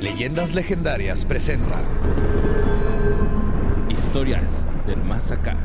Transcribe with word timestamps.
Leyendas 0.00 0.54
legendarias 0.54 1.24
presenta 1.24 1.80
Historias 3.88 4.64
del 4.86 5.02
más 5.02 5.32
acá. 5.32 5.56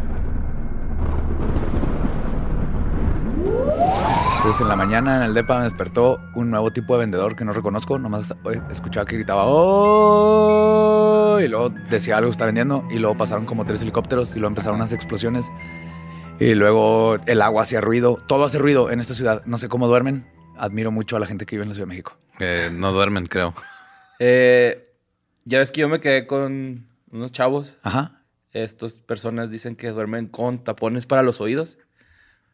Entonces 4.38 4.62
en 4.62 4.68
la 4.70 4.76
mañana 4.78 5.18
en 5.18 5.24
el 5.24 5.34
DEPA 5.34 5.58
me 5.60 5.64
despertó 5.66 6.20
un 6.34 6.50
nuevo 6.50 6.72
tipo 6.72 6.94
de 6.94 7.02
vendedor 7.02 7.36
que 7.36 7.44
no 7.44 7.52
reconozco. 7.52 8.00
Nomás 8.00 8.34
oye, 8.44 8.62
escuchaba 8.72 9.06
que 9.06 9.18
gritaba 9.18 9.44
¡Oh! 9.48 11.38
Y 11.42 11.48
luego 11.50 11.70
decía 11.90 12.18
algo 12.18 12.30
que 12.30 12.32
está 12.32 12.46
vendiendo. 12.46 12.86
Y 12.90 13.00
luego 13.00 13.18
pasaron 13.18 13.46
como 13.46 13.66
tres 13.66 13.82
helicópteros 13.82 14.32
y 14.32 14.36
luego 14.40 14.48
empezaron 14.48 14.78
unas 14.78 14.94
explosiones. 14.94 15.52
Y 16.40 16.56
luego 16.56 17.18
el 17.26 17.42
agua 17.42 17.64
hacía 17.64 17.82
ruido. 17.82 18.18
Todo 18.28 18.46
hace 18.46 18.60
ruido 18.60 18.90
en 18.90 19.02
esta 19.02 19.14
ciudad. 19.14 19.44
No 19.46 19.58
sé 19.58 19.68
cómo 19.68 19.88
duermen. 19.88 20.26
Admiro 20.58 20.90
mucho 20.90 21.18
a 21.18 21.20
la 21.20 21.26
gente 21.28 21.46
que 21.46 21.56
vive 21.56 21.64
en 21.64 21.70
la 21.70 21.76
Ciudad 21.76 21.88
de 21.88 21.90
México. 21.90 22.18
Eh, 22.40 22.70
no 22.72 22.94
duermen, 22.94 23.28
creo. 23.28 23.54
Eh, 24.24 24.84
ya 25.46 25.58
ves 25.58 25.72
que 25.72 25.82
yo 25.82 25.90
me 25.90 26.00
quedé 26.00 26.28
con 26.28 26.88
unos 27.12 27.32
chavos. 27.32 27.80
Ajá. 27.82 28.22
Estas 28.54 29.00
personas 29.00 29.50
dicen 29.50 29.76
que 29.76 29.90
duermen 29.90 30.28
con 30.28 30.64
tapones 30.64 31.08
para 31.08 31.24
los 31.24 31.42
oídos. 31.42 31.80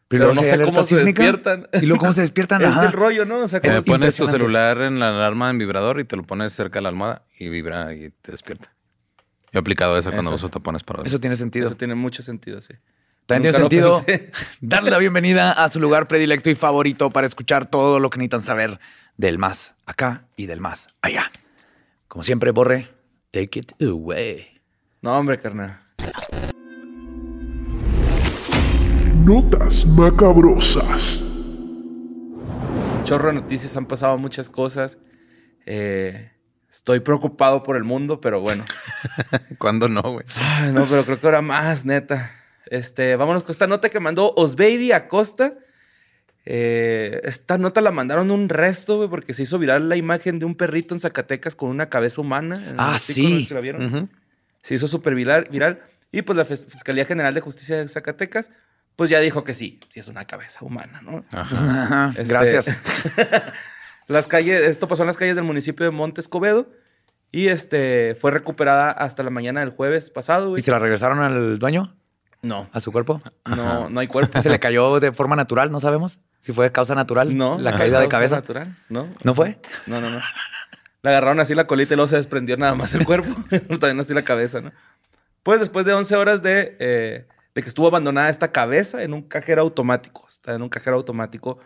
Pero, 0.08 0.28
Pero 0.32 0.34
no 0.34 0.40
sé 0.40 0.64
cómo 0.64 0.82
se 0.82 1.04
despiertan. 1.04 1.68
Y 1.74 1.84
luego 1.84 2.00
cómo 2.00 2.12
se 2.12 2.22
despiertan. 2.22 2.62
Es 2.64 2.68
Ajá. 2.68 2.86
el 2.86 2.92
rollo, 2.92 3.26
¿no? 3.26 3.40
O 3.40 3.48
sea, 3.48 3.58
Eh, 3.58 3.62
como 3.62 3.78
Es 3.80 3.84
pones 3.84 4.16
tu 4.16 4.26
celular 4.26 4.80
en 4.80 4.98
la 4.98 5.10
alarma 5.10 5.50
en 5.50 5.58
vibrador 5.58 6.00
y 6.00 6.04
te 6.04 6.16
lo 6.16 6.22
pones 6.22 6.54
cerca 6.54 6.78
de 6.78 6.84
la 6.84 6.88
almohada 6.88 7.24
y 7.38 7.50
vibra 7.50 7.92
y 7.94 8.08
te 8.22 8.32
despierta. 8.32 8.72
Yo 9.52 9.58
he 9.58 9.60
aplicado 9.60 9.98
eso 9.98 10.10
cuando 10.10 10.30
Eso. 10.30 10.36
uso 10.46 10.48
tapones 10.48 10.82
para 10.84 10.98
dormir. 10.98 11.08
Eso 11.08 11.20
tiene 11.20 11.36
sentido. 11.36 11.66
eso 11.66 11.76
tiene 11.76 11.94
mucho 11.94 12.22
sentido, 12.22 12.62
sí. 12.62 12.72
También 13.26 13.52
Nunca 13.54 13.68
tiene 13.68 13.84
sentido 13.90 14.04
darle 14.62 14.90
la 14.90 14.96
bienvenida 14.98 15.52
a 15.52 15.68
su 15.68 15.80
lugar 15.80 16.08
predilecto 16.08 16.48
y 16.48 16.54
favorito 16.54 17.10
para 17.10 17.26
escuchar 17.26 17.66
todo 17.66 18.00
lo 18.00 18.08
que 18.08 18.16
necesitan 18.18 18.42
saber 18.42 18.80
del 19.18 19.36
más 19.36 19.74
acá 19.84 20.24
y 20.36 20.46
del 20.46 20.60
más 20.60 20.86
allá. 21.02 21.30
Como 22.08 22.24
siempre, 22.24 22.52
Borre, 22.52 22.86
take 23.30 23.58
it 23.58 23.72
away. 23.82 24.62
No, 25.02 25.18
hombre, 25.18 25.38
carnal. 25.38 25.78
Notas 29.26 29.84
macabrosas. 29.84 31.22
Chorro 33.04 33.28
de 33.28 33.34
noticias, 33.34 33.76
han 33.76 33.84
pasado 33.84 34.16
muchas 34.16 34.48
cosas. 34.48 34.96
Eh, 35.66 36.32
estoy 36.70 37.00
preocupado 37.00 37.62
por 37.62 37.76
el 37.76 37.84
mundo, 37.84 38.22
pero 38.22 38.40
bueno. 38.40 38.64
¿Cuándo 39.58 39.86
no, 39.88 40.00
güey? 40.00 40.24
Ay, 40.34 40.72
no, 40.72 40.86
pero 40.86 41.04
creo 41.04 41.20
que 41.20 41.26
ahora 41.26 41.42
más, 41.42 41.84
neta. 41.84 42.30
Este, 42.64 43.16
vámonos 43.16 43.42
con 43.42 43.50
esta 43.50 43.66
nota 43.66 43.90
que 43.90 44.00
mandó 44.00 44.32
Osbaby 44.34 44.92
Acosta. 44.92 45.58
Eh, 46.50 47.20
esta 47.24 47.58
nota 47.58 47.82
la 47.82 47.90
mandaron 47.90 48.30
un 48.30 48.48
resto, 48.48 48.96
güey, 48.96 49.10
porque 49.10 49.34
se 49.34 49.42
hizo 49.42 49.58
viral 49.58 49.90
la 49.90 49.96
imagen 49.96 50.38
de 50.38 50.46
un 50.46 50.54
perrito 50.54 50.94
en 50.94 51.00
Zacatecas 51.00 51.54
con 51.54 51.68
una 51.68 51.90
cabeza 51.90 52.22
humana. 52.22 52.74
Ah, 52.78 52.92
no 52.92 52.98
sí. 52.98 53.44
si 53.44 53.52
la 53.52 53.60
vieron. 53.60 54.08
Se 54.62 54.74
hizo 54.74 54.88
súper 54.88 55.14
viral, 55.14 55.46
viral. 55.50 55.82
Y 56.10 56.22
pues 56.22 56.38
la 56.38 56.46
Fis- 56.46 56.66
Fiscalía 56.66 57.04
General 57.04 57.34
de 57.34 57.40
Justicia 57.42 57.76
de 57.76 57.86
Zacatecas, 57.88 58.48
pues 58.96 59.10
ya 59.10 59.20
dijo 59.20 59.44
que 59.44 59.52
sí, 59.52 59.78
sí 59.90 60.00
es 60.00 60.08
una 60.08 60.24
cabeza 60.24 60.64
humana, 60.64 61.02
¿no? 61.02 61.22
Ajá, 61.32 62.08
Este, 62.16 62.24
Gracias. 62.32 62.80
Las 64.08 64.26
calles, 64.26 64.62
esto 64.62 64.88
pasó 64.88 65.02
en 65.02 65.08
las 65.08 65.18
calles 65.18 65.36
del 65.36 65.44
municipio 65.44 65.84
de 65.84 65.92
Monte 65.92 66.22
Escobedo 66.22 66.70
y 67.30 67.48
este 67.48 68.16
fue 68.18 68.30
recuperada 68.30 68.90
hasta 68.90 69.22
la 69.22 69.28
mañana 69.28 69.60
del 69.60 69.68
jueves 69.68 70.08
pasado, 70.08 70.46
¿Y 70.46 70.48
güey. 70.50 70.62
se 70.62 70.70
la 70.70 70.78
regresaron 70.78 71.18
al 71.20 71.58
dueño? 71.58 71.94
No, 72.40 72.70
¿A 72.72 72.80
su 72.80 72.90
cuerpo? 72.90 73.20
no, 73.54 73.90
no 73.90 74.00
hay 74.00 74.06
cuerpo. 74.06 74.40
¿Se 74.42 74.48
le 74.48 74.58
cayó 74.58 74.98
de 74.98 75.12
forma 75.12 75.36
natural? 75.36 75.70
¿No 75.70 75.78
sabemos? 75.78 76.20
Si 76.38 76.52
fue 76.52 76.66
de 76.66 76.72
causa 76.72 76.94
natural. 76.94 77.36
No, 77.36 77.58
La 77.58 77.76
caída 77.76 78.00
de 78.00 78.08
cabeza. 78.08 78.36
natural. 78.36 78.76
No, 78.88 79.08
¿No 79.24 79.34
fue? 79.34 79.58
no, 79.86 80.00
no, 80.00 80.10
no. 80.10 80.20
Le 81.02 81.10
agarraron 81.10 81.38
así 81.40 81.54
la 81.54 81.66
colita 81.66 81.94
y 81.94 81.96
luego 81.96 82.08
se 82.08 82.16
desprendió 82.16 82.56
nada 82.56 82.74
más 82.74 82.94
el 82.94 83.04
cuerpo. 83.04 83.30
También 83.68 84.00
así 84.00 84.14
la 84.14 84.24
cabeza, 84.24 84.60
¿no? 84.60 84.72
Pues 85.42 85.60
después 85.60 85.86
de 85.86 85.94
11 85.94 86.16
horas 86.16 86.42
de, 86.42 86.76
eh, 86.80 87.26
de 87.54 87.62
que 87.62 87.68
estuvo 87.68 87.86
abandonada 87.86 88.28
esta 88.28 88.50
cabeza 88.52 89.02
en 89.02 89.14
un 89.14 89.22
cajero 89.22 89.62
automático. 89.62 90.26
Está 90.28 90.54
en 90.54 90.62
un 90.62 90.68
cajero 90.68 90.96
automático 90.96 91.58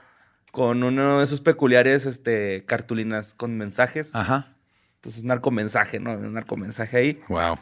con 0.51 0.83
uno 0.85 1.19
de 1.19 1.25
esos 1.25 1.41
peculiares 1.41 2.05
este, 2.07 2.65
cartulinas 2.67 3.33
con 3.35 3.57
mensajes. 3.57 4.15
Ajá. 4.15 4.55
Entonces, 4.97 5.23
un 5.23 5.29
narcomensaje, 5.29 5.99
¿no? 5.99 6.13
Un 6.13 6.33
narcomensaje 6.33 6.97
ahí. 6.97 7.19
Wow. 7.29 7.59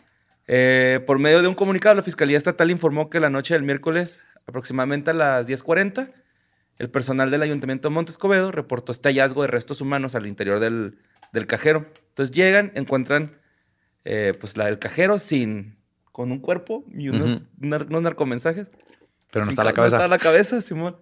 Eh, 0.48 1.00
por 1.06 1.18
medio 1.20 1.40
de 1.40 1.48
un 1.48 1.54
comunicado, 1.54 1.94
la 1.94 2.02
Fiscalía 2.02 2.36
Estatal 2.36 2.70
informó 2.70 3.08
que 3.08 3.20
la 3.20 3.30
noche 3.30 3.54
del 3.54 3.62
miércoles, 3.62 4.20
aproximadamente 4.46 5.12
a 5.12 5.14
las 5.14 5.46
10.40, 5.46 6.10
el 6.80 6.90
personal 6.90 7.30
del 7.30 7.42
Ayuntamiento 7.42 7.88
de 7.88 7.94
Montescobedo 7.94 8.50
reportó 8.50 8.90
este 8.92 9.08
hallazgo 9.10 9.42
de 9.42 9.48
restos 9.48 9.80
humanos 9.80 10.14
al 10.14 10.26
interior 10.26 10.58
del, 10.60 10.98
del 11.32 11.46
cajero. 11.46 11.86
Entonces 12.08 12.34
llegan, 12.34 12.72
encuentran 12.74 13.38
eh, 14.04 14.34
pues 14.40 14.56
la 14.56 14.66
del 14.66 14.78
cajero 14.78 15.18
sin, 15.18 15.76
con 16.10 16.32
un 16.32 16.38
cuerpo 16.40 16.84
y 16.92 17.08
unos, 17.10 17.42
nar- 17.60 17.86
unos 17.88 18.02
narcomensajes. 18.02 18.68
Pero 19.30 19.44
no 19.44 19.50
está 19.50 19.62
la 19.62 19.70
ca- 19.70 19.76
cabeza. 19.76 19.96
No 19.96 20.02
está 20.02 20.08
la 20.08 20.18
cabeza, 20.18 20.60
Simón. 20.60 20.96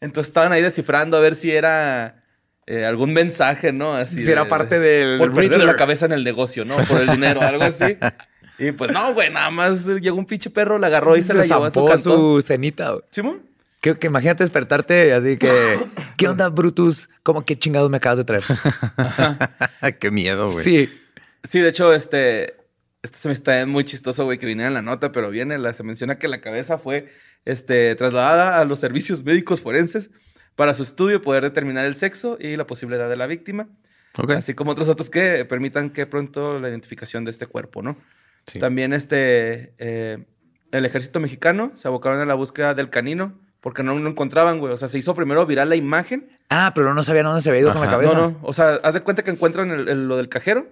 Entonces 0.00 0.28
estaban 0.28 0.52
ahí 0.52 0.62
descifrando 0.62 1.16
a 1.16 1.20
ver 1.20 1.34
si 1.34 1.50
era 1.50 2.22
eh, 2.66 2.84
algún 2.84 3.12
mensaje, 3.12 3.72
¿no? 3.72 3.94
Así 3.94 4.24
Si 4.24 4.30
era 4.30 4.46
parte 4.46 4.78
del 4.78 5.18
Por 5.18 5.32
perder 5.32 5.64
la 5.64 5.76
cabeza 5.76 6.06
en 6.06 6.12
el 6.12 6.22
negocio, 6.24 6.64
¿no? 6.64 6.76
Por 6.84 7.00
el 7.00 7.08
dinero, 7.08 7.40
algo 7.42 7.64
así. 7.64 7.96
Y 8.56 8.70
pues 8.70 8.92
no, 8.92 9.12
güey, 9.14 9.32
nada 9.32 9.50
más 9.50 9.84
llegó 9.86 10.16
un 10.16 10.26
pinche 10.26 10.48
perro, 10.48 10.78
la 10.78 10.86
agarró 10.86 11.16
y 11.16 11.22
se, 11.22 11.34
la 11.34 11.44
llevó 11.44 11.64
a 11.64 11.70
su 11.72 11.84
cantón. 11.86 12.40
su 12.40 12.40
cenita. 12.46 12.90
güey. 12.92 13.02
¿Simón? 13.10 13.42
Que, 13.84 13.98
que 13.98 14.06
imagínate 14.06 14.42
despertarte 14.42 15.12
así 15.12 15.36
que... 15.36 15.78
¿Qué 16.16 16.26
onda, 16.26 16.48
Brutus? 16.48 17.10
¿Cómo 17.22 17.44
qué 17.44 17.58
chingados 17.58 17.90
me 17.90 17.98
acabas 17.98 18.16
de 18.16 18.24
traer? 18.24 18.42
Qué 20.00 20.10
miedo, 20.10 20.50
güey. 20.50 20.64
sí. 20.64 20.88
Sí, 21.46 21.60
de 21.60 21.68
hecho, 21.68 21.92
este... 21.92 22.56
Esto 23.02 23.18
se 23.18 23.28
me 23.28 23.34
está 23.34 23.66
muy 23.66 23.84
chistoso, 23.84 24.24
güey, 24.24 24.38
que 24.38 24.46
viniera 24.46 24.68
en 24.68 24.72
la 24.72 24.80
nota, 24.80 25.12
pero 25.12 25.28
viene, 25.28 25.58
la, 25.58 25.74
se 25.74 25.82
menciona 25.82 26.18
que 26.18 26.28
la 26.28 26.40
cabeza 26.40 26.78
fue 26.78 27.10
este, 27.44 27.94
trasladada 27.96 28.58
a 28.58 28.64
los 28.64 28.78
servicios 28.78 29.22
médicos 29.22 29.60
forenses 29.60 30.10
para 30.54 30.72
su 30.72 30.82
estudio 30.82 31.16
y 31.16 31.18
poder 31.18 31.42
determinar 31.42 31.84
el 31.84 31.94
sexo 31.94 32.38
y 32.40 32.56
la 32.56 32.66
posible 32.66 32.96
edad 32.96 33.10
de 33.10 33.16
la 33.16 33.26
víctima. 33.26 33.68
Así 34.34 34.54
como 34.54 34.70
otros 34.70 34.86
datos 34.86 35.10
que 35.10 35.44
permitan 35.44 35.90
que 35.90 36.06
pronto 36.06 36.58
la 36.58 36.70
identificación 36.70 37.26
de 37.26 37.32
este 37.32 37.46
cuerpo, 37.46 37.82
¿no? 37.82 37.98
Sí. 38.46 38.60
También 38.60 38.94
este, 38.94 39.74
eh, 39.76 40.24
el 40.72 40.86
ejército 40.86 41.20
mexicano 41.20 41.72
se 41.74 41.86
abocaron 41.86 42.20
a 42.20 42.24
la 42.24 42.34
búsqueda 42.34 42.72
del 42.72 42.88
canino 42.88 43.43
porque 43.64 43.82
no 43.82 43.98
lo 43.98 44.10
encontraban, 44.10 44.58
güey. 44.58 44.74
O 44.74 44.76
sea, 44.76 44.88
se 44.88 44.98
hizo 44.98 45.14
primero 45.14 45.46
viral 45.46 45.70
la 45.70 45.76
imagen. 45.76 46.28
Ah, 46.50 46.72
pero 46.74 46.92
no 46.92 47.02
sabían 47.02 47.24
dónde 47.24 47.40
se 47.40 47.48
había 47.48 47.62
ido 47.62 47.72
con 47.72 47.80
la 47.80 47.90
cabeza. 47.90 48.12
No, 48.14 48.30
no. 48.32 48.38
O 48.42 48.52
sea, 48.52 48.74
haz 48.82 48.92
de 48.92 49.00
cuenta 49.00 49.22
que 49.24 49.30
encuentran 49.30 49.70
el- 49.70 49.88
el- 49.88 50.06
lo 50.06 50.18
del 50.18 50.28
cajero 50.28 50.66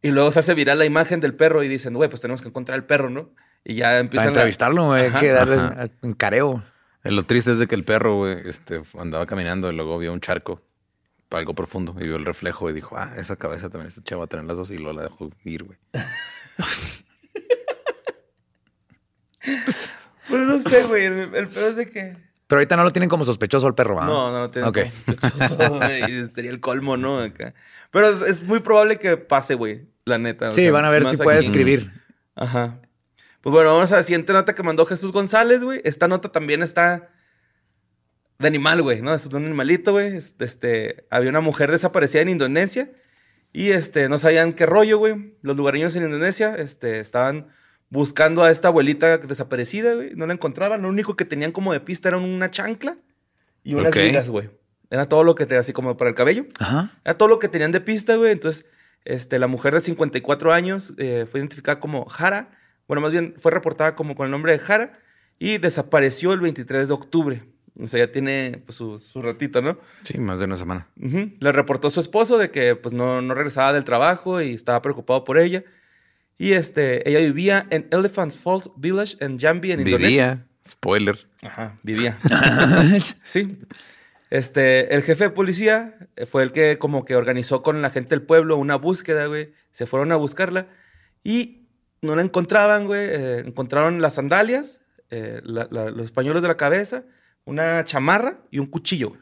y 0.00 0.12
luego 0.12 0.32
se 0.32 0.38
hace 0.38 0.54
viral 0.54 0.78
la 0.78 0.86
imagen 0.86 1.20
del 1.20 1.34
perro 1.34 1.62
y 1.62 1.68
dicen, 1.68 1.92
güey, 1.92 2.08
pues 2.08 2.22
tenemos 2.22 2.40
que 2.40 2.48
encontrar 2.48 2.76
el 2.78 2.84
perro, 2.84 3.10
¿no? 3.10 3.28
Y 3.64 3.74
ya 3.74 3.98
empiezan 3.98 4.28
a- 4.28 4.30
entrevistarlo, 4.30 4.86
güey, 4.86 5.04
hay 5.04 5.10
que 5.12 5.28
darle 5.30 5.56
Ajá. 5.56 5.88
un 6.00 6.14
careo. 6.14 6.64
Eh, 7.04 7.10
Lo 7.10 7.22
triste 7.24 7.52
es 7.52 7.58
de 7.58 7.66
que 7.66 7.74
el 7.74 7.84
perro, 7.84 8.16
güey, 8.16 8.38
este, 8.48 8.82
andaba 8.98 9.26
caminando 9.26 9.70
y 9.70 9.76
luego 9.76 9.98
vio 9.98 10.10
un 10.12 10.20
charco, 10.20 10.62
algo 11.30 11.54
profundo, 11.54 11.94
y 12.00 12.04
vio 12.06 12.16
el 12.16 12.24
reflejo 12.24 12.70
y 12.70 12.72
dijo, 12.72 12.96
ah, 12.96 13.12
esa 13.18 13.36
cabeza 13.36 13.68
también 13.68 13.88
está 13.88 14.02
chava 14.02 14.24
a 14.24 14.26
tener 14.26 14.46
las 14.46 14.56
dos 14.56 14.70
y 14.70 14.78
luego 14.78 14.94
la 14.94 15.02
dejó 15.02 15.28
ir, 15.44 15.64
güey. 15.64 15.78
Pues 20.28 20.42
no 20.42 20.58
sé, 20.58 20.82
güey. 20.84 21.04
El, 21.04 21.34
el 21.34 21.48
peor 21.48 21.70
es 21.70 21.76
de 21.76 21.86
que. 21.88 22.16
Pero 22.46 22.58
ahorita 22.60 22.76
no 22.76 22.84
lo 22.84 22.90
tienen 22.92 23.08
como 23.08 23.24
sospechoso 23.24 23.66
al 23.66 23.74
perro, 23.74 24.00
¿ah? 24.00 24.06
No, 24.06 24.30
no 24.30 24.38
lo 24.40 24.50
tienen 24.50 24.72
como 24.72 24.90
sospechoso, 24.90 25.56
güey. 25.78 26.28
Sería 26.28 26.50
el 26.50 26.60
colmo, 26.60 26.96
¿no? 26.96 27.20
Acá. 27.20 27.54
Pero 27.90 28.08
es, 28.10 28.20
es 28.22 28.42
muy 28.44 28.60
probable 28.60 28.98
que 28.98 29.16
pase, 29.16 29.54
güey. 29.54 29.88
La 30.04 30.18
neta. 30.18 30.50
o 30.50 30.52
Sí, 30.52 30.62
sea, 30.62 30.72
van 30.72 30.84
a 30.84 30.90
ver 30.90 31.08
si 31.08 31.16
puede 31.16 31.40
escribir. 31.40 31.90
Ajá. 32.36 32.80
Pues 33.40 33.52
bueno, 33.52 33.72
vamos 33.74 33.90
a 33.92 33.96
la 33.96 34.02
siguiente 34.02 34.32
nota 34.32 34.54
que 34.54 34.62
mandó 34.62 34.86
Jesús 34.86 35.12
González, 35.12 35.62
güey. 35.62 35.80
Esta 35.84 36.06
nota 36.08 36.30
también 36.30 36.62
está 36.62 37.10
de 38.38 38.46
animal, 38.48 38.82
güey, 38.82 39.02
¿no? 39.02 39.14
Es 39.14 39.28
de 39.28 39.36
un 39.36 39.44
animalito, 39.46 39.92
güey. 39.92 40.16
Este, 40.38 41.06
había 41.10 41.30
una 41.30 41.40
mujer 41.40 41.70
desaparecida 41.70 42.22
en 42.22 42.28
Indonesia 42.28 42.90
y 43.52 43.70
este, 43.70 44.08
no 44.08 44.18
sabían 44.18 44.52
qué 44.52 44.66
rollo, 44.66 44.98
güey. 44.98 45.34
Los 45.42 45.56
lugareños 45.56 45.96
en 45.96 46.04
Indonesia 46.04 46.54
este, 46.56 47.00
estaban 47.00 47.48
buscando 47.90 48.42
a 48.42 48.50
esta 48.50 48.68
abuelita 48.68 49.18
desaparecida, 49.18 49.94
güey. 49.94 50.10
No 50.14 50.26
la 50.26 50.32
encontraban. 50.34 50.82
Lo 50.82 50.88
único 50.88 51.16
que 51.16 51.24
tenían 51.24 51.52
como 51.52 51.72
de 51.72 51.80
pista 51.80 52.08
era 52.08 52.18
una 52.18 52.50
chancla 52.50 52.96
y 53.62 53.74
unas 53.74 53.88
Ok. 53.92 53.96
ligas, 53.96 54.30
güey. 54.30 54.50
Era 54.90 55.08
todo 55.08 55.24
lo 55.24 55.34
que 55.34 55.46
te 55.46 55.56
así 55.56 55.72
como 55.72 55.96
para 55.96 56.10
el 56.10 56.14
cabello. 56.16 56.46
Ajá. 56.58 56.92
Era 57.04 57.16
todo 57.18 57.28
lo 57.28 57.38
que 57.38 57.48
tenían 57.48 57.72
de 57.72 57.80
pista, 57.80 58.16
güey. 58.16 58.32
Entonces, 58.32 58.66
este, 59.04 59.38
la 59.38 59.46
mujer 59.48 59.74
de 59.74 59.80
54 59.80 60.52
años 60.52 60.94
eh, 60.98 61.26
fue 61.30 61.40
identificada 61.40 61.80
como 61.80 62.04
Jara. 62.06 62.50
Bueno, 62.86 63.00
más 63.00 63.10
bien 63.12 63.34
fue 63.38 63.50
reportada 63.50 63.96
como 63.96 64.14
con 64.14 64.26
el 64.26 64.30
nombre 64.30 64.52
de 64.52 64.58
Jara 64.58 64.98
y 65.38 65.58
desapareció 65.58 66.32
el 66.32 66.40
23 66.40 66.88
de 66.88 66.94
octubre. 66.94 67.42
O 67.78 67.86
sea, 67.88 68.06
ya 68.06 68.10
tiene 68.12 68.62
pues, 68.64 68.76
su, 68.78 68.96
su 68.98 69.20
ratito, 69.20 69.60
¿no? 69.60 69.78
Sí, 70.04 70.18
más 70.18 70.38
de 70.38 70.46
una 70.46 70.56
semana. 70.56 70.88
Ujú. 71.02 71.32
Le 71.40 71.52
reportó 71.52 71.90
su 71.90 72.00
esposo 72.00 72.38
de 72.38 72.50
que 72.50 72.74
pues, 72.74 72.94
no, 72.94 73.20
no 73.20 73.34
regresaba 73.34 73.72
del 73.72 73.84
trabajo 73.84 74.40
y 74.40 74.54
estaba 74.54 74.80
preocupado 74.82 75.24
por 75.24 75.36
ella. 75.36 75.62
Y 76.38 76.52
este, 76.52 77.08
ella 77.08 77.20
vivía 77.20 77.66
en 77.70 77.88
Elephant 77.90 78.32
Falls 78.32 78.70
Village 78.76 79.16
en 79.20 79.38
Jambi, 79.38 79.72
en 79.72 79.80
Indonesia. 79.80 80.34
Vivía, 80.34 80.46
spoiler. 80.68 81.28
Ajá, 81.42 81.78
vivía. 81.82 82.16
sí. 83.24 83.58
Este, 84.28 84.94
el 84.94 85.02
jefe 85.02 85.24
de 85.24 85.30
policía 85.30 85.96
eh, 86.16 86.26
fue 86.26 86.42
el 86.42 86.52
que 86.52 86.78
como 86.78 87.04
que 87.04 87.14
organizó 87.16 87.62
con 87.62 87.80
la 87.80 87.90
gente 87.90 88.10
del 88.10 88.22
pueblo 88.22 88.56
una 88.56 88.76
búsqueda, 88.76 89.26
güey. 89.26 89.52
Se 89.70 89.86
fueron 89.86 90.10
a 90.12 90.16
buscarla 90.16 90.66
y 91.22 91.68
no 92.02 92.16
la 92.16 92.22
encontraban, 92.22 92.86
güey. 92.86 93.00
Eh, 93.08 93.38
encontraron 93.46 94.02
las 94.02 94.14
sandalias, 94.14 94.80
eh, 95.10 95.40
la- 95.44 95.68
la- 95.70 95.90
los 95.90 96.10
pañuelos 96.10 96.42
de 96.42 96.48
la 96.48 96.56
cabeza, 96.56 97.04
una 97.44 97.84
chamarra 97.84 98.40
y 98.50 98.58
un 98.58 98.66
cuchillo, 98.66 99.10
güey. 99.10 99.20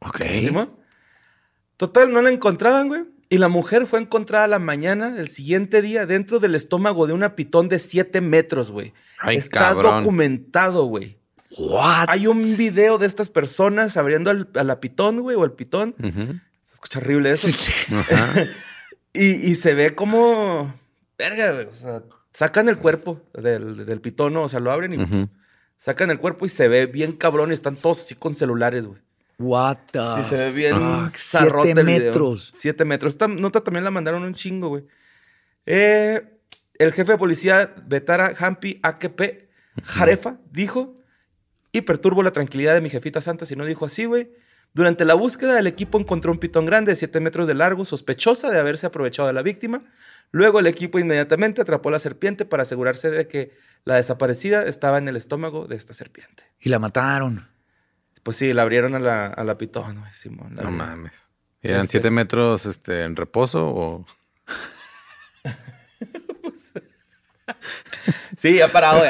Ok. 0.00 0.20
Total, 1.76 2.10
no 2.12 2.22
la 2.22 2.30
encontraban, 2.30 2.88
güey. 2.88 3.02
Y 3.28 3.38
la 3.38 3.48
mujer 3.48 3.86
fue 3.86 4.00
encontrada 4.00 4.44
a 4.44 4.48
la 4.48 4.58
mañana 4.60 5.10
del 5.10 5.28
siguiente 5.28 5.82
día 5.82 6.06
dentro 6.06 6.38
del 6.38 6.54
estómago 6.54 7.06
de 7.08 7.12
una 7.12 7.34
pitón 7.34 7.68
de 7.68 7.78
7 7.80 8.20
metros, 8.20 8.70
güey. 8.70 8.92
Está 9.28 9.70
cabrón. 9.70 9.98
documentado, 10.04 10.84
güey. 10.84 11.18
What? 11.58 12.06
Hay 12.08 12.26
un 12.28 12.42
video 12.56 12.98
de 12.98 13.06
estas 13.06 13.30
personas 13.30 13.96
abriendo 13.96 14.30
al- 14.30 14.48
a 14.54 14.62
la 14.62 14.78
pitón, 14.80 15.20
güey, 15.20 15.36
o 15.36 15.42
al 15.42 15.52
pitón. 15.54 15.94
Se 16.64 16.74
escucha 16.74 16.98
horrible 17.00 17.32
eso. 17.32 17.48
Ajá. 17.92 18.44
y, 19.12 19.24
y 19.50 19.54
se 19.56 19.74
ve 19.74 19.94
como. 19.94 20.74
Verga, 21.18 21.52
güey. 21.52 21.66
O 21.66 21.72
sea, 21.72 22.02
sacan 22.32 22.68
el 22.68 22.76
cuerpo 22.78 23.22
del, 23.34 23.86
del 23.86 24.00
pitón, 24.00 24.34
¿no? 24.34 24.42
O 24.42 24.48
sea, 24.48 24.60
lo 24.60 24.70
abren 24.70 24.92
y 24.94 24.98
Ujú. 25.02 25.28
sacan 25.78 26.10
el 26.10 26.18
cuerpo 26.20 26.46
y 26.46 26.50
se 26.50 26.68
ve 26.68 26.86
bien 26.86 27.12
cabrón 27.12 27.50
y 27.50 27.54
están 27.54 27.74
todos 27.76 28.00
así 28.02 28.14
con 28.14 28.34
celulares, 28.36 28.86
güey. 28.86 29.00
What 29.38 29.78
the 29.92 30.00
Sí, 30.16 30.24
se 30.24 30.36
ve 30.36 30.52
bien 30.52 30.76
fuck? 30.76 31.14
Siete 31.14 31.70
el 31.70 31.74
video. 31.74 31.84
metros. 31.84 32.52
Siete 32.54 32.84
metros. 32.84 33.12
Esta 33.12 33.28
nota 33.28 33.62
también 33.62 33.84
la 33.84 33.90
mandaron 33.90 34.22
un 34.22 34.34
chingo, 34.34 34.68
güey. 34.68 34.84
Eh, 35.66 36.22
el 36.78 36.92
jefe 36.92 37.12
de 37.12 37.18
policía, 37.18 37.74
Betara 37.86 38.34
Hampi 38.38 38.80
AKP 38.82 39.48
Jarefa, 39.84 40.38
dijo, 40.50 40.96
y 41.72 41.82
perturbo 41.82 42.22
la 42.22 42.30
tranquilidad 42.30 42.74
de 42.74 42.80
mi 42.80 42.88
jefita 42.88 43.20
santa 43.20 43.44
si 43.44 43.56
no 43.56 43.66
dijo 43.66 43.84
así, 43.84 44.06
güey. 44.06 44.30
Durante 44.72 45.04
la 45.04 45.14
búsqueda, 45.14 45.58
el 45.58 45.66
equipo 45.66 45.98
encontró 45.98 46.32
un 46.32 46.38
pitón 46.38 46.66
grande 46.66 46.92
de 46.92 46.96
7 46.96 47.20
metros 47.20 47.46
de 47.46 47.54
largo, 47.54 47.84
sospechosa 47.84 48.50
de 48.50 48.58
haberse 48.58 48.86
aprovechado 48.86 49.26
de 49.28 49.32
la 49.32 49.42
víctima. 49.42 49.84
Luego 50.32 50.60
el 50.60 50.66
equipo 50.66 50.98
inmediatamente 50.98 51.62
atrapó 51.62 51.88
a 51.88 51.92
la 51.92 51.98
serpiente 51.98 52.44
para 52.44 52.64
asegurarse 52.64 53.10
de 53.10 53.26
que 53.26 53.54
la 53.84 53.96
desaparecida 53.96 54.64
estaba 54.64 54.98
en 54.98 55.08
el 55.08 55.16
estómago 55.16 55.66
de 55.66 55.76
esta 55.76 55.94
serpiente. 55.94 56.44
Y 56.60 56.68
la 56.68 56.78
mataron. 56.78 57.55
Pues 58.26 58.38
sí, 58.38 58.52
la 58.52 58.62
abrieron 58.62 58.96
a 58.96 58.98
la, 58.98 59.26
a 59.28 59.44
la 59.44 59.56
pitón, 59.56 60.00
güey, 60.00 60.12
Simón. 60.12 60.48
la 60.56 60.62
No 60.64 60.68
abrieron. 60.70 60.76
mames. 60.76 61.12
¿Eran 61.62 61.82
Este- 61.82 61.92
siete 61.92 62.10
metros 62.10 62.66
este, 62.66 63.04
en 63.04 63.14
reposo 63.14 63.68
o...? 63.68 64.04
Sí, 68.36 68.60
ha 68.60 68.68
parado. 68.70 69.02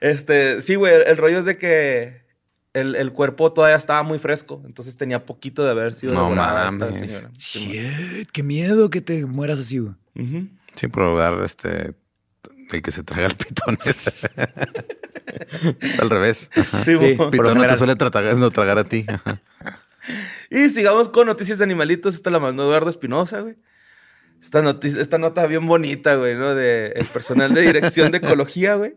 este, 0.00 0.60
sí, 0.60 0.76
güey, 0.76 0.94
el 1.06 1.16
rollo 1.16 1.40
es 1.40 1.44
de 1.44 1.56
que 1.58 2.22
el, 2.72 2.94
el 2.96 3.12
cuerpo 3.12 3.52
todavía 3.52 3.76
estaba 3.76 4.02
muy 4.02 4.18
fresco, 4.18 4.62
entonces 4.64 4.96
tenía 4.96 5.26
poquito 5.26 5.64
de 5.64 5.70
haber 5.72 5.92
sido 5.92 6.14
No 6.14 6.30
mames. 6.30 7.26
Shit, 7.34 8.30
qué 8.32 8.42
miedo 8.42 8.88
que 8.90 9.00
te 9.00 9.26
mueras 9.26 9.58
así, 9.60 9.78
güey. 9.78 9.94
Ujú. 10.14 10.48
Sí, 10.74 10.86
probar 10.88 11.42
este... 11.44 11.94
El 12.72 12.82
que 12.82 12.92
se 12.92 13.02
traga 13.02 13.26
el 13.26 13.34
pitón 13.34 13.78
es, 13.84 14.02
es 15.80 15.98
al 15.98 16.10
revés. 16.10 16.50
Ajá. 16.54 16.84
Sí, 16.84 16.96
Sí. 16.98 17.16
Pitón 17.30 17.58
no 17.58 17.66
te 17.66 17.76
suele 17.76 17.96
tratar, 17.96 18.36
no 18.36 18.50
tragar 18.50 18.78
a 18.78 18.84
ti. 18.84 19.04
Ajá. 19.08 19.40
Y 20.50 20.68
sigamos 20.70 21.08
con 21.08 21.26
noticias 21.26 21.58
de 21.58 21.64
animalitos. 21.64 22.14
Esta 22.14 22.30
la 22.30 22.40
mandó 22.40 22.64
Eduardo 22.64 22.90
Espinosa, 22.90 23.40
güey. 23.40 23.56
Esta, 24.40 24.62
noticia, 24.62 25.00
esta 25.00 25.18
nota 25.18 25.46
bien 25.46 25.66
bonita, 25.66 26.16
güey, 26.16 26.34
¿no? 26.34 26.54
De 26.54 26.88
el 26.96 27.06
personal 27.06 27.54
de 27.54 27.60
dirección 27.60 28.10
de 28.10 28.18
ecología, 28.18 28.74
güey. 28.74 28.94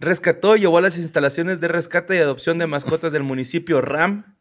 Rescató 0.00 0.56
y 0.56 0.60
llevó 0.60 0.78
a 0.78 0.80
las 0.80 0.98
instalaciones 0.98 1.60
de 1.60 1.68
rescate 1.68 2.16
y 2.16 2.18
adopción 2.18 2.58
de 2.58 2.66
mascotas 2.66 3.12
del 3.12 3.22
municipio 3.22 3.80
RAM. 3.80 4.34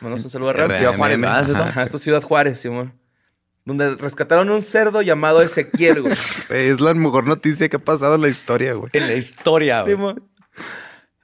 Mandamos 0.00 0.24
un 0.24 0.30
saludo 0.30 0.50
a 0.50 0.52
Ram. 0.52 0.70
RM. 0.70 0.78
Ciudad 0.78 0.96
Juárez. 0.96 1.22
Ajá, 1.56 1.82
esto 1.82 1.96
es 1.96 2.02
Ciudad 2.02 2.22
Juárez, 2.22 2.60
Simón. 2.60 2.99
Donde 3.64 3.94
rescataron 3.96 4.50
un 4.50 4.62
cerdo 4.62 5.02
llamado 5.02 5.42
Ezequiel, 5.42 6.02
güey. 6.02 6.14
Güey, 6.48 6.68
Es 6.68 6.80
la 6.80 6.94
mejor 6.94 7.26
noticia 7.26 7.68
que 7.68 7.76
ha 7.76 7.84
pasado 7.84 8.14
en 8.14 8.22
la 8.22 8.28
historia, 8.28 8.74
güey. 8.74 8.90
En 8.92 9.06
la 9.06 9.14
historia, 9.14 9.82
güey. 9.82 9.94
Simón. 9.94 10.30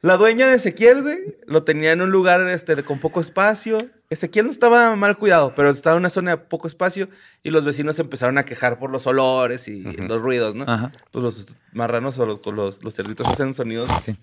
La 0.03 0.17
dueña 0.17 0.47
de 0.47 0.55
Ezequiel, 0.55 1.03
güey, 1.03 1.19
lo 1.47 1.64
tenía 1.64 1.90
en 1.90 2.00
un 2.00 2.11
lugar 2.11 2.47
este, 2.49 2.81
con 2.85 3.00
poco 3.00 3.21
espacio. 3.21 3.78
Ezequiel 4.09 4.45
no 4.45 4.52
estaba 4.52 4.95
mal 4.95 5.16
cuidado, 5.16 5.52
pero 5.57 5.71
estaba 5.71 5.97
en 5.97 6.00
una 6.00 6.11
zona 6.11 6.33
de 6.33 6.37
poco 6.37 6.69
espacio 6.69 7.09
y 7.43 7.50
los 7.50 7.64
vecinos 7.64 7.99
empezaron 7.99 8.38
a 8.38 8.45
quejar 8.45 8.78
por 8.78 8.90
los 8.90 9.07
olores 9.09 9.66
y 9.66 9.83
los 9.83 10.21
ruidos, 10.21 10.55
¿no? 10.55 10.64
Ajá. 10.69 10.93
Pues 11.11 11.25
los 11.25 11.47
marranos 11.73 12.19
o 12.21 12.26
los, 12.26 12.45
los, 12.47 12.85
los 12.85 12.95
cerditos 12.95 13.26
hacen 13.26 13.52
sonidos. 13.52 13.88
Sí. 14.05 14.16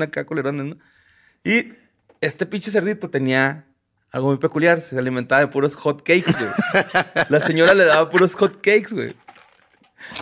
Acá 0.00 0.24
culerones, 0.24 0.76
¿no? 0.76 0.76
Y 1.42 1.72
este 2.20 2.46
pinche 2.46 2.70
cerdito 2.70 3.10
tenía 3.10 3.64
algo 4.12 4.28
muy 4.28 4.38
peculiar. 4.38 4.80
Se 4.80 4.98
alimentaba 4.98 5.40
de 5.40 5.48
puros 5.48 5.74
hot 5.76 5.98
cakes, 6.02 6.32
güey. 6.32 6.50
La 7.28 7.40
señora 7.40 7.74
le 7.74 7.84
daba 7.84 8.08
puros 8.10 8.34
hot 8.34 8.56
cakes, 8.56 8.88
güey. 8.92 9.14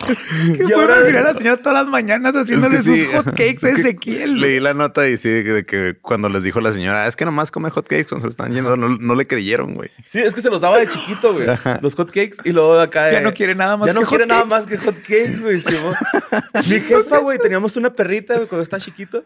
¿Qué 0.05 0.63
Y 0.63 0.65
fue 0.65 0.73
ahora- 0.73 0.95
a 0.97 1.23
la 1.23 1.33
señora 1.33 1.55
todas 1.55 1.73
las 1.75 1.87
mañanas 1.87 2.35
haciéndole 2.35 2.79
Es 2.79 2.85
que 2.85 2.95
sí. 2.95 3.05
sus 3.05 3.13
hot 3.15 3.25
cakes 3.27 3.59
a 3.65 3.69
Ezequiel? 3.69 4.41
Leí 4.41 4.59
la 4.59 4.73
nota 4.73 5.07
y 5.07 5.17
sí, 5.17 5.29
de 5.29 5.43
que, 5.45 5.51
de 5.53 5.65
que 5.65 5.97
cuando 6.01 6.27
les 6.27 6.43
dijo 6.43 6.59
la 6.59 6.73
señora, 6.73 7.07
es 7.07 7.15
que 7.15 7.23
nomás 7.23 7.51
come 7.51 7.69
hot 7.69 7.87
cakes 7.87 8.07
cuando 8.09 8.25
se 8.27 8.31
están 8.31 8.51
yendo, 8.53 8.75
no, 8.75 8.89
no 8.89 9.15
le 9.15 9.27
creyeron, 9.27 9.75
güey. 9.75 9.89
Sí, 10.09 10.19
es 10.19 10.33
que 10.33 10.41
se 10.41 10.49
los 10.49 10.59
daba 10.59 10.77
de 10.79 10.87
chiquito, 10.89 11.33
güey. 11.33 11.47
Los 11.81 11.95
hot 11.95 12.07
cakes 12.07 12.37
y 12.43 12.51
luego 12.51 12.77
acá. 12.79 13.11
Ya 13.13 13.21
no 13.21 13.33
quiere 13.33 13.55
nada 13.55 13.77
más 13.77 13.87
Ya 13.87 13.93
no 13.93 14.01
que 14.01 14.07
quiere 14.07 14.23
hot 14.25 14.29
nada 14.29 14.41
cakes. 14.41 14.55
más 14.55 14.65
que 14.65 14.77
hot 14.77 14.95
cakes, 15.03 15.39
güey. 15.41 15.61
Mi 16.69 16.81
jefa, 16.81 17.17
güey, 17.19 17.39
teníamos 17.39 17.77
una 17.77 17.93
perrita, 17.93 18.35
güey, 18.35 18.47
cuando 18.47 18.63
estaba 18.63 18.81
chiquito. 18.81 19.23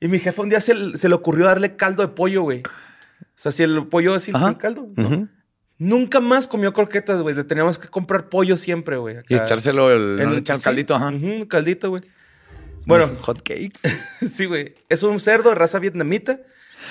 Y 0.00 0.08
mi 0.08 0.18
jefa 0.20 0.40
un 0.42 0.48
día 0.48 0.60
se, 0.62 0.74
se 0.96 1.08
le 1.08 1.14
ocurrió 1.16 1.44
darle 1.46 1.74
caldo 1.76 2.02
de 2.02 2.08
pollo, 2.08 2.42
güey. 2.42 2.62
O 3.38 3.40
sea, 3.40 3.52
si 3.52 3.62
el 3.62 3.86
pollo 3.86 4.14
así, 4.14 4.32
Ajá. 4.34 4.48
el 4.48 4.56
caldo. 4.56 4.88
Nunca 5.78 6.18
más 6.18 6.48
comió 6.48 6.72
croquetas, 6.72 7.22
güey. 7.22 7.36
Le 7.36 7.44
teníamos 7.44 7.78
que 7.78 7.86
comprar 7.86 8.28
pollo 8.28 8.56
siempre, 8.56 8.96
güey. 8.96 9.18
Y 9.28 9.34
echárselo, 9.36 9.92
el, 9.92 10.20
En 10.20 10.30
el- 10.30 10.42
caldito, 10.60 10.96
ajá. 10.96 11.12
caldito, 11.48 11.90
güey. 11.90 12.02
Bueno, 12.84 13.06
hot 13.20 13.38
cakes. 13.42 13.78
sí, 14.28 14.46
güey. 14.46 14.74
Es 14.88 15.04
un 15.04 15.20
cerdo 15.20 15.50
de 15.50 15.54
raza 15.54 15.78
vietnamita. 15.78 16.40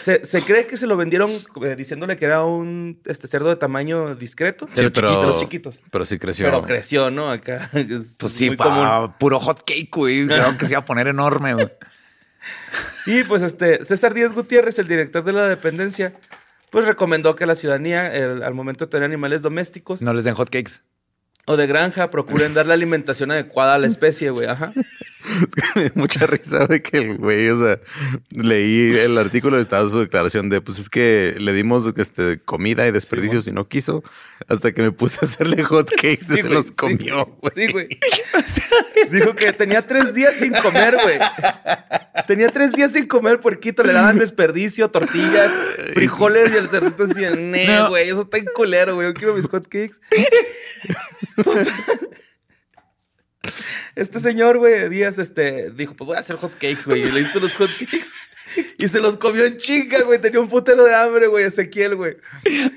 Se, 0.05 0.23
se 0.25 0.41
cree 0.41 0.67
que 0.67 0.77
se 0.77 0.87
lo 0.87 0.95
vendieron 0.95 1.29
eh, 1.63 1.75
diciéndole 1.77 2.15
que 2.17 2.25
era 2.25 2.43
un 2.45 3.01
este, 3.05 3.27
cerdo 3.27 3.49
de 3.49 3.55
tamaño 3.57 4.15
discreto. 4.15 4.67
Sí, 4.73 4.89
pero, 4.93 5.23
los 5.23 5.39
chiquitos. 5.41 5.81
pero 5.91 6.05
sí 6.05 6.17
creció. 6.17 6.45
Pero 6.45 6.61
creció, 6.63 7.11
¿no? 7.11 7.29
Acá. 7.29 7.69
es 7.73 8.15
Pues 8.17 8.31
sí, 8.33 8.47
muy 8.47 8.55
pa, 8.55 8.63
común. 8.63 9.13
puro 9.19 9.39
hot 9.39 9.63
cake, 9.65 9.89
güey. 9.93 10.25
Creo 10.27 10.57
que 10.57 10.65
se 10.65 10.73
iba 10.73 10.79
a 10.79 10.85
poner 10.85 11.07
enorme, 11.07 11.53
güey. 11.55 11.69
Y 13.05 13.23
pues 13.23 13.41
este, 13.41 13.83
César 13.85 14.13
Díaz 14.13 14.33
Gutiérrez, 14.33 14.79
el 14.79 14.87
director 14.87 15.23
de 15.23 15.33
la 15.33 15.47
dependencia, 15.47 16.13
pues 16.69 16.85
recomendó 16.85 17.35
que 17.35 17.45
la 17.45 17.55
ciudadanía, 17.55 18.11
al 18.45 18.53
momento 18.53 18.85
de 18.85 18.91
tener 18.91 19.05
animales 19.05 19.41
domésticos, 19.41 20.01
No 20.01 20.13
les 20.13 20.25
den 20.25 20.35
hot 20.35 20.49
cakes. 20.49 20.81
O 21.49 21.55
de 21.57 21.65
granja 21.65 22.09
procuren 22.09 22.53
dar 22.53 22.65
la 22.67 22.73
alimentación 22.73 23.31
adecuada 23.31 23.75
a 23.75 23.79
la 23.79 23.87
especie, 23.87 24.29
güey. 24.31 24.47
Ajá. 24.47 24.73
Me 25.75 25.83
dio 25.83 25.91
mucha 25.95 26.25
risa 26.27 26.67
de 26.67 26.81
que 26.81 26.97
el 26.99 27.17
güey, 27.17 27.49
o 27.49 27.57
sea, 27.61 27.79
leí 28.29 28.95
el 28.97 29.17
artículo 29.17 29.57
y 29.57 29.61
estaba 29.61 29.89
su 29.89 29.99
declaración 29.99 30.49
de, 30.49 30.61
pues 30.61 30.77
es 30.77 30.89
que 30.89 31.35
le 31.39 31.51
dimos 31.53 31.85
este, 31.97 32.39
comida 32.39 32.87
y 32.87 32.91
desperdicios 32.91 33.47
y 33.47 33.51
no 33.51 33.67
quiso, 33.67 34.03
hasta 34.47 34.71
que 34.73 34.83
me 34.83 34.91
puse 34.91 35.19
a 35.21 35.25
hacerle 35.25 35.63
hot 35.63 35.89
cakes 35.89 36.25
y 36.29 36.41
se 36.41 36.49
los 36.49 36.71
comió, 36.71 37.25
güey. 37.41 37.51
Sí, 37.55 37.71
güey. 37.71 37.87
Dijo 39.11 39.35
que 39.35 39.51
tenía 39.53 39.85
tres 39.85 40.13
días 40.13 40.35
sin 40.35 40.53
comer, 40.53 40.97
güey. 41.01 41.19
Tenía 42.27 42.49
tres 42.49 42.71
días 42.73 42.91
sin 42.93 43.07
comer 43.07 43.39
puerquito. 43.39 43.83
Le 43.83 43.93
daban 43.93 44.19
desperdicio, 44.19 44.89
tortillas, 44.91 45.51
frijoles 45.93 46.51
y 46.53 46.57
el 46.57 46.67
cerdito 46.69 47.05
decía, 47.07 47.31
ne, 47.31 47.65
No. 47.67 47.89
güey, 47.89 48.07
eso 48.07 48.21
está 48.21 48.37
en 48.37 48.45
culero, 48.55 48.95
güey. 48.95 49.07
Yo 49.07 49.13
quiero 49.13 49.33
mis 49.35 49.47
hotcakes. 49.47 49.95
Este 53.96 54.20
señor, 54.20 54.60
güey, 54.60 54.89
Díaz, 54.89 55.17
este, 55.17 55.72
dijo, 55.72 55.96
pues 55.96 56.06
voy 56.06 56.17
a 56.17 56.20
hacer 56.20 56.36
hotcakes, 56.36 56.86
güey. 56.86 57.01
Y 57.01 57.12
le 57.12 57.22
hizo 57.22 57.39
los 57.39 57.56
hotcakes. 57.56 58.10
Y 58.77 58.88
se 58.88 59.00
los 59.00 59.17
comió 59.17 59.44
en 59.46 59.58
chinga, 59.58 60.01
güey. 60.03 60.22
Tenía 60.22 60.39
un 60.39 60.50
putero 60.50 60.84
de 60.86 60.94
hambre, 60.94 61.25
güey, 61.27 61.46
Ezequiel, 61.46 61.96
güey. 61.96 62.17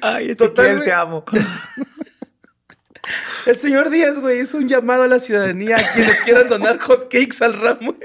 Ay, 0.01 0.35
Total, 0.35 0.67
Ezequiel, 0.67 0.77
güey. 0.77 0.87
te 0.87 0.93
amo. 0.93 1.25
El 3.47 3.57
señor 3.57 3.91
Díaz, 3.91 4.19
güey, 4.19 4.41
hizo 4.41 4.57
un 4.59 4.69
llamado 4.69 5.03
a 5.03 5.09
la 5.09 5.21
ciudadanía 5.21 5.77
a 5.77 5.93
quienes 5.93 6.21
quieran 6.23 6.49
donar 6.49 6.79
hotcakes 6.79 7.43
al 7.43 7.61
RAM, 7.61 7.79
güey, 7.81 7.99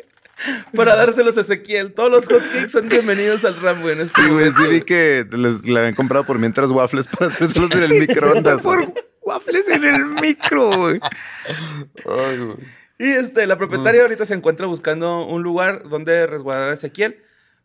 para 0.73 0.95
dárselos 0.95 1.37
a 1.37 1.41
Ezequiel. 1.41 1.93
Todos 1.93 2.09
los 2.11 2.25
hotcakes 2.25 2.69
son 2.69 2.89
bienvenidos 2.89 3.45
al 3.45 3.55
RAM, 3.61 3.81
güey. 3.81 3.93
en 3.93 4.01
este 4.07 4.21
Sí, 4.21 4.29
güey, 4.29 4.51
sí 4.51 4.63
vi 4.69 4.81
que 4.81 5.25
les, 5.31 5.65
le 5.67 5.79
habían 5.79 5.95
comprado 5.95 6.25
por 6.25 6.39
mientras 6.39 6.69
waffles 6.71 7.07
para 7.07 7.31
hacérselos 7.31 7.71
en 7.71 7.83
el 7.83 7.99
microondas. 7.99 8.63
güey. 8.63 8.85
Por 8.85 9.04
waffles 9.25 9.67
en 9.67 9.83
el 9.83 10.05
micro, 10.05 10.69
güey. 10.77 10.99
Ay, 12.05 12.37
güey. 12.37 12.57
Y 12.97 13.11
este, 13.11 13.45
la 13.45 13.57
propietaria 13.57 14.01
ahorita 14.03 14.25
se 14.25 14.33
encuentra 14.33 14.67
buscando 14.67 15.25
un 15.25 15.43
lugar 15.43 15.83
donde 15.89 16.27
resguardar 16.27 16.69
a 16.69 16.73
Ezequiel. 16.73 17.19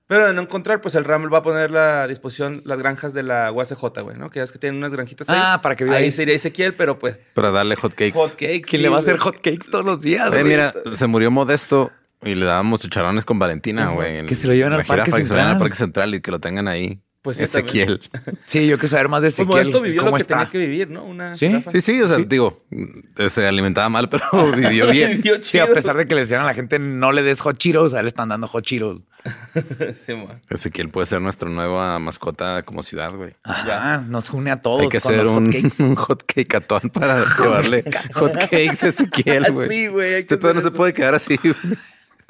Pero 0.08 0.26
de 0.26 0.32
no 0.34 0.42
encontrar, 0.42 0.80
pues 0.80 0.96
el 0.96 1.04
RAM 1.04 1.32
va 1.32 1.38
a 1.38 1.42
poner 1.44 1.76
a 1.76 2.08
disposición 2.08 2.62
las 2.64 2.80
granjas 2.80 3.14
de 3.14 3.22
la 3.22 3.52
UACJ, 3.52 4.00
güey, 4.02 4.16
¿no? 4.16 4.28
Que 4.28 4.40
ya 4.40 4.44
es 4.44 4.50
que 4.50 4.58
tienen 4.58 4.78
unas 4.78 4.92
granjitas 4.92 5.28
ahí. 5.28 5.38
Ah, 5.40 5.60
para 5.62 5.76
que 5.76 5.84
viva 5.84 5.98
ahí. 5.98 6.06
ahí. 6.06 6.10
sería 6.10 6.34
Ezequiel, 6.34 6.74
pero 6.74 6.98
pues 6.98 7.20
Para 7.32 7.52
darle 7.52 7.76
hot 7.76 7.92
cakes. 7.94 8.14
hotcakes. 8.18 8.62
¿Quién 8.62 8.64
sí, 8.64 8.78
le 8.78 8.88
va 8.88 8.96
a 8.96 8.98
hacer 8.98 9.18
hot 9.18 9.36
cakes 9.36 9.70
todos 9.70 9.84
los 9.84 10.00
días, 10.00 10.26
Eh, 10.26 10.30
güey? 10.30 10.44
mira, 10.44 10.74
se 10.94 11.06
murió 11.06 11.30
Modesto 11.30 11.92
y 12.22 12.34
le 12.34 12.44
dábamos 12.44 12.80
chicharrones 12.80 13.24
con 13.24 13.38
Valentina, 13.38 13.90
güey. 13.92 14.26
Que 14.26 14.34
se 14.34 14.48
lo 14.48 14.54
lleven 14.54 14.72
al 14.72 14.78
Parque 14.84 15.04
jirafa, 15.12 15.16
que 15.18 15.26
se 15.26 15.32
lo 15.32 15.38
lleven 15.38 15.40
al 15.44 15.46
Central. 15.52 15.58
Parque 15.60 15.76
Central 15.76 16.14
y 16.16 16.20
que 16.20 16.30
lo 16.32 16.40
tengan 16.40 16.66
ahí. 16.66 17.00
Pues 17.22 17.36
sí, 17.36 17.42
Ezequiel. 17.42 18.00
Sí, 18.46 18.66
yo 18.66 18.76
quiero 18.78 18.88
saber 18.88 19.08
más 19.08 19.22
de 19.22 19.26
Pues 19.26 19.34
Ezequiel. 19.34 19.48
Modesto 19.52 19.80
vivió 19.82 20.00
lo 20.00 20.04
¿Cómo 20.06 20.16
que 20.16 20.22
está? 20.22 20.36
tenía 20.38 20.50
que 20.50 20.58
vivir, 20.58 20.88
¿no? 20.90 21.04
Una 21.04 21.34
¿Sí? 21.36 21.48
jirafa. 21.48 21.70
Sí, 21.70 21.80
sí, 21.82 22.00
o 22.00 22.08
sea, 22.08 22.16
digo, 22.18 22.64
se 23.28 23.46
alimentaba 23.46 23.88
mal, 23.90 24.08
pero 24.08 24.24
vivió 24.56 24.86
bien. 24.90 25.10
Vivió 25.18 25.42
Sí, 25.42 25.58
a 25.58 25.66
pesar 25.66 25.96
de 25.96 26.06
que 26.08 26.14
le 26.14 26.22
decían 26.22 26.40
a 26.40 26.44
la 26.46 26.54
gente 26.54 26.78
no 26.78 27.12
le 27.12 27.22
des 27.22 27.40
hot 27.40 27.58
Cheetos, 27.58 27.92
a 27.94 27.98
él 27.98 28.06
le 28.06 28.08
están 28.08 28.30
dando 28.30 28.46
hot 28.46 28.64
Cheetos. 28.64 29.00
Sí. 30.06 30.14
Ezequiel 30.48 30.88
puede 30.88 31.06
ser 31.06 31.20
nuestra 31.20 31.50
nueva 31.50 31.98
mascota 31.98 32.62
como 32.62 32.82
ciudad, 32.82 33.12
güey. 33.14 33.34
Ajá, 33.44 33.98
nos 34.08 34.30
une 34.30 34.50
a 34.50 34.62
todos 34.62 34.80
Hay 34.80 34.88
que 34.88 34.98
con 35.00 35.12
hacer 35.12 35.24
los 35.26 35.36
un, 35.36 35.46
hotcakes. 35.52 35.82
un 35.82 35.94
hot 35.96 36.24
cakeatón 36.26 36.80
para 36.90 37.22
llevarle 37.38 37.84
hot 38.14 38.32
cakes 38.32 38.78
a 38.82 38.88
Ezequiel, 38.88 39.52
güey. 39.52 39.68
Sí, 39.68 39.86
güey, 39.88 40.14
Este 40.14 40.38
pedo 40.38 40.54
no 40.54 40.60
se 40.62 40.70
puede 40.70 40.94
quedar 40.94 41.14
así. 41.14 41.36
güey. 41.36 41.54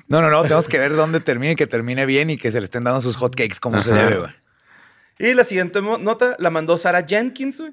No, 0.08 0.20
no, 0.20 0.28
no, 0.30 0.42
tenemos 0.42 0.66
que 0.66 0.80
ver 0.80 0.96
dónde 0.96 1.20
termine, 1.20 1.54
que 1.54 1.68
termine 1.68 2.04
bien 2.06 2.30
y 2.30 2.36
que 2.36 2.50
se 2.50 2.58
le 2.58 2.64
estén 2.64 2.82
dando 2.82 3.00
sus 3.00 3.14
hot 3.14 3.36
cakes 3.36 3.58
como 3.60 3.80
se 3.80 3.92
Ajá. 3.92 4.02
debe, 4.02 4.18
güey. 4.18 4.30
Y 5.18 5.34
la 5.34 5.44
siguiente 5.44 5.80
nota 5.82 6.36
la 6.38 6.50
mandó 6.50 6.78
Sarah 6.78 7.04
Jenkins, 7.06 7.60
güey. 7.60 7.72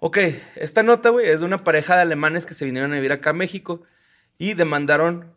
Ok, 0.00 0.18
esta 0.56 0.82
nota, 0.82 1.08
güey, 1.10 1.28
es 1.28 1.40
de 1.40 1.46
una 1.46 1.58
pareja 1.58 1.96
de 1.96 2.02
alemanes 2.02 2.44
que 2.44 2.54
se 2.54 2.64
vinieron 2.64 2.92
a 2.92 2.96
vivir 2.96 3.12
acá 3.12 3.30
a 3.30 3.34
México 3.34 3.82
y 4.36 4.54
demandaron 4.54 5.32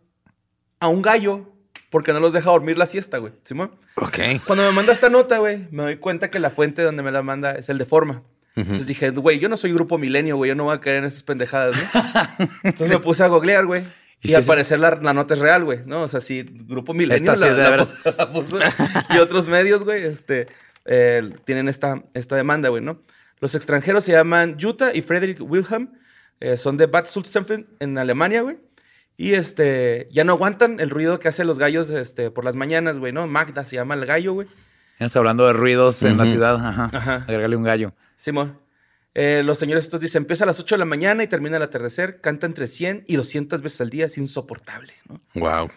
a 0.80 0.88
un 0.90 1.02
gallo 1.02 1.54
porque 1.90 2.12
no 2.12 2.20
los 2.20 2.34
deja 2.34 2.52
dormir 2.52 2.78
la 2.78 2.86
siesta, 2.86 3.20
güey. 3.20 3.34
¿Simón? 3.44 3.72
Ok. 3.96 4.18
Cuando 4.46 4.66
me 4.66 4.72
manda 4.72 4.92
esta 4.92 5.10
nota, 5.10 5.38
güey, 5.38 5.68
me 5.72 5.84
doy 5.84 5.98
cuenta 5.98 6.30
que 6.30 6.40
la 6.40 6.50
fuente 6.50 6.82
donde 6.82 7.04
me 7.04 7.12
la 7.12 7.22
manda 7.22 7.52
es 7.54 7.70
el 7.70 7.78
de 7.78 7.86
forma. 7.86 8.24
Entonces 8.56 8.88
dije, 8.88 9.12
güey, 9.12 9.38
yo 9.38 9.50
no 9.50 9.56
soy 9.56 9.72
grupo 9.72 10.00
milenio, 10.00 10.36
güey, 10.36 10.50
yo 10.50 10.56
no 10.56 10.64
voy 10.64 10.76
a 10.76 10.82
caer 10.82 10.98
en 10.98 11.06
esas 11.06 11.22
pendejadas, 11.22 11.76
¿no? 11.76 12.48
Entonces 12.64 12.90
me 12.90 13.00
puse 13.00 13.24
a 13.24 13.28
googlear, 13.28 13.68
güey. 13.68 13.84
Y 14.24 14.34
al 14.34 14.44
sí. 14.44 14.48
parecer 14.48 14.80
la, 14.80 14.96
la 14.96 15.14
nota 15.14 15.36
es 15.36 15.40
real, 15.40 15.64
güey, 15.64 15.82
¿no? 15.86 16.02
O 16.02 16.08
sea, 16.08 16.22
sí, 16.22 16.44
Grupo 16.44 16.96
Milenio 16.96 17.18
Esta 17.18 17.36
sí 17.36 17.44
es 17.48 17.56
de 17.56 17.64
la 17.64 17.78
la 17.78 19.16
y 19.16 19.20
otros 19.20 19.48
medios, 19.48 19.84
güey, 19.84 20.04
este, 20.04 20.48
eh, 20.88 21.34
tienen 21.46 21.68
esta, 21.68 22.04
esta 22.14 22.36
demanda, 22.36 22.70
güey, 22.70 22.82
¿no? 22.82 23.02
Los 23.40 23.54
extranjeros 23.54 24.04
se 24.04 24.14
llaman 24.14 24.58
Jutta 24.60 24.96
y 24.96 25.02
Frederick 25.02 25.40
Wilhelm, 25.42 25.94
eh, 26.40 26.58
son 26.58 26.78
de 26.78 26.88
Bad 26.88 27.06
Sulzpfen 27.06 27.68
en 27.80 27.98
Alemania, 27.98 28.42
güey. 28.42 28.58
Y 29.16 29.34
este, 29.34 30.08
ya 30.12 30.24
no 30.24 30.34
aguantan 30.34 30.80
el 30.80 30.90
ruido 30.90 31.20
que 31.20 31.28
hacen 31.28 31.48
los 31.48 31.60
gallos 31.60 31.90
este, 31.90 32.32
por 32.32 32.46
las 32.46 32.56
mañanas, 32.56 33.00
güey, 33.00 33.12
¿no? 33.12 33.28
Magda 33.28 33.66
se 33.66 33.76
llama 33.76 33.96
el 33.96 34.06
gallo, 34.06 34.34
güey. 34.34 34.48
Estamos 34.94 35.16
hablando 35.18 35.46
de 35.46 35.54
ruidos 35.54 36.02
en 36.04 36.18
la 36.18 36.26
ciudad. 36.26 36.56
Ajá. 36.56 36.90
Ajá. 36.92 37.16
Agrégale 37.28 37.56
un 37.56 37.64
gallo. 37.64 37.94
Simón. 38.16 38.60
Eh, 39.14 39.42
los 39.44 39.58
señores 39.58 39.84
estos 39.84 40.00
dicen, 40.00 40.24
empieza 40.24 40.44
a 40.44 40.48
las 40.48 40.60
8 40.60 40.76
de 40.76 40.80
la 40.80 40.86
mañana 40.86 41.24
y 41.24 41.28
termina 41.28 41.58
al 41.58 41.64
atardecer, 41.64 42.22
canta 42.22 42.46
entre 42.46 42.68
100 42.68 43.06
y 43.08 43.16
200 43.16 43.64
veces 43.64 43.82
al 43.82 43.90
día, 43.90 44.06
es 44.06 44.18
insoportable, 44.20 44.94
¿no? 45.08 45.16
Wow. 45.34 45.72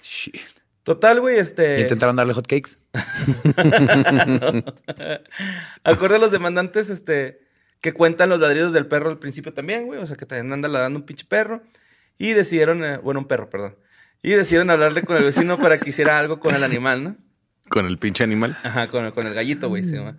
Total, 0.82 1.20
güey, 1.20 1.38
este... 1.38 1.78
¿Y 1.78 1.82
intentaron 1.82 2.16
darle 2.16 2.32
hot 2.34 2.46
cakes? 2.46 2.78
Acorde 5.84 6.16
a 6.16 6.18
los 6.18 6.30
demandantes, 6.30 6.90
este, 6.90 7.40
que 7.80 7.92
cuentan 7.92 8.28
los 8.30 8.40
ladridos 8.40 8.72
del 8.72 8.87
perro 8.87 9.10
al 9.10 9.18
principio 9.18 9.52
también, 9.52 9.87
güey. 9.87 10.00
O 10.00 10.06
sea, 10.06 10.16
que 10.16 10.26
también 10.26 10.52
anda 10.52 10.68
ladrando 10.68 10.99
un 11.00 11.06
pinche 11.06 11.25
perro. 11.28 11.62
Y 12.18 12.32
decidieron, 12.32 12.84
eh, 12.84 12.99
bueno, 12.99 13.20
un 13.20 13.26
perro, 13.28 13.49
perdón. 13.49 13.76
Y 14.22 14.32
decidieron 14.32 14.68
hablarle 14.70 15.02
con 15.02 15.16
el 15.16 15.25
vecino 15.25 15.58
para 15.58 15.78
que 15.78 15.90
hiciera 15.90 16.18
algo 16.18 16.40
con 16.40 16.54
el 16.54 16.62
animal, 16.64 17.02
¿no? 17.04 17.16
Con 17.68 17.87
el 17.87 17.99
pinche 17.99 18.25
animal. 18.25 18.56
Ajá, 18.62 18.88
con, 18.88 19.04
el- 19.06 19.12
con 19.12 19.26
el 19.26 19.32
gallito, 19.34 19.68
güey, 19.68 19.84
se 19.84 19.96
llama. 19.96 20.18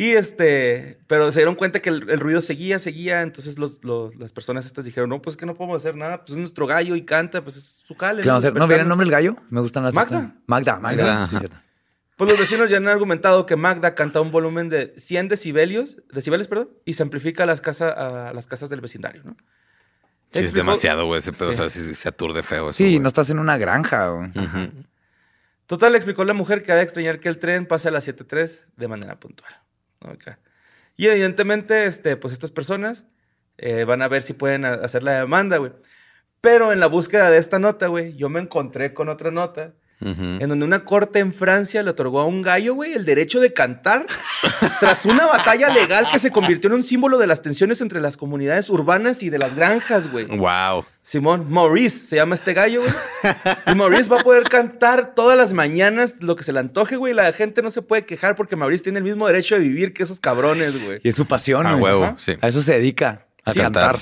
Y 0.00 0.12
este, 0.12 1.00
pero 1.08 1.32
se 1.32 1.40
dieron 1.40 1.56
cuenta 1.56 1.80
que 1.80 1.88
el, 1.88 2.08
el 2.08 2.20
ruido 2.20 2.40
seguía, 2.40 2.78
seguía. 2.78 3.22
Entonces 3.22 3.58
los, 3.58 3.82
los- 3.82 4.14
las 4.14 4.30
personas 4.32 4.64
estas 4.64 4.84
dijeron, 4.84 5.10
no, 5.10 5.20
pues 5.20 5.36
que 5.36 5.44
no 5.44 5.54
podemos 5.56 5.78
hacer 5.82 5.96
nada. 5.96 6.18
Pues 6.24 6.32
es 6.32 6.38
nuestro 6.38 6.68
gallo 6.68 6.94
y 6.94 7.02
canta, 7.04 7.42
pues 7.42 7.56
es 7.56 7.82
su 7.84 7.96
cale. 7.96 8.22
¿Qué 8.22 8.28
vamos 8.28 8.44
a 8.44 8.46
hacer? 8.48 8.56
¿No 8.58 8.68
viene 8.68 8.82
el 8.82 8.88
nombre 8.88 9.04
del 9.06 9.10
gallo? 9.10 9.36
Me 9.50 9.60
gustan 9.60 9.82
las... 9.82 9.94
Magda. 9.94 10.36
Magda, 10.46 10.78
Magda. 10.78 11.04
Magda, 11.04 11.26
sí, 11.28 11.36
cierto. 11.38 11.56
Pues 12.16 12.30
los 12.30 12.38
vecinos 12.38 12.70
ya 12.70 12.76
han 12.76 12.86
argumentado 12.86 13.44
que 13.44 13.56
Magda 13.56 13.94
canta 13.96 14.20
un 14.20 14.30
volumen 14.30 14.68
de 14.68 14.94
100 14.98 15.28
decibelios, 15.28 15.96
decibeles, 16.12 16.46
perdón, 16.46 16.70
y 16.84 16.94
se 16.94 17.02
amplifica 17.02 17.42
a 17.42 17.46
las, 17.46 17.60
casas 17.60 17.92
a 17.96 18.32
las 18.32 18.46
casas 18.46 18.70
del 18.70 18.80
vecindario, 18.80 19.22
¿no? 19.24 19.36
Sí, 20.32 20.44
es 20.44 20.52
demasiado, 20.52 21.06
güey. 21.06 21.18
Ese 21.20 21.32
pedo, 21.32 21.52
Sí. 21.54 21.60
o 21.60 21.68
sea, 21.68 21.82
sí, 21.82 21.94
se 21.96 22.08
aturde 22.08 22.42
feo. 22.44 22.70
Eso, 22.70 22.76
Sí, 22.76 22.98
no 23.00 23.08
estás 23.08 23.30
en 23.30 23.38
una 23.40 23.56
granja. 23.56 24.10
güey. 24.10 24.28
Ujú. 24.30 24.84
Total, 25.66 25.90
le 25.92 25.98
explicó 25.98 26.22
la 26.24 26.34
mujer 26.34 26.62
que 26.62 26.70
ha 26.70 26.76
de 26.76 26.82
extrañar 26.82 27.18
que 27.18 27.28
el 27.28 27.38
tren 27.38 27.66
pase 27.66 27.88
a 27.88 27.90
las 27.90 28.06
7.3 28.06 28.60
de 28.76 28.88
manera 28.88 29.18
puntual. 29.18 29.52
Y 30.96 31.06
evidentemente, 31.06 31.86
este, 31.86 32.16
pues 32.16 32.32
estas 32.32 32.50
personas 32.50 33.04
eh, 33.56 33.84
van 33.84 34.02
a 34.02 34.08
ver 34.08 34.22
si 34.22 34.32
pueden 34.32 34.64
hacer 34.64 35.02
la 35.02 35.20
demanda, 35.20 35.58
güey. 35.58 35.72
Pero 36.40 36.72
en 36.72 36.80
la 36.80 36.86
búsqueda 36.86 37.30
de 37.30 37.38
esta 37.38 37.58
nota, 37.58 37.88
güey, 37.88 38.14
yo 38.16 38.28
me 38.28 38.40
encontré 38.40 38.94
con 38.94 39.08
otra 39.08 39.30
nota 39.30 39.74
En 40.00 40.48
donde 40.48 40.64
una 40.64 40.84
corte 40.84 41.18
en 41.18 41.32
Francia 41.32 41.82
le 41.82 41.90
otorgó 41.90 42.20
a 42.20 42.24
un 42.24 42.40
gallo, 42.40 42.74
güey, 42.74 42.92
el 42.92 43.04
derecho 43.04 43.40
de 43.40 43.52
cantar 43.52 44.06
tras 44.80 45.04
una 45.04 45.26
batalla 45.26 45.68
legal 45.70 46.06
que 46.12 46.20
se 46.20 46.30
convirtió 46.30 46.68
en 46.68 46.74
un 46.74 46.82
símbolo 46.84 47.18
de 47.18 47.26
las 47.26 47.42
tensiones 47.42 47.80
entre 47.80 48.00
las 48.00 48.16
comunidades 48.16 48.70
urbanas 48.70 49.24
y 49.24 49.30
de 49.30 49.38
las 49.38 49.56
granjas, 49.56 50.10
güey. 50.10 50.26
Wow. 50.26 50.84
Simón, 51.02 51.50
Maurice 51.50 51.98
se 52.06 52.16
llama 52.16 52.36
este 52.36 52.54
gallo, 52.54 52.82
güey. 52.82 52.92
Y 53.66 53.74
Maurice 53.74 54.08
va 54.08 54.20
a 54.20 54.22
poder 54.22 54.44
cantar 54.44 55.14
todas 55.14 55.36
las 55.36 55.52
mañanas 55.52 56.16
lo 56.20 56.36
que 56.36 56.44
se 56.44 56.52
le 56.52 56.60
antoje, 56.60 56.96
güey. 56.96 57.12
La 57.12 57.32
gente 57.32 57.60
no 57.62 57.70
se 57.70 57.82
puede 57.82 58.04
quejar 58.04 58.36
porque 58.36 58.54
Maurice 58.54 58.84
tiene 58.84 58.98
el 58.98 59.04
mismo 59.04 59.26
derecho 59.26 59.56
de 59.56 59.62
vivir 59.62 59.92
que 59.92 60.04
esos 60.04 60.20
cabrones, 60.20 60.80
güey. 60.84 61.00
Y 61.02 61.08
es 61.08 61.16
su 61.16 61.26
pasión. 61.26 61.66
A 61.66 61.72
güey. 61.72 61.82
huevo, 61.82 62.14
sí. 62.18 62.34
A 62.40 62.48
eso 62.48 62.62
se 62.62 62.74
dedica, 62.74 63.26
a 63.44 63.52
Sí, 63.52 63.58
cantar. 63.58 63.98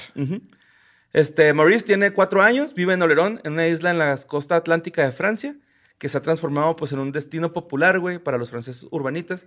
Este, 1.13 1.55
Maurice 1.55 1.85
tiene 1.87 2.11
cuatro 2.11 2.43
años, 2.43 2.75
vive 2.75 2.93
en 2.93 3.01
Olerón, 3.01 3.41
en 3.45 3.55
una 3.55 3.67
isla 3.67 3.91
en 3.91 3.99
la 3.99 4.17
costa 4.27 4.57
atlántica 4.57 5.03
de 5.03 5.13
Francia, 5.13 5.57
que 5.99 6.09
se 6.09 6.19
ha 6.19 6.23
transformado 6.23 6.77
pues 6.77 6.93
en 6.93 6.99
un 6.99 7.13
destino 7.13 7.53
popular, 7.53 7.99
güey, 7.99 8.19
para 8.19 8.39
los 8.39 8.51
franceses 8.51 8.87
urbanitas 8.91 9.47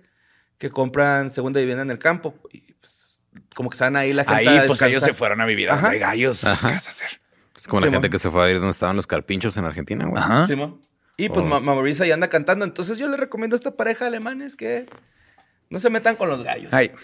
que 0.58 0.68
compran 0.70 1.30
segunda 1.30 1.60
vivienda 1.60 1.82
en 1.82 1.90
el 1.90 1.98
campo. 1.98 2.34
Y 2.52 2.72
pues, 2.74 3.20
como 3.54 3.70
que 3.70 3.78
van 3.78 3.96
ahí 3.96 4.12
la 4.12 4.24
gente 4.24 4.48
Ahí, 4.48 4.58
a 4.58 4.66
pues 4.66 4.82
ellos 4.82 5.02
se 5.02 5.14
fueron 5.14 5.40
a 5.40 5.46
vivir 5.46 5.70
a 5.70 5.74
donde 5.74 5.90
hay 5.90 5.98
gallos. 5.98 6.44
Ajá. 6.44 6.68
¿Qué 6.68 6.74
vas 6.74 6.86
a 6.86 6.90
hacer? 6.90 7.20
Es 7.56 7.66
como 7.68 7.80
Sí, 7.80 7.86
la 7.86 7.92
gente 7.92 8.08
mo. 8.08 8.12
que 8.12 8.18
se 8.18 8.30
fue 8.30 8.44
a 8.44 8.50
ir 8.50 8.56
donde 8.56 8.70
estaban 8.72 8.96
los 8.96 9.06
carpinchos 9.06 9.56
en 9.56 9.64
Argentina, 9.64 10.06
güey. 10.06 10.22
Ajá. 10.22 10.44
Y 11.16 11.28
pues 11.28 11.44
Oh. 11.44 11.48
Ma- 11.48 11.60
Maurice 11.60 12.02
ahí 12.02 12.10
anda 12.10 12.28
cantando. 12.28 12.64
Entonces 12.64 12.98
yo 12.98 13.06
le 13.08 13.16
recomiendo 13.16 13.54
a 13.54 13.58
esta 13.58 13.76
pareja 13.76 14.04
de 14.04 14.08
alemanes 14.08 14.56
que 14.56 14.86
no 15.68 15.78
se 15.78 15.90
metan 15.90 16.16
con 16.16 16.28
los 16.28 16.42
gallos. 16.42 16.72
Ay, 16.72 16.90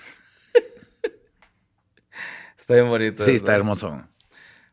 Está 2.59 2.75
bien 2.75 2.89
bonito. 2.89 3.25
sí, 3.25 3.31
eso. 3.33 3.37
está 3.37 3.55
hermoso. 3.55 4.03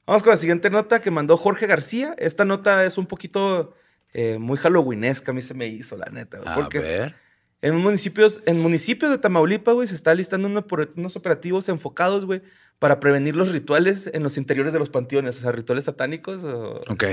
Vamos 0.05 0.23
con 0.23 0.31
la 0.31 0.37
siguiente 0.37 0.69
nota 0.69 1.01
que 1.01 1.11
mandó 1.11 1.37
Jorge 1.37 1.67
García. 1.67 2.15
Esta 2.17 2.43
nota 2.45 2.83
es 2.85 2.97
un 2.97 3.05
poquito 3.05 3.75
eh, 4.13 4.37
muy 4.39 4.57
halloweenesca. 4.57 5.31
A 5.31 5.33
mí 5.33 5.41
se 5.41 5.53
me 5.53 5.67
hizo, 5.67 5.97
la 5.97 6.05
neta. 6.07 6.37
güey, 6.39 6.49
A 6.49 6.55
porque 6.55 6.79
ver. 6.79 7.15
en 7.61 7.75
municipios, 7.77 8.41
en 8.45 8.59
municipios 8.61 9.11
de 9.11 9.17
Tamaulipas, 9.17 9.73
güey, 9.75 9.87
se 9.87 9.95
está 9.95 10.13
listando 10.13 10.47
uno 10.47 10.65
por- 10.67 10.91
unos 10.95 11.15
operativos 11.15 11.69
enfocados, 11.69 12.25
güey, 12.25 12.41
para 12.79 12.99
prevenir 12.99 13.35
los 13.35 13.51
rituales 13.51 14.09
en 14.13 14.23
los 14.23 14.37
interiores 14.37 14.73
de 14.73 14.79
los 14.79 14.89
panteones, 14.89 15.37
o 15.37 15.41
sea, 15.41 15.51
rituales 15.51 15.85
satánicos. 15.85 16.43
o- 16.43 16.81
Ok. 16.89 17.03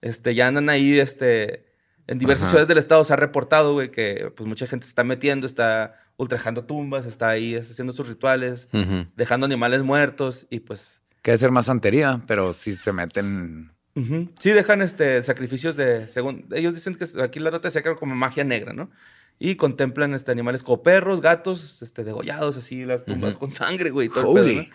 este, 0.00 0.34
ya 0.34 0.48
andan 0.48 0.68
ahí, 0.68 0.98
este, 0.98 1.64
en 2.08 2.18
diversas 2.18 2.44
Ajá. 2.44 2.50
ciudades 2.50 2.68
del 2.68 2.78
estado 2.78 3.04
se 3.04 3.12
ha 3.12 3.16
reportado, 3.16 3.74
güey, 3.74 3.90
que 3.90 4.32
pues 4.36 4.48
mucha 4.48 4.66
gente 4.66 4.84
se 4.86 4.90
está 4.90 5.04
metiendo, 5.04 5.46
está 5.46 5.94
ultrajando 6.16 6.64
tumbas, 6.64 7.06
está 7.06 7.28
ahí 7.30 7.54
este, 7.54 7.72
haciendo 7.72 7.92
sus 7.92 8.08
rituales, 8.08 8.68
Ujú. 8.72 9.06
dejando 9.16 9.46
animales 9.46 9.82
muertos 9.82 10.46
y 10.50 10.60
pues... 10.60 11.00
Que 11.22 11.30
debe 11.30 11.38
ser 11.38 11.50
más 11.52 11.66
santería, 11.66 12.20
pero 12.26 12.52
si 12.52 12.72
se 12.72 12.92
meten. 12.92 13.72
Sí, 13.94 14.50
dejan 14.50 14.80
este, 14.80 15.22
sacrificios 15.22 15.76
de, 15.76 16.08
según, 16.08 16.46
ellos 16.52 16.74
dicen 16.74 16.94
que 16.94 17.06
aquí 17.22 17.40
la 17.40 17.50
nota 17.50 17.70
se 17.70 17.82
como 17.82 18.14
magia 18.14 18.44
negra, 18.44 18.72
¿no? 18.72 18.90
Y 19.38 19.56
contemplan 19.56 20.14
este, 20.14 20.30
animales 20.30 20.62
como 20.62 20.82
perros, 20.82 21.20
gatos, 21.20 21.82
este, 21.82 22.04
degollados, 22.04 22.56
así, 22.56 22.84
las 22.84 23.04
tumbas 23.04 23.36
con 23.36 23.50
sangre, 23.50 23.90
güey. 23.90 24.06
y 24.06 24.10
todo 24.10 24.38
el 24.38 24.44
pedo. 24.44 24.66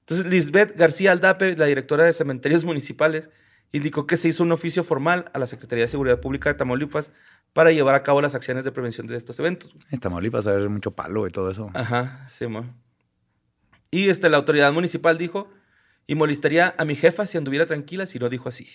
Entonces, 0.00 0.26
Lisbeth 0.26 0.76
García 0.76 1.12
Aldape, 1.12 1.56
la 1.56 1.66
directora 1.66 2.04
de 2.04 2.14
cementerios 2.14 2.64
municipales, 2.64 3.30
indicó 3.72 4.06
que 4.06 4.16
se 4.16 4.28
hizo 4.28 4.42
un 4.42 4.52
oficio 4.52 4.82
formal 4.82 5.30
a 5.34 5.38
la 5.38 5.46
Secretaría 5.46 5.84
de 5.84 5.88
Seguridad 5.88 6.20
Pública 6.20 6.50
de 6.50 6.58
Tamaulipas 6.58 7.12
para 7.52 7.72
llevar 7.72 7.94
a 7.94 8.02
cabo 8.02 8.22
las 8.22 8.34
acciones 8.34 8.64
de 8.64 8.72
prevención 8.72 9.06
de 9.06 9.16
estos 9.16 9.38
eventos. 9.38 9.74
En 9.90 10.00
Tamaulipas 10.00 10.46
a 10.46 10.54
ver 10.54 10.68
mucho 10.68 10.92
palo 10.92 11.26
y 11.26 11.30
todo 11.30 11.50
eso. 11.50 11.70
Ajá, 11.74 12.26
sí, 12.28 12.46
mo. 12.46 12.64
Y 13.90 14.08
este, 14.08 14.28
la 14.28 14.36
autoridad 14.38 14.72
municipal 14.72 15.18
dijo, 15.18 15.50
y 16.08 16.16
molestaría 16.16 16.74
a 16.76 16.84
mi 16.84 16.96
jefa 16.96 17.26
si 17.26 17.38
anduviera 17.38 17.66
tranquila 17.66 18.06
si 18.06 18.18
no 18.18 18.28
dijo 18.28 18.48
así. 18.48 18.68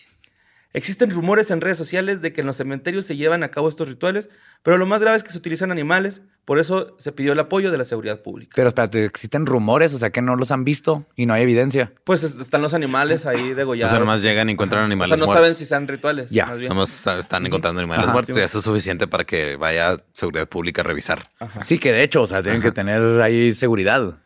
Existen 0.76 1.12
rumores 1.12 1.52
en 1.52 1.62
redes 1.62 1.78
sociales 1.78 2.22
de 2.24 2.34
que 2.34 2.42
en 2.42 2.48
los 2.48 2.56
cementerios 2.58 3.06
se 3.06 3.16
llevan 3.16 3.44
a 3.44 3.50
cabo 3.52 3.70
estos 3.70 3.88
rituales, 3.88 4.30
pero 4.64 4.78
lo 4.80 4.88
más 4.88 5.02
grave 5.04 5.18
es 5.18 5.24
que 5.24 5.30
se 5.30 5.38
utilizan 5.38 5.70
animales, 5.72 6.24
por 6.46 6.58
eso 6.58 6.96
se 6.98 7.12
pidió 7.12 7.34
el 7.34 7.40
apoyo 7.40 7.70
de 7.70 7.78
la 7.78 7.86
seguridad 7.86 8.24
pública. 8.24 8.54
Pero 8.56 8.70
espérate, 8.70 9.06
existen 9.06 9.46
rumores, 9.46 9.94
o 9.94 10.00
sea 10.00 10.10
que 10.10 10.24
no 10.24 10.36
los 10.36 10.50
han 10.50 10.64
visto 10.64 11.06
y 11.16 11.28
no 11.28 11.36
hay 11.36 11.44
evidencia. 11.44 11.94
Pues 12.06 12.24
es- 12.24 12.34
están 12.36 12.64
los 12.64 12.74
animales 12.74 13.28
ahí 13.28 13.52
O 13.52 13.56
degollados. 13.56 13.92
sea, 13.92 14.00
nomás 14.00 14.24
llegan 14.24 14.50
y 14.50 14.54
encuentran 14.54 14.82
O 14.82 14.86
animales 14.86 15.10
sea, 15.10 15.18
no 15.18 15.26
muertos. 15.28 15.44
saben 15.44 15.56
si 15.56 15.66
son 15.68 15.88
rituales. 15.88 16.32
Ya, 16.32 16.48
más 16.48 16.58
bien. 16.58 16.70
Nomás 16.70 17.06
están 17.20 17.46
encontrando 17.46 17.80
animales 17.80 18.06
Ajá, 18.06 18.14
muertos 18.14 18.34
sí. 18.34 18.42
y 18.42 18.44
eso 18.44 18.58
es 18.58 18.64
suficiente 18.64 19.06
para 19.08 19.26
que 19.26 19.58
vaya 19.58 19.98
seguridad 20.14 20.50
pública 20.50 20.82
a 20.82 20.86
revisar. 20.86 21.30
Sí, 21.66 21.78
que 21.78 21.92
de 21.92 22.02
hecho, 22.02 22.24
o 22.24 22.28
sea, 22.28 22.42
tienen 22.42 22.64
que 22.64 22.72
tener 22.72 23.22
ahí 23.22 23.54
seguridad. 23.54 24.18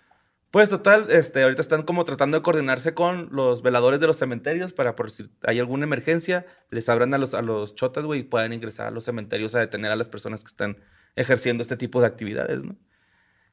Pues 0.52 0.70
total, 0.70 1.08
este, 1.10 1.44
ahorita 1.44 1.62
están 1.62 1.84
como 1.84 2.06
tratando 2.06 2.38
de 2.38 2.42
coordinarse 2.44 2.94
con 2.94 3.28
los 3.32 3.62
veladores 3.62 4.00
de 4.00 4.08
los 4.08 4.18
cementerios 4.18 4.72
para 4.74 4.96
por 4.96 5.12
si 5.12 5.30
hay 5.44 5.60
alguna 5.60 5.84
emergencia, 5.84 6.46
les 6.72 6.88
abran 6.88 7.14
a 7.14 7.18
los, 7.18 7.34
a 7.34 7.42
los 7.42 7.76
chotas, 7.76 8.06
güey, 8.06 8.22
y 8.22 8.24
puedan 8.24 8.54
ingresar 8.54 8.88
a 8.88 8.92
los 8.92 9.04
cementerios 9.04 9.56
a 9.56 9.60
detener 9.60 9.92
a 9.92 9.96
las 9.98 10.08
personas 10.08 10.42
que 10.42 10.48
están 10.48 10.78
ejerciendo 11.16 11.64
este 11.64 11.76
tipo 11.78 12.00
de 12.00 12.08
actividades, 12.08 12.64
¿no? 12.64 12.76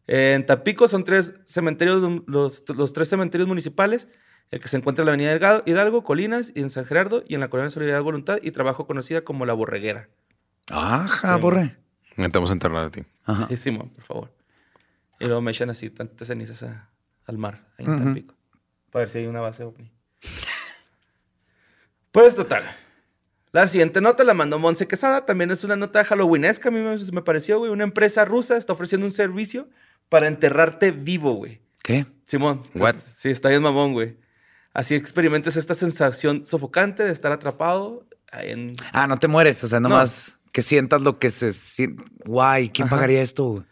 En 0.06 0.44
Tampico 0.46 0.86
son 0.86 1.02
tres 1.02 1.34
cementerios, 1.46 2.00
los, 2.26 2.62
los 2.68 2.92
tres 2.92 3.08
cementerios 3.08 3.48
municipales, 3.48 4.06
el 4.50 4.60
que 4.60 4.68
se 4.68 4.76
encuentra 4.76 5.02
en 5.02 5.06
la 5.06 5.12
avenida 5.12 5.34
Hidalgo- 5.34 5.62
Hidalgo, 5.66 6.04
Colinas, 6.04 6.52
y 6.54 6.60
en 6.60 6.68
San 6.70 6.84
Gerardo, 6.84 7.24
y 7.26 7.34
en 7.34 7.40
la 7.40 7.48
colonia 7.48 7.70
Solidaridad 7.70 8.00
y 8.00 8.04
Voluntad, 8.04 8.38
y 8.42 8.50
trabajo 8.50 8.86
conocida 8.86 9.22
como 9.22 9.46
La 9.46 9.54
Borreguera. 9.54 10.10
Ajá, 10.70 11.34
Sí. 11.36 11.40
borre. 11.40 11.76
Te 12.16 12.28
vamos 12.28 12.50
a 12.50 12.52
enterrar 12.52 12.84
a 12.84 12.90
ti. 12.90 13.02
Ajá. 13.24 13.48
Sí, 13.48 13.56
Simón, 13.56 13.90
por 13.90 14.04
favor. 14.04 14.32
Y 15.21 15.26
luego 15.26 15.40
me 15.40 15.50
echan 15.52 15.71
así 15.71 15.90
tantas 15.90 16.28
cenizas 16.28 16.62
a- 16.64 16.90
al 17.26 17.38
mar, 17.38 17.66
ahí 17.78 17.87
en 17.87 17.94
Ujú. 17.94 18.04
Tampico. 18.04 18.35
Para 18.90 19.00
ver 19.04 19.09
si 19.09 19.18
hay 19.18 19.26
una 19.26 19.40
base 19.40 19.64
ovni. 19.64 19.90
Pues 22.12 22.35
total. 22.35 22.64
La 23.52 23.68
siguiente 23.68 24.00
nota 24.00 24.25
la 24.25 24.35
mandó 24.35 24.59
Monse 24.59 24.87
Quesada. 24.87 25.26
También 25.26 25.50
es 25.50 25.64
una 25.64 25.76
nota 25.76 26.04
halloweenesca. 26.04 26.68
A 26.68 26.73
mí 26.73 26.80
me, 26.80 26.97
me 26.97 27.23
pareció, 27.23 27.59
güey. 27.59 27.71
Una 27.71 27.85
empresa 27.85 28.25
rusa 28.25 28.56
está 28.56 28.73
ofreciendo 28.73 29.06
un 29.06 29.12
servicio 29.12 29.68
para 30.09 30.26
enterrarte 30.28 30.90
vivo, 30.90 31.35
güey. 31.35 31.61
¿Qué? 31.83 32.06
Simón. 32.26 32.62
pues, 32.73 32.76
What? 32.83 32.97
sí, 33.16 33.30
está 33.30 33.49
bien 33.50 33.62
mamón, 33.62 33.92
güey. 33.92 34.16
Así 34.73 34.94
experimentes 34.97 35.56
esta 35.56 35.75
sensación 35.75 36.44
sofocante 36.44 37.04
de 37.04 37.12
estar 37.12 37.30
atrapado 37.30 38.06
en... 38.33 38.75
Ah, 38.92 39.06
no 39.06 39.18
te 39.21 39.28
mueres, 39.28 39.62
o 39.62 39.68
sea, 39.68 39.78
nomás 39.78 40.38
que 40.50 40.62
sientas 40.62 41.02
lo 41.02 41.18
que 41.21 41.30
se 41.30 41.52
siente. 41.52 42.02
Guay, 42.25 42.71
¿quién 42.71 42.87
Ajá. 42.87 42.97
pagaría 42.97 43.23
esto? 43.23 43.44
güey? 43.44 43.64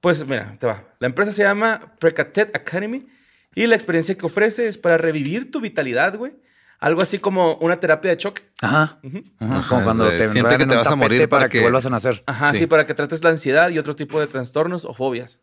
Pues 0.00 0.26
mira, 0.26 0.56
te 0.58 0.66
va. 0.66 0.84
La 0.98 1.06
empresa 1.06 1.32
se 1.32 1.42
llama 1.42 1.92
Precatet 1.98 2.54
Academy 2.56 3.06
y 3.54 3.66
la 3.66 3.74
experiencia 3.74 4.16
que 4.16 4.26
ofrece 4.26 4.66
es 4.66 4.78
para 4.78 4.96
revivir 4.96 5.50
tu 5.50 5.60
vitalidad, 5.60 6.16
güey. 6.16 6.32
Algo 6.78 7.02
así 7.02 7.18
como 7.18 7.56
una 7.56 7.78
terapia 7.78 8.10
de 8.10 8.16
choque. 8.16 8.42
Ajá. 8.62 8.98
Ajá, 9.38 9.56
Ajá, 9.58 9.68
como 9.68 9.84
cuando 9.84 10.08
te 10.08 10.16
siente 10.30 10.38
enredan 10.38 10.56
que 10.56 10.62
en 10.62 10.68
te 10.70 10.74
un 10.76 10.80
vas 10.82 10.92
a 10.92 10.96
morir 10.96 11.28
para 11.28 11.48
que, 11.50 11.58
que- 11.58 11.62
vuelvas 11.62 11.84
a 11.84 11.90
nacer. 11.90 12.22
Ajá, 12.26 12.52
sí. 12.52 12.60
Sí. 12.60 12.66
para 12.66 12.86
que 12.86 12.94
trates 12.94 13.22
la 13.22 13.28
ansiedad 13.30 13.68
y 13.68 13.78
otro 13.78 13.94
tipo 13.94 14.18
de 14.18 14.26
trastornos 14.26 14.86
o 14.86 14.94
fobias. 14.94 15.38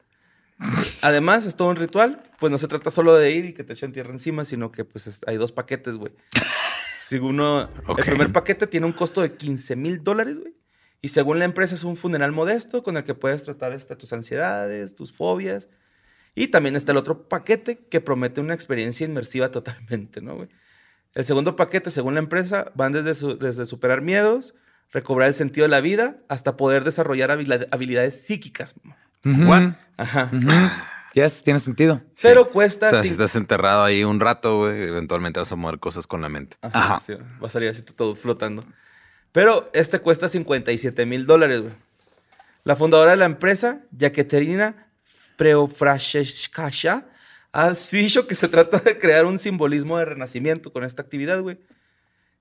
Además, 1.03 1.45
es 1.45 1.55
todo 1.55 1.67
un 1.69 1.75
ritual, 1.75 2.23
pues 2.39 2.49
no 2.51 2.57
se 2.57 2.67
trata 2.67 2.89
solo 2.89 3.15
de 3.15 3.31
ir 3.31 3.45
y 3.45 3.53
que 3.53 3.63
te 3.63 3.73
echen 3.73 3.93
tierra 3.93 4.11
encima, 4.11 4.43
sino 4.43 4.71
que 4.71 4.83
pues 4.85 5.05
es- 5.05 5.21
hay 5.27 5.37
dos 5.37 5.51
paquetes, 5.51 5.97
güey. 5.97 6.11
Si 7.07 7.17
uno, 7.17 7.69
el 7.87 7.95
primer 8.03 8.31
paquete 8.33 8.65
tiene 8.65 8.87
un 8.87 8.91
costo 8.93 9.21
de 9.21 9.33
15 9.33 9.75
mil 9.75 10.03
dólares, 10.03 10.39
güey. 10.39 10.53
Y 11.01 11.09
según 11.09 11.39
la 11.39 11.45
empresa 11.45 11.75
es 11.75 11.83
un 11.83 11.95
funeral 11.97 12.31
modesto 12.31 12.83
con 12.83 12.97
el 12.97 13.03
que 13.03 13.13
puedes 13.13 13.43
tratar 13.43 13.71
este, 13.73 13.95
tus 13.95 14.11
ansiedades, 14.13 14.95
tus 14.95 15.11
fobias. 15.13 15.69
Y 16.35 16.47
también 16.47 16.75
está 16.75 16.91
el 16.91 16.97
otro 16.97 17.27
paquete 17.27 17.77
que 17.89 18.01
promete 18.01 18.41
una 18.41 18.53
experiencia 18.53 19.05
inmersiva 19.05 19.49
totalmente, 19.51 20.21
¿no, 20.21 20.35
güey? 20.35 20.49
El 21.13 21.25
segundo 21.25 21.55
paquete, 21.55 21.89
según 21.89 22.13
la 22.13 22.19
empresa, 22.19 22.71
van 22.75 22.91
desde, 22.91 23.15
su- 23.15 23.37
desde 23.37 23.65
superar 23.65 24.01
miedos, 24.01 24.53
recobrar 24.91 25.29
el 25.29 25.33
sentido 25.35 25.63
de 25.65 25.69
la 25.69 25.81
vida, 25.81 26.17
hasta 26.29 26.57
poder 26.57 26.83
desarrollar 26.83 27.31
habilidades 27.31 28.21
psíquicas. 28.25 28.75
Ujú. 29.25 29.49
What? 29.49 29.73
Ajá. 29.97 30.29
Yes, 31.13 31.41
tiene 31.41 31.59
sentido. 31.59 32.01
Pero 32.21 32.51
cuesta... 32.51 32.85
O 32.87 32.89
sea, 32.89 33.01
si 33.01 33.09
estás 33.09 33.35
enterrado 33.35 33.83
ahí 33.83 34.03
un 34.03 34.19
rato, 34.19 34.57
güey, 34.59 34.83
eventualmente 34.83 35.39
vas 35.39 35.51
a 35.51 35.55
mover 35.55 35.79
cosas 35.79 36.05
con 36.05 36.21
la 36.21 36.29
mente. 36.29 36.57
Ajá, 36.61 36.79
Ajá. 36.95 36.99
sí, 37.05 37.13
va 37.13 37.47
a 37.47 37.49
salir 37.49 37.69
así 37.69 37.81
todo 37.81 38.13
flotando. 38.15 38.63
Pero 39.31 39.69
este 39.73 39.99
cuesta 39.99 40.27
57 40.27 41.05
mil 41.05 41.25
dólares, 41.25 41.61
güey. 41.61 41.73
La 42.63 42.75
fundadora 42.75 43.11
de 43.11 43.17
la 43.17 43.25
empresa, 43.25 43.81
Yekaterina 43.97 44.87
Preofrasheskaya, 45.37 47.05
ha 47.53 47.73
dicho 47.91 48.27
que 48.27 48.35
se 48.35 48.47
trata 48.49 48.79
de 48.79 48.97
crear 48.99 49.25
un 49.25 49.39
simbolismo 49.39 49.97
de 49.97 50.05
renacimiento 50.05 50.71
con 50.73 50.83
esta 50.83 51.01
actividad, 51.01 51.41
güey. 51.41 51.57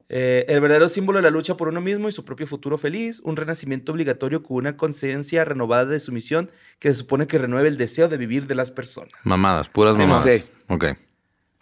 Eh, 0.08 0.44
el 0.48 0.60
verdadero 0.60 0.88
símbolo 0.88 1.18
de 1.18 1.22
la 1.22 1.30
lucha 1.30 1.56
por 1.56 1.66
uno 1.68 1.80
mismo 1.80 2.08
y 2.08 2.12
su 2.12 2.24
propio 2.24 2.46
futuro 2.46 2.78
feliz, 2.78 3.20
un 3.24 3.36
renacimiento 3.36 3.90
obligatorio 3.92 4.42
con 4.42 4.58
una 4.58 4.76
conciencia 4.76 5.44
renovada 5.44 5.86
de 5.86 5.98
su 5.98 6.12
misión 6.12 6.50
que 6.78 6.90
se 6.90 6.94
supone 6.96 7.26
que 7.26 7.38
renueve 7.38 7.68
el 7.68 7.76
deseo 7.76 8.08
de 8.08 8.16
vivir 8.16 8.46
de 8.46 8.54
las 8.54 8.70
personas. 8.70 9.12
Mamadas, 9.24 9.68
puras 9.68 9.96
Sí, 9.96 10.02
mamadas. 10.02 10.34
sí. 10.42 10.48
Ok. 10.68 10.84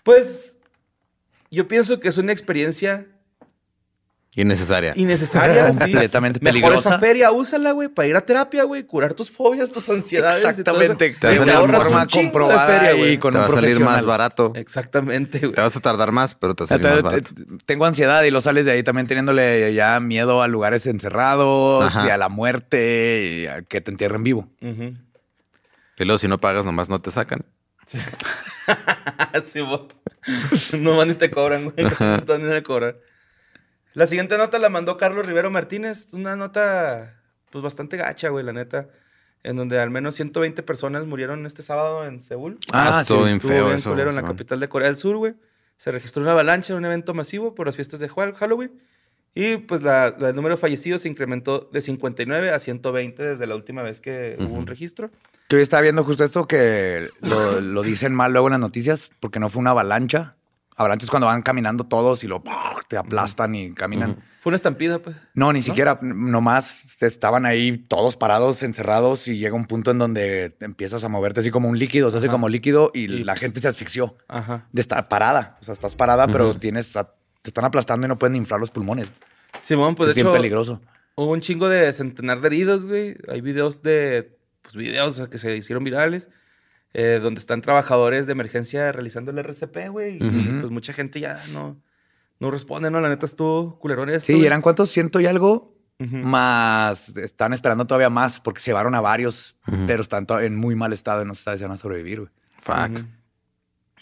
Pues 0.02 0.58
yo 1.50 1.66
pienso 1.68 2.00
que 2.00 2.08
es 2.08 2.18
una 2.18 2.32
experiencia 2.32 3.06
Innecesaria. 4.36 4.92
innecesaria. 4.96 5.72
sí. 5.72 5.78
Completamente 5.78 6.40
Mejor 6.42 6.60
peligrosa. 6.60 6.88
esa 6.90 6.98
feria, 6.98 7.30
úsala, 7.30 7.70
güey, 7.70 7.88
para 7.88 8.08
ir 8.08 8.16
a 8.16 8.20
terapia, 8.22 8.64
güey, 8.64 8.82
curar 8.82 9.14
tus 9.14 9.30
fobias, 9.30 9.70
tus 9.70 9.88
ansiedades. 9.88 10.38
y 10.58 10.62
todo 10.64 10.80
eso. 10.80 10.92
Exactamente. 10.92 11.10
Te 11.20 11.26
vas 11.28 11.38
a 11.38 11.44
de 11.44 11.52
salir 11.52 11.70
forma 11.76 12.06
de 12.06 12.12
comprobada 12.12 12.66
feria, 12.66 13.12
y 13.12 13.18
con 13.18 13.32
te 13.32 13.38
un 13.38 13.42
va 13.42 13.46
a 13.46 13.50
salir 13.50 13.60
profesional. 13.62 13.94
más 13.94 14.04
barato. 14.04 14.52
Exactamente, 14.56 15.38
güey. 15.38 15.52
Te 15.52 15.60
vas 15.60 15.76
a 15.76 15.80
tardar 15.80 16.10
más, 16.10 16.34
pero 16.34 16.54
te 16.54 16.62
va 16.62 16.66
a 16.66 16.68
salir 16.68 16.82
Te- 16.86 16.92
más 16.94 17.02
barato. 17.02 17.30
Tengo 17.64 17.84
ansiedad 17.84 18.22
y 18.24 18.30
lo 18.32 18.40
sales 18.40 18.64
de 18.64 18.72
ahí 18.72 18.82
también 18.82 19.06
teniéndole 19.06 19.72
ya 19.72 20.00
miedo 20.00 20.42
a 20.42 20.48
lugares 20.48 20.86
encerrados 20.86 21.84
Ajá. 21.84 22.06
y 22.06 22.10
a 22.10 22.16
la 22.16 22.28
muerte 22.28 23.42
y 23.42 23.46
a 23.46 23.62
que 23.62 23.80
te 23.80 23.90
entierren 23.92 24.24
vivo. 24.24 24.48
Y 24.60 26.04
luego 26.04 26.18
si 26.18 26.26
no 26.26 26.40
pagas, 26.40 26.64
nomás 26.64 26.88
no 26.88 27.00
te 27.00 27.12
sacan. 27.12 27.44
Sí, 27.86 29.60
bo. 29.60 29.86
no 30.78 30.96
van 30.96 31.08
ni 31.08 31.14
te 31.14 31.30
cobran, 31.30 31.64
güey. 31.70 31.86
No 32.00 32.18
te 32.22 32.32
van 32.32 32.46
ni 32.46 32.52
a 32.52 32.62
cobrar. 32.62 32.96
La 33.94 34.06
siguiente 34.06 34.36
nota 34.38 34.58
la 34.58 34.68
mandó 34.68 34.96
Carlos 34.96 35.24
Rivero 35.26 35.50
Martínez. 35.50 36.12
Una 36.12 36.36
nota, 36.36 37.20
pues, 37.50 37.62
bastante 37.62 37.96
gacha, 37.96 38.28
güey, 38.28 38.44
la 38.44 38.52
neta. 38.52 38.88
En 39.42 39.56
donde 39.56 39.78
al 39.78 39.90
menos 39.90 40.14
120 40.14 40.62
personas 40.62 41.04
murieron 41.06 41.44
este 41.46 41.62
sábado 41.62 42.04
en 42.06 42.20
Seúl. 42.20 42.58
Ah, 42.72 42.98
estuvo 43.02 43.18
sí, 43.20 43.24
bien 43.24 43.36
Estuvo 43.36 43.52
feo 43.52 43.64
bien 43.66 43.76
eso. 43.76 43.90
culero 43.90 44.10
en 44.10 44.16
la 44.16 44.22
capital 44.22 44.58
de 44.60 44.68
Corea 44.68 44.88
del 44.88 44.96
Sur, 44.96 45.16
güey. 45.16 45.34
Se 45.76 45.90
registró 45.90 46.22
una 46.22 46.32
avalancha 46.32 46.72
en 46.72 46.78
un 46.78 46.84
evento 46.86 47.14
masivo 47.14 47.54
por 47.54 47.66
las 47.66 47.76
fiestas 47.76 48.00
de 48.00 48.08
Hall- 48.08 48.34
Halloween. 48.34 48.72
Y 49.34 49.56
pues 49.58 49.82
la, 49.82 50.14
la- 50.18 50.28
el 50.30 50.36
número 50.36 50.54
de 50.54 50.60
fallecidos 50.60 51.02
se 51.02 51.08
incrementó 51.08 51.68
de 51.72 51.80
59 51.82 52.50
a 52.50 52.58
120 52.60 53.22
desde 53.22 53.46
la 53.46 53.54
última 53.56 53.82
vez 53.82 54.00
que 54.00 54.36
hubo 54.38 54.54
un 54.54 54.66
registro. 54.66 55.10
Yo 55.50 55.58
estaba 55.58 55.82
viendo 55.82 56.02
justo 56.04 56.24
esto 56.24 56.46
que 56.46 57.08
lo, 57.20 57.60
lo 57.60 57.82
dicen 57.82 58.14
mal 58.14 58.32
luego 58.32 58.46
en 58.48 58.52
las 58.52 58.60
noticias 58.60 59.10
porque 59.20 59.40
no 59.40 59.48
fue 59.50 59.60
una 59.60 59.70
avalancha. 59.72 60.36
Avalancha 60.76 61.04
es 61.04 61.10
cuando 61.10 61.26
van 61.26 61.42
caminando 61.42 61.84
todos 61.84 62.24
y 62.24 62.26
lo 62.26 62.42
te 62.88 62.96
aplastan 62.96 63.54
y 63.54 63.72
caminan. 63.74 64.16
Fue 64.40 64.50
una 64.50 64.56
estampida, 64.56 64.98
pues. 64.98 65.16
No, 65.32 65.52
ni 65.52 65.62
siquiera, 65.62 65.98
nomás 66.02 67.00
estaban 67.02 67.46
ahí 67.46 67.78
todos 67.78 68.16
parados, 68.16 68.62
encerrados 68.62 69.26
y 69.28 69.38
llega 69.38 69.54
un 69.54 69.64
punto 69.66 69.90
en 69.90 69.98
donde 69.98 70.50
te 70.50 70.64
empiezas 70.66 71.02
a 71.04 71.08
moverte 71.08 71.40
así 71.40 71.50
como 71.50 71.68
un 71.68 71.78
líquido, 71.78 72.10
se 72.10 72.18
hace 72.18 72.28
como 72.28 72.48
líquido 72.48 72.90
y, 72.92 73.04
Y- 73.04 73.24
la 73.24 73.36
gente 73.36 73.60
se 73.60 73.68
asfixió 73.68 74.16
Ajá. 74.28 74.66
de 74.72 74.80
estar 74.82 75.08
parada. 75.08 75.56
O 75.60 75.64
sea, 75.64 75.72
estás 75.72 75.94
parada, 75.96 76.26
pero 76.26 76.54
tienes, 76.54 76.94
a- 76.96 77.04
te 77.42 77.50
están 77.50 77.64
aplastando 77.64 78.06
y 78.06 78.08
no 78.08 78.18
pueden 78.18 78.36
inflar 78.36 78.60
los 78.60 78.70
pulmones. 78.70 79.08
Simón, 79.62 79.94
pues 79.94 80.10
es 80.10 80.14
de 80.16 80.22
bien 80.22 80.26
hecho, 80.28 80.36
peligroso. 80.36 80.80
hubo 81.14 81.30
un 81.32 81.40
chingo 81.40 81.68
de 81.68 81.90
centenar 81.92 82.40
de 82.40 82.48
heridos, 82.48 82.84
güey. 82.86 83.16
Hay 83.28 83.40
videos 83.40 83.82
de, 83.82 84.36
pues 84.62 84.74
videos 84.74 85.26
que 85.28 85.38
se 85.38 85.56
hicieron 85.56 85.84
virales. 85.84 86.28
Eh, 86.94 87.20
donde 87.22 87.40
están 87.40 87.60
trabajadores 87.60 88.26
de 88.26 88.32
emergencia 88.32 88.90
realizando 88.92 89.30
el 89.30 89.38
RCP, 89.38 89.88
güey. 89.90 90.16
Y 90.20 90.58
pues 90.60 90.70
mucha 90.70 90.92
gente 90.92 91.20
ya 91.20 91.42
no, 91.52 91.76
no 92.40 92.50
responde, 92.50 92.90
¿no? 92.90 93.00
La 93.00 93.08
neta 93.10 93.26
estuvo 93.26 93.78
culerón 93.78 94.08
esto, 94.10 94.26
Sí, 94.26 94.32
güey. 94.34 94.46
eran 94.46 94.62
cuántos 94.62 94.90
ciento 94.90 95.20
y 95.20 95.26
algo, 95.26 95.74
Ujú. 96.00 96.16
más 96.16 97.16
están 97.16 97.52
esperando 97.52 97.86
todavía 97.86 98.10
más 98.10 98.40
porque 98.40 98.60
se 98.60 98.70
llevaron 98.70 98.94
a 98.94 99.00
varios, 99.00 99.56
pero 99.86 100.02
están 100.02 100.26
en 100.40 100.56
muy 100.56 100.74
mal 100.74 100.92
estado 100.92 101.22
y 101.22 101.26
no 101.26 101.34
se 101.34 101.42
sabe 101.42 101.58
si 101.58 101.64
van 101.64 101.72
a 101.72 101.76
sobrevivir, 101.76 102.20
güey. 102.20 102.30
Fuck. 102.60 103.04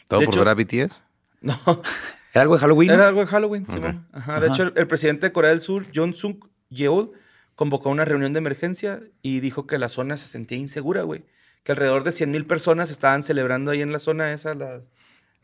¿Todo 0.08 0.20
De 0.20 0.26
por 0.26 0.34
hecho- 0.34 0.44
ver 0.44 0.48
a 0.48 0.54
BTS? 0.54 1.02
No, 1.42 1.56
¿Era 2.34 2.42
algo 2.42 2.54
de 2.54 2.60
Halloween? 2.60 2.90
era 2.92 3.08
algo 3.08 3.20
de 3.20 3.26
Halloween, 3.26 3.64
Ok. 3.64 3.74
Simón. 3.74 4.06
Ajá. 4.12 4.38
De 4.40 4.46
Ajá. 4.46 4.54
hecho, 4.54 4.62
el, 4.62 4.72
el 4.76 4.86
presidente 4.86 5.26
de 5.26 5.32
Corea 5.32 5.50
del 5.50 5.60
Sur, 5.60 5.86
John 5.94 6.14
Suk 6.14 6.48
Yeol, 6.70 7.12
convocó 7.56 7.90
una 7.90 8.04
reunión 8.04 8.32
de 8.32 8.38
emergencia 8.38 9.00
y 9.22 9.40
dijo 9.40 9.66
que 9.66 9.76
la 9.76 9.88
zona 9.88 10.16
se 10.16 10.28
sentía 10.28 10.56
insegura, 10.56 11.02
güey. 11.02 11.24
Que 11.64 11.72
alrededor 11.72 12.04
de 12.04 12.12
100 12.12 12.30
mil 12.30 12.46
personas 12.46 12.90
estaban 12.90 13.22
celebrando 13.22 13.70
ahí 13.70 13.82
en 13.82 13.92
la 13.92 13.98
zona 13.98 14.32
esa. 14.32 14.54
las- 14.54 14.82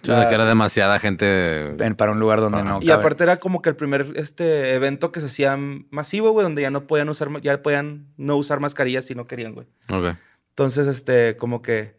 O 0.03 0.07
sea, 0.07 0.29
que 0.29 0.35
era 0.35 0.45
demasiada 0.47 0.99
gente. 1.01 1.75
En- 1.85 1.95
para 1.97 2.13
un 2.13 2.21
lugar 2.21 2.41
donde 2.41 2.59
Ajá. 2.59 2.69
no 2.69 2.79
Y 2.83 2.87
cabe. 2.87 3.01
aparte 3.01 3.25
era 3.25 3.39
como 3.39 3.63
que 3.63 3.69
el 3.71 3.77
primer 3.77 4.07
este 4.15 4.75
evento 4.75 5.11
que 5.13 5.21
se 5.21 5.27
hacía 5.27 5.57
masivo, 5.91 6.31
güey, 6.31 6.45
donde 6.45 6.63
ya 6.63 6.71
no 6.71 6.87
podían 6.87 7.09
usar, 7.09 7.29
ya 7.41 7.61
podían 7.63 8.07
no 8.17 8.37
usar 8.37 8.61
mascarillas 8.61 9.05
si 9.07 9.15
no 9.15 9.25
querían, 9.27 9.55
güey. 9.55 9.67
Ok. 9.91 10.17
Entonces, 10.51 10.87
este, 10.87 11.37
como 11.37 11.63
que 11.63 11.99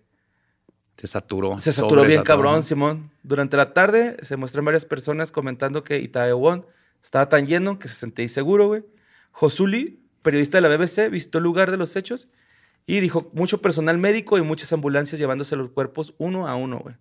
se 0.98 1.08
saturó. 1.08 1.58
se 1.60 1.72
saturó 1.74 2.04
bien 2.04 2.24
cabrón, 2.24 2.64
Simón. 2.64 3.12
Durante 3.24 3.56
la 3.58 3.74
tarde 3.74 4.18
se 4.22 4.36
muestran 4.38 4.66
varias 4.66 4.86
personas 4.86 5.32
comentando 5.32 5.84
que 5.84 6.00
Itaewon 6.00 6.66
estaba 7.02 7.28
tan 7.30 7.48
lleno 7.48 7.80
que 7.80 7.88
se 7.88 7.96
sentía 7.96 8.24
inseguro, 8.24 8.68
güey. 8.68 8.84
Josuli, 9.32 10.04
periodista 10.22 10.58
de 10.58 10.62
la 10.62 10.68
BBC, 10.70 11.10
visitó 11.10 11.38
el 11.38 11.46
lugar 11.46 11.72
de 11.72 11.78
los 11.78 11.96
hechos 11.96 12.28
y 12.92 13.00
dijo 13.02 13.30
mucho 13.34 13.62
personal 13.62 13.98
médico 13.98 14.38
y 14.38 14.42
muchas 14.42 14.74
ambulancias 14.74 15.20
llevándose 15.20 15.56
los 15.56 15.70
cuerpos 15.70 16.16
uno 16.18 16.48
a 16.48 16.56
uno, 16.56 16.80
güey. 16.80 16.96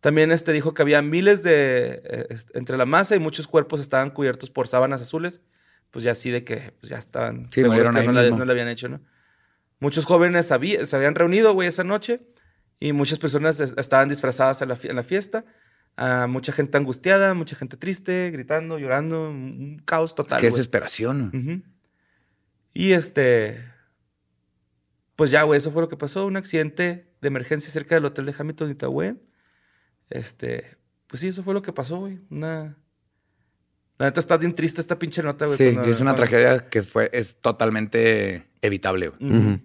También 0.00 0.30
este 0.30 0.52
dijo 0.52 0.74
que 0.74 0.82
había 0.82 1.00
miles 1.00 1.42
de 1.42 2.02
eh, 2.04 2.36
entre 2.52 2.76
la 2.76 2.84
masa 2.84 3.16
y 3.16 3.18
muchos 3.18 3.46
cuerpos 3.46 3.80
estaban 3.80 4.10
cubiertos 4.10 4.50
por 4.50 4.68
sábanas 4.68 5.00
azules, 5.00 5.40
pues 5.90 6.04
ya 6.04 6.12
así 6.12 6.30
de 6.30 6.44
que 6.44 6.74
pues 6.80 6.90
ya 6.90 6.98
estaban 6.98 7.50
Sí, 7.50 7.62
seguros 7.62 7.90
que 7.90 7.98
ahí 7.98 8.06
no, 8.06 8.12
la, 8.12 8.28
no 8.30 8.44
la 8.44 8.52
habían 8.52 8.68
hecho, 8.68 8.88
¿no? 8.88 9.00
Muchos 9.80 10.04
jóvenes 10.04 10.46
se 10.46 10.54
habían 10.96 11.14
reunido, 11.14 11.54
güey, 11.54 11.68
esa 11.68 11.84
noche 11.84 12.20
y 12.80 12.92
muchas 12.92 13.18
personas 13.18 13.60
es- 13.60 13.74
estaban 13.78 14.08
disfrazadas 14.10 14.60
a 14.60 14.66
la 14.66 14.76
fie- 14.76 14.90
en 14.90 14.96
la 14.96 15.02
fiesta. 15.04 15.44
Ah, 15.96 16.26
mucha 16.28 16.52
gente 16.52 16.76
angustiada, 16.76 17.32
mucha 17.34 17.56
gente 17.56 17.76
triste, 17.78 18.30
gritando, 18.32 18.78
llorando, 18.78 19.30
un 19.30 19.80
caos 19.86 20.14
total. 20.14 20.38
Qué 20.40 20.48
güey. 20.48 20.56
desesperación. 20.58 21.64
Y 22.74 22.92
este. 22.92 23.72
Pues 25.16 25.30
ya, 25.30 25.42
güey, 25.44 25.58
eso 25.58 25.70
fue 25.70 25.82
lo 25.82 25.88
que 25.88 25.96
pasó. 25.96 26.26
Un 26.26 26.36
accidente 26.36 27.08
de 27.20 27.28
emergencia 27.28 27.70
cerca 27.70 27.94
del 27.94 28.04
hotel 28.04 28.26
de 28.26 28.34
Hamilton 28.36 28.70
y 28.70 28.74
Tahuén. 28.74 29.22
Este. 30.10 30.76
Pues 31.06 31.20
sí, 31.20 31.28
eso 31.28 31.42
fue 31.42 31.54
lo 31.54 31.62
que 31.62 31.72
pasó, 31.72 31.98
güey. 31.98 32.20
Una. 32.30 32.76
La 33.98 34.06
neta 34.06 34.18
está 34.18 34.36
bien 34.36 34.54
triste 34.54 34.80
esta 34.80 34.98
pinche 34.98 35.22
nota, 35.22 35.46
güey. 35.46 35.56
Sí, 35.56 35.72
cuando- 35.72 35.90
es 35.90 36.00
una 36.00 36.12
cuando- 36.14 36.28
tragedia 36.28 36.68
que 36.68 36.82
fue, 36.82 37.10
es 37.12 37.40
totalmente 37.40 38.44
evitable, 38.60 39.08
güey. 39.10 39.62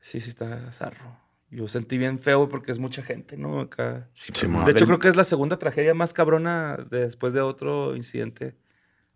Sí, 0.00 0.18
sí, 0.20 0.30
está 0.30 0.72
zarro. 0.72 1.18
Yo 1.50 1.68
sentí 1.68 1.98
bien 1.98 2.18
feo, 2.18 2.38
güey, 2.38 2.48
porque 2.50 2.72
es 2.72 2.78
mucha 2.78 3.02
gente, 3.02 3.36
¿no? 3.36 3.60
Acá. 3.60 4.08
Sí, 4.14 4.32
Sí, 4.34 4.46
pues, 4.46 4.66
De 4.66 4.72
hecho, 4.72 4.86
creo 4.86 4.98
que 4.98 5.08
es 5.08 5.16
la 5.16 5.24
segunda 5.24 5.58
tragedia 5.58 5.94
más 5.94 6.12
cabrona 6.12 6.76
después 6.90 7.32
de 7.32 7.40
otro 7.40 7.94
incidente. 7.96 8.56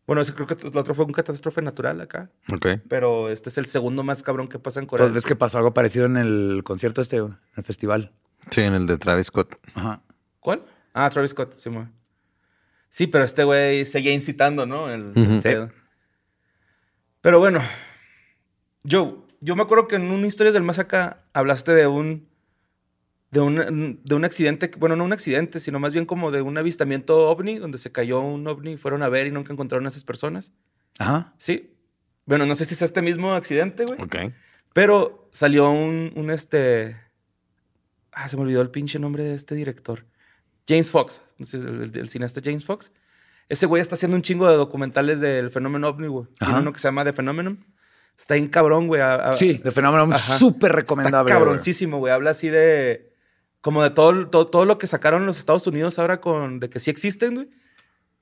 Bueno, 0.07 0.21
ese 0.23 0.35
creo 0.35 0.47
que 0.47 0.55
el 0.67 0.77
otro 0.77 0.95
fue 0.95 1.05
un 1.07 1.13
catástrofe 1.13 1.63
natural 1.63 2.01
acá. 2.01 2.31
Ok. 2.53 2.67
Pero 2.89 3.31
este 3.31 3.49
es 3.49 3.57
el 3.59 3.67
segundo 3.67 4.03
más 4.03 4.23
cabrón 4.23 4.49
que 4.49 4.59
pasa 4.59 4.81
en 4.81 4.87
Corea. 4.87 5.07
Del 5.07 5.15
ves 5.15 5.25
que 5.25 5.35
pasó 5.37 5.57
algo 5.59 5.73
parecido 5.73 6.05
en 6.07 6.17
el 6.19 6.63
concierto 6.65 7.01
este, 7.01 7.21
güey, 7.21 7.33
en 7.33 7.39
el 7.57 7.65
festival. 7.65 8.13
Sí, 8.51 8.61
en 8.61 8.75
el 8.75 8.87
de 8.87 8.99
Travis 8.99 9.29
Scott. 9.29 9.59
Ajá. 9.75 10.03
¿Cuál? 10.41 10.63
Ah, 10.93 11.09
Travis 11.09 11.31
Scott, 11.31 11.55
sí, 11.55 11.71
mo. 11.71 11.89
Sí, 12.91 13.07
pero 13.07 13.25
este 13.25 13.45
güey 13.45 13.85
seguía 13.87 14.13
incitando, 14.13 14.67
¿no? 14.67 14.91
El, 14.91 15.13
el 15.15 15.23
Ujú. 15.33 15.41
pedo. 15.43 15.71
Pero 17.23 17.39
bueno, 17.39 17.61
Joe, 18.89 19.15
yo 19.41 19.57
me 19.57 19.63
acuerdo 19.63 19.89
que 19.89 19.97
en 19.97 20.11
un 20.11 20.25
Historias 20.27 20.53
del 20.55 20.63
Más 20.63 20.79
Acá 20.79 21.25
hablaste 21.33 21.73
de 21.75 21.87
un. 21.87 22.29
De 23.35 23.41
un, 23.41 24.01
de 24.05 24.15
un 24.15 24.25
accidente, 24.25 24.71
bueno, 24.79 24.97
no 24.97 25.05
un 25.05 25.13
accidente, 25.13 25.59
sino 25.61 25.79
más 25.81 25.93
bien 25.93 26.07
como 26.07 26.31
de 26.31 26.41
un 26.43 26.57
avistamiento 26.57 27.29
ovni, 27.29 27.59
donde 27.59 27.79
se 27.79 27.91
cayó 27.91 28.21
un 28.21 28.47
ovni, 28.47 28.77
fueron 28.77 29.03
a 29.03 29.09
ver 29.09 29.27
y 29.27 29.31
nunca 29.33 29.53
encontraron 29.53 29.87
a 29.87 29.89
esas 29.89 30.05
personas. 30.05 30.53
Ajá. 30.99 31.35
Sí. 31.39 31.77
Bueno, 32.27 32.47
no 32.47 32.55
sé 32.55 32.65
si 32.65 32.75
es 32.75 32.83
este 32.83 33.03
mismo 33.03 33.35
accidente, 33.35 33.85
güey. 33.85 34.01
Ok. 34.01 34.17
Pero 34.73 35.29
salió 35.33 35.71
un, 35.71 36.13
un 36.17 36.31
este. 36.31 36.97
Ah, 38.13 38.29
se 38.29 38.37
me 38.37 38.43
olvidó 38.43 38.61
el 38.63 38.71
pinche 38.71 38.99
nombre 38.99 39.25
de 39.25 39.35
este 39.35 39.55
director. 39.55 40.07
James 40.69 40.91
Fox. 40.91 41.23
El, 41.39 41.83
el- 41.83 41.99
el 41.99 42.09
cineasta 42.09 42.41
James 42.43 42.65
Fox. 42.65 42.93
Ese 43.49 43.67
güey 43.67 43.83
está 43.83 43.97
haciendo 43.97 44.17
un 44.17 44.23
chingo 44.23 44.49
de 44.49 44.57
documentales 44.57 45.21
del 45.21 45.51
fenómeno 45.51 45.89
ovni, 45.89 46.07
güey. 46.07 46.27
Tiene 46.39 46.61
uno 46.61 46.73
que 46.73 46.79
se 46.79 46.89
llama 46.89 47.05
The 47.05 47.13
Phenomenon. 47.13 47.65
Está 48.17 48.35
bien 48.35 48.49
cabrón, 48.49 48.87
güey. 48.87 49.01
a- 49.03 49.31
a- 49.31 49.33
Sí, 49.37 49.61
fenómeno 49.73 50.15
Ajá. 50.15 50.39
súper 50.39 50.71
Está 50.71 50.77
recomendable. 50.81 51.33
güey. 51.33 51.41
cabroncísimo, 51.45 51.99
güey. 51.99 52.13
Habla 52.13 52.31
así 52.31 52.49
de. 52.49 53.13
Como 53.65 53.83
de 53.83 53.89
todo, 53.89 54.29
todo, 54.29 54.47
todo 54.49 54.67
lo 54.67 54.77
que 54.77 54.87
sacaron 54.87 55.25
los 55.25 55.39
Estados 55.39 55.67
Unidos 55.67 55.99
ahora 55.99 56.21
con. 56.21 56.61
de 56.61 56.69
que 56.69 56.81
sí 56.81 56.91
existen, 56.91 57.35
güey. 57.35 57.49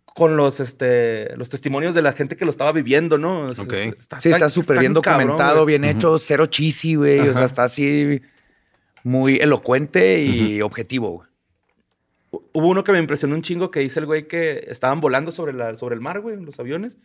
Con 0.05 0.37
los, 0.37 0.61
este, 0.61 1.37
los 1.37 1.49
testimonios 1.49 1.97
de 1.97 2.03
la 2.03 2.13
gente 2.13 2.37
que 2.37 2.45
lo 2.45 2.53
estaba 2.53 2.71
viviendo, 2.71 3.19
¿no? 3.19 3.47
O 3.47 3.55
sea, 3.57 3.65
Ok. 3.65 3.75
Sí, 4.21 4.31
está 4.31 4.49
súper 4.49 4.79
bien 4.79 4.95
cabrón, 4.95 5.27
documentado, 5.27 5.67
bien 5.67 5.85
hecho, 5.85 6.17
cero 6.19 6.47
cheesy, 6.47 6.95
güey. 6.95 7.29
O 7.29 7.33
sea, 7.33 7.45
está 7.45 7.65
así 7.65 8.23
muy 9.03 9.39
elocuente 9.39 10.23
y 10.23 10.63
objetivo, 10.63 11.11
güey. 11.11 11.29
Hubo 12.53 12.69
uno 12.69 12.85
que 12.85 12.93
me 12.93 13.01
impresionó 13.01 13.35
un 13.35 13.43
chingo 13.43 13.73
que 13.73 13.81
dice 13.81 13.99
el 13.99 14.07
güey 14.07 14.29
que 14.29 14.65
estaban 14.69 15.01
volando 15.01 15.33
sobre, 15.33 15.55
la, 15.55 15.75
sobre 15.75 15.97
el 15.97 16.01
mar, 16.01 16.21
güey, 16.21 16.37
en 16.37 16.45
los 16.45 16.61
aviones. 16.61 16.99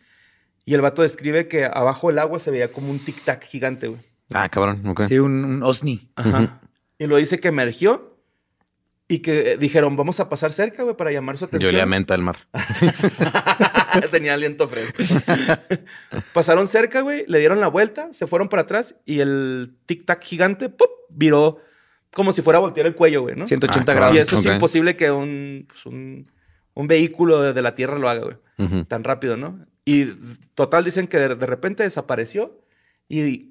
Y 0.64 0.74
el 0.74 0.80
vato 0.80 1.02
describe 1.02 1.48
que 1.48 1.64
abajo 1.64 2.06
del 2.06 2.20
agua 2.20 2.38
se 2.38 2.52
veía 2.52 2.70
como 2.70 2.92
un 2.92 3.04
tic-tac 3.04 3.42
gigante, 3.42 3.88
güey. 3.88 4.00
Ah, 4.32 4.48
cabrón. 4.48 4.86
Ok. 4.86 5.06
Sí, 5.08 5.18
un, 5.18 5.44
un 5.44 5.62
OSNI. 5.64 6.12
Ajá. 6.14 6.60
Y 6.98 7.06
lo 7.06 7.16
dice 7.16 7.40
que 7.40 7.48
emergió 7.48 8.17
y 9.10 9.20
que 9.20 9.52
eh, 9.52 9.56
dijeron, 9.56 9.96
vamos 9.96 10.20
a 10.20 10.28
pasar 10.28 10.52
cerca, 10.52 10.82
güey, 10.82 10.94
para 10.94 11.10
llamar 11.10 11.38
su 11.38 11.44
Yo 11.44 11.48
atención. 11.48 11.74
le 11.76 11.86
menta 11.86 12.14
al 12.14 12.22
mar. 12.22 12.36
Tenía 14.10 14.34
aliento 14.34 14.68
fresco. 14.68 15.02
Pasaron 16.32 16.68
cerca, 16.68 17.00
güey, 17.00 17.24
le 17.26 17.38
dieron 17.38 17.60
la 17.60 17.68
vuelta, 17.68 18.08
se 18.12 18.26
fueron 18.26 18.48
para 18.48 18.62
atrás 18.62 18.96
y 19.04 19.20
el 19.20 19.76
tic-tac 19.86 20.22
gigante, 20.22 20.68
¡pum! 20.68 20.88
viró 21.10 21.58
como 22.12 22.32
si 22.32 22.42
fuera 22.42 22.58
a 22.58 22.60
voltear 22.60 22.86
el 22.86 22.94
cuello, 22.94 23.22
güey, 23.22 23.36
¿no? 23.36 23.46
180 23.46 23.92
Ah, 23.92 23.94
grados. 23.94 24.16
Y 24.16 24.20
eso 24.20 24.38
es 24.38 24.46
imposible 24.46 24.96
que 24.96 25.10
un, 25.10 25.66
pues, 25.68 25.86
un, 25.86 26.30
un 26.74 26.86
vehículo 26.88 27.52
de, 27.52 27.62
la 27.62 27.74
Tierra 27.74 27.98
lo 27.98 28.08
haga, 28.08 28.22
güey. 28.24 28.84
Tan 28.88 29.04
rápido, 29.04 29.36
¿no? 29.36 29.64
Y 29.84 30.06
total 30.54 30.84
dicen 30.84 31.06
que 31.06 31.18
de, 31.18 31.34
de 31.34 31.46
repente 31.46 31.82
desapareció 31.82 32.60
y 33.08 33.47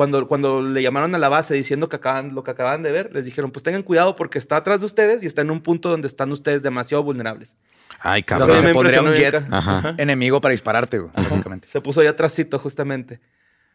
cuando, 0.00 0.26
cuando 0.28 0.62
le 0.62 0.82
llamaron 0.82 1.14
a 1.14 1.18
la 1.18 1.28
base 1.28 1.52
diciendo 1.52 1.90
que 1.90 1.96
acaban, 1.96 2.34
lo 2.34 2.42
que 2.42 2.52
acaban 2.52 2.82
de 2.82 2.90
ver, 2.90 3.10
les 3.12 3.26
dijeron, 3.26 3.50
pues 3.50 3.62
tengan 3.62 3.82
cuidado 3.82 4.16
porque 4.16 4.38
está 4.38 4.56
atrás 4.56 4.80
de 4.80 4.86
ustedes 4.86 5.22
y 5.22 5.26
está 5.26 5.42
en 5.42 5.50
un 5.50 5.60
punto 5.60 5.90
donde 5.90 6.08
están 6.08 6.32
ustedes 6.32 6.62
demasiado 6.62 7.02
vulnerables. 7.02 7.54
Ay, 7.98 8.22
cabrón. 8.22 8.62
se 8.62 8.72
pondría 8.72 9.02
un 9.02 9.12
jet 9.12 9.44
Ajá. 9.50 9.94
enemigo 9.98 10.40
para 10.40 10.52
dispararte, 10.52 11.00
güey, 11.00 11.12
básicamente. 11.14 11.68
Se 11.68 11.82
puso 11.82 12.00
ahí 12.00 12.06
atrásito, 12.06 12.58
justamente. 12.58 13.20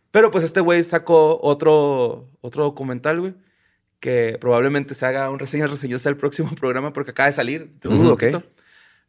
Pero 0.09 0.31
pues 0.31 0.43
este 0.43 0.61
güey 0.61 0.81
sacó 0.81 1.39
otro, 1.43 2.27
otro 2.41 2.63
documental, 2.63 3.19
güey, 3.19 3.35
que 3.99 4.39
probablemente 4.41 4.95
se 4.95 5.05
haga 5.05 5.29
un 5.29 5.37
reseña 5.37 5.67
reseñosa 5.67 6.09
del 6.09 6.17
próximo 6.17 6.49
programa 6.59 6.91
porque 6.91 7.11
acaba 7.11 7.27
de 7.27 7.33
salir. 7.33 7.71
Uh, 7.85 7.89
un 7.89 8.07
ok. 8.07 8.19
poquito. 8.19 8.43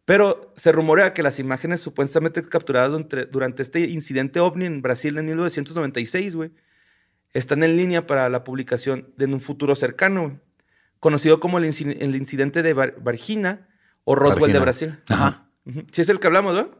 Pero 0.04 0.52
se 0.54 0.70
rumorea 0.70 1.14
que 1.14 1.22
las 1.22 1.38
imágenes 1.38 1.80
supuestamente 1.80 2.46
capturadas 2.46 2.92
durante, 2.92 3.24
durante 3.24 3.62
este 3.62 3.80
incidente 3.88 4.38
ovni 4.38 4.66
en 4.66 4.82
Brasil 4.82 5.16
en 5.16 5.24
1996, 5.24 6.36
güey, 6.36 6.50
están 7.36 7.62
en 7.62 7.76
línea 7.76 8.06
para 8.06 8.28
la 8.28 8.44
publicación 8.44 9.08
de 9.16 9.24
en 9.26 9.34
un 9.34 9.40
futuro 9.40 9.74
cercano, 9.74 10.40
conocido 11.00 11.40
como 11.40 11.58
el, 11.58 11.64
inci- 11.64 11.96
el 12.00 12.16
incidente 12.16 12.62
de 12.62 12.74
Var- 12.74 12.94
Varginha 13.02 13.68
o 14.04 14.14
Roswell 14.14 14.52
de. 14.52 14.58
Brasil. 14.58 14.98
Ajá. 15.08 15.48
Sí 15.92 16.00
es 16.02 16.08
el 16.08 16.20
que 16.20 16.26
hablamos, 16.28 16.54
¿no? 16.54 16.70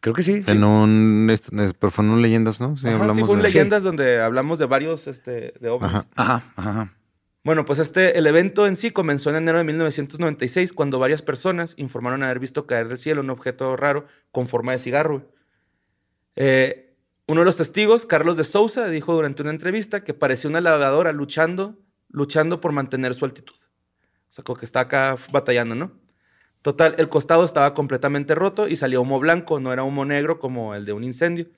Creo 0.00 0.14
que 0.14 0.22
sí. 0.22 0.40
sí. 0.42 0.50
En 0.50 0.62
un. 0.62 1.34
Pero 1.78 1.90
fueron 1.90 2.12
un 2.14 2.22
leyendas, 2.22 2.60
¿no? 2.60 2.76
Sí, 2.76 2.86
Ajá, 2.88 2.96
hablamos 2.96 3.16
sí, 3.16 3.22
fue 3.24 3.32
un 3.34 3.38
de. 3.38 3.48
leyendas 3.48 3.82
donde 3.82 4.20
hablamos 4.20 4.58
de 4.58 4.66
varios 4.66 5.06
este, 5.06 5.54
de 5.58 5.68
ovnis. 5.68 5.90
Ajá. 5.90 6.06
Ajá, 6.16 6.42
ajá. 6.56 6.92
Bueno, 7.44 7.64
pues 7.64 7.78
este, 7.78 8.18
el 8.18 8.26
evento 8.26 8.66
en 8.66 8.74
sí 8.76 8.90
comenzó 8.90 9.30
en 9.30 9.36
enero 9.36 9.58
de 9.58 9.64
1996 9.64 10.72
cuando 10.72 10.98
varias 10.98 11.22
personas 11.22 11.74
informaron 11.76 12.22
haber 12.24 12.40
visto 12.40 12.66
caer 12.66 12.88
del 12.88 12.98
cielo 12.98 13.20
un 13.22 13.30
objeto 13.30 13.76
raro 13.76 14.06
con 14.32 14.48
forma 14.48 14.72
de 14.72 14.78
cigarro. 14.80 15.32
Eh, 16.34 16.85
uno 17.26 17.40
de 17.40 17.44
los 17.44 17.56
testigos, 17.56 18.06
Carlos 18.06 18.36
de 18.36 18.44
Sousa, 18.44 18.88
dijo 18.88 19.12
durante 19.12 19.42
una 19.42 19.50
entrevista 19.50 20.04
que 20.04 20.14
parecía 20.14 20.48
una 20.48 20.60
lavadora 20.60 21.12
luchando, 21.12 21.76
luchando 22.08 22.60
por 22.60 22.72
mantener 22.72 23.14
su 23.14 23.24
altitud. 23.24 23.56
O 24.28 24.32
sea, 24.32 24.44
como 24.44 24.58
que 24.58 24.64
está 24.64 24.80
acá 24.80 25.16
batallando, 25.32 25.74
¿no? 25.74 25.92
Total, 26.62 26.94
el 26.98 27.08
costado 27.08 27.44
estaba 27.44 27.74
completamente 27.74 28.34
roto 28.34 28.68
y 28.68 28.76
salió 28.76 29.02
humo 29.02 29.20
blanco, 29.20 29.60
no 29.60 29.72
era 29.72 29.82
humo 29.84 30.04
negro 30.04 30.38
como 30.38 30.74
el 30.74 30.84
de 30.84 30.92
un 30.92 31.04
incendio. 31.04 31.48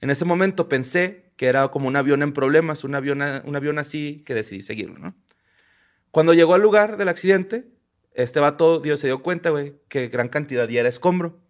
En 0.00 0.10
ese 0.10 0.24
momento 0.24 0.68
pensé 0.68 1.32
que 1.36 1.46
era 1.46 1.68
como 1.68 1.88
un 1.88 1.96
avión 1.96 2.22
en 2.22 2.32
problemas, 2.32 2.84
un 2.84 2.94
avión, 2.94 3.22
un 3.22 3.56
avión 3.56 3.78
así 3.78 4.22
que 4.24 4.34
decidí 4.34 4.62
seguirlo, 4.62 4.98
¿no? 4.98 5.14
Cuando 6.10 6.32
llegó 6.32 6.54
al 6.54 6.62
lugar 6.62 6.96
del 6.96 7.08
accidente, 7.08 7.66
este 8.12 8.40
vato 8.40 8.78
Dios 8.78 9.00
se 9.00 9.08
dio 9.08 9.22
cuenta, 9.22 9.50
güey, 9.50 9.74
que 9.88 10.08
gran 10.08 10.28
cantidad 10.28 10.68
ya 10.68 10.80
era 10.80 10.88
escombro. 10.88 11.40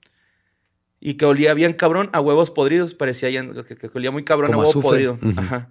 Y 1.06 1.14
que 1.14 1.26
olía 1.26 1.52
bien 1.52 1.74
cabrón 1.74 2.08
a 2.14 2.20
huevos 2.22 2.50
podridos. 2.50 2.94
Parecía 2.94 3.28
ya, 3.28 3.44
que, 3.64 3.76
que 3.76 3.90
olía 3.92 4.10
muy 4.10 4.24
cabrón 4.24 4.54
a 4.54 4.56
huevo 4.56 4.70
azufre. 4.70 4.88
podrido. 4.88 5.18
Ajá. 5.36 5.70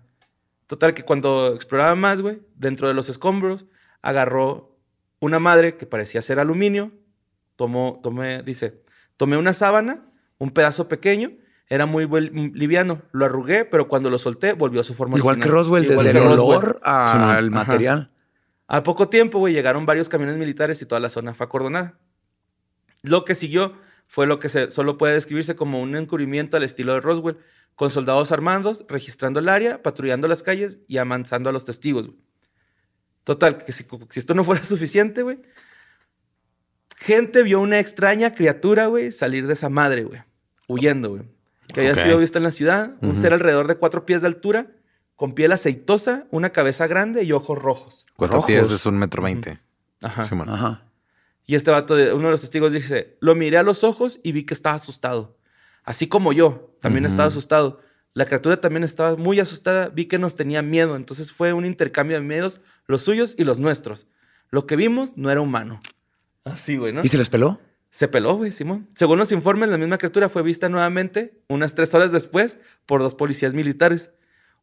Total, 0.68 0.94
que 0.94 1.02
cuando 1.02 1.56
exploraba 1.56 1.96
más, 1.96 2.22
güey, 2.22 2.40
dentro 2.56 2.88
de 2.88 2.94
los 2.94 3.10
escombros, 3.10 3.66
agarró 4.04 4.78
una 5.20 5.40
madre 5.40 5.76
que 5.76 5.88
parecía 5.88 6.22
ser 6.22 6.38
aluminio. 6.40 6.92
Tomó, 7.56 8.00
tomé, 8.04 8.44
dice, 8.44 8.84
tomé 9.18 9.36
una 9.36 9.54
sábana, 9.54 10.06
un 10.38 10.52
pedazo 10.52 10.88
pequeño, 10.88 11.32
era 11.68 11.88
muy 11.88 12.08
liviano. 12.54 13.02
Lo 13.12 13.26
arrugué, 13.26 13.66
pero 13.66 13.88
cuando 13.88 14.12
lo 14.12 14.20
solté, 14.20 14.54
volvió 14.54 14.82
a 14.82 14.84
su 14.84 14.94
forma 14.94 15.18
Igual 15.18 15.38
que 15.38 15.50
original. 15.50 15.56
Roswell, 15.58 15.84
Igual 15.86 15.98
desde 15.98 16.12
que 16.12 16.24
el 16.24 16.30
Roswell. 16.30 16.58
olor 16.58 16.80
al 16.84 17.50
material. 17.50 18.12
Al 18.68 18.84
poco 18.84 19.10
tiempo, 19.10 19.40
güey, 19.40 19.56
llegaron 19.56 19.88
varios 19.88 20.10
camiones 20.10 20.38
militares 20.38 20.80
y 20.84 20.86
toda 20.86 21.02
la 21.02 21.10
zona 21.10 21.34
fue 21.34 21.48
acordonada. 21.48 21.98
Lo 23.02 23.26
que 23.26 23.34
siguió 23.34 23.74
fue 24.08 24.28
lo 24.28 24.40
que 24.40 24.50
se, 24.50 24.72
solo 24.72 24.98
puede 24.98 25.14
describirse 25.14 25.56
como 25.56 25.82
un 25.82 25.96
encubrimiento 25.96 26.58
al 26.58 26.64
estilo 26.64 26.94
de 26.94 27.02
Roswell, 27.02 27.38
con 27.76 27.90
soldados 27.90 28.32
armados, 28.32 28.86
registrando 28.88 29.40
el 29.40 29.50
área, 29.50 29.82
patrullando 29.82 30.28
las 30.28 30.44
calles 30.44 30.80
y 30.88 30.98
amansando 30.98 31.50
a 31.50 31.54
los 31.54 31.66
testigos. 31.66 32.08
güey. 32.08 32.18
Total, 33.24 33.58
que 33.58 33.72
si, 33.72 33.86
si 34.10 34.20
esto 34.20 34.34
no 34.34 34.44
fuera 34.46 34.64
suficiente, 34.64 35.24
güey, 35.24 35.40
gente 36.98 37.44
vio 37.44 37.60
una 37.60 37.80
extraña 37.80 38.34
criatura, 38.34 38.88
güey, 38.88 39.12
salir 39.12 39.48
de 39.48 39.54
esa 39.54 39.70
madre, 39.70 40.04
güey, 40.04 40.22
huyendo, 40.68 41.10
güey. 41.10 41.24
Que 41.74 41.80
había 41.80 41.96
sido 41.96 42.20
vista 42.20 42.38
en 42.38 42.44
la 42.44 42.52
ciudad, 42.52 42.96
un 43.02 43.16
ser 43.16 43.34
alrededor 43.34 43.68
de 43.68 43.76
cuatro 43.76 44.06
pies 44.06 44.22
de 44.22 44.28
altura, 44.28 44.68
con 45.16 45.34
piel 45.34 45.52
aceitosa, 45.54 46.28
una 46.30 46.52
cabeza 46.52 46.86
grande 46.86 47.24
y 47.24 47.32
ojos 47.32 47.58
rojos. 47.58 48.04
Cuatro 48.16 48.38
Rojos. 48.38 48.48
pies 48.48 48.70
es 48.70 48.86
un 48.86 48.98
metro 48.98 49.24
veinte. 49.24 49.60
Ajá. 50.02 50.30
Ajá. 50.48 50.84
Y 51.46 51.56
este 51.56 51.72
vato, 51.72 51.96
de- 51.96 52.14
uno 52.14 52.26
de 52.28 52.32
los 52.32 52.42
testigos 52.42 52.72
dice, 52.72 53.18
lo 53.20 53.36
miré 53.36 53.58
a 53.58 53.64
los 53.64 53.84
ojos 53.84 54.20
y 54.24 54.32
vi 54.32 54.44
que 54.46 54.54
estaba 54.54 54.76
asustado. 54.76 55.38
Así 55.84 56.08
como 56.08 56.32
yo, 56.34 56.76
también 56.80 57.06
estaba 57.06 57.28
asustado. 57.28 57.82
La 58.14 58.26
criatura 58.26 58.62
también 58.62 58.84
estaba 58.84 59.16
muy 59.18 59.40
asustada, 59.40 59.90
vi 59.90 60.06
que 60.06 60.18
nos 60.20 60.36
tenía 60.36 60.62
miedo. 60.62 60.96
Entonces 60.96 61.32
fue 61.32 61.52
un 61.54 61.66
intercambio 61.66 62.16
de 62.18 62.24
miedos, 62.24 62.62
los 62.88 63.02
suyos 63.02 63.36
y 63.38 63.44
los 63.44 63.60
nuestros. 63.60 64.08
Lo 64.50 64.66
que 64.68 64.76
vimos 64.76 65.18
no 65.18 65.32
era 65.32 65.42
humano. 65.42 65.82
Así, 66.46 66.78
güey, 66.78 66.94
¿no? 66.94 67.02
¿Y 67.04 67.08
se 67.08 67.18
les 67.18 67.30
peló? 67.30 67.60
Se 67.92 68.08
peló, 68.08 68.36
güey, 68.36 68.52
Simón. 68.52 68.88
Según 68.96 69.18
los 69.20 69.32
informes, 69.32 69.70
la 69.70 69.78
misma 69.78 69.98
criatura 69.98 70.30
fue 70.30 70.42
vista 70.44 70.70
nuevamente 70.70 71.42
unas 71.48 71.76
tres 71.76 71.94
horas 71.94 72.12
después 72.12 72.58
por 72.86 73.02
dos 73.02 73.16
policías 73.16 73.54
militares. 73.54 74.12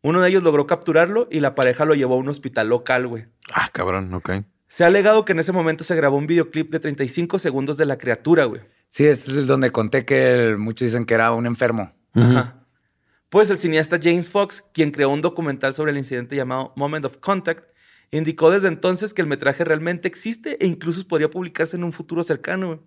Uno 0.03 0.21
de 0.21 0.31
ellos 0.31 0.43
logró 0.43 0.67
capturarlo 0.67 1.29
y 1.31 1.41
la 1.41 1.55
pareja 1.55 1.85
lo 1.85 1.95
llevó 1.95 2.15
a 2.15 2.19
un 2.19 2.29
hospital 2.29 2.69
local, 2.69 3.07
güey. 3.07 3.27
Ah, 3.53 3.69
cabrón, 3.73 4.13
ok. 4.15 4.31
Se 4.71 4.85
ha 4.85 4.87
alegado 4.87 5.25
que 5.25 5.33
en 5.33 5.41
ese 5.41 5.51
momento 5.51 5.83
se 5.83 5.97
grabó 5.97 6.17
un 6.17 6.29
videoclip 6.29 6.71
de 6.71 6.79
35 6.79 7.41
segundos 7.41 7.77
de 7.77 7.87
la 7.87 7.99
criatura, 7.99 8.45
güey. 8.45 8.61
Sí, 8.89 9.05
ese 9.05 9.41
es 9.41 9.49
donde 9.49 9.73
conté 9.73 10.05
que 10.05 10.33
el- 10.35 10.59
muchos 10.59 10.87
dicen 10.87 11.07
que 11.07 11.15
era 11.15 11.33
un 11.33 11.45
enfermo. 11.47 11.93
Ajá. 12.15 12.65
Pues 13.31 13.51
el 13.51 13.59
cineasta 13.59 13.99
James 14.01 14.29
Fox, 14.31 14.65
quien 14.73 14.93
creó 14.93 15.11
un 15.11 15.23
documental 15.23 15.75
sobre 15.75 15.91
el 15.91 15.99
incidente 15.99 16.37
llamado 16.37 16.73
Moment 16.77 17.05
of 17.05 17.17
Contact, 17.19 17.65
indicó 18.13 18.49
desde 18.51 18.69
entonces 18.69 19.13
que 19.13 19.23
el 19.23 19.27
metraje 19.29 19.65
realmente 19.65 20.07
existe 20.07 20.57
e 20.65 20.69
incluso 20.69 21.07
podría 21.09 21.31
publicarse 21.31 21.77
en 21.77 21.83
un 21.83 21.93
futuro 21.93 22.23
cercano. 22.23 22.67
güey. 22.69 22.81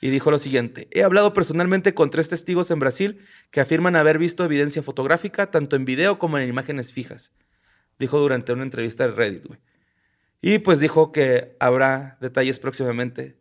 Y 0.00 0.10
dijo 0.10 0.30
lo 0.30 0.38
siguiente, 0.38 0.86
he 0.92 1.02
hablado 1.02 1.32
personalmente 1.32 1.92
con 1.92 2.10
tres 2.10 2.28
testigos 2.28 2.70
en 2.70 2.78
Brasil 2.78 3.18
que 3.50 3.60
afirman 3.60 3.96
haber 3.96 4.16
visto 4.18 4.44
evidencia 4.44 4.82
fotográfica 4.82 5.50
tanto 5.50 5.74
en 5.76 5.84
video 5.84 6.18
como 6.20 6.38
en 6.38 6.48
imágenes 6.48 6.92
fijas. 6.92 7.32
Dijo 7.98 8.18
durante 8.18 8.52
una 8.52 8.62
entrevista 8.62 9.06
de 9.08 9.12
Reddit, 9.14 9.46
güey. 9.46 9.58
Y 10.42 10.58
pues 10.60 10.78
dijo 10.80 11.12
que 11.12 11.56
habrá 11.60 12.16
detalles 12.20 12.58
próximamente, 12.58 13.36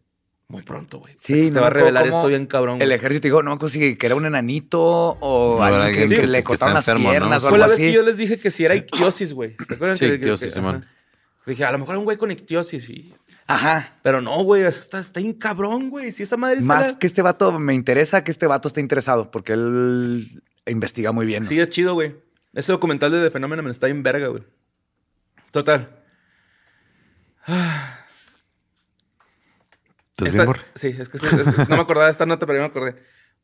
muy 0.47 0.63
pronto, 0.63 0.99
güey. 0.99 1.15
Sí, 1.19 1.47
se 1.49 1.55
no 1.55 1.61
va 1.61 1.67
a 1.67 1.69
revelar 1.69 2.05
esto 2.07 2.27
bien 2.27 2.45
cabrón. 2.45 2.81
El 2.81 2.91
ejército 2.91 3.27
dijo, 3.27 3.41
no 3.43 3.57
si 3.67 3.95
que 3.95 4.05
era 4.05 4.15
un 4.15 4.25
enanito 4.25 4.81
o 4.81 5.57
No, 5.59 5.63
alguien 5.63 5.81
que, 5.81 5.87
alguien 6.01 6.09
que 6.09 6.15
que- 6.21 6.27
le 6.27 6.43
cortaron 6.43 6.73
las 6.73 6.87
enfermo, 6.87 7.13
¿no? 7.13 7.27
o 7.27 7.39
Fue 7.39 7.47
algo 7.49 7.57
la 7.57 7.67
vez 7.67 7.75
así. 7.75 7.83
que 7.83 7.93
yo 7.93 8.03
les 8.03 8.17
dije 8.17 8.37
que 8.39 8.51
si 8.51 8.65
era 8.65 8.75
ictiosis, 8.75 9.33
güey. 9.33 9.55
¿Se 9.67 9.75
acuerdan? 9.75 9.95
Sí, 9.97 10.05
que- 10.05 10.11
que- 10.11 10.15
ictiosis. 10.15 10.53
Dije, 11.45 11.65
a 11.65 11.71
lo 11.71 11.79
mejor 11.79 11.93
era 11.93 11.99
un 11.99 12.05
güey 12.05 12.17
con 12.17 12.29
ictiosis. 12.31 12.89
Y... 12.89 13.13
Ajá. 13.47 13.97
Pero 14.03 14.21
no, 14.21 14.43
güey, 14.43 14.63
está, 14.63 14.99
está 14.99 15.19
bien 15.19 15.33
cabrón, 15.33 15.89
güey. 15.89 16.11
Si 16.11 16.23
esa 16.23 16.35
madre 16.37 16.61
Más 16.61 16.85
sale- 16.87 16.97
que 16.99 17.07
este 17.07 17.21
vato, 17.21 17.57
me 17.57 17.73
interesa 17.73 18.23
que 18.23 18.31
este 18.31 18.45
vato 18.45 18.67
esté 18.67 18.81
interesado 18.81 19.31
porque 19.31 19.53
él 19.53 20.43
investiga 20.67 21.11
muy 21.11 21.25
bien. 21.25 21.43
¿no? 21.43 21.49
Sí, 21.49 21.59
es 21.59 21.69
chido, 21.69 21.93
güey. 21.93 22.15
Ese 22.53 22.71
documental 22.71 23.11
de 23.11 23.23
The 23.23 23.31
Phenomenon 23.31 23.67
está 23.69 23.87
bien 23.87 24.03
verga, 24.03 24.27
güey. 24.27 24.43
Total. 25.51 25.89
¿Estás 27.49 27.97
Esta- 30.27 30.37
bien, 30.37 30.45
Bor? 30.45 30.59
Sí, 30.75 30.87
es 30.87 31.09
que, 31.09 31.17
es 31.17 31.23
que 31.23 31.65
no 31.69 31.75
me 31.75 31.81
acordaba 31.81 32.05
de 32.05 32.11
esta 32.11 32.25
nota, 32.25 32.45
pero 32.45 32.57
ya 32.59 32.63
me 32.65 32.69
acordé. 32.69 32.95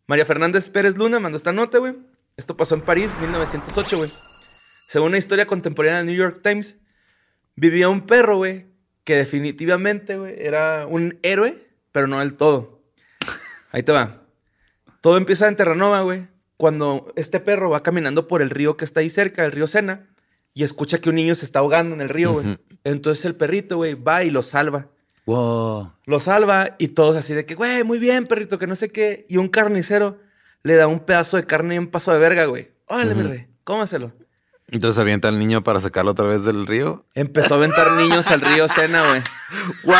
María 0.08 0.26
Fernández 0.26 0.70
Pérez 0.70 0.98
Luna 0.98 1.20
mandó 1.20 1.38
esta 1.38 1.54
nota, 1.54 1.78
güey. 1.80 1.96
Esto 2.38 2.58
pasó 2.58 2.76
en 2.76 2.82
París, 2.82 3.12
1908, 3.20 3.98
güey. 3.98 4.12
Según 4.90 5.10
una 5.10 5.18
historia 5.18 5.48
contemporánea 5.48 5.98
del 6.00 6.08
New 6.08 6.16
York 6.16 6.42
Times, 6.44 6.76
vivía 7.56 7.90
un 7.90 8.06
perro, 8.06 8.38
güey, 8.38 8.68
que 9.04 9.16
definitivamente, 9.16 10.18
güey, 10.18 10.36
era 10.38 10.86
un 10.86 11.18
héroe, 11.24 11.68
pero 11.92 12.08
no 12.08 12.20
del 12.20 12.36
todo. 12.36 12.84
Ahí 13.72 13.84
te 13.84 13.92
va. 13.92 14.22
Todo 15.02 15.18
empieza 15.18 15.48
en 15.48 15.56
Terranova, 15.56 16.02
güey, 16.02 16.28
cuando 16.58 17.12
este 17.16 17.40
perro 17.40 17.70
va 17.70 17.84
caminando 17.84 18.28
por 18.28 18.42
el 18.42 18.50
río 18.50 18.78
que 18.78 18.86
está 18.86 19.00
ahí 19.00 19.10
cerca, 19.10 19.46
el 19.46 19.52
río 19.52 19.68
Sena, 19.68 20.08
y 20.56 20.64
escucha 20.64 20.98
que 20.98 21.10
un 21.10 21.16
niño 21.16 21.36
se 21.36 21.46
está 21.46 21.60
ahogando 21.60 21.94
en 21.94 22.02
el 22.02 22.10
río, 22.10 22.34
güey. 22.34 22.58
Entonces 22.84 23.26
el 23.26 23.36
perrito, 23.36 23.76
güey, 23.78 23.94
va 23.94 24.24
y 24.24 24.32
lo 24.32 24.42
salva. 24.42 24.88
Wow. 25.26 25.92
Lo 26.06 26.20
salva 26.20 26.76
y 26.80 26.88
todos 26.90 27.16
así 27.18 27.34
de 27.34 27.46
que, 27.46 27.56
güey, 27.56 27.84
muy 27.84 28.00
bien, 28.00 28.26
perrito, 28.26 28.58
que 28.58 28.66
no 28.66 28.76
sé 28.76 28.90
qué. 28.90 29.26
Y 29.30 29.38
un 29.38 29.50
carnicero 29.50 30.18
le 30.64 30.76
da 30.76 30.88
un 30.88 31.02
pedazo 31.02 31.38
de 31.38 31.44
carne 31.44 31.76
y 31.76 31.78
un 31.78 31.88
paso 31.88 32.12
de 32.14 32.20
verga, 32.20 32.46
güey. 32.46 32.72
Órale, 32.88 33.14
mi 33.16 33.24
rey, 33.24 33.48
cómaselo. 33.64 34.14
Entonces 34.72 34.98
avienta 35.00 35.28
al 35.28 35.38
niño 35.38 35.64
para 35.64 35.80
sacarlo 35.80 36.12
otra 36.12 36.26
vez 36.26 36.44
del 36.46 36.66
río. 36.66 37.06
Empezó 37.14 37.54
a 37.56 37.58
aventar 37.58 37.92
niños 37.94 38.28
al 38.28 38.42
río 38.42 38.68
Sena, 38.68 39.08
güey. 39.10 39.22
¡Wow! 39.84 39.96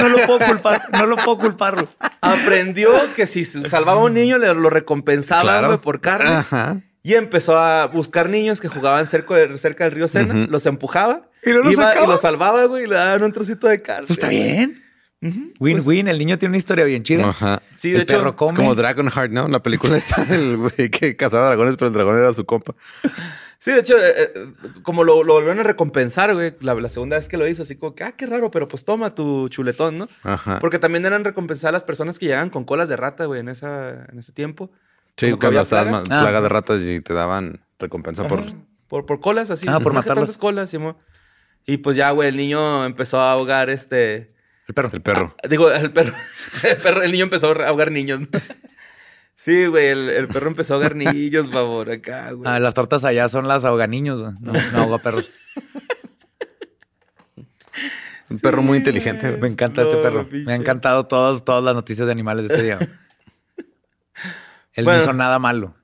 No 0.00 0.08
lo 0.08 0.16
puedo 0.26 0.38
culpar, 0.40 0.82
no 0.92 1.06
lo 1.06 1.16
puedo 1.16 1.38
culparlo. 1.38 1.88
Aprendió 2.20 2.90
que 3.14 3.26
si 3.26 3.44
salvaba 3.44 4.00
a 4.00 4.04
un 4.04 4.14
niño 4.14 4.38
le 4.38 4.52
lo 4.54 4.70
recompensaban, 4.70 5.42
Claro. 5.44 5.66
güey, 5.68 5.78
por 5.78 6.00
carne. 6.00 6.30
Ajá. 6.30 6.80
Y 7.02 7.14
empezó 7.14 7.58
a 7.58 7.86
buscar 7.86 8.28
niños 8.28 8.60
que 8.60 8.68
jugaban 8.68 9.06
cerca, 9.06 9.34
de- 9.34 9.56
cerca 9.58 9.84
del 9.84 9.92
río 9.94 10.08
Sena, 10.08 10.46
los 10.48 10.66
empujaba. 10.66 11.28
¿Y 11.44 11.50
no 11.50 11.58
los 11.60 11.72
iba 11.72 11.84
sacaba? 11.88 12.04
y 12.06 12.08
los 12.08 12.20
salvaba, 12.20 12.64
güey, 12.64 12.84
y 12.84 12.86
le 12.86 12.96
daban 12.96 13.22
un 13.22 13.32
trocito 13.32 13.68
de 13.68 13.80
carne. 13.80 14.06
Pues 14.06 14.18
está 14.18 14.28
bien. 14.28 14.82
Win-win, 15.58 16.08
el 16.08 16.18
niño 16.18 16.38
tiene 16.38 16.50
una 16.50 16.58
historia 16.58 16.84
bien 16.84 17.02
chida. 17.02 17.28
Ajá. 17.28 17.60
Sí, 17.76 17.90
de 17.90 17.96
el 17.96 18.02
hecho, 18.02 18.18
perro 18.18 18.36
come. 18.36 18.50
Es 18.52 18.56
como 18.56 18.74
Dragonheart, 18.74 19.32
¿no? 19.32 19.48
La 19.48 19.62
película 19.62 19.96
está 19.96 20.22
el 20.34 20.56
güey 20.56 20.90
que 20.90 21.16
cazaba 21.16 21.46
dragones, 21.46 21.76
pero 21.76 21.88
el 21.88 21.94
dragón 21.94 22.16
era 22.18 22.32
su 22.32 22.44
compa. 22.44 22.74
Sí, 23.60 23.72
de 23.72 23.80
hecho, 23.80 23.96
eh, 23.98 24.12
eh, 24.16 24.32
como 24.82 25.02
lo, 25.02 25.24
lo 25.24 25.34
volvieron 25.34 25.58
a 25.58 25.64
recompensar, 25.64 26.32
güey, 26.34 26.54
la, 26.60 26.74
la 26.74 26.88
segunda 26.88 27.16
vez 27.16 27.28
que 27.28 27.36
lo 27.36 27.48
hizo, 27.48 27.62
así 27.64 27.74
como 27.74 27.94
que, 27.96 28.04
ah, 28.04 28.12
qué 28.12 28.26
raro, 28.26 28.52
pero 28.52 28.68
pues 28.68 28.84
toma 28.84 29.14
tu 29.16 29.48
chuletón, 29.48 29.98
¿no? 29.98 30.08
Ajá. 30.22 30.58
Porque 30.60 30.78
también 30.78 31.04
eran 31.06 31.24
recompensar 31.24 31.70
a 31.70 31.72
las 31.72 31.82
personas 31.82 32.18
que 32.20 32.26
llegaban 32.26 32.50
con 32.50 32.64
colas 32.64 32.88
de 32.88 32.96
rata, 32.96 33.24
güey, 33.24 33.40
en, 33.40 33.48
esa, 33.48 34.06
en 34.12 34.18
ese 34.20 34.30
tiempo. 34.32 34.70
Sí, 35.18 35.26
como 35.26 35.38
que 35.38 35.46
cuando 35.46 35.46
había 35.48 35.62
estabas 35.62 36.02
plaga. 36.06 36.18
Ah. 36.18 36.22
plaga 36.22 36.40
de 36.40 36.48
ratas 36.48 36.80
y 36.82 37.00
te 37.00 37.12
daban 37.14 37.60
recompensa 37.78 38.26
por... 38.26 38.44
Por, 38.88 39.04
por 39.04 39.20
colas, 39.20 39.50
así. 39.50 39.66
Ah, 39.68 39.80
por 39.80 39.92
matarlas. 39.92 40.38
colas, 40.38 40.70
Simón. 40.70 40.96
Y 41.66 41.76
pues 41.78 41.96
ya, 41.96 42.10
güey, 42.12 42.30
el 42.30 42.36
niño 42.36 42.86
empezó 42.86 43.20
a 43.20 43.32
ahogar 43.32 43.68
este... 43.68 44.34
El 44.66 44.74
perro. 44.74 44.90
El 44.92 45.02
perro. 45.02 45.36
Ah, 45.42 45.48
digo, 45.48 45.70
el 45.70 45.92
perro, 45.92 46.14
el 46.62 46.76
perro, 46.76 47.02
el 47.02 47.12
niño 47.12 47.24
empezó 47.24 47.48
a 47.48 47.68
ahogar 47.68 47.90
niños. 47.90 48.20
Sí, 49.34 49.66
güey, 49.66 49.86
el, 49.88 50.08
el 50.08 50.28
perro 50.28 50.48
empezó 50.48 50.74
a 50.74 50.76
ahogar 50.76 50.96
niños, 50.96 51.46
por 51.46 51.52
favor, 51.52 51.90
acá, 51.90 52.32
güey. 52.32 52.50
Ah, 52.50 52.58
las 52.58 52.74
tortas 52.74 53.04
allá 53.04 53.28
son 53.28 53.46
las 53.46 53.64
ahoganiños, 53.64 54.22
güey. 54.22 54.34
no, 54.40 54.52
no 54.72 54.78
ahoga 54.78 54.98
perros. 54.98 55.30
Un 58.30 58.38
perro 58.40 58.62
muy 58.62 58.78
inteligente. 58.78 59.28
güey. 59.28 59.40
Me 59.40 59.48
encanta 59.48 59.82
este 59.82 59.96
perro. 59.96 60.26
Me 60.30 60.52
han 60.52 60.60
encantado 60.60 61.06
todas, 61.06 61.44
todas 61.44 61.62
las 61.62 61.74
noticias 61.74 62.06
de 62.06 62.12
animales 62.12 62.48
de 62.48 62.54
este 62.54 62.64
día. 62.66 62.78
Él 64.78 64.84
Bueno. 64.84 64.98
no 64.98 65.04
hizo 65.04 65.12
nada 65.12 65.38
malo. 65.38 65.74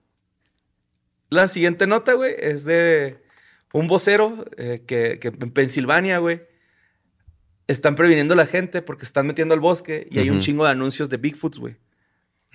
La 1.31 1.49
siguiente 1.49 1.87
nota, 1.87 2.13
güey, 2.13 2.35
es 2.39 2.65
de 2.65 3.19
un 3.73 3.89
vocero 3.89 4.45
eh, 4.57 4.85
que, 4.87 5.19
que 5.19 5.29
en 5.29 5.51
Pensilvania, 5.51 6.19
güey, 6.19 6.43
están 7.67 7.97
previniendo 7.97 8.35
a 8.35 8.37
la 8.37 8.47
gente 8.47 8.83
porque 8.83 9.05
están 9.05 9.27
metiendo 9.27 9.53
al 9.55 9.61
bosque 9.61 10.07
y 10.11 10.19
hay 10.21 10.31
un 10.31 10.41
chingo 10.41 10.65
de 10.65 10.71
anuncios 10.71 11.09
de 11.09 11.17
Bigfoots, 11.17 11.59
güey. 11.59 11.77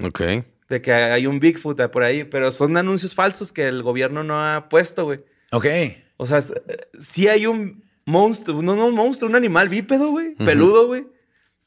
Ok. 0.01 0.21
De 0.69 0.81
que 0.81 0.93
hay 0.93 1.27
un 1.27 1.39
Bigfoot 1.39 1.81
por 1.91 2.03
ahí, 2.03 2.23
pero 2.23 2.51
son 2.51 2.77
anuncios 2.77 3.15
falsos 3.15 3.51
que 3.51 3.67
el 3.67 3.83
gobierno 3.83 4.23
no 4.23 4.39
ha 4.41 4.69
puesto, 4.69 5.03
güey. 5.05 5.19
Ok. 5.51 5.65
O 6.17 6.25
sea, 6.25 6.37
eh, 6.39 6.77
sí 7.01 7.27
hay 7.27 7.47
un 7.47 7.83
monstruo, 8.05 8.61
no, 8.61 8.75
no 8.75 8.85
un 8.85 8.95
monstruo, 8.95 9.29
un 9.29 9.35
animal 9.35 9.67
bípedo, 9.67 10.11
güey, 10.11 10.35
peludo, 10.35 10.87
güey. 10.87 11.05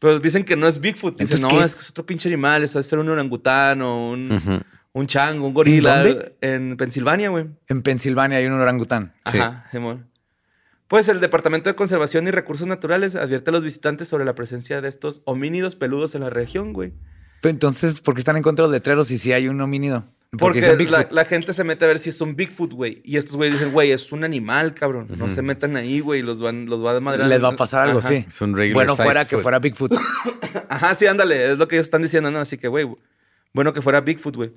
Pero 0.03 0.19
dicen 0.19 0.43
que 0.43 0.57
no 0.57 0.67
es 0.67 0.81
Bigfoot. 0.81 1.17
Dicen, 1.17 1.37
Entonces, 1.37 1.41
no, 1.43 1.49
¿qué 1.49 1.65
es? 1.65 1.71
es? 1.71 1.75
que 1.77 1.81
es 1.83 1.91
otro 1.91 2.05
pinche 2.05 2.29
animal, 2.29 2.65
eso 2.65 2.81
debe 2.81 2.89
ser 2.89 2.99
un 2.99 3.09
orangután 3.09 3.81
o 3.83 4.11
un, 4.11 4.61
un 4.93 5.07
chango, 5.07 5.47
un 5.47 5.55
gorila. 5.55 6.03
dónde? 6.03 6.35
En 6.41 6.77
Pensilvania, 6.77 7.29
güey. 7.31 7.47
En 7.69 7.83
Pensilvania 7.83 8.39
hay 8.39 8.47
un 8.47 8.55
orangután. 8.55 9.15
Sí. 9.31 9.39
Ajá, 9.39 9.69
Simón. 9.71 10.09
Pues 10.89 11.09
el 11.09 11.21
Departamento 11.21 11.71
de 11.71 11.77
Conservación 11.77 12.27
y 12.27 12.33
Recursos 12.33 12.67
Naturales 12.67 13.15
advierte 13.15 13.51
a 13.51 13.53
los 13.53 13.63
visitantes 13.63 14.09
sobre 14.09 14.25
la 14.25 14.35
presencia 14.35 14.81
de 14.81 14.89
estos 14.89 15.23
homínidos 15.25 15.77
peludos 15.77 16.17
en 16.17 16.23
la 16.23 16.31
región, 16.31 16.73
güey. 16.73 16.95
Pero 17.41 17.53
entonces, 17.53 18.01
¿por 18.01 18.15
qué 18.15 18.21
están 18.23 18.37
en 18.37 18.43
contra 18.43 18.65
de 18.65 18.71
los 18.71 18.75
letreros 18.75 19.07
si 19.07 19.19
sí 19.19 19.33
hay 19.33 19.47
un 19.47 19.61
homínido? 19.61 20.05
Porque 20.39 20.63
la, 21.11 21.25
gente 21.27 21.53
se 21.53 21.63
mete 21.63 21.85
a 21.85 21.89
ver 21.89 21.99
si 21.99 22.09
es 22.09 22.19
un 22.23 22.35
Bigfoot, 22.35 22.73
güey. 22.73 23.03
Y 23.05 23.19
estos 23.19 23.37
güeyes 23.37 23.59
dicen, 23.59 23.71
güey, 23.71 23.91
es 23.91 24.13
un 24.13 24.25
animal, 24.25 24.73
cabrón. 24.73 25.07
No 25.19 25.29
se 25.29 25.43
metan 25.43 25.77
ahí, 25.77 26.01
güey. 26.01 26.23
Los 26.23 26.41
van, 26.41 26.65
los 26.67 26.83
va 26.83 26.97
a 26.97 27.01
madrear. 27.01 27.29
Les 27.29 27.43
va 27.43 27.49
a 27.49 27.57
pasar 27.57 27.83
algo, 27.83 27.99
Ajá. 27.99 28.09
sí. 28.09 28.25
Es 28.27 28.41
un 28.41 28.57
regular 28.57 28.87
Bueno, 28.87 28.97
fuera 28.97 29.27
que 29.27 29.37
foot. 29.37 29.43
fuera 29.43 29.59
Bigfoot. 29.59 29.93
Ajá, 30.71 30.95
sí, 30.95 31.05
ándale. 31.05 31.53
Es 31.53 31.59
lo 31.59 31.69
que 31.69 31.77
ellos 31.77 31.85
están 31.85 32.01
diciendo, 32.01 32.31
¿no? 32.31 32.39
Así 32.39 32.57
que, 32.57 32.69
güey, 32.69 32.89
bueno 33.53 33.75
que 33.75 33.83
fuera 33.83 34.01
Bigfoot, 34.01 34.37
güey. 34.37 34.53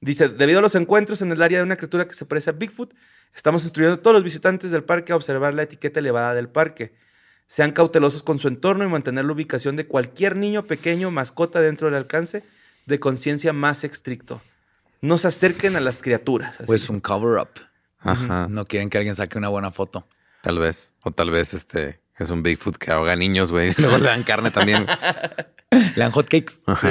Dice, 0.00 0.28
debido 0.28 0.58
a 0.58 0.62
los 0.62 0.74
encuentros 0.74 1.22
en 1.22 1.30
el 1.30 1.40
área 1.42 1.58
de 1.58 1.64
una 1.64 1.76
criatura 1.76 2.08
que 2.08 2.14
se 2.14 2.24
parece 2.24 2.50
a 2.50 2.54
Bigfoot, 2.54 2.92
estamos 3.32 3.62
instruyendo 3.62 4.00
a 4.00 4.02
todos 4.02 4.14
los 4.14 4.24
visitantes 4.24 4.72
del 4.72 4.82
parque 4.82 5.12
a 5.12 5.16
observar 5.16 5.54
la 5.54 5.62
etiqueta 5.62 6.00
elevada 6.00 6.34
del 6.34 6.48
parque. 6.48 6.92
Sean 7.46 7.70
cautelosos 7.70 8.24
con 8.24 8.40
su 8.40 8.48
entorno 8.48 8.84
y 8.84 8.88
mantener 8.88 9.26
la 9.26 9.32
ubicación 9.32 9.76
de 9.76 9.86
cualquier 9.86 10.34
niño 10.34 10.66
pequeño, 10.66 11.12
mascota 11.12 11.60
dentro 11.60 11.86
del 11.86 11.96
alcance 11.96 12.42
de 12.86 12.98
conciencia 12.98 13.52
más 13.52 13.84
estricto. 13.84 14.42
No 15.00 15.18
se 15.18 15.28
acerquen 15.28 15.76
a 15.76 15.80
las 15.80 16.02
criaturas. 16.02 16.56
así. 16.56 16.66
Pues 16.66 16.88
un 16.88 17.00
cover-up. 17.00 17.48
Ajá. 17.98 18.48
No 18.48 18.66
quieren 18.66 18.90
que 18.90 18.98
alguien 18.98 19.16
saque 19.16 19.38
una 19.38 19.48
buena 19.48 19.70
foto. 19.70 20.06
Tal 20.42 20.58
vez. 20.58 20.92
O 21.02 21.10
tal 21.10 21.30
vez 21.30 21.54
este 21.54 22.00
es 22.18 22.30
un 22.30 22.42
Bigfoot 22.42 22.76
que 22.76 22.90
ahoga 22.90 23.16
niños, 23.16 23.50
güey. 23.50 23.72
Luego 23.78 23.98
le 23.98 24.04
dan 24.04 24.22
carne 24.22 24.50
también. 24.50 24.86
Le 25.70 25.94
dan 25.94 26.10
hotcakes. 26.10 26.54
Sí, 26.80 26.88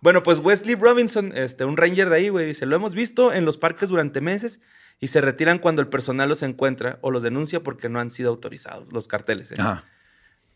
bueno, 0.00 0.22
pues 0.22 0.38
Wesley 0.40 0.74
Robinson, 0.74 1.32
este, 1.34 1.64
un 1.64 1.78
ranger 1.78 2.10
de 2.10 2.16
ahí, 2.16 2.28
güey, 2.28 2.44
dice, 2.44 2.66
lo 2.66 2.76
hemos 2.76 2.94
visto 2.94 3.32
en 3.32 3.46
los 3.46 3.56
parques 3.56 3.88
durante 3.88 4.20
meses 4.20 4.60
y 5.00 5.06
se 5.06 5.22
retiran 5.22 5.58
cuando 5.58 5.80
el 5.80 5.88
personal 5.88 6.28
los 6.28 6.42
encuentra 6.42 6.98
o 7.00 7.10
los 7.10 7.22
denuncia 7.22 7.62
porque 7.62 7.88
no 7.88 8.00
han 8.00 8.10
sido 8.10 8.28
autorizados, 8.28 8.92
los 8.92 9.08
carteles. 9.08 9.52
¿eh? 9.52 9.54
Ajá. 9.58 9.84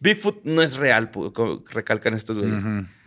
Bigfoot 0.01 0.45
no 0.45 0.61
es 0.61 0.77
real, 0.77 1.11
recalcan 1.71 2.13
estos 2.13 2.37
güeyes. 2.37 2.63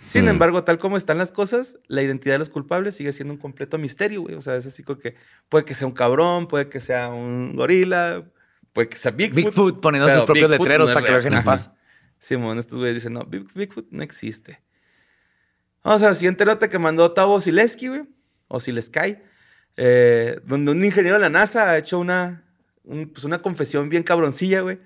Sin 0.07 0.25
Mm. 0.25 0.29
embargo, 0.29 0.63
tal 0.63 0.77
como 0.77 0.97
están 0.97 1.17
las 1.17 1.31
cosas, 1.31 1.77
la 1.87 2.01
identidad 2.01 2.35
de 2.35 2.39
los 2.39 2.49
culpables 2.49 2.95
sigue 2.95 3.13
siendo 3.13 3.33
un 3.33 3.39
completo 3.39 3.77
misterio, 3.77 4.21
güey. 4.21 4.35
O 4.35 4.41
sea, 4.41 4.55
es 4.57 4.65
así 4.65 4.83
como 4.83 4.99
que 4.99 5.15
puede 5.47 5.63
que 5.65 5.73
sea 5.73 5.87
un 5.87 5.93
cabrón, 5.93 6.47
puede 6.47 6.67
que 6.69 6.79
sea 6.81 7.09
un 7.09 7.55
gorila, 7.55 8.23
puede 8.73 8.89
que 8.89 8.97
sea 8.97 9.11
Bigfoot. 9.11 9.35
Bigfoot 9.45 9.81
poniendo 9.81 10.09
sus 10.09 10.23
propios 10.23 10.49
Bigfoot 10.49 10.67
letreros 10.67 10.89
no 10.89 10.93
para 10.93 11.05
que 11.05 11.11
lo 11.11 11.17
dejen 11.17 11.33
en 11.33 11.43
paz. 11.43 11.71
Simón, 12.19 12.59
estos 12.59 12.77
güeyes 12.77 12.95
dicen, 12.95 13.13
no, 13.13 13.23
Big- 13.25 13.47
Bigfoot 13.53 13.87
no 13.91 14.03
existe. 14.03 14.61
Vamos 15.83 16.03
a 16.03 16.09
la 16.09 16.15
siguiente 16.15 16.45
nota 16.45 16.69
que 16.69 16.77
mandó 16.77 17.11
Tavo 17.13 17.39
Sileski, 17.41 17.87
güey, 17.87 18.03
o 18.47 18.59
Silesky, 18.59 19.17
eh, 19.77 20.39
donde 20.45 20.71
un 20.71 20.83
ingeniero 20.83 21.15
de 21.17 21.21
la 21.21 21.29
NASA 21.29 21.71
ha 21.71 21.77
hecho 21.77 21.97
una, 21.99 22.43
un- 22.83 23.07
pues 23.09 23.23
una 23.23 23.41
confesión 23.41 23.89
bien 23.89 24.03
cabroncilla, 24.03 24.61
güey, 24.61 24.79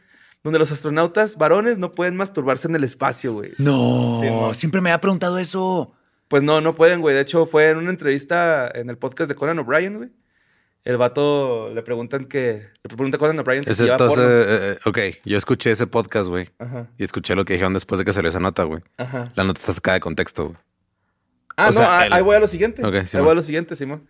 donde 0.45 0.60
los 0.60 0.71
astronautas 0.71 1.38
varones 1.38 1.79
no 1.79 1.91
pueden 1.91 2.15
masturbarse 2.15 2.67
en 2.67 2.75
el 2.75 2.84
espacio, 2.84 3.34
güey. 3.34 3.51
No, 3.58 4.21
Sí, 4.53 4.60
siempre 4.60 4.79
me 4.79 4.91
ha 4.91 5.01
preguntado 5.01 5.39
eso. 5.39 5.91
Pues 6.27 6.43
no, 6.43 6.62
no 6.62 6.75
pueden, 6.75 7.01
güey. 7.01 7.15
De 7.15 7.21
hecho, 7.21 7.47
fue 7.47 7.71
en 7.71 7.77
una 7.77 7.89
entrevista 7.89 8.69
en 8.73 8.91
el 8.91 8.97
podcast 8.99 9.27
de 9.27 9.34
Conan 9.34 9.58
O'Brien, 9.58 9.97
güey. 9.97 10.10
El 10.84 10.97
vato 10.97 11.71
le 11.73 11.81
preguntan 11.81 12.25
que... 12.25 12.67
Le 12.84 12.95
pregunta 12.95 13.17
a 13.17 13.19
Conan 13.19 13.39
O'Brien 13.39 13.63
que 13.63 13.73
si 13.73 13.88
entonces, 13.89 14.23
eh, 14.23 14.45
eh, 14.47 14.77
ok, 14.86 14.99
yo 15.25 15.36
escuché 15.36 15.71
ese 15.71 15.88
podcast, 15.88 16.29
güey. 16.29 16.47
Ajá, 16.60 16.89
Y 16.99 17.03
escuché 17.03 17.34
lo 17.34 17.43
que 17.43 17.53
dijeron 17.53 17.73
después 17.73 17.97
de 17.97 18.05
que 18.05 18.13
salió 18.13 18.29
esa 18.29 18.39
nota, 18.39 18.63
güey. 18.65 18.84
ajá. 18.97 19.31
La 19.34 19.43
nota 19.45 19.60
está 19.60 19.73
sacada 19.73 19.95
de 19.95 20.01
contexto, 20.01 20.45
güey. 20.49 20.58
Ah, 21.58 21.63
O 21.69 21.71
no, 21.71 21.79
sea, 21.79 22.01
ah, 22.01 22.08
ahí 22.12 22.21
voy 22.21 22.36
a 22.36 22.39
lo 22.39 22.47
siguiente. 22.47 22.86
Ok, 22.86 22.93
ahí 22.93 23.19
voy 23.21 23.31
a 23.31 23.34
lo 23.34 23.41
siguiente, 23.41 23.75
Simón. 23.75 24.08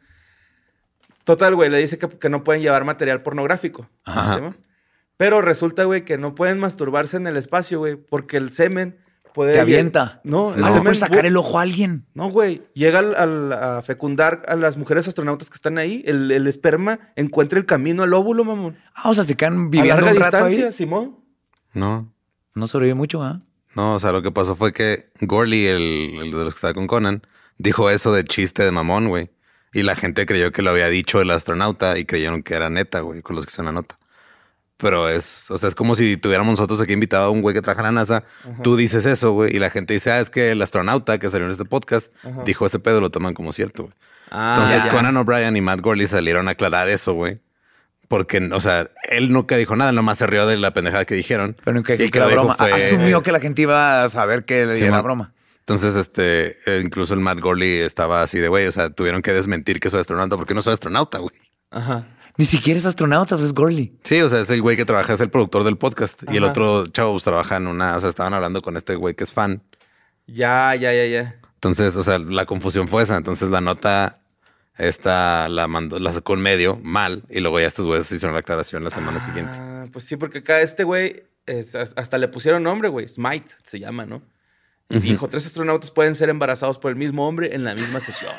Total, 1.23 1.55
güey, 1.55 1.69
le 1.69 1.77
dice 1.77 1.97
que, 1.97 2.09
que 2.09 2.27
no 2.27 2.43
pueden 2.43 2.61
llevar 2.61 2.83
material 2.83 3.23
pornográfico. 3.23 3.89
Ajá. 4.03 4.35
Simón. 4.35 4.57
Pero 5.17 5.41
resulta, 5.41 5.83
güey, 5.85 6.03
que 6.05 6.17
no 6.17 6.35
pueden 6.35 6.59
masturbarse 6.59 7.17
en 7.17 7.27
el 7.27 7.37
espacio, 7.37 7.79
güey, 7.79 7.95
porque 7.95 8.37
el 8.37 8.51
semen 8.51 8.97
puede... 9.33 9.53
Te 9.53 9.59
avienta. 9.59 10.19
No, 10.23 10.53
el 10.53 10.61
le 10.61 10.67
semen... 10.67 10.83
puedes 10.83 10.99
sacar 10.99 11.25
el 11.25 11.37
ojo 11.37 11.57
a 11.59 11.61
alguien. 11.61 12.05
No, 12.13 12.29
güey. 12.29 12.63
Llega 12.73 12.99
al, 12.99 13.15
al- 13.15 13.53
a 13.53 13.81
fecundar 13.81 14.43
a 14.47 14.55
las 14.55 14.75
mujeres 14.77 15.07
astronautas 15.07 15.49
que 15.49 15.55
están 15.55 15.77
ahí. 15.77 16.03
El, 16.05 16.31
el 16.31 16.47
esperma 16.47 16.99
encuentra 17.15 17.57
el 17.59 17.65
camino 17.65 18.03
al 18.03 18.13
óvulo, 18.13 18.43
mamón. 18.43 18.77
Ah, 18.93 19.09
o 19.09 19.13
sea, 19.13 19.23
se 19.23 19.35
quedan 19.35 19.67
a 19.67 19.69
viviendo 19.69 20.01
larga 20.01 20.11
un 20.11 20.17
rato 20.23 20.37
distancia, 20.37 20.65
ahí. 20.67 20.71
Simón. 20.73 21.17
No, 21.73 22.11
No 22.53 22.67
sobrevive 22.67 22.95
mucho, 22.95 23.21
¿ah? 23.23 23.41
no, 23.73 23.95
o 23.95 23.99
sea, 23.99 24.13
lo 24.13 24.21
que 24.21 24.31
pasó 24.31 24.55
fue 24.55 24.71
que 24.71 25.09
Gorley, 25.21 25.65
el, 25.65 25.81
el 26.23 26.31
de 26.31 26.37
los 26.45 26.53
que 26.53 26.57
estaba 26.57 26.73
con 26.73 26.87
Conan, 26.87 27.21
dijo 27.57 27.89
eso 27.89 28.13
de 28.13 28.23
chiste 28.23 28.63
de 28.63 28.71
mamón, 28.71 29.09
güey. 29.09 29.29
Y 29.73 29.83
la 29.83 29.95
gente 29.97 30.25
creyó 30.25 30.53
que 30.53 30.61
lo 30.61 30.69
había 30.69 30.87
dicho 30.87 31.19
el 31.19 31.29
astronauta 31.31 31.97
y 31.99 32.05
creyeron 32.05 32.41
que 32.43 32.53
era 32.53 32.69
neta, 32.69 33.01
güey, 33.01 33.21
con 33.21 33.35
los 33.35 33.45
que 33.45 33.51
hicieron 33.51 33.65
la 33.75 33.81
nota. 33.81 33.97
Pero 34.77 35.07
es, 35.09 35.49
o 35.51 35.57
sea, 35.57 35.69
es 35.69 35.75
como 35.75 35.95
si 35.95 36.17
tuviéramos 36.17 36.51
nosotros 36.59 36.81
aquí 36.81 36.91
invitado 36.93 37.25
a 37.25 37.29
un 37.29 37.41
güey 37.41 37.53
que 37.55 37.61
trabaja 37.61 37.87
en 37.87 37.95
la 37.95 38.01
NASA. 38.01 38.23
Tú 38.61 38.75
dices 38.75 39.05
eso, 39.05 39.31
güey, 39.31 39.55
y 39.55 39.59
la 39.59 39.69
gente 39.69 39.93
dice, 39.93 40.11
ah, 40.11 40.19
es 40.19 40.29
que 40.29 40.51
el 40.51 40.61
astronauta 40.61 41.17
que 41.17 41.29
salió 41.29 41.45
en 41.45 41.51
este 41.53 41.63
podcast 41.65 42.13
Ajá. 42.25 42.43
dijo 42.43 42.65
ese 42.65 42.79
pedo, 42.79 42.99
lo 42.99 43.09
toman 43.09 43.33
como 43.33 43.53
cierto, 43.53 43.83
güey. 43.83 43.95
Ah, 44.31 44.55
Entonces 44.57 44.83
ya. 44.83 44.89
Conan 44.91 45.15
O'Brien 45.15 45.55
y 45.55 45.61
Matt 45.61 45.79
Gorley 45.81 46.07
salieron 46.07 46.47
a 46.49 46.51
aclarar 46.51 46.89
eso, 46.89 47.13
güey. 47.13 47.39
Porque, 48.09 48.37
o 48.51 48.59
sea, 48.61 48.87
él 49.09 49.31
nunca 49.31 49.55
dijo 49.55 49.75
nada, 49.75 49.91
nomás 49.91 50.17
se 50.19 50.27
rió 50.27 50.45
de 50.45 50.57
la 50.57 50.73
pendejada 50.73 51.05
que 51.05 51.15
dijeron. 51.15 51.55
Pero 51.63 51.73
nunca 51.75 51.93
Y 51.93 51.97
que, 51.97 52.03
dijo 52.19 52.27
broma. 52.29 52.55
fue- 52.55 52.71
Asumió 52.87 53.23
que 53.23 53.31
la 53.31 53.39
gente 53.39 53.61
iba 53.63 54.03
a 54.03 54.09
saber 54.09 54.43
que 54.45 54.65
le 54.65 54.75
Sí, 54.75 54.83
era 54.83 54.91
ma. 54.91 55.01
broma. 55.01 55.33
Entonces, 55.59 55.95
este, 55.95 56.49
eh, 56.67 56.81
incluso 56.83 57.13
el 57.15 57.21
Matt 57.21 57.39
Gorley 57.39 57.77
estaba 57.79 58.21
así 58.21 58.37
de, 58.39 58.47
güey, 58.49 58.67
o 58.67 58.71
sea, 58.71 58.89
tuvieron 58.91 59.21
que 59.23 59.31
desmentir 59.33 59.79
que 59.79 59.89
soy 59.89 60.01
astronauta 60.01 60.35
porque 60.37 60.53
no 60.53 60.61
soy 60.61 60.73
astronauta, 60.73 61.17
güey. 61.19 61.35
Ajá. 61.71 62.05
Ni 62.37 62.45
siquiera 62.45 62.79
es 62.79 62.85
astronauta, 62.85 63.35
pues 63.35 63.45
es 63.47 63.53
Gorley. 63.53 63.97
Sí, 64.03 64.21
o 64.21 64.27
sea, 64.29 64.41
es 64.41 64.49
el 64.49 64.61
güey 64.61 64.75
que 64.75 64.83
trabaja, 64.85 65.13
es 65.13 65.21
el 65.21 65.29
productor 65.29 65.63
del 65.63 65.77
podcast. 65.77 66.21
Y 66.31 66.37
el 66.37 66.43
otro 66.43 66.87
chavo 66.87 67.11
pues, 67.13 67.23
trabaja 67.23 67.57
en 67.57 67.67
una, 67.67 67.95
o 67.95 67.99
sea, 67.99 68.09
estaban 68.09 68.33
hablando 68.33 68.61
con 68.61 68.75
este 68.75 68.95
güey 68.95 69.15
que 69.15 69.23
es 69.23 69.31
fan. 69.31 69.61
Ya, 70.27 70.75
ya, 70.75 70.93
ya, 70.93 71.05
ya. 71.05 71.39
Entonces, 71.55 71.95
o 71.95 72.03
sea, 72.03 72.19
la 72.19 72.45
confusión 72.45 72.87
fue 72.87 73.03
esa. 73.03 73.15
Entonces 73.15 73.49
la 73.49 73.61
nota 73.61 74.19
esta 74.77 75.47
la 75.49 75.67
mandó, 75.67 75.99
la 75.99 76.11
sacó 76.11 76.33
en 76.33 76.41
medio 76.41 76.77
mal. 76.83 77.23
Y 77.29 77.39
luego 77.39 77.59
ya 77.59 77.67
estos 77.67 77.85
güeyes 77.87 78.11
hicieron 78.11 78.33
la 78.33 78.41
aclaración 78.41 78.83
la 78.83 78.89
semana 78.91 79.19
siguiente. 79.23 79.53
Ah, 79.55 79.85
pues 79.93 80.03
sí, 80.05 80.17
porque 80.17 80.39
acá 80.39 80.59
este 80.61 80.83
güey 80.83 81.23
es- 81.45 81.73
hasta 81.75 82.17
le 82.17 82.27
pusieron 82.27 82.63
nombre, 82.63 82.89
güey. 82.89 83.07
Smite 83.07 83.47
se 83.63 83.79
llama, 83.79 84.05
¿no? 84.05 84.21
Y 84.89 84.99
dijo, 84.99 85.27
tres 85.29 85.45
astronautas 85.47 85.89
pueden 85.89 86.13
ser 86.13 86.29
embarazados 86.29 86.77
por 86.77 86.91
el 86.91 86.97
mismo 86.97 87.27
hombre 87.27 87.55
en 87.55 87.63
la 87.63 87.73
misma 87.73 87.99
sesión. 87.99 88.33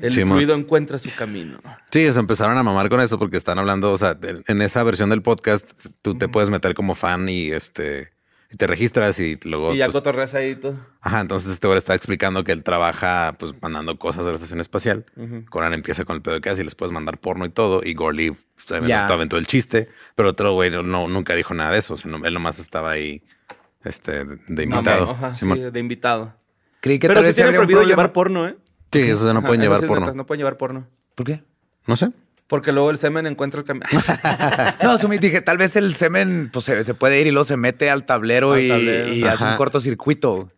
El 0.00 0.12
Sí, 0.12 0.22
fluido 0.22 0.54
encuentra 0.54 0.98
su 0.98 1.14
camino. 1.14 1.58
Sí, 1.90 2.06
o 2.06 2.12
sea, 2.12 2.20
empezaron 2.20 2.56
a 2.56 2.62
mamar 2.62 2.88
con 2.88 3.00
eso 3.00 3.18
porque 3.18 3.36
están 3.36 3.58
hablando, 3.58 3.92
o 3.92 3.98
sea, 3.98 4.14
de- 4.14 4.42
en 4.46 4.62
esa 4.62 4.82
versión 4.84 5.10
del 5.10 5.22
podcast, 5.22 5.68
tú 6.02 6.14
te 6.16 6.28
puedes 6.28 6.50
meter 6.50 6.74
como 6.74 6.94
fan 6.94 7.28
y 7.28 7.50
este 7.50 8.10
y 8.50 8.56
te 8.56 8.66
registras 8.66 9.18
y 9.18 9.38
luego. 9.44 9.74
y 9.74 9.78
ya 9.78 9.86
pues, 9.86 9.94
cotorreas 9.94 10.34
ahí 10.34 10.50
y 10.50 10.56
todo. 10.56 10.76
ajá, 11.00 11.20
entonces 11.20 11.50
este 11.52 11.66
güey 11.66 11.78
está 11.78 11.94
explicando 11.94 12.44
que 12.44 12.52
él 12.52 12.62
trabaja 12.62 13.34
pues 13.38 13.54
mandando 13.62 13.98
cosas 13.98 14.26
a 14.26 14.28
la 14.28 14.34
estación 14.34 14.60
espacial. 14.60 15.06
Ujú. 15.16 15.44
Conan 15.48 15.72
empieza 15.72 16.04
con 16.04 16.16
el 16.16 16.22
pedo 16.22 16.40
que 16.42 16.50
hace 16.50 16.60
y 16.60 16.64
les 16.64 16.74
puedes 16.74 16.92
mandar 16.92 17.18
porno 17.18 17.46
y 17.46 17.48
todo. 17.50 17.80
Y 17.82 17.94
Gorley 17.94 18.30
pues, 18.30 18.86
Ya. 18.86 19.06
aventó, 19.06 19.38
el 19.38 19.46
chiste, 19.46 19.88
pero 20.14 20.28
otro 20.28 20.52
güey 20.52 20.70
no, 20.70 20.82
nunca 21.08 21.34
dijo 21.34 21.54
nada 21.54 21.72
de 21.72 21.78
eso. 21.78 21.94
O 21.94 21.96
sea, 21.96 22.10
no- 22.10 22.24
él 22.26 22.34
nomás 22.34 22.58
estaba 22.58 22.90
ahí 22.90 23.22
este, 23.84 24.24
de, 24.26 24.36
de 24.48 24.62
invitado. 24.64 25.10
Ajá, 25.10 25.34
sí, 25.34 25.46
de 25.48 25.80
invitado. 25.80 26.34
Creí 26.80 26.98
que 26.98 27.08
Pero 27.08 27.20
tal 27.20 27.24
sí 27.24 27.28
vez 27.28 27.38
habría 27.40 27.60
un 27.60 27.66
prohibido 27.66 27.80
problema. 27.80 27.96
llevar 28.02 28.12
porno, 28.12 28.48
¿eh? 28.48 28.56
Sí, 28.92 29.00
eso 29.00 29.32
no 29.32 29.38
Ajá, 29.40 29.46
pueden 29.48 29.62
llevar 29.62 29.86
porno. 29.86 30.12
no 30.14 30.26
pueden 30.26 30.38
llevar 30.38 30.56
porno. 30.56 30.86
¿Por 31.14 31.26
qué? 31.26 31.42
No 31.86 31.96
sé. 31.96 32.10
Porque 32.46 32.70
luego 32.72 32.90
el 32.90 32.98
semen 32.98 33.26
encuentra 33.26 33.60
el 33.60 33.66
camino. 33.66 33.86
No, 34.82 34.90
asumí, 34.92 35.18
dije, 35.18 35.40
tal 35.40 35.56
vez 35.56 35.74
el 35.76 35.94
semen 35.94 36.50
pues, 36.52 36.66
se, 36.66 36.84
se 36.84 36.92
puede 36.94 37.20
ir 37.20 37.26
y 37.26 37.30
luego 37.30 37.44
se 37.44 37.56
mete 37.56 37.88
al 37.90 38.04
tablero 38.04 38.52
Al 38.52 38.60
y, 38.60 38.68
tablero. 38.68 39.12
y 39.14 39.24
hace 39.24 39.44
un 39.44 39.56
cortocircuito. 39.56 40.50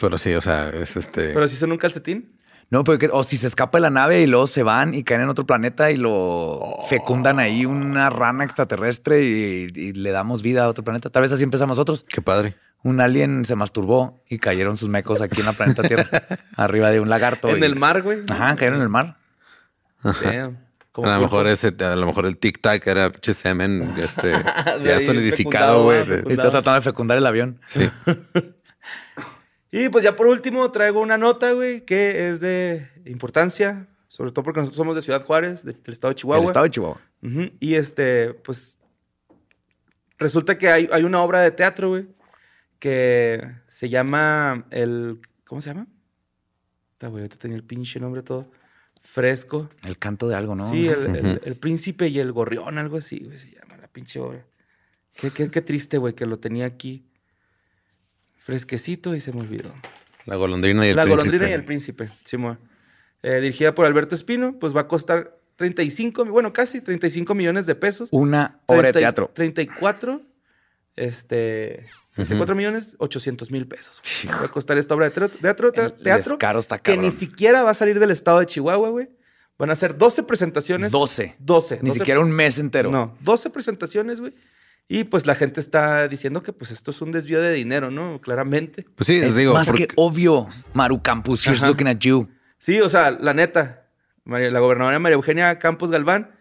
Pero 0.00 0.18
sí, 0.18 0.34
o 0.34 0.40
sea, 0.40 0.70
es 0.70 0.96
este. 0.96 1.32
Pero 1.32 1.48
si 1.48 1.56
son 1.56 1.72
un 1.72 1.78
calcetín. 1.78 2.32
No, 2.70 2.82
porque, 2.82 3.10
o 3.12 3.22
si 3.22 3.36
se 3.36 3.46
escapa 3.46 3.76
de 3.78 3.82
la 3.82 3.90
nave 3.90 4.22
y 4.22 4.26
luego 4.26 4.46
se 4.46 4.62
van 4.62 4.94
y 4.94 5.04
caen 5.04 5.20
en 5.20 5.28
otro 5.28 5.46
planeta 5.46 5.90
y 5.90 5.96
lo 5.96 6.60
fecundan 6.88 7.38
ahí 7.38 7.66
una 7.66 8.08
rana 8.08 8.42
extraterrestre 8.42 9.22
y, 9.22 9.68
y 9.74 9.92
le 9.92 10.10
damos 10.10 10.42
vida 10.42 10.64
a 10.64 10.68
otro 10.68 10.82
planeta. 10.82 11.10
Tal 11.10 11.22
vez 11.22 11.32
así 11.32 11.44
empezamos 11.44 11.76
nosotros. 11.76 12.04
Qué 12.08 12.22
padre. 12.22 12.56
Un 12.84 13.00
alien 13.00 13.44
se 13.44 13.56
masturbó 13.56 14.22
y 14.28 14.38
cayeron 14.38 14.76
sus 14.76 14.88
mecos 14.88 15.20
aquí 15.20 15.40
en 15.40 15.46
la 15.46 15.52
planeta 15.54 15.82
Tierra, 15.82 16.06
arriba 16.56 16.90
de 16.90 17.00
un 17.00 17.08
lagarto. 17.08 17.48
En 17.48 17.58
y- 17.58 17.66
el 17.66 17.74
mar, 17.76 18.02
güey. 18.02 18.20
Ajá, 18.28 18.54
cayeron 18.54 18.76
en 18.76 18.82
el 18.82 18.88
mar. 18.88 19.16
Damn. 20.22 20.58
Como 20.92 21.08
A 21.08 21.16
lo 21.16 21.22
mejor 21.22 21.48
ese, 21.48 21.74
a 21.80 21.96
lo 21.96 22.06
mejor 22.06 22.26
el 22.26 22.36
tic 22.38 22.60
tac 22.60 22.86
era 22.86 23.10
pinche 23.10 23.34
semen, 23.34 23.82
este, 23.98 24.30
ya 24.84 25.00
solidificado, 25.00 25.82
güey. 25.82 25.98
ah, 25.98 26.22
está 26.28 26.50
tratando 26.50 26.74
de 26.74 26.80
fecundar 26.82 27.18
el 27.18 27.26
avión. 27.26 27.58
Sí. 27.66 27.90
Y 29.76 29.88
pues 29.88 30.04
ya 30.04 30.14
por 30.14 30.28
último 30.28 30.70
traigo 30.70 31.00
una 31.00 31.18
nota, 31.18 31.50
güey, 31.50 31.84
que 31.84 32.28
es 32.28 32.38
de 32.38 32.88
importancia, 33.06 33.88
sobre 34.06 34.30
todo 34.30 34.44
porque 34.44 34.60
nosotros 34.60 34.76
somos 34.76 34.94
de 34.94 35.02
Ciudad 35.02 35.24
Juárez, 35.24 35.64
del 35.64 35.76
estado 35.86 36.12
de 36.12 36.14
Chihuahua. 36.14 36.44
El 36.44 36.46
estado 36.48 36.62
de 36.62 36.70
Chihuahua. 36.70 37.00
Y 37.58 37.74
este, 37.74 38.34
pues, 38.34 38.78
resulta 40.16 40.56
que 40.58 40.68
hay, 40.68 40.88
hay 40.92 41.02
una 41.02 41.20
obra 41.22 41.40
de 41.40 41.50
teatro, 41.50 41.88
güey, 41.88 42.06
que 42.78 43.46
se 43.68 43.88
llama 43.88 44.66
el, 44.70 45.20
¿cómo 45.46 45.62
se 45.62 45.70
llama? 45.70 45.86
Esta, 46.92 47.08
güey, 47.08 47.22
ahorita 47.22 47.38
tenía 47.38 47.56
el 47.56 47.64
pinche 47.64 47.98
nombre 48.00 48.22
todo. 48.22 48.50
fresco. 49.02 49.68
El 49.84 49.98
canto 49.98 50.28
de 50.28 50.34
algo, 50.34 50.54
¿no? 50.54 50.70
Sí, 50.70 50.88
el, 50.88 51.16
el- 51.16 51.40
el 51.44 51.56
príncipe 51.56 52.08
y 52.08 52.18
el 52.18 52.32
gorrión, 52.32 52.78
algo 52.78 52.96
así, 52.98 53.18
güey, 53.24 53.36
se 53.38 53.50
llama 53.50 53.76
la 53.76 53.88
pinche 53.88 54.18
obra. 54.20 54.44
Qué, 55.14 55.30
qué, 55.30 55.50
qué 55.50 55.60
triste, 55.60 55.98
güey, 55.98 56.14
que 56.14 56.26
lo 56.26 56.38
tenía 56.38 56.66
aquí 56.66 57.04
fresquecito 58.36 59.14
y 59.14 59.20
se 59.20 59.32
me 59.32 59.40
olvidó. 59.40 59.74
La 60.26 60.36
golondrina 60.36 60.86
y 60.86 60.90
el 60.90 60.96
la 60.96 61.04
príncipe. 61.04 61.24
golondrina 61.26 61.50
y 61.50 61.54
el 61.54 61.64
príncipe, 61.64 62.08
Simón. 62.24 62.58
Eh, 63.22 63.40
dirigida 63.40 63.74
por 63.74 63.86
Alberto 63.86 64.14
Espino, 64.14 64.58
pues 64.58 64.74
va 64.76 64.82
a 64.82 64.88
costar 64.88 65.38
35, 65.56 66.24
bueno, 66.26 66.52
casi 66.52 66.80
35 66.80 67.34
millones 67.34 67.66
de 67.66 67.74
pesos. 67.74 68.08
Una 68.12 68.60
obra 68.66 68.88
de 68.88 68.92
30 68.94 68.98
y- 68.98 69.02
teatro. 69.02 69.30
34, 69.34 70.22
este, 70.96 71.86
34 72.14 72.54
millones 72.54 72.96
800 72.98 73.50
mil 73.50 73.66
pesos. 73.66 74.00
Va 74.28 74.44
a 74.46 74.48
costar 74.48 74.78
esta 74.78 74.94
obra 74.94 75.06
de 75.06 75.10
teatro, 75.12 75.72
teatro, 75.72 75.92
teatro 75.92 76.58
está 76.58 76.78
que 76.78 76.96
ni 76.96 77.10
siquiera 77.10 77.62
va 77.64 77.70
a 77.70 77.74
salir 77.74 77.98
del 77.98 78.10
estado 78.10 78.40
de 78.40 78.46
Chihuahua, 78.46 78.88
güey. 78.90 79.08
Van 79.58 79.70
a 79.70 79.76
ser 79.76 79.96
12 79.96 80.24
presentaciones. 80.24 80.90
12. 80.92 81.36
12. 81.38 81.78
Ni 81.82 81.88
12 81.90 81.98
siquiera 82.00 82.20
un 82.20 82.30
mes 82.30 82.58
entero. 82.58 82.90
No, 82.90 83.16
12 83.20 83.50
presentaciones, 83.50 84.20
güey. 84.20 84.34
Y 84.88 85.04
pues 85.04 85.26
la 85.26 85.34
gente 85.34 85.60
está 85.60 86.08
diciendo 86.08 86.42
que 86.42 86.52
pues 86.52 86.70
esto 86.70 86.90
es 86.90 87.00
un 87.00 87.10
desvío 87.10 87.40
de 87.40 87.52
dinero, 87.52 87.90
¿no? 87.90 88.20
Claramente. 88.20 88.84
Pues 88.94 89.06
sí, 89.06 89.16
Es 89.18 89.34
digo, 89.34 89.54
más 89.54 89.66
porque- 89.66 89.86
que 89.86 89.94
obvio, 89.96 90.48
Maru 90.72 91.02
Campus, 91.02 91.46
here's 91.46 91.60
Ajá. 91.62 91.68
looking 91.68 91.88
at 91.88 91.98
you. 91.98 92.28
Sí, 92.58 92.80
o 92.80 92.88
sea, 92.88 93.10
la 93.10 93.32
neta, 93.32 93.88
María- 94.24 94.50
la 94.50 94.60
gobernadora 94.60 94.98
María 94.98 95.14
Eugenia 95.14 95.58
Campos 95.58 95.90
Galván 95.90 96.33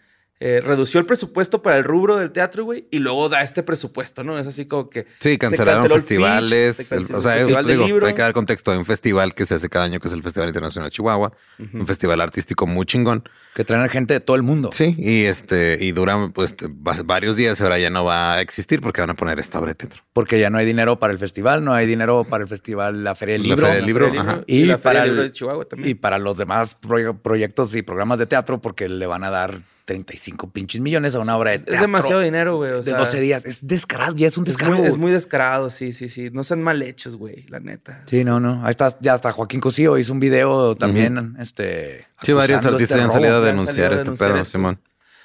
eh, 0.46 0.62
redució 0.62 1.00
el 1.00 1.06
presupuesto 1.06 1.62
para 1.62 1.78
el 1.78 1.86
rubro 1.86 2.18
del 2.18 2.32
teatro, 2.32 2.66
güey, 2.66 2.86
y 2.92 3.00
luego 3.00 3.30
da 3.30 3.44
este 3.44 3.64
presupuesto, 3.64 4.24
¿no? 4.26 4.38
Es 4.38 4.46
así 4.46 4.66
como 4.66 4.90
que... 4.90 5.06
Sí, 5.20 5.32
se 5.32 5.38
cancelaron 5.38 5.84
canceló 5.84 5.96
el 5.96 6.02
festivales. 6.02 6.76
Pitch, 6.78 6.86
se 6.88 6.96
el- 6.96 7.00
canceló 7.02 7.18
o 7.20 7.22
sea, 7.22 7.34
Festival 7.36 7.66
digo, 7.68 7.86
Libro. 7.88 8.08
hay 8.08 8.14
que 8.14 8.22
dar 8.22 8.34
contexto. 8.34 8.72
Hay 8.72 8.78
un 8.78 8.86
festival 8.86 9.34
que 9.36 9.46
se 9.46 9.56
hace 9.56 9.70
cada 9.70 9.86
año, 9.86 10.00
que 10.02 10.08
es 10.10 10.14
el 10.14 10.22
Festival 10.22 10.50
Internacional 10.50 10.90
de 10.90 10.92
Chihuahua. 10.94 11.32
Un 11.74 11.88
festival 11.88 12.20
artístico 12.22 12.68
muy 12.68 12.86
chingón. 12.86 13.24
Que 13.56 13.64
traen 13.64 13.84
a 13.84 13.88
gente 13.90 14.14
de 14.16 14.20
todo 14.20 14.36
el 14.36 14.42
mundo. 14.44 14.72
Sí, 14.74 14.96
y 14.98 15.26
este, 15.26 15.78
y 15.80 15.92
dura 15.92 16.30
pues 16.34 16.56
va- 16.62 17.02
varios 17.06 17.36
días 17.36 17.60
y 17.60 17.64
ahora 17.64 17.78
ya 17.80 17.90
no 17.90 18.04
va 18.04 18.34
a 18.34 18.42
existir 18.42 18.82
porque 18.82 19.00
van 19.02 19.12
a 19.12 19.14
poner 19.14 19.40
esta 19.40 19.60
obra 19.60 19.70
de 19.70 19.76
teatro. 19.76 20.02
Porque 20.12 20.40
ya 20.40 20.50
no 20.50 20.58
hay 20.58 20.66
dinero 20.66 21.00
para 21.00 21.14
el 21.14 21.20
festival, 21.20 21.64
no 21.64 21.74
hay 21.74 21.86
dinero 21.86 22.24
para 22.26 22.44
el 22.44 22.50
festival 22.50 23.04
La 23.04 23.16
Feria 23.16 23.34
del 23.34 23.44
La 23.44 23.48
Libro. 23.50 23.66
Feria 23.68 23.76
del 23.78 23.86
Libro, 23.86 24.06
Feria 24.08 24.22
del 24.24 24.30
ajá. 24.30 24.44
Y, 24.48 24.66
la 24.66 24.78
Feria 24.78 24.82
para 24.84 25.00
del 25.02 25.10
el- 25.10 25.16
Libro 25.16 25.24
de 25.24 25.32
Chihuahua 25.32 25.66
también. 25.66 25.90
Y 25.92 25.94
para 25.94 26.18
los 26.20 26.38
demás 26.38 26.78
proye- 26.82 27.16
proyectos 27.22 27.76
y 27.76 27.82
programas 27.84 28.20
de 28.20 28.26
teatro, 28.26 28.60
porque 28.60 28.90
le 28.90 29.06
van 29.06 29.24
a 29.24 29.30
dar 29.30 29.62
35 29.86 30.52
pinches 30.52 30.80
millones 30.82 31.14
a 31.16 31.20
una 31.20 31.36
obra 31.38 31.52
de 31.52 31.58
es 31.58 31.66
teatro. 31.66 31.82
demasiado 31.82 32.22
dinero, 32.22 32.56
güey. 32.58 32.72
o 32.72 32.78
de 32.78 32.84
sea, 32.84 32.98
12 32.98 33.20
días. 33.20 33.46
Es 33.46 33.68
descarado, 33.68 34.16
ya 34.16 34.28
es 34.28 34.38
un 34.38 34.46
Es 34.48 34.54
descaro. 34.58 34.78
muy, 34.78 34.88
es 34.88 34.98
muy 34.98 35.12
descarado, 35.12 35.70
sí, 35.70 35.92
sí, 35.94 36.08
sí. 36.10 36.30
No 36.32 36.44
sean 36.44 36.64
mal 36.64 36.82
hechos, 36.82 37.16
güey, 37.16 37.46
la 37.50 37.60
neta. 37.60 38.02
Sí, 38.08 38.24
no, 38.24 38.40
no. 38.40 38.64
Ahí 38.66 38.72
está, 38.72 38.98
ya 39.02 39.14
hasta 39.14 39.32
Joaquín 39.32 39.60
Cosío 39.60 39.98
hizo 39.98 40.14
un 40.14 40.20
video 40.20 40.76
también, 40.76 41.36
este. 41.40 42.08
Sí, 42.22 42.32
varios 42.34 42.58
acusando 42.60 42.76
artistas 42.78 42.98
este 42.98 43.02
han 43.04 43.08
robo. 43.10 43.14
salido 43.20 43.38
a 43.38 43.42
denunciar 43.46 43.76
salido 43.76 43.92
este 43.94 44.04
denunciar 44.04 44.32
pedo, 44.32 44.42
esto. 44.42 44.52
Simón. 44.52 44.80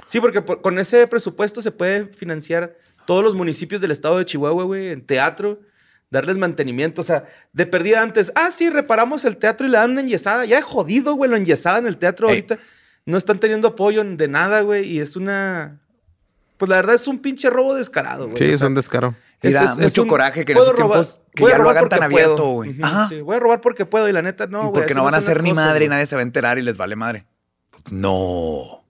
Sí, 0.06 0.20
porque 0.20 0.42
por- 0.42 0.60
con 0.62 0.78
ese 0.78 1.06
presupuesto 1.06 1.62
se 1.62 1.70
puede 1.70 2.06
financiar 2.06 2.76
todos 3.06 3.22
los 3.22 3.34
municipios 3.34 3.80
del 3.80 3.90
estado 3.90 4.18
de 4.18 4.24
Chihuahua, 4.24 4.64
güey, 4.64 4.88
en 4.88 5.06
teatro, 5.06 5.60
darles 6.10 6.36
mantenimiento. 6.38 7.00
O 7.02 7.04
sea, 7.04 7.26
de 7.52 7.66
perdida 7.66 8.02
antes, 8.02 8.32
ah, 8.34 8.50
sí, 8.50 8.70
reparamos 8.70 9.24
el 9.24 9.36
teatro 9.36 9.66
y 9.66 9.70
le 9.70 9.76
dan 9.78 9.90
una 9.92 10.00
enyesada. 10.00 10.44
Ya 10.46 10.58
he 10.58 10.62
jodido, 10.62 11.14
güey, 11.14 11.30
lo 11.30 11.36
enyesaban 11.36 11.86
el 11.86 11.96
teatro 11.98 12.28
Ey. 12.28 12.34
ahorita. 12.36 12.58
No 13.08 13.16
están 13.18 13.38
teniendo 13.40 13.68
apoyo 13.68 14.04
de 14.04 14.28
nada, 14.28 14.60
güey, 14.60 14.86
y 14.86 15.00
es 15.00 15.16
una. 15.16 15.80
Pues 16.58 16.68
la 16.68 16.76
verdad 16.76 16.94
es 16.94 17.06
un 17.08 17.20
pinche 17.20 17.48
robo 17.50 17.74
descarado, 17.74 18.24
güey. 18.26 18.36
Sí, 18.36 18.44
O 18.44 18.54
es 18.54 18.62
un 18.62 18.74
descaro. 18.74 19.14
Y 19.42 19.50
da 19.52 19.74
mucho 19.76 20.06
coraje 20.06 20.44
que 20.44 20.52
en 20.52 20.58
esos 20.58 20.74
tiempos 20.74 21.20
que 21.32 21.42
voy 21.44 21.52
a 21.52 21.54
ya 21.54 21.58
lo 21.58 21.64
robar 21.64 21.76
hagan 21.78 21.88
tan 21.88 21.98
porque 22.00 22.12
puedo. 22.12 22.24
abierto, 22.26 22.46
güey. 22.50 22.76
Sí, 23.08 23.20
voy 23.20 23.36
a 23.36 23.40
robar 23.40 23.60
porque 23.60 23.86
puedo 23.86 24.08
y 24.08 24.12
la 24.12 24.20
neta 24.22 24.46
no, 24.48 24.62
güey. 24.62 24.72
porque 24.72 24.94
no 24.94 25.04
van 25.04 25.14
a 25.14 25.18
hacer 25.18 25.42
ni 25.42 25.50
cosas, 25.50 25.64
madre 25.66 25.84
y 25.84 25.88
nadie 25.88 26.06
se 26.06 26.16
va 26.16 26.20
a 26.20 26.22
enterar 26.24 26.58
y 26.58 26.62
les 26.62 26.76
vale 26.76 26.96
madre. 26.96 27.24
Pues, 27.70 27.92
no. 27.92 28.84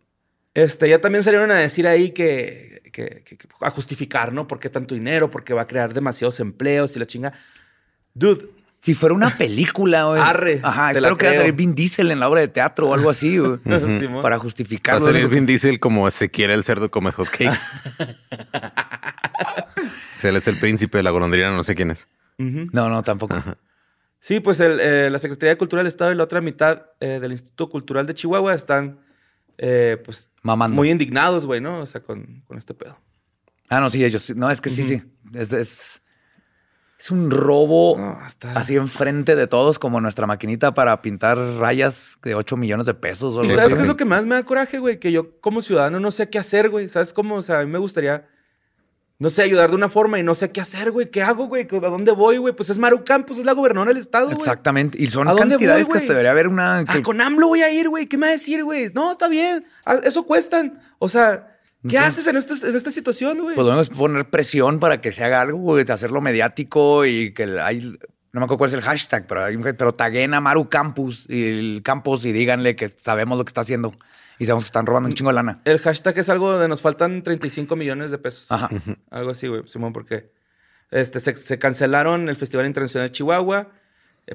Este, 0.54 0.88
ya 0.88 1.00
también 1.00 1.22
salieron 1.22 1.50
a 1.50 1.56
decir 1.56 1.86
ahí 1.86 2.10
que, 2.10 2.80
que- 2.92 3.22
que- 3.24 3.36
que- 3.36 3.48
a 3.60 3.70
justificar, 3.70 4.32
¿no? 4.32 4.48
¿Por 4.48 4.58
qué 4.58 4.70
tanto 4.70 4.94
dinero? 4.94 5.30
Porque 5.30 5.52
va 5.54 5.62
a 5.62 5.66
crear 5.66 5.92
demasiados 5.94 6.40
empleos 6.40 6.96
y 6.96 6.98
la 6.98 7.06
chinga. 7.06 7.32
Dude, 8.14 8.48
Si 8.80 8.94
fuera 8.94 9.14
una 9.14 9.36
película, 9.36 10.04
güey. 10.04 10.20
Arre, 10.22 10.60
Ajá, 10.62 10.92
te 10.92 11.00
la 11.00 11.08
espero 11.08 11.16
que 11.18 11.26
vaya 11.26 11.38
a 11.38 11.40
salir 11.42 11.54
Vin 11.54 11.74
Diesel 11.74 12.10
en 12.10 12.20
la 12.20 12.28
obra 12.28 12.40
de 12.40 12.48
teatro 12.48 12.88
o 12.88 12.94
algo 12.94 13.10
así, 13.10 13.38
güey. 13.38 13.58
Para 14.22 14.30
Va 14.30 14.36
a 14.36 14.38
justificarlo. 14.38 15.04
salir. 15.04 15.28
Vin 15.28 15.46
Diesel 15.46 15.80
como 15.80 16.10
se 16.10 16.30
quiere 16.30 16.54
el 16.54 16.64
cerdo 16.64 16.90
come 16.90 17.12
hotcakes. 17.12 17.58
Él 20.22 20.36
es 20.36 20.48
el 20.48 20.58
príncipe 20.58 20.98
de 20.98 21.04
la 21.04 21.10
golondrina, 21.10 21.50
no 21.50 21.62
sé 21.62 21.74
quién 21.74 21.90
es. 21.90 22.08
No, 22.38 22.88
no, 22.88 23.02
tampoco. 23.02 23.36
Sí, 24.20 24.40
pues 24.40 24.60
el, 24.60 24.80
eh, 24.80 25.10
la 25.10 25.18
Secretaría 25.18 25.50
de 25.50 25.58
Cultura 25.58 25.80
del 25.80 25.88
Estado 25.88 26.12
y 26.12 26.16
la 26.16 26.24
otra 26.24 26.40
mitad 26.40 26.82
eh, 27.00 27.18
del 27.20 27.32
Instituto 27.32 27.68
Cultural 27.68 28.06
de 28.06 28.14
Chihuahua 28.14 28.54
están, 28.54 29.00
eh, 29.58 30.00
pues, 30.04 30.30
Mamando. 30.42 30.76
muy 30.76 30.90
indignados, 30.90 31.46
güey, 31.46 31.60
¿no? 31.60 31.80
O 31.80 31.86
sea, 31.86 32.02
con, 32.02 32.42
con 32.46 32.58
este 32.58 32.74
pedo. 32.74 32.98
Ah, 33.70 33.80
no, 33.80 33.90
sí, 33.90 34.04
ellos. 34.04 34.22
sí. 34.22 34.34
No, 34.34 34.50
es 34.50 34.60
que 34.60 34.70
sí, 34.70 34.82
sí. 34.82 35.02
Es, 35.34 35.52
es, 35.52 36.02
es 36.98 37.10
un 37.12 37.30
robo 37.30 37.96
No, 37.96 38.26
está- 38.26 38.52
así 38.58 38.74
enfrente 38.76 39.36
de 39.36 39.46
todos, 39.46 39.78
como 39.78 40.00
nuestra 40.00 40.26
maquinita 40.26 40.74
para 40.74 41.00
pintar 41.00 41.38
rayas 41.38 42.18
de 42.22 42.34
8 42.34 42.56
millones 42.56 42.86
de 42.86 42.94
pesos 42.94 43.34
o 43.34 43.40
algo 43.40 43.54
¿Sabes 43.54 43.74
qué 43.74 43.80
es 43.82 43.86
lo 43.86 43.96
que 43.96 44.04
más 44.04 44.24
me 44.26 44.34
da 44.34 44.42
coraje, 44.44 44.78
güey? 44.78 44.98
Que 44.98 45.12
yo 45.12 45.38
como 45.40 45.62
ciudadano 45.62 46.00
no 46.00 46.10
sé 46.10 46.28
qué 46.28 46.38
hacer, 46.38 46.70
güey. 46.70 46.88
¿Sabes 46.88 47.12
cómo? 47.12 47.36
O 47.36 47.42
sea, 47.42 47.60
a 47.60 47.64
mí 47.64 47.70
me 47.70 47.78
gustaría, 47.78 48.26
no 49.20 49.30
sé, 49.30 49.42
ayudar 49.42 49.70
de 49.70 49.76
una 49.76 49.88
forma 49.88 50.18
y 50.18 50.22
no 50.24 50.34
sé 50.34 50.50
qué 50.50 50.60
hacer, 50.60 50.90
güey. 50.90 51.08
¿Qué 51.10 51.22
hago, 51.22 51.46
güey? 51.46 51.68
¿A 51.70 51.88
dónde 51.88 52.10
voy, 52.12 52.38
güey? 52.38 52.54
Pues 52.54 52.68
es 52.70 52.78
Maru 52.78 53.04
Campos, 53.04 53.38
es 53.38 53.44
la 53.44 53.52
gobernadora 53.52 53.90
del 53.90 53.98
estado, 53.98 54.26
güey. 54.26 54.38
Exactamente. 54.38 55.00
Y 55.00 55.06
son 55.08 55.28
¿A 55.28 55.32
dónde 55.32 55.50
cantidades 55.54 55.86
voy, 55.86 55.92
que 55.92 55.98
hasta 55.98 56.12
debería 56.12 56.32
haber 56.32 56.48
una. 56.48 56.80
Ah, 56.80 57.02
con 57.04 57.20
AMLO 57.20 57.46
voy 57.48 57.62
a 57.62 57.70
ir, 57.70 57.88
güey. 57.88 58.06
¿Qué 58.06 58.16
me 58.18 58.26
va 58.26 58.30
a 58.30 58.32
decir, 58.32 58.64
güey? 58.64 58.90
No, 58.92 59.12
está 59.12 59.28
bien. 59.28 59.64
Ah, 59.84 60.00
Eso 60.02 60.24
cuestan. 60.24 60.80
O 60.98 61.08
sea, 61.08 61.57
¿qué 61.86 61.98
haces 61.98 62.26
en, 62.26 62.36
en 62.36 62.76
esta 62.76 62.90
situación, 62.90 63.38
güey? 63.40 63.54
Podemos 63.54 63.88
poner 63.90 64.28
presión 64.30 64.80
para 64.80 65.00
que 65.00 65.12
se 65.12 65.24
haga 65.24 65.40
algo, 65.40 65.58
güey, 65.58 65.84
de 65.84 65.92
hacerlo 65.92 66.20
mediático 66.20 67.04
y 67.04 67.32
que 67.32 67.60
hay. 67.60 67.80
No 68.32 68.40
me 68.40 68.44
acuerdo 68.44 68.58
cuál 68.58 68.68
es 68.68 68.74
el 68.74 68.82
hashtag, 68.82 69.26
pero, 69.26 69.44
hay 69.44 69.56
un, 69.56 69.62
pero 69.62 69.94
taguen 69.94 70.34
a 70.34 70.40
Maru 70.40 70.68
Campus 70.68 71.26
y 71.28 71.44
el 71.44 71.82
campus 71.82 72.24
y 72.26 72.32
díganle 72.32 72.76
que 72.76 72.88
sabemos 72.88 73.38
lo 73.38 73.44
que 73.44 73.50
está 73.50 73.62
haciendo 73.62 73.94
y 74.38 74.44
sabemos 74.44 74.64
que 74.64 74.68
están 74.68 74.86
robando 74.86 75.08
un 75.08 75.14
chingo 75.14 75.30
de 75.30 75.34
lana. 75.34 75.60
El 75.64 75.78
hashtag 75.78 76.18
es 76.18 76.28
algo 76.28 76.58
de 76.58 76.68
nos 76.68 76.82
faltan 76.82 77.22
35 77.22 77.74
millones 77.74 78.10
de 78.10 78.18
pesos. 78.18 78.50
Ajá. 78.50 78.68
Algo 79.10 79.30
así, 79.30 79.48
güey, 79.48 79.62
Simón, 79.66 79.92
porque 79.92 80.30
este, 80.90 81.20
se, 81.20 81.36
se 81.36 81.58
cancelaron 81.58 82.28
el 82.28 82.36
Festival 82.36 82.66
Internacional 82.66 83.08
de 83.08 83.12
Chihuahua 83.12 83.68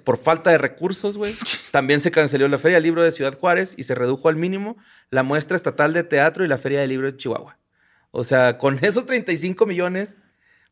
por 0.02 0.18
falta 0.18 0.52
de 0.52 0.58
recursos, 0.58 1.18
güey. 1.18 1.36
También 1.72 2.02
se 2.02 2.12
canceló 2.12 2.48
la 2.48 2.58
Feria 2.58 2.78
del 2.78 2.84
Libro 2.84 3.04
de 3.04 3.12
Ciudad 3.12 3.38
Juárez 3.38 3.74
y 3.78 3.84
se 3.84 3.96
redujo 3.96 4.30
al 4.30 4.36
mínimo 4.36 4.78
la 5.10 5.24
muestra 5.24 5.58
estatal 5.58 5.94
de 5.94 6.04
teatro 6.04 6.44
y 6.44 6.48
la 6.48 6.58
Feria 6.58 6.82
del 6.82 6.90
Libro 6.90 7.12
de 7.12 7.18
Chihuahua. 7.18 7.58
O 8.12 8.24
sea, 8.24 8.58
con 8.58 8.80
esos 8.84 9.06
35 9.06 9.66
millones 9.66 10.18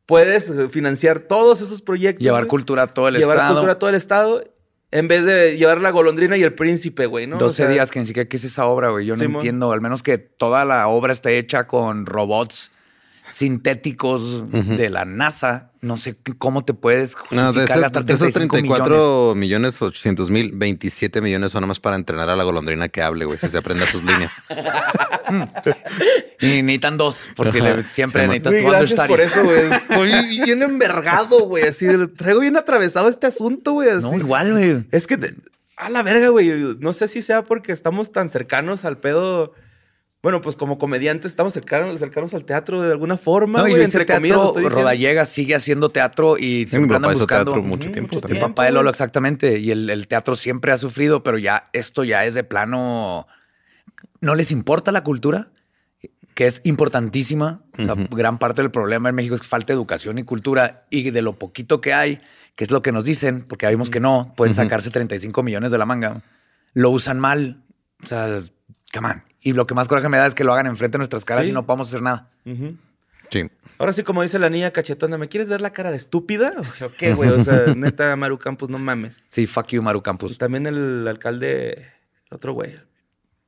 puedes 0.05 0.49
eh, 0.49 0.69
financiar 0.69 1.19
todos 1.19 1.61
esos 1.61 1.82
proyectos. 1.82 2.24
Llevar 2.24 2.47
cultura 2.47 2.84
a 2.84 2.88
todo 2.88 3.07
el 3.07 3.15
Llevar 3.15 3.38
estado. 3.38 3.53
cultura 3.53 3.74
a 3.74 3.80
todo 3.80 3.89
el 3.89 3.95
estado 3.95 4.43
en 4.91 5.07
vez 5.07 5.26
de 5.26 5.57
llevar 5.57 5.80
la 5.80 5.89
golondrina 5.91 6.36
y 6.38 6.43
el 6.43 6.53
príncipe, 6.53 7.05
güey, 7.05 7.26
¿no? 7.26 7.38
O 7.38 7.39
12 7.39 7.55
sea, 7.55 7.67
días 7.67 7.89
que 7.91 7.99
ni 7.99 8.05
siquiera 8.05 8.28
qué 8.28 8.36
es 8.36 8.43
esa 8.43 8.65
obra, 8.65 8.89
güey. 8.89 9.05
Yo 9.05 9.15
no 9.15 9.24
entiendo. 9.24 9.72
Al 9.72 9.80
menos 9.80 10.03
que 10.03 10.17
toda 10.17 10.65
la 10.65 10.88
obra 10.88 11.13
esté 11.13 11.38
hecha 11.38 11.65
con 11.65 12.05
robots 12.05 12.72
sintéticos 13.30 14.49
de 14.51 14.89
la 14.89 15.05
NASA. 15.05 15.67
No 15.82 15.97
sé 15.97 16.15
cómo 16.38 16.63
te 16.63 16.76
puedes 16.76 17.15
justificar 17.15 17.45
No, 17.45 17.53
de, 17.53 17.63
ese- 17.65 17.80
gastar 17.80 18.05
de 18.05 18.13
esos 18.13 18.32
35 18.34 18.55
millones. 18.57 18.84
34 18.84 19.34
millones 19.36 19.82
800 19.82 20.30
mil, 20.30 20.51
27 20.53 21.22
millones 21.22 21.51
son 21.51 21.61
nomás 21.61 21.80
para 21.80 21.95
entrenar 21.95 22.30
a 22.30 22.36
la 22.36 22.43
golondrina 22.43 22.88
que 22.89 23.01
hable, 23.01 23.26
güey, 23.26 23.39
si 23.39 23.49
se 23.49 23.57
aprenda 23.57 23.88
sus 23.88 24.03
líneas. 24.03 24.32
Y 26.39 26.61
necesitan 26.63 26.97
dos, 26.97 27.30
por 27.36 27.51
si 27.51 27.61
le- 27.61 27.84
siempre 27.84 28.24
Sí, 28.24 28.28
necesitas 28.28 28.61
tu 28.61 28.67
gracias 28.69 28.91
understudy. 28.91 29.07
por 29.07 29.22
eso, 29.22 29.43
güey. 29.43 29.61
Estoy 29.89 30.28
bien 30.45 30.61
envergado, 30.63 31.39
güey. 31.47 31.63
Así, 31.63 31.86
traigo 32.17 32.39
bien 32.39 32.57
atravesado 32.57 33.09
este 33.09 33.28
asunto, 33.28 33.74
güey. 33.74 33.89
así. 33.89 34.01
No, 34.03 34.15
igual, 34.17 34.51
güey. 34.51 34.86
Es 34.91 35.05
que, 35.07 35.34
a 35.78 35.89
la 35.89 36.01
verga, 36.03 36.30
güey. 36.30 36.49
No 36.80 36.93
sé 36.93 37.07
si 37.07 37.22
sea 37.22 37.43
porque 37.43 37.72
estamos 37.72 38.11
tan 38.11 38.30
cercanos 38.30 38.86
al 38.86 38.97
pedo. 38.97 39.53
Bueno, 40.24 40.39
pues 40.39 40.55
como 40.55 40.78
comediantes 40.78 41.32
estamos 41.32 41.53
cercanos, 41.53 41.97
cercanos 41.97 42.34
al 42.36 42.45
teatro 42.45 42.80
de 42.80 42.91
alguna 42.91 43.17
forma, 43.17 43.59
No, 43.59 43.67
y 43.67 43.72
güey. 43.72 43.84
ese 43.84 43.97
Entre 43.97 44.13
comillas, 44.13 44.38
lo 44.38 44.43
teatro, 44.43 44.47
estoy 44.49 44.63
diciendo. 44.63 44.84
Rodallega 44.84 45.26
sigue 45.26 45.55
haciendo 45.55 45.89
teatro 45.89 46.38
y 46.38 46.67
siempre 46.67 46.95
andan 46.95 47.13
buscando. 47.13 47.53
teatro 47.53 47.63
mucho 47.67 47.91
tiempo 47.91 48.15
mucho. 48.15 48.28
El 48.28 48.39
papá 48.39 48.65
de 48.65 48.72
Lolo, 48.72 48.91
exactamente. 48.91 49.57
Y 49.57 49.72
el, 49.72 49.89
el 49.89 50.07
teatro 50.07 50.36
siempre 50.36 50.72
ha 50.72 50.78
sufrido, 50.78 51.24
pero 51.24 51.39
ya 51.39 51.69
esto 51.74 52.03
ya 52.03 52.24
es 52.26 52.36
de 52.36 52.43
plano. 52.43 53.26
¿No 54.19 54.36
les 54.36 54.51
importa 54.51 54.91
la 54.91 55.03
cultura? 55.03 55.49
Que 56.36 56.45
es 56.45 56.61
importantísima. 56.65 57.63
O 57.74 57.84
sea, 57.84 57.95
gran 58.11 58.38
parte 58.38 58.61
del 58.61 58.69
problema 58.69 59.09
en 59.09 59.15
México 59.15 59.34
es 59.34 59.41
que 59.41 59.47
falta 59.47 59.74
educación 59.74 60.19
y 60.19 60.24
cultura. 60.24 60.86
Y 60.91 61.09
de 61.09 61.24
lo 61.24 61.39
poquito 61.39 61.82
que 61.82 61.95
hay, 61.95 62.22
que 62.55 62.63
es 62.63 62.69
lo 62.69 62.84
que 62.84 62.91
nos 62.91 63.05
dicen, 63.05 63.41
porque 63.41 63.65
ya 63.65 63.72
vimos 63.72 63.89
que 63.89 63.99
no, 63.99 64.34
pueden 64.38 64.53
sacarse 64.53 64.91
35 64.91 65.41
millones 65.41 65.72
de 65.72 65.80
la 65.80 65.88
manga. 65.88 66.22
Lo 66.74 66.91
usan 66.91 67.19
mal. 67.19 67.63
O 68.03 68.07
sea, 68.07 68.39
come 68.93 69.09
on. 69.09 69.30
Y 69.42 69.54
lo 69.54 69.66
que 69.66 69.74
más 69.74 69.88
coraje 69.88 70.08
me 70.08 70.18
da 70.18 70.28
es 70.28 70.36
que 70.36 70.44
lo 70.44 70.54
hagan 70.54 70.68
enfrente 70.68 70.94
de 70.96 71.00
nuestras 71.00 71.26
caras 71.26 71.46
Sí. 71.46 71.52
y 71.52 71.54
no 71.54 71.66
podamos 71.66 71.88
hacer 71.88 72.02
nada. 72.02 72.30
Sí. 73.32 73.50
Ahora 73.80 73.94
sí, 73.94 74.04
como 74.04 74.22
dice 74.22 74.38
la 74.38 74.50
niña 74.50 74.72
cachetona, 74.72 75.18
¿me 75.18 75.28
quieres 75.30 75.50
ver 75.50 75.62
la 75.62 75.72
cara 75.74 75.89
de 75.89 75.98
estúpida? 75.98 76.54
¿O 76.86 76.92
qué, 76.98 77.14
güey? 77.14 77.30
O 77.32 77.44
sea, 77.44 77.74
neta, 77.76 78.16
Maru 78.16 78.38
Campos, 78.38 78.70
no 78.70 78.78
mames. 78.78 79.22
Sí, 79.30 79.48
fuck 79.48 79.68
you, 79.70 79.82
Maru 79.82 80.00
Y 80.00 80.02
Campus. 80.04 80.38
también 80.38 80.68
el 80.68 81.08
alcalde, 81.08 81.72
el 82.30 82.36
otro 82.36 82.54
güey, 82.54 82.80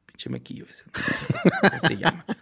Pinche 0.08 0.30
mequillo 0.30 0.66
ese. 0.70 0.84
¿Cómo 1.62 1.80
se 1.88 1.98
llama? 1.98 2.26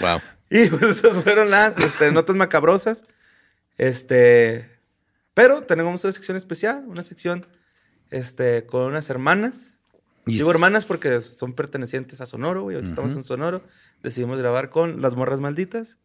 Wow. 0.00 0.20
Y 0.48 0.68
pues 0.68 0.98
esas 0.98 1.18
fueron 1.18 1.50
las 1.50 1.76
este, 1.78 2.12
notas 2.12 2.36
macabrosas. 2.36 3.04
Este. 3.78 4.70
Pero 5.34 5.62
tenemos 5.62 6.02
una 6.04 6.12
sección 6.12 6.36
especial, 6.36 6.84
una 6.86 7.02
sección 7.02 7.46
este, 8.10 8.64
con 8.66 8.82
unas 8.82 9.10
hermanas. 9.10 9.72
Y 10.26 10.34
Digo 10.34 10.50
hermanas 10.50 10.84
porque 10.84 11.20
son 11.20 11.52
pertenecientes 11.54 12.20
a 12.20 12.26
Sonoro, 12.26 12.62
güey. 12.62 12.74
Ahorita 12.76 12.90
estamos 12.90 13.16
en 13.16 13.22
Sonoro. 13.22 13.62
Decidimos 14.02 14.38
grabar 14.38 14.70
con 14.70 15.00
las 15.00 15.14
morras 15.14 15.40
malditas. 15.40 15.98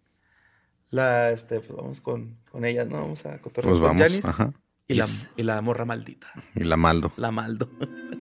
La, 0.91 1.31
este, 1.31 1.59
pues 1.59 1.75
vamos 1.75 2.01
con, 2.01 2.37
con 2.51 2.63
ellas, 2.65 2.87
¿no? 2.87 3.01
Vamos 3.01 3.25
a 3.25 3.39
cotorrear 3.39 3.71
Pues 3.73 3.79
con 3.81 3.97
vamos. 3.97 4.01
Janis. 4.03 4.25
Ajá. 4.25 4.53
Y, 4.87 4.93
la, 4.95 5.05
Yes. 5.05 5.29
y 5.37 5.43
la 5.43 5.61
morra 5.61 5.85
maldita. 5.85 6.31
Y 6.53 6.65
la 6.65 6.77
maldo. 6.77 7.11
La 7.17 7.31
maldo. 7.31 7.69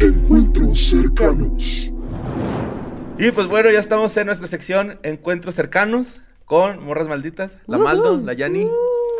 Encuentros 0.00 0.78
cercanos. 0.78 1.90
Y 3.18 3.32
pues 3.32 3.48
bueno, 3.48 3.70
ya 3.70 3.80
estamos 3.80 4.16
en 4.16 4.26
nuestra 4.26 4.46
sección 4.46 5.00
Encuentros 5.02 5.56
cercanos 5.56 6.20
con 6.44 6.84
morras 6.84 7.08
malditas. 7.08 7.58
La 7.66 7.78
Maldo, 7.78 8.20
la 8.20 8.32
Yani. 8.32 8.68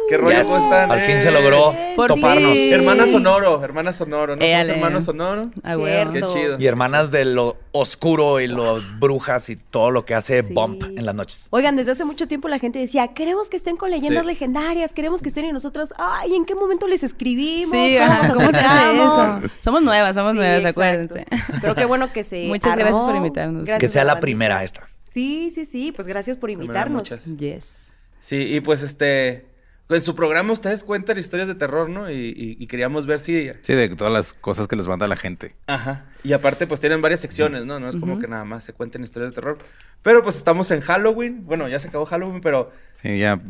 ¿Qué 0.08 0.16
rollo? 0.16 0.38
Yes. 0.38 0.46
¿Cómo 0.46 0.64
están? 0.64 0.90
Al 0.90 1.00
fin 1.02 1.16
Eh, 1.16 1.20
se 1.20 1.30
logró 1.30 1.74
Por 1.94 2.08
toparnos. 2.08 2.54
fin. 2.54 2.72
Hermana 2.72 3.06
Sonoro, 3.06 3.62
hermana 3.62 3.92
Sonoro. 3.92 4.36
¿No 4.36 4.40
somos 4.40 4.48
Éale. 4.50 4.72
hermanos 4.72 5.04
Sonoro? 5.04 5.50
Ah, 5.62 5.76
huevo. 5.76 6.10
Qué 6.12 6.22
chido. 6.22 6.58
Y 6.58 6.66
hermanas 6.66 7.10
de 7.10 7.24
lo 7.26 7.56
oscuro 7.72 8.40
y 8.40 8.48
lo 8.48 8.80
brujas 8.98 9.50
y 9.50 9.56
todo 9.56 9.90
lo 9.90 10.04
que 10.06 10.14
hace 10.14 10.42
Sí. 10.42 10.54
Bump 10.54 10.82
en 10.82 11.04
las 11.04 11.14
noches. 11.14 11.48
Oigan, 11.50 11.76
desde 11.76 11.92
hace 11.92 12.04
mucho 12.06 12.26
tiempo 12.26 12.48
la 12.48 12.58
gente 12.58 12.78
decía, 12.78 13.08
queremos 13.08 13.50
que 13.50 13.56
estén 13.56 13.76
con 13.76 13.90
leyendas 13.90 14.22
Sí. 14.22 14.28
legendarias, 14.28 14.92
queremos 14.94 15.20
que 15.20 15.28
estén 15.28 15.44
y 15.44 15.52
nosotros, 15.52 15.92
ay, 15.98 16.34
¿en 16.34 16.44
qué 16.46 16.54
momento 16.54 16.86
les 16.86 17.02
escribimos? 17.02 17.70
Sí, 17.70 17.96
¿Cómo 17.98 18.14
nos 18.14 18.26
¿cómo 18.28 18.40
se 18.40 18.46
hace 18.46 18.56
acercamos?" 18.66 19.30
eso? 19.44 19.50
Somos 19.60 19.82
nuevas, 19.82 20.14
somos 20.14 20.32
Sí, 20.32 20.38
nuevas, 20.38 20.58
exacto. 20.60 20.80
acuérdense. 20.80 21.26
Pero 21.60 21.74
qué 21.74 21.84
bueno 21.84 22.12
que 22.12 22.24
se 22.24 22.46
Muchas 22.46 22.76
gracias 22.76 23.02
por 23.02 23.14
invitarnos. 23.16 23.64
Gracias 23.64 23.80
que 23.80 23.88
sea 23.88 24.04
la 24.04 24.20
primera 24.20 24.64
esta. 24.64 24.88
Sí, 25.04 25.50
sí, 25.54 25.66
sí, 25.66 25.92
pues 25.92 26.06
gracias 26.08 26.36
por 26.38 26.48
Primera 26.48 26.64
invitarnos. 26.64 26.96
muchas. 27.10 27.24
Yes. 27.36 27.92
Sí, 28.20 28.36
y 28.54 28.60
pues 28.60 28.82
este. 28.82 29.47
En 29.90 30.02
su 30.02 30.14
programa 30.14 30.52
ustedes 30.52 30.84
cuentan 30.84 31.18
historias 31.18 31.48
de 31.48 31.54
terror, 31.54 31.88
¿no? 31.88 32.10
Y, 32.10 32.14
y- 32.14 32.56
y 32.58 32.66
queríamos 32.66 33.06
ver 33.06 33.18
si. 33.20 33.50
Sí, 33.62 33.72
de 33.72 33.88
todas 33.90 34.12
las 34.12 34.32
cosas 34.34 34.68
que 34.68 34.76
les 34.76 34.86
manda 34.86 35.08
la 35.08 35.16
gente. 35.16 35.54
Ajá. 35.66 36.06
Y 36.24 36.32
aparte, 36.32 36.66
pues 36.66 36.80
tienen 36.80 37.00
varias 37.00 37.20
secciones, 37.20 37.64
¿no? 37.64 37.78
No 37.78 37.88
es 37.88 37.96
como 37.96 38.18
que 38.18 38.26
nada 38.26 38.44
más 38.44 38.64
se 38.64 38.72
cuenten 38.72 39.04
historias 39.04 39.32
de 39.32 39.34
terror. 39.34 39.58
Pero 40.02 40.22
pues 40.22 40.36
estamos 40.36 40.70
en 40.70 40.80
Halloween. 40.80 41.44
Bueno, 41.44 41.68
ya 41.68 41.80
se 41.80 41.88
acabó 41.88 42.06
Halloween, 42.06 42.40
pero 42.40 42.70
Sí, 43.00 43.16
ya 43.16 43.40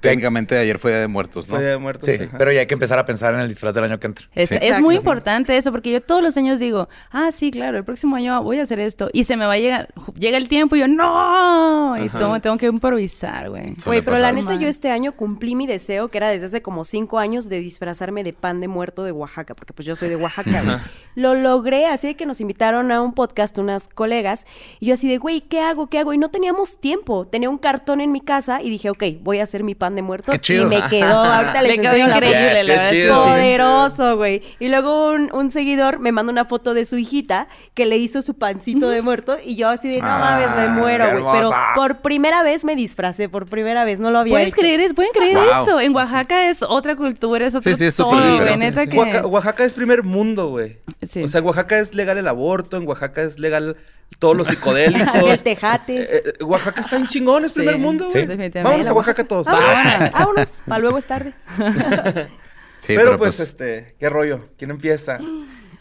técnicamente 0.00 0.58
ayer 0.58 0.80
fue 0.80 0.90
Día 0.90 0.98
de 1.00 1.06
Muertos, 1.06 1.48
¿no? 1.48 1.54
fue 1.54 1.60
Día 1.62 1.70
de 1.74 1.78
muertos. 1.78 2.08
Sí, 2.08 2.20
ajá. 2.20 2.38
pero 2.38 2.50
ya 2.50 2.58
hay 2.58 2.66
que 2.66 2.74
empezar 2.74 2.98
a 2.98 3.04
pensar 3.04 3.32
en 3.34 3.38
el 3.40 3.46
disfraz 3.46 3.72
del 3.72 3.84
año 3.84 4.00
que 4.00 4.08
entra. 4.08 4.26
Es, 4.34 4.48
Sí. 4.48 4.56
es 4.60 4.80
muy 4.80 4.96
importante 4.96 5.56
eso, 5.56 5.70
porque 5.70 5.92
yo 5.92 6.00
todos 6.00 6.24
los 6.24 6.36
años 6.36 6.58
digo, 6.58 6.88
ah, 7.12 7.30
sí, 7.30 7.52
claro, 7.52 7.78
el 7.78 7.84
próximo 7.84 8.16
año 8.16 8.42
voy 8.42 8.58
a 8.58 8.64
hacer 8.64 8.80
esto. 8.80 9.08
Y 9.12 9.22
se 9.22 9.36
me 9.36 9.46
va 9.46 9.52
a 9.52 9.58
llegar, 9.58 9.90
llega 10.18 10.36
el 10.38 10.48
tiempo 10.48 10.74
y 10.74 10.80
yo, 10.80 10.88
no, 10.88 11.96
y 12.04 12.08
tengo, 12.40 12.56
que 12.56 12.66
improvisar, 12.66 13.48
güey. 13.48 13.76
Güey, 13.84 14.02
pero 14.02 14.18
la 14.18 14.32
neta 14.32 14.56
yo 14.56 14.66
este 14.66 14.90
año 14.90 15.12
cumplí 15.12 15.54
mi 15.54 15.68
deseo, 15.68 16.08
que 16.08 16.18
era 16.18 16.28
desde 16.30 16.46
hace 16.46 16.60
como 16.60 16.84
cinco 16.84 17.20
años, 17.20 17.48
de 17.48 17.60
disfrazarme 17.60 18.24
de 18.24 18.32
pan 18.32 18.60
de 18.60 18.66
muerto 18.66 19.04
de 19.04 19.12
Oaxaca, 19.12 19.54
porque 19.54 19.72
pues 19.72 19.86
yo 19.86 19.94
soy 19.94 20.08
de 20.08 20.16
Oaxaca, 20.16 20.62
güey. 20.64 20.78
Lo 21.14 21.34
logré, 21.36 21.86
así 21.86 22.15
de 22.16 22.18
que 22.18 22.26
nos 22.26 22.40
invitaron 22.40 22.90
a 22.90 23.00
un 23.02 23.12
podcast 23.14 23.58
unas 23.58 23.88
colegas, 23.88 24.46
y 24.80 24.86
yo 24.86 24.94
así 24.94 25.08
de, 25.08 25.18
güey, 25.18 25.42
¿qué 25.42 25.60
hago? 25.60 25.86
¿Qué 25.88 25.98
hago? 25.98 26.12
Y 26.12 26.18
no 26.18 26.30
teníamos 26.30 26.80
tiempo. 26.80 27.26
Tenía 27.26 27.50
un 27.50 27.58
cartón 27.58 28.00
en 28.00 28.10
mi 28.12 28.20
casa 28.20 28.62
y 28.62 28.70
dije, 28.70 28.90
ok, 28.90 29.02
voy 29.22 29.40
a 29.40 29.42
hacer 29.44 29.62
mi 29.64 29.74
pan 29.74 29.94
de 29.96 30.02
muerto. 30.02 30.32
Qué 30.32 30.38
chido. 30.38 30.62
Y 30.64 30.66
me 30.66 30.82
quedó, 30.88 31.18
ahorita 31.18 31.62
les 31.62 31.76
Le 31.76 31.82
quedó 31.82 31.96
increíble, 31.96 32.54
Yes, 32.56 32.66
la 32.66 32.74
verdad. 32.74 32.90
chido. 32.90 33.24
Poderoso, 33.24 34.16
güey. 34.16 34.42
Y 34.60 34.68
luego 34.68 35.10
un, 35.12 35.30
un 35.34 35.50
seguidor 35.50 35.98
me 35.98 36.12
manda 36.12 36.32
una 36.32 36.44
foto 36.44 36.74
de 36.74 36.84
su 36.84 36.96
hijita 36.98 37.48
que 37.74 37.86
le 37.86 37.96
hizo 37.96 38.22
su 38.22 38.34
pancito 38.34 38.88
de 38.88 39.02
muerto 39.02 39.36
y 39.44 39.56
yo 39.56 39.68
así 39.68 39.88
de, 39.88 39.98
no 39.98 40.06
mames, 40.06 40.48
me 40.56 40.62
Ah, 40.62 40.68
muero, 40.68 41.20
güey. 41.22 41.34
Pero 41.36 41.50
por 41.74 41.98
primera 41.98 42.42
vez 42.42 42.64
me 42.64 42.76
disfracé, 42.76 43.28
por 43.28 43.46
primera 43.46 43.84
vez, 43.84 44.00
no 44.00 44.10
lo 44.10 44.18
había 44.20 44.32
¿Puedes 44.34 44.48
hecho. 44.48 44.56
creer, 44.56 44.94
¿Pueden 44.94 45.12
creer 45.12 45.36
Wow. 45.36 45.44
esto? 45.62 45.80
En 45.80 45.94
Oaxaca 45.94 46.48
es 46.48 46.62
otra 46.62 46.96
cultura, 46.96 47.46
es 47.46 47.54
otro 47.54 47.72
Sí, 47.72 47.76
sí, 47.78 47.84
es 47.86 47.96
todo, 47.96 48.10
güey, 48.10 48.56
neta 48.56 48.82
sí. 48.84 48.88
que... 48.90 48.98
Oaxaca, 48.98 49.26
Oaxaca 49.26 49.64
es 49.64 49.74
primer 49.74 50.02
mundo, 50.02 50.48
güey. 50.50 50.78
Sí. 51.06 51.22
O 51.22 51.28
sea, 51.28 51.40
Oaxaca 51.42 51.78
es 51.78 51.94
legal 51.94 52.05
el 52.12 52.28
aborto, 52.28 52.76
en 52.76 52.86
Oaxaca 52.86 53.22
es 53.22 53.38
legal 53.38 53.76
todos 54.18 54.36
los 54.36 54.46
psicodélicos. 54.48 55.24
El 55.24 55.42
tejate. 55.42 56.02
Eh, 56.02 56.22
eh, 56.40 56.44
Oaxaca 56.44 56.80
está 56.80 56.96
en 56.96 57.06
chingón, 57.06 57.44
es 57.44 57.52
Sí, 57.52 57.60
primer 57.60 57.78
mundo, 57.78 58.08
güey. 58.10 58.50
Vamos 58.62 58.86
a 58.86 58.92
Oaxaca 58.92 59.24
todos. 59.24 59.46
Vámonos, 59.46 60.12
vámonos, 60.12 60.62
para 60.66 60.80
luego 60.80 60.98
es 60.98 61.06
tarde. 61.06 61.34
Sí, 62.78 62.92
pero, 62.94 63.16
pues, 63.18 63.40
este, 63.40 63.96
¿qué 63.98 64.08
rollo? 64.10 64.50
¿Quién 64.58 64.70
empieza? 64.70 65.18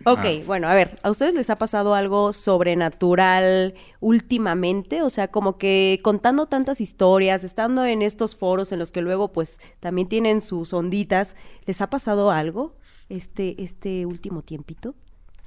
Ok, 0.08 0.20
Ah. 0.24 0.44
bueno, 0.46 0.68
a 0.68 0.76
ver, 0.76 1.00
¿a 1.02 1.10
ustedes 1.10 1.34
les 1.34 1.50
ha 1.50 1.58
pasado 1.58 1.96
algo 1.96 2.32
sobrenatural 2.32 3.74
últimamente? 4.00 5.02
O 5.02 5.10
sea, 5.10 5.30
como 5.30 5.58
que 5.58 6.00
contando 6.04 6.46
tantas 6.46 6.80
historias, 6.80 7.44
estando 7.44 7.84
en 7.86 8.04
estos 8.04 8.36
foros 8.36 8.72
en 8.72 8.78
los 8.78 8.92
que 8.92 9.02
luego 9.02 9.32
pues 9.32 9.60
también 9.80 10.08
tienen 10.08 10.42
sus 10.44 10.74
onditas, 10.74 11.36
¿les 11.66 11.82
ha 11.82 11.90
pasado 11.90 12.30
algo 12.30 12.76
este, 13.10 13.56
este 13.64 14.06
último 14.06 14.44
tiempito? 14.44 14.94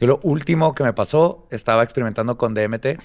Yo 0.01 0.07
lo 0.07 0.21
último 0.23 0.77
que 0.77 0.85
me 0.85 0.93
pasó, 0.93 1.49
estaba 1.51 1.83
experimentando 1.83 2.37
con 2.39 2.55
DMT. 2.55 2.87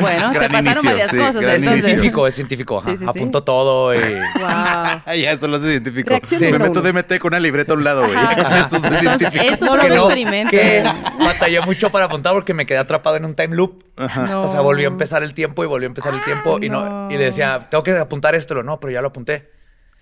Bueno, 0.00 0.32
te 0.32 0.38
Gran 0.38 0.52
pasaron 0.52 0.64
inicio, 0.64 0.90
varias 0.90 1.10
sí, 1.10 1.16
cosas. 1.16 1.36
Es 1.36 1.54
entonces. 1.54 1.84
científico, 1.84 2.26
es 2.26 2.34
científico. 2.34 2.78
ajá. 2.78 2.90
Sí, 2.90 2.96
sí, 2.96 3.04
sí. 3.04 3.10
Apunto 3.10 3.42
todo 3.42 3.94
y... 3.94 3.98
Wow. 3.98 5.14
ya 5.16 5.32
eso 5.32 5.48
lo 5.48 5.56
hace 5.56 5.70
científico. 5.70 6.14
Me 6.40 6.58
meto. 6.58 6.82
DMT 6.82 7.18
con 7.18 7.28
una 7.32 7.40
libreta 7.40 7.72
a 7.72 7.76
un 7.76 7.84
lado, 7.84 8.06
güey. 8.06 8.16
Eso 8.64 8.76
es 8.76 8.82
científico. 8.82 9.44
es 9.44 9.60
no, 9.60 9.76
experimento. 9.76 10.50
que 10.50 10.82
batallé 11.18 11.60
mucho 11.62 11.90
para 11.90 12.06
apuntar 12.06 12.34
porque 12.34 12.52
me 12.52 12.66
quedé 12.66 12.78
atrapado 12.78 13.16
en 13.16 13.24
un 13.24 13.34
time 13.34 13.56
loop. 13.56 13.84
No. 13.96 14.44
O 14.44 14.50
sea, 14.50 14.60
volvió 14.60 14.88
a 14.88 14.92
empezar 14.92 15.22
el 15.22 15.32
tiempo 15.32 15.64
y 15.64 15.66
volvió 15.66 15.86
a 15.86 15.90
empezar 15.90 16.12
el 16.12 16.22
tiempo 16.22 16.58
y 16.60 16.68
no. 16.68 16.84
no. 16.84 17.10
y 17.10 17.16
le 17.16 17.24
decía, 17.24 17.60
tengo 17.70 17.82
que 17.82 17.92
apuntar 17.92 18.34
esto, 18.34 18.54
lo 18.54 18.62
no, 18.62 18.78
pero 18.80 18.92
ya 18.92 19.00
lo 19.00 19.08
apunté. 19.08 19.50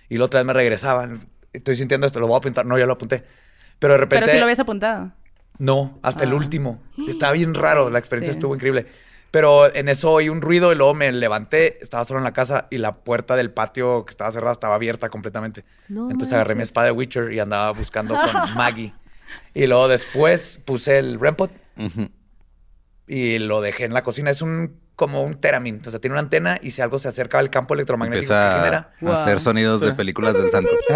Y 0.09 0.19
la 0.19 0.25
otra 0.25 0.41
vez 0.41 0.47
me 0.47 0.53
regresaba, 0.53 1.09
estoy 1.53 1.77
sintiendo 1.77 2.07
esto, 2.07 2.19
lo 2.21 2.27
voy 2.27 2.35
a 2.35 2.39
apuntar, 2.39 2.67
no, 2.67 2.79
ya 2.79 2.87
lo 2.87 2.95
apunté. 2.95 3.25
Pero 3.79 3.95
de 3.95 3.99
repente 3.99 4.21
Pero 4.25 4.33
si 4.33 4.39
lo 4.39 4.45
habías 4.45 4.61
apuntado. 4.61 5.13
No, 5.63 5.99
hasta 6.03 6.25
el 6.25 6.35
último. 6.35 6.83
Estaba 7.09 7.33
bien 7.33 7.55
raro, 7.55 7.89
la 7.89 7.99
experiencia 8.01 8.33
Sí. 8.33 8.39
estuvo 8.39 8.55
increíble. 8.55 8.87
Pero 9.31 9.73
en 9.75 9.89
eso 9.89 10.11
oí 10.13 10.29
un 10.29 10.43
ruido 10.43 10.73
y 10.73 10.75
luego 10.75 10.93
me 10.93 11.11
levanté, 11.13 11.79
estaba 11.83 12.05
solo 12.05 12.19
en 12.19 12.25
la 12.25 12.33
casa 12.33 12.67
y 12.71 12.79
la 12.79 12.97
puerta 12.97 13.35
del 13.37 13.51
patio 13.51 14.05
que 14.05 14.11
estaba 14.11 14.31
cerrada 14.31 14.53
estaba 14.53 14.75
abierta 14.75 15.09
completamente. 15.09 15.65
No 15.89 16.11
Entonces 16.11 16.35
agarré 16.35 16.55
mi 16.55 16.63
espada 16.65 16.87
de 16.87 16.93
Witcher 16.93 17.33
y 17.33 17.39
andaba 17.39 17.71
buscando 17.73 18.15
con 18.15 18.23
Maggie. 18.57 18.93
Y 19.55 19.67
luego 19.67 19.89
después 19.89 20.59
puse 20.65 20.99
el 20.99 21.19
REM-pod 21.19 21.51
Ujú. 21.79 22.11
y 23.07 23.39
lo 23.39 23.61
dejé 23.61 23.85
en 23.85 23.95
la 23.95 24.03
cocina. 24.03 24.31
Es 24.31 24.43
un 24.43 24.79
como 25.03 25.25
un 25.25 25.35
teramin. 25.41 25.83
O 25.85 25.91
sea, 25.91 25.99
tiene 25.99 26.15
una 26.15 26.21
antena 26.21 26.61
y 26.63 26.71
si 26.71 26.81
algo 26.81 26.97
se 26.97 27.09
acerca 27.09 27.41
al 27.41 27.51
campo 27.51 27.75
electromagnético 27.75 28.33
que 28.33 28.55
genera. 28.55 28.93
Wow. 29.01 29.15
hacer 29.15 29.41
sonidos 29.41 29.81
de 29.81 29.95
películas 29.95 30.39
del 30.39 30.49
santo. 30.49 30.71
Y 30.71 30.93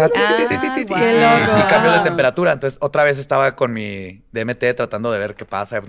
cambios 1.67 1.93
de 1.95 1.99
temperatura. 2.05 2.53
Entonces, 2.53 2.79
otra 2.81 3.03
vez 3.03 3.19
estaba 3.19 3.57
con 3.57 3.73
mi 3.73 4.23
DMT 4.31 4.63
tratando 4.77 5.11
de 5.11 5.19
ver 5.19 5.35
qué 5.35 5.43
pasa, 5.43 5.81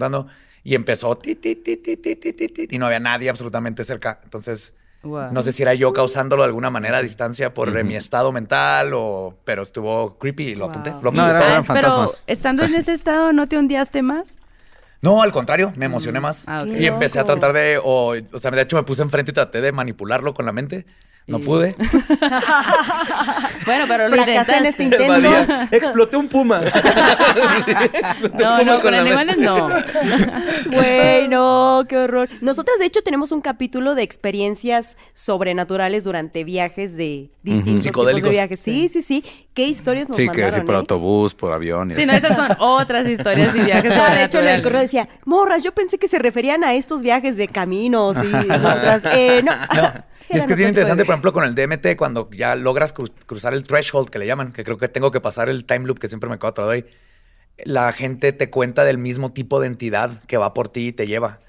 y 0.64 0.74
empezó 0.74 1.16
y 1.22 2.78
no 2.78 2.86
había 2.86 2.98
nadie 2.98 3.30
absolutamente 3.30 3.84
cerca. 3.84 4.18
Entonces, 4.24 4.74
No 5.04 5.40
sé 5.42 5.52
si 5.52 5.62
era 5.62 5.74
yo 5.74 5.92
causándolo 5.92 6.42
de 6.42 6.48
alguna 6.48 6.70
manera 6.70 6.98
a 6.98 7.02
distancia 7.02 7.54
por 7.54 7.84
mi 7.84 7.94
estado 7.94 8.32
mental 8.32 8.94
o... 8.94 9.38
Pero 9.44 9.62
estuvo 9.62 10.18
creepy 10.18 10.48
y 10.48 10.54
lo 10.56 10.64
wow. 10.64 10.70
apunté. 10.70 10.90
Lo 10.90 10.96
apunté. 10.96 11.18
No, 11.18 11.28
eran, 11.28 11.42
eran 11.42 11.64
fantasmas. 11.64 12.24
Estando 12.26 12.64
en 12.64 12.74
ese 12.74 12.94
estado, 12.94 13.32
¿no 13.32 13.46
te 13.46 13.56
hundíaste 13.56 14.02
más? 14.02 14.38
No, 15.00 15.22
al 15.22 15.30
contrario, 15.30 15.72
me 15.76 15.86
emocioné 15.86 16.20
más. 16.20 16.44
Ah. 16.48 16.64
Y 16.66 16.86
empecé 16.86 17.20
a 17.20 17.24
tratar 17.24 17.52
de, 17.52 17.78
o, 17.82 18.14
o 18.32 18.38
sea, 18.38 18.50
de 18.50 18.62
hecho 18.62 18.76
me 18.76 18.82
puse 18.82 19.02
enfrente 19.02 19.30
y 19.30 19.34
traté 19.34 19.60
de 19.60 19.72
manipularlo 19.72 20.34
con 20.34 20.44
la 20.44 20.52
mente. 20.52 20.86
No 21.28 21.38
pude. 21.40 21.74
Bueno, 23.66 23.84
pero 23.86 24.08
lo 24.08 24.16
Fracasé 24.16 24.56
en 24.56 24.66
este 24.66 24.84
intento. 24.84 25.30
Exploté 25.70 26.16
un 26.16 26.26
puma. 26.28 26.62
Exploté 26.64 28.22
un 28.22 28.30
No, 28.38 28.58
puma 28.58 28.62
no, 28.64 28.72
con 28.74 28.80
con 28.82 28.94
animales 28.94 29.36
no. 29.36 29.68
Güey, 30.70 31.28
no, 31.28 31.84
qué 31.86 31.98
horror. 31.98 32.28
Nosotras, 32.40 32.78
de 32.78 32.86
hecho, 32.86 33.02
tenemos 33.02 33.30
un 33.32 33.42
capítulo 33.42 33.94
de 33.94 34.02
experiencias 34.02 34.96
sobrenaturales 35.12 36.04
durante 36.04 36.44
viajes 36.44 36.96
de 36.96 37.30
distintos 37.42 37.64
tipos 37.64 37.74
de 37.74 37.82
Psicodélicos. 37.90 38.30
viajes. 38.30 38.60
Sí, 38.60 38.88
sí, 38.88 39.02
sí. 39.02 39.22
¿Qué 39.52 39.66
historias 39.66 40.08
nos 40.08 40.16
Sí, 40.16 40.22
que 40.24 40.28
mandaron, 40.28 40.54
sí, 40.60 40.60
por 40.66 40.74
eh? 40.74 40.78
autobús, 40.78 41.34
por 41.34 41.52
avión. 41.52 41.90
y 41.90 41.94
Sí, 41.94 42.00
así. 42.02 42.10
no, 42.10 42.12
esas 42.14 42.36
son 42.36 42.56
otras 42.58 43.06
historias 43.06 43.54
y 43.54 43.60
viajes 43.60 43.94
de 43.94 44.24
hecho, 44.24 44.38
en 44.38 44.48
el 44.48 44.62
correo 44.62 44.80
decía, 44.80 45.08
morras, 45.26 45.62
yo 45.62 45.72
pensé 45.72 45.98
que 45.98 46.08
se 46.08 46.18
referían 46.18 46.64
a 46.64 46.72
estos 46.74 47.02
viajes 47.02 47.36
de 47.36 47.48
caminos 47.48 48.16
y 48.24 48.28
nosotras, 48.46 49.02
eh, 49.12 49.42
no. 49.44 49.52
Y 50.30 50.36
es 50.38 50.46
que 50.46 50.52
es 50.52 50.58
bien 50.58 50.68
interesante, 50.68 51.04
por 51.04 51.14
ejemplo, 51.14 51.32
con 51.32 51.44
el 51.44 51.54
DMT, 51.54 51.96
cuando 51.96 52.28
ya 52.30 52.54
logras 52.54 52.94
cru- 52.94 53.12
cruzar 53.26 53.54
el 53.54 53.64
threshold 53.66 54.10
que 54.10 54.18
le 54.18 54.26
llaman, 54.26 54.52
que 54.52 54.64
creo 54.64 54.78
que 54.78 54.88
tengo 54.88 55.10
que 55.10 55.20
pasar 55.20 55.48
el 55.48 55.64
time 55.64 55.86
loop 55.86 55.98
que 55.98 56.08
siempre 56.08 56.28
me 56.28 56.38
de 56.38 56.64
doy, 56.66 56.84
la 57.64 57.92
gente 57.92 58.32
te 58.32 58.50
cuenta 58.50 58.84
del 58.84 58.98
mismo 58.98 59.32
tipo 59.32 59.60
de 59.60 59.68
entidad 59.68 60.22
que 60.26 60.36
va 60.38 60.54
por 60.54 60.68
ti 60.68 60.88
y 60.88 60.92
te 60.92 61.06
lleva. 61.06 61.40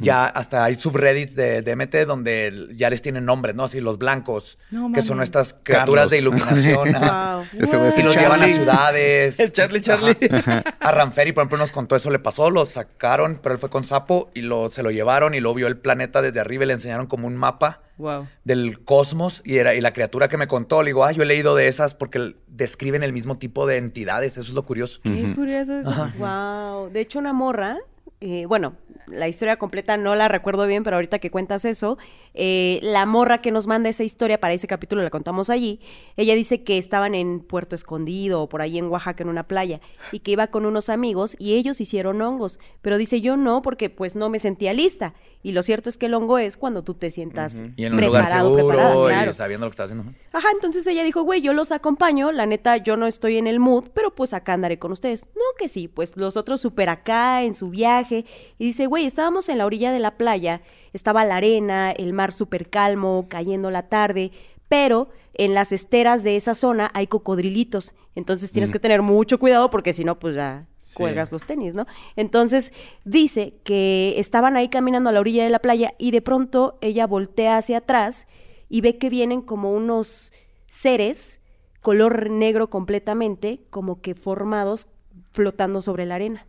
Ya 0.00 0.26
hasta 0.26 0.64
hay 0.64 0.74
subreddits 0.74 1.34
de 1.36 1.62
DMT 1.62 2.06
donde 2.06 2.68
ya 2.74 2.90
les 2.90 3.02
tienen 3.02 3.24
nombres, 3.24 3.54
¿no? 3.54 3.64
Así 3.64 3.80
los 3.80 3.98
blancos, 3.98 4.58
No 4.70 4.90
que 4.92 5.02
son 5.02 5.22
estas 5.22 5.54
criaturas 5.62 6.10
de 6.10 6.18
iluminación. 6.18 6.94
ajá. 6.96 7.42
Wow. 7.52 7.86
Es 7.86 7.98
Y 7.98 8.02
los 8.02 8.16
llevan 8.16 8.42
a 8.42 8.48
ciudades. 8.48 9.38
El 9.40 9.52
Charlie, 9.52 9.80
Charlie. 9.80 10.16
Ajá. 10.30 10.62
A 10.80 10.90
Ranferi, 10.92 11.32
por 11.32 11.42
ejemplo, 11.42 11.58
nos 11.58 11.72
contó 11.72 11.96
eso 11.96 12.10
le 12.10 12.18
pasó, 12.18 12.50
lo 12.50 12.64
sacaron, 12.66 13.38
pero 13.42 13.54
él 13.54 13.60
fue 13.60 13.70
con 13.70 13.84
sapo 13.84 14.30
y 14.34 14.42
lo, 14.42 14.70
se 14.70 14.82
lo 14.82 14.90
llevaron 14.90 15.34
y 15.34 15.40
lo 15.40 15.52
vio 15.54 15.66
el 15.66 15.76
planeta 15.76 16.22
desde 16.22 16.40
arriba 16.40 16.64
y 16.64 16.66
le 16.68 16.74
enseñaron 16.74 17.06
como 17.06 17.26
un 17.26 17.36
mapa 17.36 17.82
Wow. 17.98 18.26
del 18.42 18.82
cosmos 18.84 19.42
y 19.44 19.58
era 19.58 19.74
y 19.74 19.80
la 19.80 19.92
criatura 19.92 20.28
que 20.28 20.36
me 20.36 20.48
contó 20.48 20.82
le 20.82 20.88
digo, 20.88 21.04
ah, 21.04 21.12
yo 21.12 21.22
he 21.22 21.26
leído 21.26 21.54
de 21.54 21.68
esas 21.68 21.94
porque 21.94 22.34
describen 22.48 23.02
el 23.02 23.12
mismo 23.12 23.38
tipo 23.38 23.66
de 23.66 23.76
entidades, 23.76 24.32
eso 24.32 24.40
es 24.40 24.54
lo 24.54 24.64
curioso. 24.64 25.00
Qué 25.02 25.32
curioso 25.36 25.78
eso. 25.78 26.10
Wow. 26.18 26.90
De 26.90 27.00
hecho, 27.00 27.18
una 27.18 27.32
morra, 27.32 27.76
eh, 28.20 28.46
bueno, 28.46 28.74
la 29.06 29.28
historia 29.28 29.56
completa 29.56 29.96
no 29.96 30.14
la 30.14 30.28
recuerdo 30.28 30.66
bien, 30.66 30.84
pero 30.84 30.96
ahorita 30.96 31.18
que 31.18 31.30
cuentas 31.30 31.64
eso, 31.64 31.98
eh, 32.34 32.78
la 32.82 33.06
morra 33.06 33.40
que 33.40 33.50
nos 33.50 33.66
manda 33.66 33.88
esa 33.88 34.04
historia 34.04 34.40
para 34.40 34.54
ese 34.54 34.66
capítulo 34.66 35.02
la 35.02 35.10
contamos 35.10 35.50
allí. 35.50 35.80
Ella 36.16 36.34
dice 36.34 36.62
que 36.62 36.78
estaban 36.78 37.14
en 37.14 37.40
Puerto 37.40 37.74
Escondido 37.74 38.42
o 38.42 38.48
por 38.48 38.62
ahí 38.62 38.78
en 38.78 38.86
Oaxaca 38.86 39.22
en 39.22 39.28
una 39.28 39.46
playa 39.46 39.80
y 40.12 40.20
que 40.20 40.32
iba 40.32 40.46
con 40.46 40.66
unos 40.66 40.88
amigos 40.88 41.36
y 41.38 41.54
ellos 41.54 41.80
hicieron 41.80 42.20
hongos, 42.22 42.58
pero 42.80 42.98
dice 42.98 43.20
yo 43.20 43.36
no 43.36 43.62
porque 43.62 43.90
pues 43.90 44.16
no 44.16 44.28
me 44.28 44.38
sentía 44.38 44.72
lista. 44.72 45.14
Y 45.42 45.52
lo 45.52 45.62
cierto 45.62 45.90
es 45.90 45.98
que 45.98 46.06
el 46.06 46.14
hongo 46.14 46.38
es 46.38 46.56
cuando 46.56 46.84
tú 46.84 46.94
te 46.94 47.10
sientas 47.10 47.64
Y 47.76 47.84
en 47.84 47.94
un 47.94 48.00
lugar 48.00 48.22
preparado, 48.22 48.54
seguro 48.54 48.68
preparada, 48.68 49.08
claro. 49.08 49.30
y 49.32 49.34
sabiendo 49.34 49.66
lo 49.66 49.70
que 49.70 49.74
estás 49.74 49.90
haciendo. 49.90 50.12
Ajá, 50.32 50.48
entonces 50.52 50.86
ella 50.86 51.02
dijo, 51.02 51.22
güey, 51.22 51.40
yo 51.40 51.52
los 51.52 51.72
acompaño, 51.72 52.30
la 52.30 52.46
neta, 52.46 52.76
yo 52.76 52.96
no 52.96 53.06
estoy 53.06 53.38
en 53.38 53.48
el 53.48 53.58
mood, 53.58 53.86
pero 53.92 54.14
pues 54.14 54.34
acá 54.34 54.52
andaré 54.52 54.78
con 54.78 54.92
ustedes. 54.92 55.26
No, 55.34 55.42
que 55.58 55.68
sí, 55.68 55.88
pues 55.88 56.16
los 56.16 56.36
otros 56.36 56.60
súper 56.60 56.88
acá, 56.88 57.42
en 57.42 57.54
su 57.54 57.70
viaje. 57.70 58.24
Y 58.58 58.66
dice, 58.66 58.86
güey, 58.86 59.04
estábamos 59.04 59.48
en 59.48 59.58
la 59.58 59.66
orilla 59.66 59.90
de 59.92 59.98
la 59.98 60.16
playa, 60.16 60.62
estaba 60.92 61.24
la 61.24 61.36
arena, 61.36 61.90
el 61.92 62.12
mar 62.12 62.32
súper 62.32 62.68
calmo, 62.68 63.26
cayendo 63.28 63.70
la 63.70 63.88
tarde, 63.88 64.32
pero 64.68 65.10
en 65.34 65.54
las 65.54 65.72
esteras 65.72 66.22
de 66.22 66.36
esa 66.36 66.54
zona 66.54 66.90
hay 66.94 67.06
cocodrilitos. 67.06 67.94
Entonces 68.14 68.52
tienes 68.52 68.70
que 68.70 68.78
tener 68.78 69.02
mucho 69.02 69.38
cuidado 69.38 69.70
porque 69.70 69.92
si 69.92 70.04
no, 70.04 70.18
pues 70.18 70.34
ya 70.34 70.66
cuelgas 70.94 71.32
los 71.32 71.46
tenis, 71.46 71.74
¿no? 71.74 71.86
Entonces 72.16 72.72
dice 73.04 73.54
que 73.64 74.14
estaban 74.18 74.56
ahí 74.56 74.68
caminando 74.68 75.10
a 75.10 75.12
la 75.12 75.20
orilla 75.20 75.44
de 75.44 75.50
la 75.50 75.58
playa 75.58 75.94
y 75.98 76.10
de 76.10 76.20
pronto 76.20 76.78
ella 76.80 77.06
voltea 77.06 77.56
hacia 77.56 77.78
atrás 77.78 78.26
y 78.68 78.80
ve 78.80 78.98
que 78.98 79.10
vienen 79.10 79.42
como 79.42 79.72
unos 79.72 80.32
seres 80.68 81.40
color 81.82 82.30
negro 82.30 82.70
completamente, 82.70 83.60
como 83.68 84.00
que 84.00 84.14
formados 84.14 84.86
flotando 85.32 85.82
sobre 85.82 86.06
la 86.06 86.14
arena. 86.14 86.46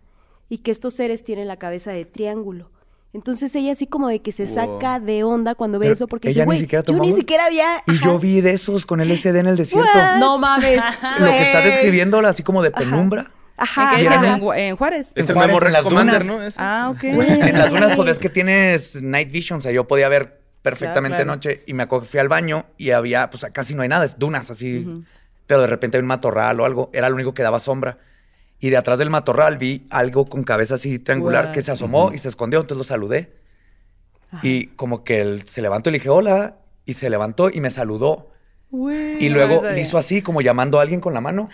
Y 0.48 0.60
que 0.60 0.72
estos 0.72 0.94
seres 0.94 1.24
tienen 1.24 1.48
la 1.48 1.58
cabeza 1.58 1.92
de 1.92 2.06
triángulo. 2.06 2.72
Entonces 3.14 3.54
ella 3.56 3.72
así 3.74 3.86
como 3.86 4.08
de 4.08 4.22
que 4.22 4.32
se 4.32 4.48
saca 4.48 5.00
de 5.00 5.24
onda 5.24 5.54
cuando 5.54 5.78
ve 5.78 5.84
Pero 5.86 5.94
eso 5.94 6.08
porque 6.08 6.30
ella 6.30 6.46
dice, 6.46 6.54
ni 6.54 6.60
siquiera 6.62 6.84
yo 6.84 6.94
ni 6.94 6.98
tomamos". 7.00 7.18
siquiera 7.20 7.46
había... 7.46 7.84
Y 7.86 7.92
ajá, 7.92 8.06
yo 8.06 8.18
vi 8.20 8.42
de 8.42 8.52
esos 8.52 8.86
con 8.88 9.00
LSD 9.08 9.36
en 9.38 9.48
el 9.48 9.56
desierto. 9.56 9.90
No 10.20 10.38
mames. 10.40 10.80
Lo 11.20 11.28
que 11.28 11.42
está 11.44 11.60
güey. 11.60 11.72
describiendo 11.72 12.20
así 12.22 12.42
como 12.42 12.64
de 12.64 12.72
penumbra. 12.72 13.28
Ajá. 13.56 14.00
¿En 14.00 14.06
era- 14.08 14.36
¿En, 14.36 14.44
en 14.58 14.76
Juárez? 14.76 15.10
Es 15.14 15.30
En 15.30 15.38
el 15.38 15.50
Juárez, 15.52 15.68
en 15.68 15.74
las 15.74 15.84
dunas. 15.86 16.26
¿no? 16.26 16.40
Ah, 16.58 16.92
ok. 16.96 17.04
En 17.04 17.58
las 17.58 17.70
dunas, 17.70 17.96
pues 17.96 18.10
es 18.10 18.20
que 18.20 18.30
tienes 18.30 19.00
night 19.02 19.32
vision, 19.32 19.60
o 19.60 19.62
sea, 19.62 19.72
yo 19.72 19.88
podía 19.88 20.10
ver 20.10 20.42
perfectamente 20.64 21.18
Claro, 21.18 21.34
de 21.34 21.40
claro. 21.40 21.56
noche 21.58 21.64
y 21.68 21.74
me 21.74 21.84
acuerdo 21.84 22.04
que 22.04 22.10
fui 22.10 22.20
al 22.20 22.30
baño 22.30 22.66
y 22.78 22.92
había, 22.92 23.30
pues 23.30 23.46
casi 23.54 23.76
no 23.76 23.84
hay 23.84 23.90
nada, 23.90 24.06
es 24.06 24.18
dunas 24.18 24.50
así, 24.50 24.88
pero 25.46 25.62
de 25.62 25.68
repente 25.68 25.98
hay 25.98 26.02
un 26.02 26.08
matorral 26.08 26.60
o 26.62 26.66
algo, 26.66 26.90
era 26.94 27.10
lo 27.10 27.16
único 27.16 27.34
que 27.36 27.44
daba 27.44 27.60
sombra. 27.60 27.98
Y 28.60 28.70
de 28.70 28.78
atrás 28.78 29.00
del 29.00 29.10
matorral 29.10 29.58
vi 29.58 29.88
algo 29.90 30.26
con 30.26 30.44
cabeza 30.44 30.76
así 30.76 31.00
triangular 31.00 31.52
que 31.52 31.62
se 31.62 31.72
asomó 31.72 32.12
y 32.14 32.18
se 32.18 32.30
escondió, 32.30 32.62
entonces 32.62 32.78
lo 32.78 32.84
saludé. 32.84 33.34
Y 34.42 34.68
como 34.68 35.04
que 35.04 35.22
él 35.22 35.44
se 35.48 35.62
levantó 35.62 35.90
y 35.90 35.94
le 35.94 36.00
dije 36.00 36.10
hola, 36.10 36.58
y 36.86 36.94
se 36.94 37.10
levantó 37.10 37.50
y 37.50 37.62
me 37.62 37.70
saludó. 37.70 38.33
Y 39.20 39.30
no 39.30 39.36
luego 39.36 39.64
le 39.70 39.80
hizo 39.80 40.00
así, 40.00 40.24
como 40.24 40.42
llamando 40.42 40.80
a 40.80 40.82
alguien 40.82 41.00
con 41.00 41.14
la 41.14 41.22
mano. 41.22 41.50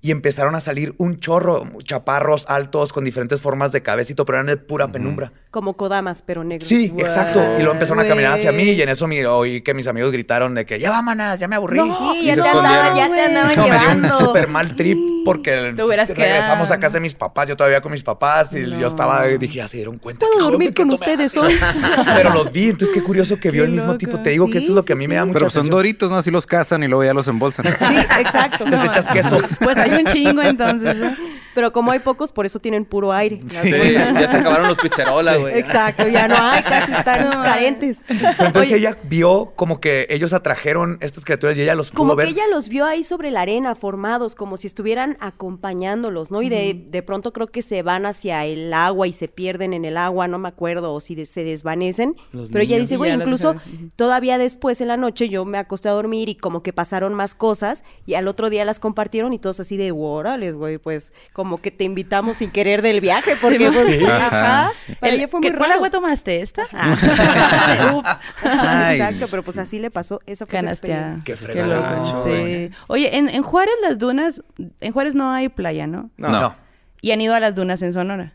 Y 0.00 0.10
empezaron 0.10 0.54
a 0.56 0.60
salir 0.60 0.94
un 0.98 1.20
chorro, 1.20 1.64
chaparros 1.84 2.44
altos, 2.48 2.92
con 2.92 3.04
diferentes 3.04 3.40
formas 3.40 3.70
de 3.72 3.82
cabecito, 3.82 4.24
pero 4.24 4.38
eran 4.38 4.46
de 4.46 4.56
pura 4.56 4.88
penumbra. 4.88 5.32
Como 5.50 5.74
Kodamas, 5.74 6.22
pero 6.22 6.42
negros. 6.44 6.68
Sí, 6.68 6.92
exacto. 6.98 7.40
Y 7.54 7.58
luego 7.58 7.72
empezaron 7.72 8.04
a 8.04 8.08
caminar 8.08 8.32
hacia 8.32 8.50
mí 8.52 8.64
y 8.64 8.82
en 8.82 8.88
eso 8.88 9.06
mi, 9.06 9.22
oí 9.24 9.60
que 9.62 9.74
mis 9.74 9.86
amigos 9.86 10.10
gritaron 10.12 10.54
de 10.54 10.66
que 10.66 10.78
ya 10.80 10.90
vámonos, 10.90 11.38
ya 11.38 11.46
me 11.48 11.56
aburrí. 11.56 11.78
Sí, 11.78 12.18
Y 12.22 12.26
ya 12.26 12.34
te 12.34 12.48
andaban, 12.48 12.96
escondieron. 12.96 12.96
ya 12.96 13.14
te 13.14 13.20
andaban 13.22 13.56
No, 13.56 13.68
me 13.68 13.78
dio 14.08 14.12
un 14.18 14.18
súper 14.26 14.48
mal 14.48 14.74
trip 14.76 14.98
porque 15.24 15.56
regresamos 15.72 16.66
quedado. 16.68 16.74
a 16.74 16.78
casa 16.80 16.94
de 16.94 17.00
mis 17.00 17.14
papás. 17.14 17.48
Yo 17.48 17.56
todavía 17.56 17.80
con 17.80 17.92
mis 17.92 18.02
papás 18.02 18.54
y 18.54 18.60
No. 18.60 18.78
yo 18.80 18.86
estaba, 18.88 19.24
dije, 19.26 19.54
ya 19.54 19.68
se 19.68 19.76
dieron 19.78 19.98
cuenta. 19.98 20.26
Puedo 20.34 20.50
dormir 20.50 20.74
con 20.74 20.90
ustedes 20.90 21.28
ácido". 21.36 21.44
hoy. 21.44 21.56
Pero 22.16 22.30
los 22.34 22.52
vi, 22.52 22.70
entonces 22.70 22.90
qué 22.94 23.02
curioso 23.02 23.38
que 23.38 23.50
vio 23.50 23.62
Qué 23.62 23.66
el 23.66 23.72
mismo 23.72 23.86
loco. 23.88 23.98
tipo. 23.98 24.20
Te 24.20 24.30
digo 24.30 24.46
que 24.50 24.58
eso 24.58 24.66
Sí, 24.66 24.72
es 24.72 24.76
lo 24.76 24.84
que 24.84 24.92
a 24.92 24.96
sí, 24.96 25.00
mí 25.00 25.08
me 25.08 25.14
sí. 25.14 25.18
da 25.18 25.24
mucha 25.24 25.38
Pero 25.38 25.50
son 25.50 25.68
doritos, 25.70 26.10
¿no? 26.10 26.16
Así 26.16 26.30
los 26.30 26.46
cazan 26.56 26.82
y 26.82 26.88
luego 26.88 27.04
ya 27.04 27.12
los 27.12 27.28
embolsan. 27.28 27.66
Sí, 27.66 27.96
exacto. 28.18 28.64
Les 28.64 28.82
echas 28.82 29.06
queso. 29.06 29.38
Pues 29.60 29.76
hay 29.76 29.92
un 29.92 30.06
chingo 30.06 30.42
entonces. 30.42 30.96
¿no? 30.96 31.14
Pero 31.56 31.72
como 31.72 31.90
hay 31.90 31.98
pocos, 32.00 32.30
por 32.32 32.44
eso 32.46 32.60
tienen 32.60 32.84
puro 32.84 33.12
aire. 33.12 33.40
Sí, 33.48 33.70
ya 33.72 34.28
se 34.28 34.36
acabaron 34.36 34.68
los 34.68 34.76
pizzerola, 34.78 35.36
güey. 35.38 35.58
Exacto, 35.58 36.06
ya 36.06 36.28
no 36.28 36.36
hay, 36.38 36.62
casi 36.62 36.92
están 36.92 37.30
carentes. 37.42 38.00
Pero 38.06 38.46
entonces 38.46 38.72
ella 38.74 38.96
vio 39.04 39.54
como 39.56 39.80
que 39.80 40.06
ellos 40.10 40.32
atrajeron 40.34 40.98
estas 41.00 41.24
criaturas 41.24 41.56
y 41.56 41.62
ella 41.62 41.74
los 41.74 41.90
Como 41.90 42.12
pudo 42.12 42.18
que 42.18 42.26
ver. 42.26 42.34
ella 42.34 42.44
los 42.50 42.68
vio 42.68 42.84
ahí 42.84 43.02
sobre 43.02 43.30
la 43.30 43.40
arena, 43.40 43.74
formados, 43.74 44.34
como 44.34 44.58
si 44.58 44.66
estuvieran 44.66 45.16
acompañándolos, 45.20 46.30
¿no? 46.30 46.42
Y 46.42 46.48
de, 46.50 46.84
de 46.88 47.02
pronto 47.02 47.32
creo 47.32 47.46
que 47.46 47.62
se 47.62 47.82
van 47.82 48.04
hacia 48.04 48.44
el 48.44 48.72
agua 48.74 49.06
y 49.06 49.12
se 49.14 49.28
pierden 49.28 49.72
en 49.72 49.84
el 49.86 49.96
agua, 49.96 50.28
no 50.28 50.38
me 50.38 50.48
acuerdo, 50.48 50.92
o 50.92 51.00
si 51.00 51.14
de- 51.14 51.24
se 51.24 51.42
desvanecen. 51.44 52.16
Los 52.32 52.50
Pero 52.50 52.60
ella 52.62 52.76
dice, 52.78 52.96
güey, 52.98 53.12
incluso 53.14 53.54
todavía 53.96 54.36
después 54.36 54.80
en 54.82 54.88
la 54.88 54.96
noche 54.98 55.30
yo 55.30 55.44
me 55.46 55.56
acosté 55.58 55.88
a 55.88 55.92
dormir 55.92 56.28
y 56.28 56.34
como 56.34 56.62
que 56.62 56.72
pasaron 56.74 57.14
más 57.14 57.34
cosas 57.34 57.82
y 58.06 58.12
al 58.14 58.28
otro 58.28 58.50
día 58.50 58.64
las 58.66 58.78
compartieron 58.78 59.32
y 59.32 59.38
todos 59.38 59.60
así 59.60 59.76
de, 59.78 59.92
órales, 59.92 60.54
güey, 60.54 60.78
pues 60.78 61.12
como 61.32 61.45
que 61.58 61.70
te 61.70 61.84
invitamos 61.84 62.38
sin 62.38 62.50
querer 62.50 62.82
del 62.82 63.00
viaje, 63.00 63.32
porque 63.40 63.70
pues, 63.70 63.86
Sí. 63.98 64.04
ajá, 64.04 64.26
Ajá, 64.26 64.72
para 65.00 65.12
El- 65.12 65.18
ella 65.20 65.28
fue 65.28 65.40
¿qué- 65.40 65.50
muy 65.50 65.58
¿Cuál 65.58 65.72
agua 65.72 65.90
tomaste? 65.90 66.40
¿Esta? 66.42 66.66
Uf. 67.94 68.06
Ay. 68.42 68.98
Exacto, 69.00 69.26
pero 69.30 69.42
pues 69.42 69.58
así 69.58 69.78
le 69.78 69.90
pasó, 69.90 70.20
esa 70.26 70.46
fue 70.46 70.58
su 70.58 70.64
Canasteada. 70.64 71.14
experiencia. 71.14 71.46
Qué 71.46 71.52
Qué 71.60 71.66
loco. 71.66 72.24
Sí. 72.24 72.70
Oye, 72.88 73.16
en, 73.16 73.28
en 73.28 73.42
Juárez 73.42 73.74
las 73.82 73.98
dunas, 73.98 74.42
en 74.80 74.92
Juárez 74.92 75.14
no 75.14 75.30
hay 75.30 75.48
playa, 75.48 75.86
¿no? 75.86 76.10
No. 76.16 76.28
No, 76.30 76.56
Y 77.02 77.12
han 77.12 77.20
ido 77.20 77.34
a 77.34 77.40
las 77.40 77.54
dunas 77.54 77.80
en 77.82 77.92
Sonora. 77.92 78.32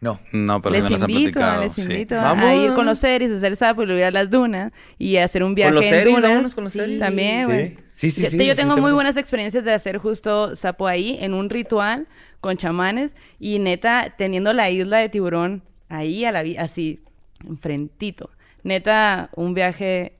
no. 0.00 0.18
No, 0.32 0.60
pero 0.60 0.74
les 0.74 0.80
sí 0.84 0.90
me 0.92 0.98
las 0.98 1.02
han 1.04 1.10
invito, 1.10 1.32
platicado. 1.38 1.62
les 1.64 1.72
sí. 1.74 1.82
invito 1.82 2.14
Vamos. 2.16 2.44
a 2.44 2.54
ir 2.54 2.72
con 2.74 2.86
los 2.86 2.98
series, 2.98 3.30
hacer 3.32 3.56
sapo 3.56 3.82
y 3.82 3.86
luego 3.86 4.00
ir 4.00 4.06
a 4.06 4.10
las 4.10 4.30
dunas 4.30 4.72
y 4.98 5.16
hacer 5.18 5.42
un 5.44 5.54
viaje 5.54 5.72
los 5.72 5.84
en 5.84 5.90
series, 5.90 6.14
dunas. 6.16 6.30
vámonos 6.30 6.54
con 6.54 6.64
los 6.64 6.72
Sí. 6.72 6.80
series. 6.80 6.98
También, 6.98 7.44
güey. 7.46 7.78
Sí, 7.92 8.10
sí, 8.10 8.22
Yo- 8.22 8.30
sí. 8.30 8.46
Yo 8.46 8.56
tengo 8.56 8.76
muy 8.78 8.90
buenas 8.92 9.16
experiencias 9.16 9.64
de 9.64 9.72
hacer 9.72 9.98
justo 9.98 10.56
sapo 10.56 10.88
ahí, 10.88 11.18
en 11.20 11.34
un 11.34 11.48
ritual, 11.50 12.08
con 12.42 12.58
chamanes, 12.58 13.14
y 13.40 13.58
neta, 13.58 14.14
teniendo 14.18 14.52
la 14.52 14.68
isla 14.68 14.98
de 14.98 15.08
tiburón 15.08 15.62
ahí, 15.88 16.26
a 16.26 16.32
la 16.32 16.44
así, 16.62 17.00
enfrentito. 17.48 18.28
Neta, 18.64 19.30
un 19.34 19.54
viaje 19.54 20.12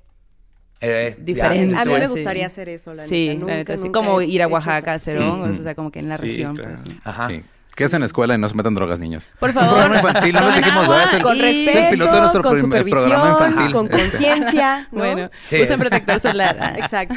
Eh, 0.80 1.14
ya, 1.18 1.22
diferente. 1.22 1.76
A 1.76 1.84
mí 1.84 1.92
me 1.92 2.00
Sí. 2.00 2.06
gustaría 2.06 2.46
hacer 2.46 2.68
eso, 2.68 2.94
la 2.94 3.06
sí, 3.06 3.28
neta. 3.28 3.32
la 3.34 3.38
Nunca, 3.40 3.54
neta, 3.54 3.78
sí. 3.78 3.88
Como 3.90 4.20
ir 4.22 4.42
a 4.42 4.48
Oaxaca 4.48 4.92
a 4.92 4.94
hacer 4.94 5.18
hongos, 5.18 5.58
o 5.58 5.62
sea, 5.62 5.74
como 5.74 5.90
que 5.92 5.98
en 6.00 6.08
la 6.08 6.16
Sí, 6.16 6.22
región. 6.26 6.56
claro. 6.56 6.76
pues, 6.76 6.94
¿no? 6.94 7.00
Ajá. 7.04 7.28
Que 7.74 7.84
es 7.84 7.94
en 7.94 8.00
la 8.00 8.06
escuela 8.06 8.34
y 8.34 8.38
no 8.38 8.48
se 8.48 8.54
metan 8.54 8.74
drogas, 8.74 8.98
niños. 8.98 9.28
Por 9.40 9.50
Es 9.50 9.56
un 9.56 9.60
favor. 9.62 9.78
programa 9.78 9.96
infantil, 10.08 10.34
no 10.34 10.50
dijimos, 10.52 10.88
¿verdad? 10.88 11.06
Es 11.06 11.14
el- 11.14 11.22
Con 11.22 11.38
respeto, 11.38 11.70
es 11.70 11.76
el 11.76 11.90
piloto 11.90 12.12
de 12.14 12.20
nuestro 12.20 12.42
con 12.42 12.58
programa 12.90 13.28
infantil. 13.30 13.72
con 13.72 13.86
Este. 13.86 13.98
conciencia, 13.98 14.88
¿no? 14.92 14.98
Bueno, 14.98 15.30
Sí, 15.48 15.62
usen 15.62 15.72
es- 15.74 15.80
protector 15.80 16.20
solar. 16.20 16.56
Ah. 16.60 16.72
Exacto. 16.78 17.14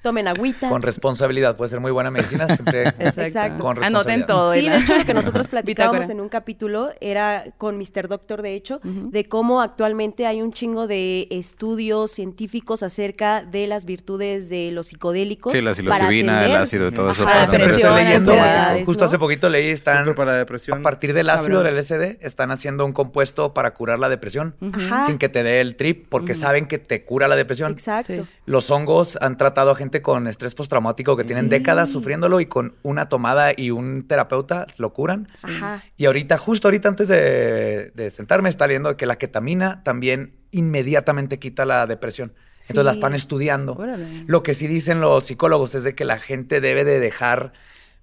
Tomen 0.00 0.28
agüita. 0.28 0.68
Con 0.68 0.80
responsabilidad. 0.80 1.56
Puede 1.56 1.70
ser 1.70 1.80
muy 1.80 1.90
buena 1.90 2.10
medicina, 2.12 2.46
siempre 2.46 2.84
Exacto. 3.00 3.62
con 3.62 3.82
Anoten 3.82 4.24
todo. 4.26 4.54
Sí, 4.54 4.68
de 4.68 4.76
hecho, 4.78 4.96
lo 4.96 5.04
que 5.04 5.12
nosotros 5.12 5.48
platicábamos 5.48 6.08
en 6.08 6.20
un 6.20 6.28
capítulo 6.28 6.90
era 7.00 7.44
con 7.58 7.76
Mr. 7.76 8.06
Doctor, 8.08 8.40
de 8.40 8.54
hecho, 8.54 8.80
de 8.84 9.28
cómo 9.28 9.60
actualmente 9.60 10.24
hay 10.26 10.40
un 10.40 10.52
chingo 10.52 10.86
de 10.86 11.26
estudios 11.30 12.12
científicos 12.12 12.84
acerca 12.84 13.42
de 13.42 13.66
las 13.66 13.84
virtudes 13.86 14.48
de 14.48 14.70
los 14.70 14.86
psicodélicos. 14.86 15.52
Sí, 15.52 15.60
la 15.60 15.74
psilocibina, 15.74 16.44
el 16.46 16.54
ácido, 16.54 16.92
todo 16.92 17.10
eso. 17.10 17.24
Ajá, 17.24 17.32
para 17.46 17.46
depresión, 17.50 17.92
ansiedades, 17.98 18.86
justo 18.86 19.02
¿no? 19.04 19.08
hace 19.08 19.18
poquito 19.18 19.48
leí, 19.48 19.70
están 19.98 20.04
Súper 20.06 20.16
para 20.16 20.32
la 20.32 20.38
depresión. 20.38 20.78
a 20.78 20.82
partir 20.82 21.12
del 21.14 21.30
ácido 21.30 21.62
del 21.62 21.76
LSD, 21.76 22.18
están 22.24 22.50
haciendo 22.50 22.84
un 22.86 22.92
compuesto 22.92 23.54
para 23.54 23.74
curar 23.74 23.98
la 23.98 24.08
depresión 24.08 24.54
Ajá. 24.60 25.06
sin 25.06 25.18
que 25.18 25.28
te 25.28 25.42
dé 25.42 25.60
el 25.60 25.76
trip, 25.76 26.06
porque 26.08 26.34
saben 26.34 26.66
que 26.66 26.78
te 26.78 27.04
cura 27.04 27.28
la 27.28 27.36
depresión. 27.36 27.72
Exacto. 27.72 28.14
Sí. 28.16 28.22
Los 28.46 28.70
hongos 28.70 29.18
han 29.20 29.36
tratado 29.36 29.70
a 29.70 29.74
gente 29.76 30.02
con 30.02 30.26
estrés 30.26 30.54
postraumático 30.54 31.16
que 31.16 31.24
tienen 31.24 31.44
Sí. 31.46 31.50
décadas 31.50 31.90
sufriéndolo 31.90 32.40
y 32.40 32.46
con 32.46 32.74
una 32.82 33.08
tomada 33.08 33.52
y 33.56 33.70
un 33.70 34.06
terapeuta 34.06 34.66
lo 34.78 34.92
curan. 34.92 35.28
Ajá. 35.42 35.82
Y 35.96 36.06
ahorita, 36.06 36.38
justo 36.38 36.68
ahorita 36.68 36.88
antes 36.88 37.08
de, 37.08 37.92
de 37.94 38.10
sentarme, 38.10 38.48
está 38.48 38.66
leyendo 38.66 38.96
que 38.96 39.06
la 39.06 39.16
ketamina 39.16 39.82
también 39.84 40.34
inmediatamente 40.50 41.38
quita 41.38 41.64
la 41.64 41.86
depresión. 41.86 42.32
Entonces 42.60 42.84
la 42.84 42.92
están 42.92 43.14
estudiando. 43.14 43.74
Órale. 43.74 44.06
Lo 44.26 44.42
que 44.42 44.52
sí 44.54 44.66
dicen 44.66 45.00
los 45.00 45.24
psicólogos 45.26 45.74
es 45.74 45.84
de 45.84 45.94
que 45.94 46.04
la 46.04 46.18
gente 46.18 46.60
debe 46.60 46.84
de 46.84 46.98
dejar, 47.00 47.52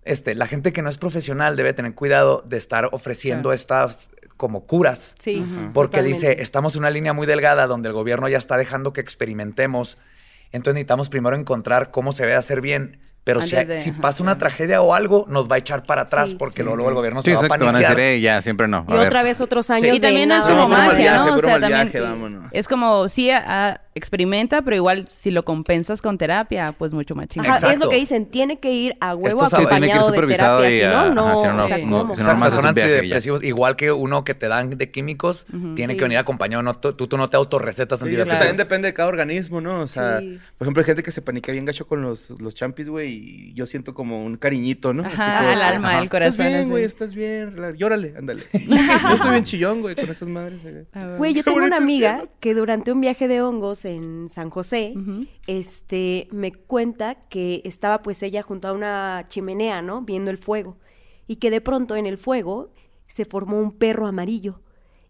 este, 0.06 0.34
la 0.36 0.48
gente 0.48 0.72
que 0.72 0.82
no 0.82 0.90
es 0.90 0.98
profesional 0.98 1.56
debe 1.58 1.74
tener 1.74 1.94
cuidado 1.94 2.44
de 2.48 2.58
estar 2.58 2.88
ofreciendo 2.94 3.52
estas 3.52 4.10
como 4.38 4.66
curas. 4.66 5.16
Sí. 5.20 5.46
Porque 5.74 5.98
totalmente. 5.98 6.28
dice, 6.30 6.42
estamos 6.42 6.76
en 6.76 6.80
una 6.82 6.90
línea 6.92 7.14
muy 7.14 7.26
delgada 7.28 7.68
donde 7.68 7.90
el 7.90 7.94
gobierno 7.94 8.28
ya 8.30 8.38
está 8.38 8.56
dejando 8.58 8.94
que 8.94 9.02
experimentemos. 9.02 9.98
Entonces 10.52 10.76
necesitamos 10.76 11.10
primero 11.10 11.36
encontrar 11.36 11.92
cómo 11.92 12.12
se 12.12 12.24
debe 12.24 12.36
hacer 12.36 12.62
bien. 12.62 13.00
Pero 13.24 13.42
si, 13.42 13.56
de- 13.56 13.76
si 13.82 13.90
ajá, 13.90 14.02
pasa 14.02 14.22
una 14.22 14.38
tragedia 14.38 14.82
o 14.84 14.94
algo, 14.94 15.26
nos 15.28 15.50
va 15.50 15.56
a 15.56 15.58
echar 15.58 15.84
para 15.84 16.02
atrás 16.04 16.30
Sí, 16.30 16.36
porque 16.38 16.58
sí. 16.58 16.62
luego, 16.64 16.76
luego 16.78 16.90
el 16.92 16.96
gobierno 16.96 17.22
Sí, 17.24 17.32
se 17.32 17.36
va 17.38 17.42
a 17.42 17.46
exacto. 17.46 17.66
Van 17.66 17.76
a 17.76 17.80
paniquear. 17.80 17.96
decir, 17.98 18.12
"Ey, 18.14 18.22
ya, 18.22 18.42
siempre 18.44 18.68
no. 18.68 18.86
Y 18.88 18.92
ver. 18.92 19.08
otra 19.08 19.24
vez 19.24 19.42
otros 19.42 19.70
años 19.72 19.98
Y 19.98 20.00
también 20.00 20.30
no 20.30 20.36
es 20.38 20.44
como 20.48 20.68
magia, 20.68 21.16
¿no? 21.26 21.36
O 21.36 21.40
sea, 21.40 21.60
también 21.60 21.82
viaje, 21.82 22.00
vámonos. 22.02 22.50
es 22.54 22.68
como, 22.68 23.10
sí, 23.10 23.32
experimenta, 23.96 24.62
pero 24.62 24.76
igual 24.76 25.08
si 25.10 25.32
lo 25.32 25.46
compensas 25.46 26.02
con 26.02 26.18
terapia, 26.18 26.74
pues 26.78 26.94
mucho 26.94 27.16
más 27.16 27.28
chingón. 27.30 27.50
Ajá, 27.50 27.72
es 27.74 27.80
lo 27.80 27.88
que 27.90 27.96
dicen, 27.96 28.26
tiene 28.26 28.60
que 28.60 28.72
ir 28.74 28.96
a 29.00 29.16
huevo 29.16 29.38
Esto 29.46 29.50
sabe- 29.50 29.64
Sí, 29.64 29.70
tiene 29.70 29.88
que 29.88 29.94
ir 29.94 30.00
acompañado 30.02 30.22
de 30.28 30.36
terapia, 30.36 30.70
y 30.70 30.74
si 30.80 30.84
a- 30.84 30.92
no, 30.92 31.14
no, 31.16 31.28
ajá, 31.28 31.76
si 31.78 31.86
no, 31.86 32.16
son 32.52 32.66
antidepresivos, 32.66 33.44
igual 33.44 33.76
que 33.78 33.92
uno 33.94 34.24
que 34.26 34.34
te 34.36 34.48
dan 34.50 34.70
de 34.72 34.92
químicos, 34.92 35.46
tiene 35.76 35.94
Sí. 35.94 35.98
que 35.98 36.04
venir 36.04 36.18
acompañado. 36.18 36.62
No, 36.62 36.74
tú, 36.76 36.94
tú 37.08 37.18
no 37.18 37.30
te 37.30 37.38
autorrecetas 37.38 38.00
Sí, 38.00 38.06
es 38.06 38.10
que 38.12 38.16
antidepresivos. 38.22 38.40
también 38.40 38.58
depende 38.58 38.88
de 38.90 38.94
cada 38.94 39.08
organismo, 39.08 39.62
¿no? 39.62 39.80
O 39.80 39.88
sea, 39.88 40.20
Sí. 40.20 40.40
por 40.58 40.66
ejemplo, 40.66 40.82
hay 40.82 40.86
gente 40.86 41.02
que 41.04 41.12
se 41.12 41.22
paniquea 41.22 41.54
bien 41.54 41.64
gacho 41.66 41.88
con 41.88 42.02
los, 42.02 42.30
los 42.42 42.54
champis, 42.54 42.90
güey, 42.90 43.14
y 43.14 43.54
yo 43.54 43.66
siento 43.66 43.94
como 43.94 44.24
un 44.26 44.36
cariñito, 44.36 44.94
¿no? 44.94 45.06
Ajá, 45.06 45.38
como, 45.40 45.50
al 45.52 45.62
alma, 45.62 45.88
ajá, 45.90 45.98
al 46.00 46.10
corazón, 46.10 46.46
Estás 46.46 46.48
bien, 46.58 46.70
güey, 46.70 46.84
estás 46.84 47.16
bien, 47.16 47.56
llórale, 47.78 48.14
ándale. 48.18 48.44
yo 49.12 49.18
soy 49.18 49.30
bien 49.32 49.44
chillón, 49.46 49.82
güey, 49.82 49.96
con 49.96 50.10
esas 50.10 50.28
madres. 50.28 50.60
güey. 50.62 51.18
Güey, 51.18 51.34
yo 51.34 51.44
tengo 51.44 51.60
una 51.64 51.78
amiga 51.78 52.24
que 52.42 52.54
durante 52.54 52.92
un 52.92 53.00
viaje 53.00 53.28
de 53.30 53.42
hongos 53.42 53.85
en 53.86 54.30
San 54.30 54.50
José, 54.50 54.94
este, 55.48 56.28
me 56.32 56.52
cuenta 56.52 57.16
que 57.16 57.62
estaba 57.64 58.02
pues 58.02 58.22
ella 58.24 58.42
junto 58.42 58.68
a 58.68 58.74
una 58.74 59.26
chimenea, 59.30 59.82
¿no? 59.82 60.02
Viendo 60.02 60.32
el 60.32 60.38
fuego. 60.38 60.78
Y 61.28 61.38
que 61.38 61.50
de 61.50 61.62
pronto 61.62 61.96
en 61.96 62.06
el 62.06 62.18
fuego 62.18 62.72
se 63.08 63.26
formó 63.26 63.60
un 63.60 63.72
perro 63.72 64.08
amarillo. 64.08 64.62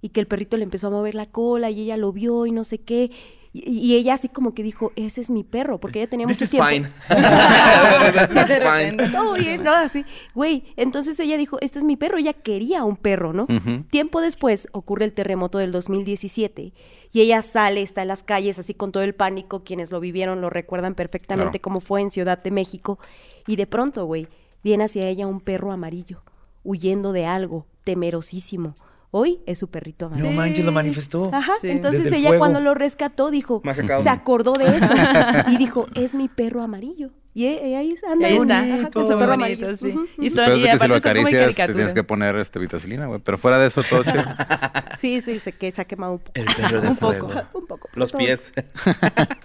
Y 0.01 0.09
que 0.09 0.19
el 0.19 0.28
perrito 0.28 0.57
le 0.57 0.63
empezó 0.63 0.88
a 0.88 0.91
mover 0.91 1.15
la 1.15 1.26
cola 1.26 1.69
y 1.71 1.82
ella 1.82 1.97
lo 1.97 2.11
vio 2.11 2.45
y 2.45 2.51
no 2.51 2.63
sé 2.63 2.80
qué. 2.80 3.11
Y, 3.57 3.69
y 3.69 3.95
ella 3.95 4.15
así 4.15 4.27
como 4.27 4.53
que 4.53 4.63
dijo, 4.63 4.91
ese 4.97 5.21
es 5.21 5.29
mi 5.29 5.43
perro, 5.45 5.79
porque 5.79 5.99
ella 6.01 6.09
tenía 6.09 6.27
This 6.27 6.35
mucho 6.35 6.43
is 6.43 6.49
tiempo. 6.51 6.69
fine. 6.69 6.89
This 8.33 8.49
is 8.49 8.59
fine. 8.59 9.11
Todo 9.11 9.33
bien, 9.35 9.63
¿no? 9.63 9.71
Así, 9.73 10.03
güey, 10.33 10.63
entonces 10.75 11.17
ella 11.21 11.37
dijo, 11.37 11.57
este 11.61 11.79
es 11.79 11.85
mi 11.85 11.95
perro, 11.95 12.17
ella 12.17 12.33
quería 12.33 12.83
un 12.83 12.97
perro, 12.97 13.31
¿no? 13.31 13.47
Tiempo 13.89 14.19
después 14.19 14.67
ocurre 14.73 15.05
el 15.05 15.13
terremoto 15.13 15.57
del 15.57 15.71
2017 15.71 16.73
y 17.13 17.21
ella 17.21 17.41
sale, 17.41 17.81
está 17.81 18.01
en 18.01 18.09
las 18.09 18.23
calles 18.23 18.59
así 18.59 18.73
con 18.73 18.91
todo 18.91 19.03
el 19.03 19.15
pánico, 19.15 19.63
quienes 19.63 19.89
lo 19.91 19.99
vivieron 20.01 20.41
lo 20.41 20.49
recuerdan 20.49 20.93
perfectamente 20.95 21.59
Claro. 21.59 21.61
cómo 21.61 21.79
fue 21.79 22.01
en 22.01 22.11
Ciudad 22.11 22.41
de 22.43 22.51
México 22.51 22.99
y 23.47 23.55
de 23.55 23.67
pronto, 23.67 24.05
güey, 24.05 24.27
viene 24.63 24.83
hacia 24.83 25.07
ella 25.07 25.27
un 25.27 25.39
perro 25.39 25.71
amarillo, 25.71 26.23
huyendo 26.63 27.13
de 27.13 27.25
algo, 27.25 27.67
temerosísimo. 27.85 28.75
Hoy 29.18 29.39
es 29.45 29.59
su 29.59 29.70
perrito 29.70 30.07
amarillo. 30.07 30.30
No 30.30 30.36
manches, 30.36 30.66
lo 30.66 30.74
manifestó. 30.74 31.30
Ajá, 31.34 31.53
Sí. 31.61 31.70
entonces 31.70 32.03
Desde 32.03 32.18
ella 32.18 32.38
cuando 32.38 32.59
lo 32.59 32.74
rescató 32.74 33.32
dijo, 33.32 33.61
se 34.03 34.09
acordó 34.09 34.51
de 34.53 34.76
eso 34.78 34.89
y 35.47 35.55
dijo, 35.55 35.88
es 35.95 36.13
mi 36.13 36.28
perro 36.28 36.61
amarillo. 36.61 37.11
Y 37.34 37.45
e- 37.45 37.70
e- 37.70 37.76
ahí 37.78 37.95
anda, 38.11 38.30
Y 38.30 38.34
ahí 38.34 38.38
está. 38.38 38.59
ajá, 38.59 38.89
con 38.91 39.03
su 39.07 39.18
perro 39.18 39.38
bonito, 39.38 39.66
amarillo. 39.66 39.76
sí. 39.76 39.88
Ujú, 39.88 40.05
Y 40.18 40.30
son- 40.32 40.43
y 40.51 40.55
que 40.55 40.61
si 40.63 40.68
aparte 40.68 40.88
lo 40.89 40.95
acaricias, 40.95 41.55
te 41.55 41.74
tienes 41.74 41.93
que 41.93 42.03
poner 42.03 42.36
este 42.38 42.59
vitacilina, 42.59 43.05
güey. 43.07 43.22
Pero 43.24 43.38
fuera 43.38 43.57
de 43.57 43.68
eso, 43.68 43.84
todo 43.84 44.03
chido. 44.03 44.24
Sí, 44.97 45.22
sí, 45.22 45.39
se, 45.39 45.51
que 45.53 45.72
se 45.72 45.82
ha 45.82 45.86
quemado 45.86 46.13
un 46.13 46.20
poco. 46.20 46.32
El 46.36 46.45
perro 46.47 46.82
de 46.82 46.88
un 46.89 46.97
fuego. 46.97 47.28
poco, 47.30 47.59
un 47.59 47.68
poco. 47.68 47.89
Los 47.95 48.11
todo- 48.11 48.20
pies. 48.20 48.51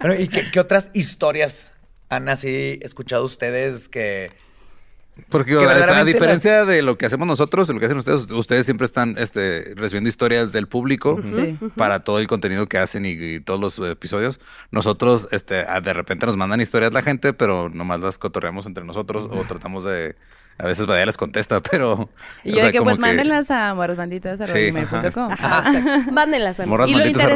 Bueno, 0.01 0.15
¿y 0.21 0.27
qué, 0.27 0.51
qué 0.51 0.59
otras 0.59 0.91
historias 0.93 1.71
han 2.09 2.27
así 2.29 2.77
escuchado 2.81 3.23
ustedes 3.23 3.87
que... 3.87 4.31
Porque 5.29 5.51
Que 5.51 5.57
a- 6.01 6.03
diferencia 6.05 6.65
de 6.65 6.81
lo 6.81 6.97
que 6.97 7.05
hacemos 7.05 7.27
nosotros, 7.27 7.67
de 7.67 7.73
lo 7.73 7.79
que 7.79 7.85
hacen 7.85 7.97
ustedes, 7.97 8.31
ustedes 8.31 8.65
siempre 8.65 8.85
están 8.85 9.15
este, 9.17 9.73
recibiendo 9.75 10.09
historias 10.09 10.51
del 10.51 10.67
público 10.67 11.21
Sí. 11.25 11.57
para 11.75 11.99
todo 11.99 12.19
el 12.19 12.27
contenido 12.27 12.67
que 12.67 12.77
hacen 12.77 13.05
y, 13.05 13.11
y 13.11 13.39
todos 13.39 13.59
los 13.59 13.89
episodios. 13.89 14.39
Nosotros, 14.71 15.27
este, 15.31 15.65
de 15.65 15.93
repente 15.93 16.25
nos 16.25 16.37
mandan 16.37 16.61
historias 16.61 16.93
la 16.93 17.01
gente, 17.01 17.33
pero 17.33 17.69
nomás 17.69 17.99
las 17.99 18.17
cotorreamos 18.17 18.65
entre 18.65 18.83
nosotros 18.85 19.27
o 19.31 19.43
tratamos 19.43 19.83
de... 19.85 20.15
A 20.57 20.65
veces 20.65 20.85
Badía 20.85 21.05
les 21.07 21.17
contesta, 21.17 21.59
pero... 21.71 22.09
Y 22.43 22.49
o 22.51 22.53
yo 22.53 22.57
sea, 22.57 22.65
de 22.67 22.71
que 22.71 22.81
pues 22.81 22.99
mándenlas 22.99 23.49
a 23.51 23.73
morrosbanditas.com. 23.73 25.31
Ajá, 25.31 25.71
exacto. 25.75 26.11
Mándenlas 26.11 26.59
a 26.59 26.65
interesa- 27.09 27.27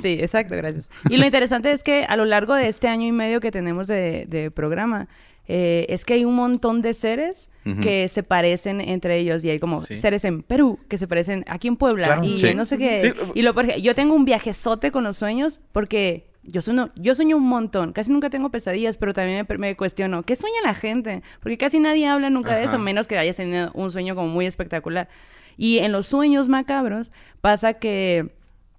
Sí, 0.00 0.18
exacto, 0.20 0.56
gracias. 0.56 0.88
Y 1.10 1.16
lo 1.18 1.24
interesante 1.26 1.72
es 1.72 1.82
que 1.82 2.04
a 2.04 2.16
lo 2.16 2.24
largo 2.24 2.54
de 2.54 2.68
este 2.68 2.88
año 2.88 3.06
y 3.06 3.12
medio 3.12 3.40
que 3.40 3.50
tenemos 3.50 3.86
de, 3.86 4.24
de 4.28 4.50
programa, 4.50 5.08
eh, 5.48 5.86
es 5.88 6.04
que 6.04 6.14
hay 6.14 6.24
un 6.24 6.34
montón 6.34 6.82
de 6.82 6.94
seres 6.94 7.50
que 7.82 8.08
se 8.08 8.22
parecen 8.22 8.80
entre 8.80 9.18
ellos 9.18 9.44
y 9.44 9.50
hay 9.50 9.58
como 9.58 9.82
Sí. 9.82 9.96
seres 9.96 10.24
en 10.24 10.42
Perú 10.42 10.78
que 10.88 10.96
se 10.96 11.06
parecen 11.06 11.44
aquí 11.48 11.68
en 11.68 11.76
Puebla 11.76 12.06
Claro. 12.06 12.24
y 12.24 12.38
Sí. 12.38 12.54
no 12.54 12.64
sé 12.64 12.78
qué. 12.78 13.12
Sí. 13.14 13.22
Y 13.34 13.42
lo 13.42 13.52
porque 13.52 13.82
yo 13.82 13.94
tengo 13.94 14.14
un 14.14 14.24
viajezote 14.24 14.90
con 14.90 15.04
los 15.04 15.18
sueños 15.18 15.60
porque 15.72 16.30
yo 16.44 16.62
sueño, 16.62 16.90
yo 16.96 17.14
sueño 17.14 17.36
un 17.36 17.46
montón, 17.46 17.92
casi 17.92 18.10
nunca 18.10 18.30
tengo 18.30 18.48
pesadillas, 18.48 18.96
pero 18.96 19.12
también 19.12 19.44
me, 19.46 19.58
me 19.58 19.76
cuestiono, 19.76 20.22
¿qué 20.22 20.34
sueña 20.34 20.56
la 20.64 20.72
gente? 20.72 21.22
Porque 21.42 21.58
casi 21.58 21.78
nadie 21.78 22.06
habla 22.06 22.30
nunca 22.30 22.56
de 22.56 22.64
eso, 22.64 22.78
menos 22.78 23.06
que 23.06 23.18
hayas 23.18 23.36
tenido 23.36 23.70
un 23.74 23.90
sueño 23.90 24.14
como 24.14 24.28
muy 24.28 24.46
espectacular. 24.46 25.10
Y 25.58 25.78
en 25.80 25.92
los 25.92 26.06
sueños 26.06 26.48
macabros 26.48 27.10
pasa 27.42 27.74
que 27.74 28.30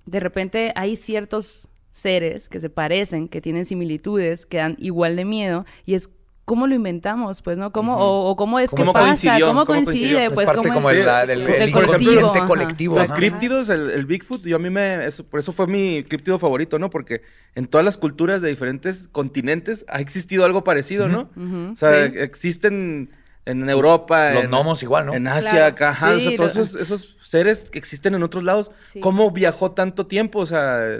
de 0.07 0.19
repente 0.19 0.71
hay 0.75 0.95
ciertos 0.95 1.67
seres 1.91 2.49
que 2.49 2.59
se 2.59 2.71
parecen, 2.71 3.27
que 3.27 3.39
tienen 3.39 3.65
similitudes, 3.65 4.47
que 4.47 4.57
dan 4.57 4.75
igual 4.79 5.15
de 5.15 5.25
miedo, 5.25 5.65
y 5.85 5.93
es 5.93 6.09
cómo 6.49 6.67
lo 6.67 6.73
inventamos, 6.75 7.41
pues, 7.43 7.57
¿no? 7.57 7.71
¿Cómo, 7.71 7.95
o, 7.97 8.29
o 8.31 8.35
cómo 8.35 8.59
es 8.59 8.71
¿Cómo 8.71 8.85
que 8.85 8.91
pasa, 8.93 9.05
coincidió? 9.05 9.47
cómo 9.47 9.65
¿Cómo 9.65 9.83
coincide? 9.85 10.25
Es 10.25 10.33
pues, 10.33 10.45
parte 10.47 10.67
cómo 10.67 10.73
como 10.73 10.89
es- 10.89 10.97
el, 10.97 11.05
la- 11.05 11.25
del, 11.25 11.45
Del 11.45 11.61
el 11.61 11.71
colectivo, 11.71 11.99
inconsciente 12.11 12.37
ajá. 12.39 12.45
colectivo. 12.47 12.97
Los 12.97 13.11
críptidos, 13.13 13.69
el, 13.69 13.89
el 13.91 14.05
Bigfoot, 14.05 14.43
yo 14.43 14.55
a 14.55 14.59
mí 14.59 14.69
me... 14.69 15.05
Eso, 15.05 15.23
por 15.23 15.39
eso 15.39 15.53
fue 15.53 15.67
mi 15.67 16.03
críptido 16.03 16.39
favorito, 16.39 16.79
¿no? 16.79 16.89
Porque 16.89 17.21
en 17.55 17.67
todas 17.67 17.85
las 17.85 17.97
culturas 17.97 18.41
de 18.41 18.49
diferentes 18.49 19.07
continentes 19.11 19.85
ha 19.87 19.99
existido 20.01 20.43
algo 20.43 20.63
parecido, 20.63 21.07
¿no? 21.07 21.29
O 21.71 21.75
sea, 21.75 22.09
sí. 22.09 22.13
existen 22.17 23.11
en 23.45 23.69
Europa, 23.69 24.31
Los 24.31 24.43
en, 24.43 24.49
gnomos 24.49 24.83
igual, 24.83 25.05
¿no? 25.05 25.13
en 25.13 25.27
Asia, 25.27 25.51
Claro. 25.51 25.65
acá, 25.67 25.89
ajá, 25.89 26.11
o 26.15 26.19
sea, 26.19 26.35
todos 26.35 26.55
lo- 26.55 26.63
esos, 26.63 26.81
esos 26.81 27.17
seres 27.23 27.69
que 27.71 27.79
existen 27.79 28.13
en 28.15 28.23
otros 28.23 28.43
lados. 28.43 28.69
Sí. 28.83 28.99
¿Cómo 28.99 29.31
viajó 29.31 29.71
tanto 29.71 30.05
tiempo? 30.07 30.39
O 30.39 30.45
sea, 30.45 30.99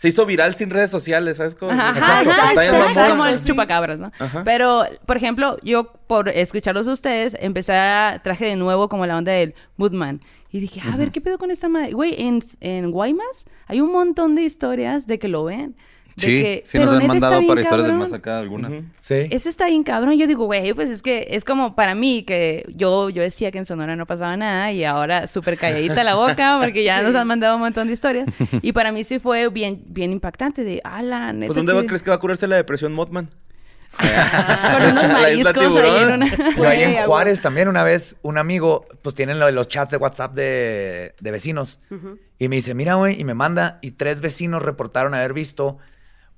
se 0.00 0.08
hizo 0.08 0.24
viral 0.24 0.54
sin 0.54 0.70
redes 0.70 0.90
sociales, 0.90 1.36
¿sabes? 1.36 1.54
cómo? 1.54 1.72
Ajá, 1.72 1.90
Exacto, 1.90 2.30
ajá, 2.30 2.48
está 2.48 2.60
bien 2.62 2.74
exacto, 2.74 2.94
mamón. 3.00 3.10
como 3.10 3.26
el 3.26 3.38
Sí. 3.40 3.44
chupacabras, 3.44 3.98
¿no? 3.98 4.10
Ajá. 4.18 4.44
Pero, 4.44 4.84
por 5.04 5.18
ejemplo, 5.18 5.58
yo 5.62 5.92
por 6.06 6.30
escucharlos 6.30 6.88
a 6.88 6.92
ustedes, 6.92 7.36
empecé 7.38 7.74
a 7.74 8.18
traje 8.24 8.46
de 8.46 8.56
nuevo 8.56 8.88
como 8.88 9.04
la 9.04 9.18
onda 9.18 9.32
del 9.32 9.54
Moodman. 9.76 10.22
Y 10.50 10.60
dije, 10.60 10.80
a 10.90 10.96
ver, 10.96 11.10
¿qué 11.10 11.20
pedo 11.20 11.36
con 11.36 11.50
esta 11.50 11.68
madre? 11.68 11.92
Güey, 11.92 12.14
en, 12.22 12.42
en 12.60 12.90
Guaymas 12.90 13.44
hay 13.66 13.82
un 13.82 13.92
montón 13.92 14.34
de 14.36 14.42
historias 14.42 15.06
de 15.06 15.18
que 15.18 15.28
lo 15.28 15.44
ven. 15.44 15.76
Sí, 16.20 16.42
que- 16.42 16.62
sí 16.64 16.78
nos 16.78 16.92
han 16.92 17.06
mandado 17.06 17.40
para 17.46 17.60
historias 17.60 17.86
de 17.86 17.92
cabrón. 17.92 17.98
más 17.98 18.12
acá 18.12 18.38
algunas. 18.38 18.72
Sí. 18.98 19.26
Eso 19.30 19.48
está 19.48 19.66
bien 19.66 19.82
cabrón. 19.84 20.16
Yo 20.18 20.26
digo, 20.26 20.44
güey, 20.46 20.72
pues 20.74 20.88
es 20.90 21.02
que 21.02 21.26
es 21.30 21.44
como 21.44 21.74
para 21.74 21.94
mí 21.94 22.22
que 22.24 22.64
yo, 22.74 23.10
yo 23.10 23.22
decía 23.22 23.50
que 23.50 23.58
en 23.58 23.66
Sonora 23.66 23.96
no 23.96 24.06
pasaba 24.06 24.36
nada 24.36 24.72
y 24.72 24.84
ahora 24.84 25.26
súper 25.26 25.56
calladita 25.58 26.04
la 26.04 26.14
boca 26.14 26.58
porque 26.62 26.84
ya 26.84 27.02
nos 27.02 27.14
han 27.14 27.26
mandado 27.26 27.56
un 27.56 27.62
montón 27.62 27.86
de 27.88 27.92
historias. 27.94 28.28
Y 28.62 28.72
para 28.72 28.92
mí 28.92 29.04
sí 29.04 29.18
fue 29.18 29.48
bien, 29.48 29.82
bien 29.86 30.12
impactante 30.12 30.64
de, 30.64 30.80
ala, 30.84 31.32
neta. 31.32 31.46
Pues 31.52 31.56
¿dónde 31.56 31.72
que- 31.82 31.86
crees 31.86 32.02
que 32.02 32.10
va 32.10 32.16
a 32.16 32.20
curarse 32.20 32.46
la 32.46 32.56
depresión 32.56 32.92
Mothman? 32.92 33.28
Con 33.98 34.82
unos 34.92 35.08
mariscos 35.08 35.56
ahí 35.56 35.64
en 35.66 35.74
tiburón. 35.74 36.12
una... 36.12 36.30
Pero 36.56 36.68
ahí 36.68 36.82
en 36.84 37.04
Juárez 37.04 37.40
también 37.40 37.68
una 37.68 37.82
vez 37.82 38.16
un 38.22 38.38
amigo, 38.38 38.86
pues 39.02 39.14
tienen 39.16 39.40
los 39.40 39.68
chats 39.68 39.90
de 39.90 39.96
WhatsApp 39.96 40.32
de, 40.34 41.14
de 41.20 41.30
vecinos. 41.30 41.80
Y 42.38 42.48
me 42.48 42.56
dice, 42.56 42.72
mira, 42.74 42.94
güey, 42.94 43.20
y 43.20 43.24
me 43.24 43.34
manda, 43.34 43.78
y 43.82 43.90
tres 43.92 44.20
vecinos 44.20 44.62
reportaron 44.62 45.12
haber 45.14 45.32
visto 45.34 45.78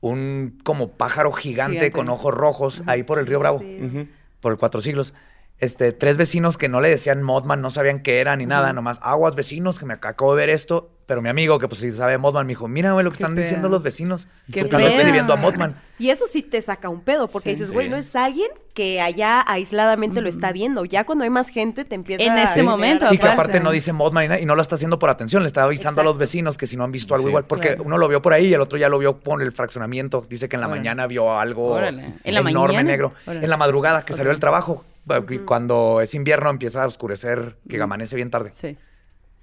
un 0.03 0.59
como 0.65 0.91
pájaro 0.91 1.33
gigante, 1.33 1.91
con 1.91 2.11
ojos 2.11 2.35
rojos 2.35 2.83
ahí 2.87 3.05
por 3.05 3.19
el 3.19 3.27
río 3.27 3.39
Bravo, 3.39 3.63
por 4.41 4.53
el 4.53 4.59
Cuatro 4.59 4.83
Siglos. 4.83 5.15
Este, 5.63 5.93
tres 5.93 6.17
vecinos 6.17 6.59
que 6.59 6.69
no 6.69 6.81
le 6.81 6.89
decían 6.89 7.23
Mothman, 7.23 7.63
no 7.63 7.71
sabían 7.71 8.01
qué 8.03 8.19
era 8.19 8.35
ni 8.37 8.47
nada, 8.47 8.73
nomás 8.73 8.99
aguas 9.01 9.37
vecinos 9.37 9.79
que 9.79 9.87
me 9.87 9.95
acabo 9.95 10.35
de 10.35 10.41
ver 10.41 10.51
esto, 10.51 10.91
pero 11.07 11.23
mi 11.23 11.29
amigo 11.29 11.61
que 11.61 11.69
pues 11.69 11.81
sí 11.81 11.93
sabe 11.93 12.19
Mothman 12.19 12.47
me 12.47 12.51
dijo, 12.51 12.67
mira 12.67 12.91
güey 12.91 13.05
lo 13.05 13.13
que 13.13 13.19
Qué 13.19 13.23
están 13.23 13.37
diciendo 13.37 13.69
los 13.69 13.81
vecinos, 13.85 14.27
Qué 14.53 14.59
están 14.63 14.81
pedo. 14.81 14.91
describiendo 14.91 15.33
a 15.33 15.37
Mothman. 15.37 15.77
Y 16.01 16.11
eso 16.11 16.25
sí 16.27 16.43
te 16.43 16.61
saca 16.63 16.89
un 16.89 17.01
pedo, 17.03 17.29
porque 17.29 17.51
Sí. 17.55 17.61
dices, 17.61 17.73
güey, 17.73 17.87
Sí. 17.87 17.91
no 17.93 17.97
es 17.97 18.17
alguien 18.17 18.49
que 18.75 19.01
allá 19.01 19.41
aisladamente 19.47 20.21
lo 20.21 20.29
está 20.29 20.51
viendo. 20.51 20.85
Ya 20.85 21.05
cuando 21.05 21.23
hay 21.23 21.31
más 21.31 21.49
gente 21.49 21.85
te 21.85 21.95
empieza 21.95 22.25
En 22.25 22.31
a 22.33 22.43
este 22.43 22.57
generar- 22.57 22.71
momento, 22.71 23.07
Y 23.15 23.19
que 23.19 23.29
aparte. 23.29 23.61
no 23.61 23.71
dice 23.71 23.93
Mothman 23.93 24.25
y, 24.25 24.29
nada, 24.29 24.41
y 24.41 24.47
no 24.47 24.57
lo 24.57 24.63
está 24.63 24.75
haciendo 24.75 24.99
por 24.99 25.11
atención, 25.11 25.45
le 25.45 25.47
está 25.47 25.63
avisando 25.63 26.01
a 26.01 26.05
los 26.05 26.19
vecinos 26.19 26.59
que 26.59 26.67
si 26.67 26.77
no 26.77 26.83
han 26.83 26.91
visto 26.91 27.15
algo 27.15 27.27
Sí. 27.27 27.31
igual, 27.31 27.45
porque 27.45 27.69
Claro. 27.69 27.85
uno 27.85 27.99
lo 27.99 28.09
vio 28.09 28.21
por 28.21 28.33
ahí 28.33 28.47
y 28.47 28.55
el 28.55 28.61
otro 28.61 28.79
ya 28.79 28.89
lo 28.89 28.99
vio 28.99 29.19
por 29.19 29.41
el 29.43 29.53
fraccionamiento. 29.53 30.27
Dice 30.29 30.49
que 30.49 30.57
en 30.57 30.61
la 30.63 30.67
Órale. 30.67 30.81
mañana 30.81 31.07
vio 31.07 31.39
algo 31.39 31.69
Órale. 31.75 32.15
¿En 32.25 32.35
la 32.35 32.41
enorme 32.41 32.73
mañana? 32.79 32.83
negro. 32.91 33.13
Órale. 33.27 33.45
En 33.45 33.51
la 33.51 33.57
madrugada 33.57 34.05
que 34.05 34.13
salió 34.13 34.31
del 34.31 34.41
trabajo. 34.41 34.85
Cuando 35.47 36.01
es 36.01 36.15
invierno 36.15 36.51
empieza 36.51 36.83
a 36.83 36.87
oscurecer, 36.87 37.57
que 37.69 37.81
amanece 37.81 38.17
bien 38.17 38.31
tarde. 38.31 38.51
Sí. 38.53 38.77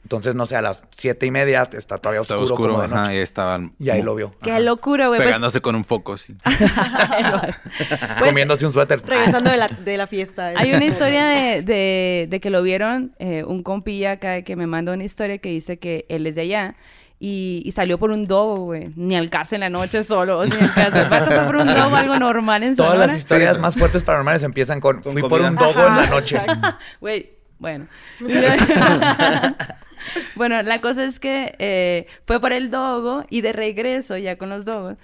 Entonces, 0.01 0.33
no 0.33 0.45
sé, 0.45 0.55
a 0.55 0.61
las 0.61 0.83
siete 0.91 1.25
y 1.25 1.31
media 1.31 1.67
está 1.73 1.97
todavía 1.97 2.21
oscuro, 2.21 2.41
oscuro, 2.43 2.73
como 2.75 2.87
de 2.87 2.93
ajá, 2.93 3.01
noche. 3.03 3.15
y 3.15 3.17
estaban 3.17 3.73
Y 3.79 3.89
ahí 3.89 4.01
lo 4.01 4.15
vio. 4.15 4.31
Qué 4.41 4.51
Ajá. 4.51 4.61
locura, 4.61 5.07
güey. 5.07 5.17
pues- 5.19 5.27
pegándose 5.27 5.59
con 5.59 5.75
un 5.75 5.83
foco, 5.83 6.15
sí. 6.15 6.35
Pues, 6.45 8.29
Comiéndose 8.29 8.65
un 8.65 8.71
suéter. 8.71 9.01
Regresando 9.05 9.49
de 9.51 9.57
la, 9.57 9.67
de 9.85 9.97
la 9.97 10.07
fiesta. 10.07 10.53
Hay 10.55 10.73
una 10.73 10.85
historia 10.85 11.25
de, 11.27 11.61
de, 11.61 12.27
de 12.29 12.39
que 12.39 12.49
lo 12.49 12.63
vieron, 12.63 13.13
eh, 13.19 13.43
un 13.43 13.61
compilla 13.61 14.11
acá 14.13 14.41
que 14.43 14.55
me 14.55 14.67
mandó 14.67 14.93
una 14.93 15.03
historia 15.03 15.37
que 15.39 15.49
dice 15.49 15.79
que 15.79 16.05
él 16.09 16.25
es 16.27 16.35
de 16.35 16.41
allá 16.41 16.75
y, 17.19 17.61
y 17.65 17.71
salió 17.73 17.97
por 17.97 18.11
un 18.11 18.25
dogo, 18.25 18.65
güey. 18.65 18.91
Ni 18.95 19.15
al 19.15 19.29
caso 19.29 19.55
en 19.55 19.61
la 19.61 19.69
noche 19.69 20.03
solo, 20.03 20.45
ni 20.45 20.51
al 20.51 20.73
caso. 20.73 21.05
Fue 21.07 21.45
por 21.45 21.57
un 21.57 21.67
dogo, 21.67 21.95
algo 21.95 22.17
normal 22.17 22.63
en 22.63 22.75
Todas 22.75 22.91
Sonora. 22.93 23.07
las 23.07 23.17
historias 23.17 23.59
más 23.59 23.75
fuertes 23.75 24.03
paranormales 24.03 24.43
empiezan 24.43 24.79
con, 24.79 25.01
Con 25.01 25.13
fui 25.13 25.21
por 25.23 25.41
un 25.41 25.55
dogo 25.55 25.85
en 25.85 25.95
la 25.95 26.07
noche. 26.07 26.41
Güey, 27.01 27.31
bueno. 27.59 27.87
bueno, 30.35 30.61
la 30.63 30.79
cosa 30.79 31.03
es 31.03 31.19
que 31.19 31.55
eh, 31.59 32.07
fue 32.25 32.39
por 32.39 32.53
el 32.53 32.71
dogo 32.71 33.25
y 33.29 33.41
de 33.41 33.51
regreso 33.53 34.17
ya 34.17 34.37
con 34.37 34.49
los 34.49 34.63
dogos. 34.63 34.95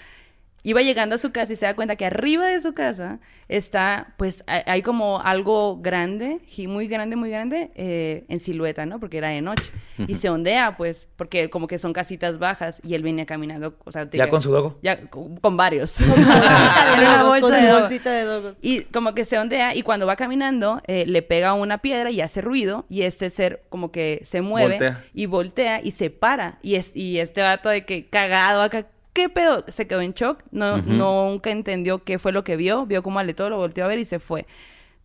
Iba 0.66 0.82
llegando 0.82 1.16
a 1.16 1.18
su 1.18 1.32
casa 1.32 1.54
y 1.54 1.56
se 1.56 1.66
da 1.66 1.76
cuenta 1.76 1.96
que 1.96 2.06
arriba 2.06 2.48
de 2.48 2.60
su 2.60 2.74
casa 2.74 3.20
está, 3.48 4.14
pues, 4.18 4.44
hay 4.48 4.82
como 4.82 5.22
algo 5.22 5.78
grande, 5.80 6.40
muy 6.68 6.88
grande, 6.88 7.16
muy 7.16 7.30
grande, 7.30 7.72
eh, 7.76 8.26
en 8.30 8.40
silueta, 8.40 8.86
¿no? 8.86 9.00
Porque 9.00 9.20
era 9.20 9.30
de 9.30 9.42
noche. 9.42 9.64
Y 10.08 10.16
se 10.16 10.30
ondea, 10.30 10.76
pues, 10.76 11.08
porque 11.16 11.50
como 11.50 11.68
que 11.68 11.78
son 11.78 11.94
casitas 11.94 12.40
bajas 12.40 12.82
y 12.84 12.96
él 12.96 13.04
venía 13.04 13.26
caminando, 13.26 13.78
o 13.86 13.92
sea... 13.92 14.10
¿Ya 14.12 14.30
con 14.30 14.42
su 14.42 14.52
dogo? 14.52 14.80
Ya, 14.82 15.08
con, 15.10 15.38
con 15.38 15.56
varios. 15.56 15.96
Con 16.06 16.16
su 17.56 17.62
dogos. 17.62 17.80
bolsita 17.82 18.12
de 18.12 18.24
dogos. 18.24 18.58
Y 18.62 18.82
como 18.86 19.14
que 19.14 19.26
se 19.26 19.38
ondea 19.38 19.76
y 19.76 19.84
cuando 19.84 20.08
va 20.08 20.16
caminando 20.16 20.82
eh, 20.88 21.06
le 21.06 21.22
pega 21.22 21.50
a 21.50 21.54
una 21.54 21.78
piedra 21.80 22.10
y 22.10 22.22
hace 22.22 22.42
ruido 22.42 22.86
y 22.90 23.04
este 23.04 23.30
ser 23.30 23.64
como 23.70 23.92
que 23.92 24.22
se 24.26 24.42
mueve 24.42 24.76
Voltea. 24.76 25.04
y 25.14 25.26
voltea 25.28 25.82
y 25.84 25.92
se 25.92 26.10
para 26.10 26.60
y, 26.62 26.76
es, 26.76 26.96
y 26.96 27.20
este 27.20 27.42
vato 27.42 27.70
de 27.70 27.86
que 27.86 28.08
cagado 28.08 28.62
acá, 28.62 28.88
¿qué 29.16 29.30
pedo? 29.30 29.64
Se 29.70 29.88
quedó 29.88 30.02
en 30.02 30.14
shock, 30.14 30.44
no, 30.52 30.78
nunca 30.78 31.50
entendió 31.50 32.04
qué 32.04 32.20
fue 32.20 32.32
lo 32.34 32.44
que 32.44 32.56
vio, 32.58 32.86
vio 32.86 33.02
como 33.02 33.18
aletó, 33.18 33.50
lo 33.50 33.58
volteó 33.58 33.86
a 33.86 33.88
ver 33.88 33.98
y 33.98 34.06
se 34.06 34.20
fue. 34.20 34.46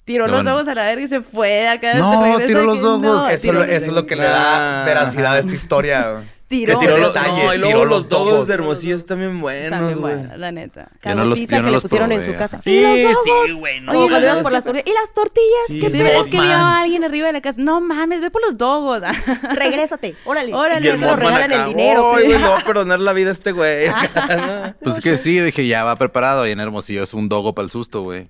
Tiró 0.05 0.27
No, 0.27 0.43
los 0.43 0.53
ojos 0.53 0.67
a 0.69 0.75
la 0.75 0.83
verga 0.85 1.05
y 1.05 1.09
se 1.09 1.21
fue 1.23 1.49
de 1.49 1.69
acá. 1.69 1.95
No, 1.95 2.11
de 2.25 2.31
regreso 2.33 2.47
tiró 2.49 2.63
los 2.65 2.83
ojos. 2.85 3.01
no, 3.01 3.29
Eso, 3.29 3.53
lo- 3.53 3.63
es 3.63 3.87
lo 3.89 4.07
que 4.07 4.17
le 4.17 4.27
Ah. 4.27 4.31
da 4.31 4.85
veracidad 4.85 5.35
a 5.35 5.39
esta 5.39 5.53
historia. 5.55 6.29
Tiró. 6.51 6.81
Que 6.81 6.85
Tiró 6.85 6.99
los- 6.99 7.15
detalle, 7.15 7.45
no, 7.47 7.55
y 7.55 7.59
luego 7.59 7.67
tiró 7.69 7.85
los 7.85 8.09
dogos 8.09 8.49
de 8.49 8.55
Hermosillo 8.55 9.05
también 9.05 9.31
Está 9.37 9.41
buenos, 9.41 9.87
bien 9.87 10.01
güey. 10.01 10.15
buena, 10.17 10.37
la 10.37 10.51
neta. 10.51 10.89
Yo 11.05 11.15
no 11.15 11.25
los- 11.25 11.39
Pizza 11.39 11.57
no 11.59 11.63
que 11.63 11.67
le 11.67 11.73
los 11.75 11.83
pusieron 11.83 12.11
en 12.11 12.19
probé, 12.19 12.33
su 12.33 12.39
casa. 12.39 12.59
Sí, 12.59 12.73
¿Y 12.73 13.03
los 13.05 13.13
dogos? 13.25 13.47
sí, 13.47 13.53
güey. 13.61 13.81
no, 13.81 13.93
Como 13.93 14.09
cuando 14.09 14.19
no, 14.27 14.33
ibas 14.33 14.39
por 14.43 14.51
que- 14.51 14.55
las 14.57 14.65
tortillas. 14.65 14.87
¿Y 14.89 14.93
las 14.93 15.15
tortillas? 15.15 15.47
Sí, 15.69 15.75
¿Qué 15.75 15.87
¿Qué 15.87 15.93
sí, 15.93 15.99
crees 15.99 16.23
que 16.25 16.31
vio 16.41 16.43
a 16.43 16.81
alguien 16.81 17.05
arriba 17.05 17.29
de 17.29 17.33
la 17.35 17.41
casa? 17.41 17.61
No 17.63 17.81
mames, 17.81 18.21
ve 18.21 18.33
por 18.33 18.43
los 18.45 18.59
dogos. 18.59 19.01
Regrésate. 19.55 20.17
Órale. 20.25 20.53
Órale, 20.53 20.91
lo 20.91 20.99
Mothman 20.99 21.19
regalan 21.19 21.53
acá, 21.53 21.63
el 21.63 21.69
dinero. 21.69 22.13
"Ay, 22.17 22.25
güey, 22.27 22.39
le 22.41 22.47
voy 22.49 22.59
a 22.61 22.65
perdonar 22.67 22.99
la 22.99 23.13
vida 23.13 23.29
a 23.29 23.33
este 23.33 23.53
güey. 23.53 23.87
Pues 24.83 24.97
es 24.97 25.01
que 25.05 25.17
sí, 25.19 25.39
dije, 25.39 25.67
ya 25.69 25.85
va 25.85 25.95
preparado. 25.95 26.47
Y 26.49 26.51
en 26.51 26.59
Hermosillo 26.59 27.05
es 27.05 27.15
un 27.15 27.29
dogo 27.29 27.55
para 27.55 27.65
el 27.67 27.71
susto, 27.71 28.03
güey. 28.03 28.29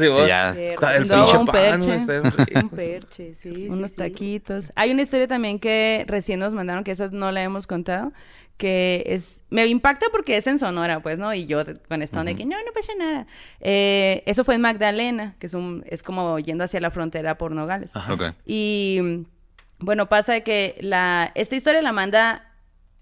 Sí, 0.00 0.08
vos. 0.08 0.26
Ya. 0.26 0.50
Está 0.50 0.96
el 0.96 1.04
pinche 1.06 1.36
un 1.36 1.46
pan, 1.46 1.80
bien 1.80 2.06
Un 2.64 2.70
perche, 2.70 3.34
sí, 3.34 3.68
unos 3.68 3.94
taquitos. 3.94 4.72
Hay 4.74 4.90
una 4.90 5.02
historia 5.02 5.28
también 5.28 5.60
que 5.60 6.04
recién 6.08 6.40
nos 6.40 6.52
mandaron, 6.54 6.82
que 6.82 6.90
esa 6.90 7.08
no 7.12 7.30
la 7.36 7.42
hemos 7.44 7.66
contado, 7.66 8.12
que 8.56 9.04
es... 9.06 9.44
Me 9.50 9.66
impacta 9.66 10.06
porque 10.10 10.36
es 10.36 10.46
en 10.46 10.58
Sonora, 10.58 11.00
pues, 11.00 11.18
¿no? 11.18 11.32
Y 11.32 11.46
yo 11.46 11.62
con 11.88 12.02
esta 12.02 12.20
onda 12.20 12.32
de 12.32 12.36
que 12.36 12.44
no, 12.44 12.56
no 12.56 12.72
pasa 12.72 12.92
nada. 12.98 13.26
Eh, 13.60 14.22
eso 14.26 14.44
fue 14.44 14.56
en 14.56 14.62
Magdalena, 14.62 15.36
que 15.38 15.46
es, 15.46 15.54
un, 15.54 15.84
es 15.86 16.02
como 16.02 16.38
yendo 16.38 16.64
hacia 16.64 16.80
la 16.80 16.90
frontera 16.90 17.38
por 17.38 17.52
Nogales. 17.52 17.92
Ok. 18.10 18.32
Y 18.44 18.98
mm, 19.02 19.24
bueno, 19.78 20.08
pasa 20.08 20.40
que 20.40 20.76
la, 20.80 21.30
esta 21.34 21.54
historia 21.54 21.82
la 21.82 21.92
manda 21.92 22.42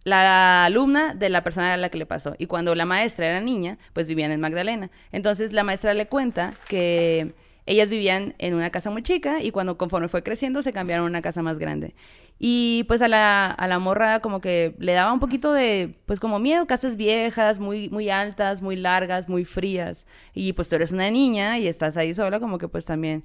la 0.05 0.66
alumna 0.66 1.14
de 1.14 1.30
la 1.30 1.43
persona 1.43 1.72
a 1.72 1.76
la 1.76 1.89
que 1.89 1.99
le 1.99 2.07
pasó. 2.07 2.35
Y 2.39 2.47
cuando 2.47 2.74
la 2.74 2.85
maestra 2.85 3.26
era 3.26 3.41
niña, 3.41 3.78
pues 3.93 4.07
vivían 4.07 4.30
en 4.30 4.41
Magdalena. 4.41 4.91
Entonces 5.12 5.53
la 5.53 5.64
maestra 5.64 5.95
le 5.95 6.07
cuenta 6.07 6.53
que 6.68 7.35
ellas 7.66 7.90
vivían 7.90 8.34
en 8.38 8.54
una 8.54 8.70
casa 8.70 8.90
muy 8.90 9.02
chica 9.02 9.42
y 9.42 9.50
cuando 9.50 9.78
conforme 9.78 10.08
fue 10.08 10.22
creciendo 10.22 10.62
se 10.62 10.72
cambiaron 10.72 11.06
a 11.06 11.08
una 11.08 11.22
casa 11.22 11.42
más 11.42 11.58
grande. 11.58 11.94
Y 12.38 12.84
pues 12.88 13.00
a 13.00 13.08
la, 13.08 13.46
a 13.46 13.66
la 13.68 13.78
morra 13.78 14.20
como 14.20 14.40
que 14.40 14.74
le 14.78 14.92
daba 14.92 15.12
un 15.12 15.20
poquito 15.20 15.52
de, 15.52 15.94
pues 16.06 16.20
como 16.20 16.38
miedo, 16.38 16.66
casas 16.66 16.96
viejas, 16.96 17.60
muy, 17.60 17.88
muy 17.90 18.10
altas, 18.10 18.60
muy 18.60 18.76
largas, 18.76 19.28
muy 19.28 19.44
frías. 19.44 20.04
Y 20.34 20.52
pues 20.52 20.68
tú 20.68 20.76
eres 20.76 20.92
una 20.92 21.10
niña 21.10 21.58
y 21.58 21.68
estás 21.68 21.96
ahí 21.96 22.12
sola, 22.14 22.40
como 22.40 22.58
que 22.58 22.68
pues 22.68 22.84
también 22.84 23.24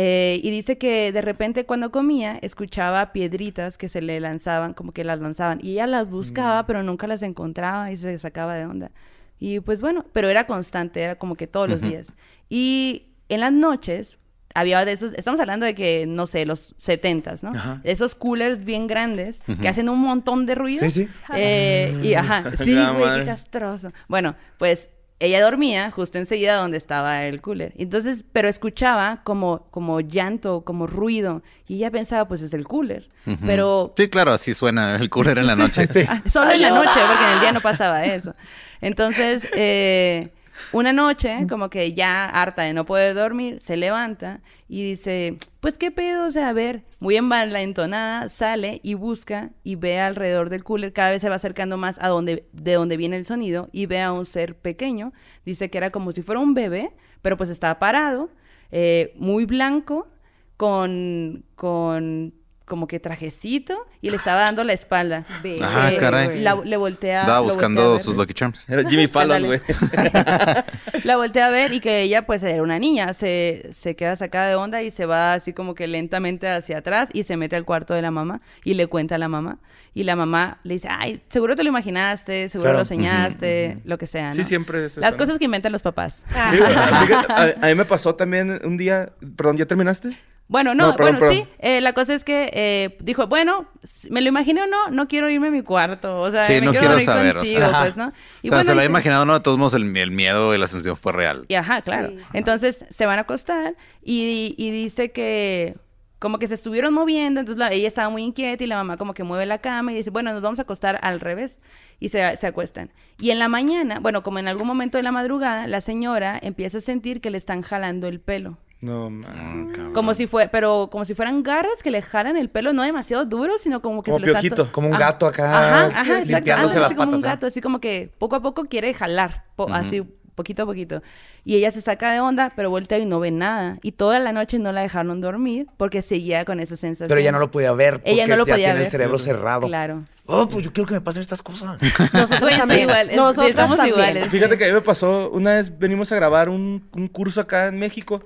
eh, 0.00 0.40
y 0.44 0.50
dice 0.50 0.78
que 0.78 1.10
de 1.10 1.22
repente 1.22 1.66
cuando 1.66 1.90
comía 1.90 2.38
escuchaba 2.40 3.12
piedritas 3.12 3.76
que 3.76 3.88
se 3.88 4.00
le 4.00 4.20
lanzaban, 4.20 4.72
como 4.72 4.92
que 4.92 5.02
las 5.02 5.18
lanzaban. 5.18 5.58
Y 5.60 5.72
ella 5.72 5.88
las 5.88 6.08
buscaba, 6.08 6.66
pero 6.66 6.84
nunca 6.84 7.08
las 7.08 7.24
encontraba 7.24 7.90
y 7.90 7.96
se 7.96 8.16
sacaba 8.20 8.54
de 8.54 8.64
onda. 8.64 8.92
Y 9.40 9.58
pues 9.58 9.80
bueno, 9.80 10.04
pero 10.12 10.28
era 10.28 10.46
constante, 10.46 11.02
era 11.02 11.16
como 11.16 11.34
que 11.34 11.48
todos 11.48 11.68
los 11.68 11.80
días. 11.80 12.14
Y 12.48 13.06
en 13.28 13.40
las 13.40 13.52
noches 13.52 14.18
había 14.54 14.84
de 14.84 14.92
esos, 14.92 15.12
estamos 15.12 15.38
hablando 15.40 15.66
de 15.66 15.74
que, 15.74 16.06
no 16.06 16.26
sé, 16.26 16.44
los 16.44 16.74
setentas, 16.78 17.42
¿no? 17.42 17.50
Ajá. 17.50 17.80
Esos 17.84 18.14
coolers 18.14 18.64
bien 18.64 18.86
grandes 18.86 19.38
que 19.60 19.68
hacen 19.68 19.88
un 19.88 20.00
montón 20.00 20.46
de 20.46 20.54
ruido. 20.54 20.80
Sí, 20.80 20.90
sí. 20.90 21.08
Eh, 21.34 21.94
y 22.02 22.14
ajá, 22.14 22.44
sí, 22.64 22.74
güey, 22.74 23.20
qué 23.20 23.26
castroso. 23.26 23.92
Bueno, 24.08 24.34
pues 24.58 24.88
ella 25.20 25.42
dormía 25.42 25.90
justo 25.90 26.18
enseguida 26.18 26.56
donde 26.56 26.76
estaba 26.76 27.24
el 27.24 27.40
cooler. 27.40 27.72
Entonces, 27.76 28.24
pero 28.32 28.48
escuchaba 28.48 29.22
como, 29.24 29.66
como 29.70 30.00
llanto, 30.00 30.62
como 30.62 30.86
ruido. 30.86 31.42
Y 31.66 31.76
ella 31.76 31.90
pensaba, 31.90 32.28
pues 32.28 32.40
es 32.42 32.54
el 32.54 32.64
cooler. 32.66 33.10
Pero 33.44 33.94
Sí, 33.96 34.08
claro, 34.08 34.32
así 34.32 34.54
suena 34.54 34.96
el 34.96 35.10
cooler 35.10 35.38
en 35.38 35.46
la 35.46 35.56
noche. 35.56 35.86
Ah, 36.08 36.22
solo 36.30 36.50
en 36.52 36.62
la 36.62 36.70
noche, 36.70 37.00
porque 37.06 37.24
en 37.24 37.30
el 37.34 37.40
día 37.40 37.52
no 37.52 37.60
pasaba 37.60 38.04
eso. 38.04 38.34
Entonces, 38.80 39.46
eh, 39.52 40.30
una 40.72 40.92
noche, 40.92 41.46
como 41.48 41.70
que 41.70 41.94
ya 41.94 42.26
harta 42.26 42.62
de 42.62 42.72
no 42.72 42.84
poder 42.84 43.14
dormir, 43.14 43.60
se 43.60 43.76
levanta 43.76 44.40
y 44.68 44.82
dice, 44.82 45.36
pues 45.60 45.78
qué 45.78 45.90
pedo, 45.90 46.26
o 46.26 46.30
sea, 46.30 46.48
a 46.48 46.52
ver, 46.52 46.84
muy 47.00 47.16
entonada, 47.16 48.28
sale 48.28 48.80
y 48.82 48.94
busca 48.94 49.50
y 49.64 49.76
ve 49.76 49.98
alrededor 49.98 50.50
del 50.50 50.64
cooler, 50.64 50.92
cada 50.92 51.10
vez 51.10 51.22
se 51.22 51.28
va 51.28 51.36
acercando 51.36 51.76
más 51.76 51.96
a 52.00 52.08
donde, 52.08 52.46
de 52.52 52.72
donde 52.74 52.96
viene 52.96 53.16
el 53.16 53.24
sonido 53.24 53.68
y 53.72 53.86
ve 53.86 54.00
a 54.00 54.12
un 54.12 54.24
ser 54.24 54.56
pequeño, 54.56 55.12
dice 55.44 55.70
que 55.70 55.78
era 55.78 55.90
como 55.90 56.12
si 56.12 56.22
fuera 56.22 56.40
un 56.40 56.54
bebé, 56.54 56.92
pero 57.22 57.36
pues 57.36 57.50
estaba 57.50 57.78
parado, 57.78 58.30
eh, 58.70 59.12
muy 59.16 59.44
blanco, 59.44 60.08
con, 60.56 61.44
con 61.54 62.34
como 62.68 62.86
que 62.86 63.00
trajecito 63.00 63.76
y 64.00 64.10
le 64.10 64.16
estaba 64.16 64.42
dando 64.42 64.62
la 64.64 64.72
espalda. 64.74 65.24
Ah, 65.62 65.90
Eh, 65.92 65.96
caray. 65.98 66.40
la- 66.40 66.54
le 66.64 66.76
voltea. 66.76 67.22
Estaba 67.22 67.38
lo 67.38 67.44
voltea 67.44 67.54
a 67.54 67.56
buscando 67.68 67.92
ver. 67.94 68.00
sus 68.00 68.16
Lucky 68.16 68.34
Charms. 68.34 68.68
Era 68.68 68.88
Jimmy 68.88 69.08
Fallon, 69.08 69.46
güey. 69.46 69.60
La 71.04 71.16
voltea 71.16 71.46
a 71.46 71.50
ver 71.50 71.72
y 71.72 71.80
que 71.80 72.02
ella 72.02 72.26
pues 72.26 72.42
era 72.42 72.62
una 72.62 72.78
niña, 72.78 73.14
se, 73.14 73.68
se 73.72 73.96
queda 73.96 74.16
sacada 74.16 74.48
de 74.48 74.54
onda 74.56 74.82
y 74.82 74.90
se 74.90 75.06
va 75.06 75.34
así 75.34 75.52
como 75.52 75.74
que 75.74 75.86
lentamente 75.86 76.48
hacia 76.48 76.78
atrás 76.78 77.08
y 77.12 77.22
se 77.22 77.36
mete 77.36 77.56
al 77.56 77.64
cuarto 77.64 77.94
de 77.94 78.02
la 78.02 78.10
mamá 78.10 78.40
y 78.64 78.74
le 78.74 78.86
cuenta 78.86 79.14
a 79.14 79.18
la 79.18 79.28
mamá. 79.28 79.58
Y 79.94 80.04
la 80.04 80.14
mamá 80.16 80.58
le 80.62 80.74
dice, 80.74 80.88
ay, 80.90 81.20
seguro 81.28 81.56
te 81.56 81.62
lo 81.64 81.70
imaginaste, 81.70 82.48
seguro 82.48 82.68
Claro. 82.70 82.78
lo 82.80 82.84
soñaste, 82.84 83.78
lo 83.84 83.98
que 83.98 84.06
sea, 84.06 84.28
¿no? 84.28 84.32
Sí, 84.34 84.44
siempre 84.44 84.84
es 84.84 84.92
eso, 84.92 85.00
Las 85.00 85.14
¿no? 85.14 85.18
cosas 85.18 85.38
que 85.38 85.46
inventan 85.46 85.72
los 85.72 85.82
papás. 85.82 86.16
Sí. 86.50 86.56
Fíjate, 87.06 87.32
a, 87.32 87.42
a 87.62 87.66
mí 87.68 87.74
me 87.74 87.84
pasó 87.84 88.14
también 88.14 88.60
un 88.64 88.76
día. 88.76 89.10
Perdón, 89.36 89.56
¿ya 89.56 89.66
terminaste? 89.66 90.16
Bueno, 90.48 90.74
no, 90.74 90.88
No, 90.88 90.96
perdón, 90.96 91.18
bueno, 91.18 91.28
perdón. 91.28 91.44
sí. 91.46 91.52
eh, 91.58 91.80
la 91.82 91.92
cosa 91.92 92.14
es 92.14 92.24
que 92.24 92.50
eh, 92.54 92.96
dijo, 93.00 93.26
bueno, 93.26 93.68
me 94.08 94.22
lo 94.22 94.28
imaginé 94.28 94.62
o 94.62 94.66
no, 94.66 94.88
no 94.90 95.06
quiero 95.06 95.28
irme 95.28 95.48
a 95.48 95.50
mi 95.50 95.60
cuarto. 95.62 96.20
O 96.20 96.30
sea, 96.30 96.44
Sí, 96.46 96.54
me 96.54 96.60
no 96.62 96.72
quiero 96.72 96.98
saber, 97.00 97.36
o 97.36 97.40
contigo, 97.40 97.60
sea. 97.68 97.80
pues, 97.80 97.96
¿no? 97.98 98.06
o 98.08 98.48
sea, 98.48 98.64
se 98.64 98.74
lo 98.74 98.80
había 98.80 98.88
imaginado, 98.88 99.26
no, 99.26 99.34
de 99.34 99.40
todos 99.40 99.58
modos 99.58 99.74
el, 99.74 99.94
el 99.94 100.10
miedo 100.10 100.54
y 100.54 100.58
la 100.58 100.66
sensación 100.66 100.96
fue 100.96 101.12
real. 101.12 101.44
Y 101.48 101.54
ajá, 101.54 101.82
claro. 101.82 102.12
Sí. 102.16 102.24
Entonces 102.32 102.84
se 102.88 103.04
van 103.06 103.18
a 103.18 103.22
acostar 103.22 103.74
y, 104.02 104.54
y 104.56 104.70
dice 104.70 105.12
que 105.12 105.76
como 106.18 106.38
que 106.40 106.48
se 106.48 106.54
estuvieron 106.54 106.94
moviendo, 106.94 107.38
entonces 107.40 107.58
la- 107.60 107.70
ella 107.70 107.86
estaba 107.86 108.08
muy 108.08 108.22
inquieta 108.24 108.64
y 108.64 108.66
la 108.66 108.74
mamá 108.76 108.96
como 108.96 109.14
que 109.14 109.22
mueve 109.24 109.44
la 109.46 109.58
cama 109.58 109.92
y 109.92 109.96
dice, 109.96 110.10
bueno, 110.10 110.32
nos 110.32 110.40
vamos 110.42 110.58
a 110.58 110.62
acostar 110.62 110.98
al 111.02 111.20
revés 111.20 111.60
y 112.00 112.08
se, 112.08 112.36
se 112.38 112.46
acuestan. 112.46 112.90
Y 113.18 113.30
en 113.30 113.38
la 113.38 113.48
mañana, 113.48 114.00
bueno, 114.00 114.22
como 114.24 114.38
en 114.40 114.48
algún 114.48 114.66
momento 114.66 114.96
de 114.98 115.04
la 115.04 115.12
madrugada, 115.12 115.66
la 115.68 115.80
señora 115.80 116.38
empieza 116.42 116.78
a 116.78 116.80
sentir 116.80 117.20
que 117.20 117.30
le 117.30 117.36
están 117.38 117.60
jalando 117.62 118.08
el 118.08 118.18
pelo. 118.18 118.56
No, 118.80 119.10
man. 119.10 119.92
Como 119.92 120.14
si 120.14 120.26
fue, 120.28 120.48
pero 120.48 120.88
como 120.92 121.04
si 121.04 121.14
fueran 121.14 121.42
garras 121.42 121.82
que 121.82 121.90
le 121.90 122.00
jalan 122.00 122.36
el 122.36 122.48
pelo, 122.48 122.72
no 122.72 122.82
demasiado 122.82 123.24
duro, 123.24 123.58
sino 123.58 123.82
como 123.82 124.02
que 124.04 124.12
Como 124.12 124.24
se 124.24 124.30
piojito. 124.30 124.66
to- 124.66 124.72
Como 124.72 124.88
un 124.88 124.94
Ah, 124.94 124.98
gato 124.98 125.26
acá, 125.26 125.50
Ajá, 125.50 126.00
ajá, 126.00 126.18
exacto. 126.20 126.52
Ándale, 126.52 126.74
las 126.80 126.86
así 126.86 126.94
como 126.94 127.10
un 127.10 127.10
patas, 127.16 127.24
¿eh? 127.24 127.26
gato, 127.34 127.46
así 127.48 127.60
como 127.60 127.80
que 127.80 128.12
poco 128.18 128.36
a 128.36 128.42
poco 128.42 128.64
quiere 128.66 128.94
jalar, 128.94 129.44
po- 129.56 129.68
así 129.72 130.02
poquito 130.36 130.62
a 130.62 130.66
poquito. 130.66 131.02
Y 131.44 131.56
ella 131.56 131.72
se 131.72 131.80
saca 131.80 132.12
de 132.12 132.20
onda, 132.20 132.52
pero 132.54 132.70
voltea 132.70 132.98
y 132.98 133.06
no 133.06 133.18
ve 133.18 133.32
nada. 133.32 133.78
Y 133.82 133.90
toda 133.92 134.20
la 134.20 134.32
noche 134.32 134.60
no 134.60 134.70
la 134.70 134.82
dejaron 134.82 135.20
dormir 135.20 135.66
porque 135.76 136.00
seguía 136.00 136.44
con 136.44 136.60
esa 136.60 136.76
sensación. 136.76 137.08
Pero 137.08 137.20
ella 137.20 137.32
no 137.32 137.40
lo 137.40 137.50
podía 137.50 137.72
ver 137.72 137.94
porque 137.94 138.12
Ella 138.12 138.28
no 138.28 138.36
lo 138.36 138.46
ya 138.46 138.52
podía 138.52 138.66
tiene 138.66 138.74
ver. 138.78 138.84
el 138.84 138.90
cerebro 138.92 139.18
cerrado. 139.18 139.66
Claro. 139.66 140.04
Oh, 140.26 140.48
pues 140.48 140.62
yo 140.64 140.72
quiero 140.72 140.86
que 140.86 140.94
me 140.94 141.00
pasen 141.00 141.22
estas 141.22 141.42
cosas. 141.42 141.76
Nosotros 142.12 142.56
también. 142.56 142.82
igual, 142.82 143.10
Nosotras 143.16 143.48
estamos 143.50 143.76
también. 143.78 143.98
iguales. 143.98 144.28
Fíjate 144.28 144.56
que 144.56 144.64
a 144.66 144.68
mí 144.68 144.74
me 144.74 144.82
pasó, 144.82 145.28
una 145.30 145.54
vez 145.56 145.76
venimos 145.76 146.12
a 146.12 146.14
grabar 146.14 146.48
un, 146.48 146.88
un 146.92 147.08
curso 147.08 147.40
acá 147.40 147.66
en 147.66 147.80
México 147.80 148.24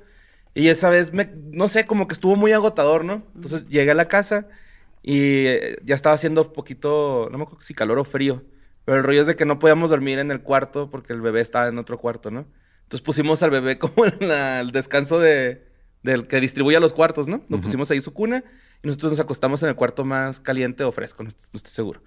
y 0.54 0.68
esa 0.68 0.90
vez, 0.90 1.12
me, 1.12 1.30
no 1.52 1.68
sé, 1.68 1.86
como 1.86 2.06
que 2.08 2.14
estuvo 2.14 2.36
muy 2.36 2.52
agotador, 2.52 3.04
¿no? 3.04 3.24
Entonces 3.34 3.66
llegué 3.68 3.90
a 3.92 3.94
la 3.94 4.08
casa 4.08 4.48
y 5.02 5.46
eh, 5.46 5.76
ya 5.84 5.94
estaba 5.94 6.14
haciendo 6.14 6.52
poquito, 6.52 7.28
no 7.30 7.38
me 7.38 7.44
acuerdo 7.44 7.62
si 7.62 7.74
calor 7.74 7.98
o 7.98 8.04
frío, 8.04 8.42
pero 8.84 8.98
el 8.98 9.04
rollo 9.04 9.22
es 9.22 9.26
de 9.26 9.36
que 9.36 9.44
no 9.46 9.58
podíamos 9.58 9.90
dormir 9.90 10.18
en 10.18 10.30
el 10.30 10.42
cuarto 10.42 10.90
porque 10.90 11.12
el 11.12 11.20
bebé 11.20 11.40
estaba 11.40 11.68
en 11.68 11.78
otro 11.78 11.98
cuarto, 11.98 12.30
¿no? 12.30 12.46
Entonces 12.84 13.00
pusimos 13.02 13.42
al 13.42 13.50
bebé 13.50 13.78
como 13.80 14.06
en 14.06 14.28
la- 14.28 14.60
el 14.60 14.72
descanso 14.72 15.18
de, 15.20 15.66
del 16.02 16.26
que 16.26 16.40
distribuye 16.40 16.76
a 16.76 16.80
los 16.80 16.92
cuartos, 16.92 17.28
¿no? 17.28 17.44
Nos 17.48 17.60
pusimos 17.60 17.90
ahí 17.90 18.00
su 18.00 18.12
cuna 18.12 18.44
y 18.82 18.86
nosotros 18.88 19.12
nos 19.12 19.20
acostamos 19.20 19.62
en 19.62 19.70
el 19.70 19.76
cuarto 19.76 20.04
más 20.04 20.40
caliente 20.40 20.84
o 20.84 20.92
fresco, 20.92 21.22
no, 21.22 21.30
no 21.30 21.56
estoy 21.56 21.72
seguro. 21.72 22.02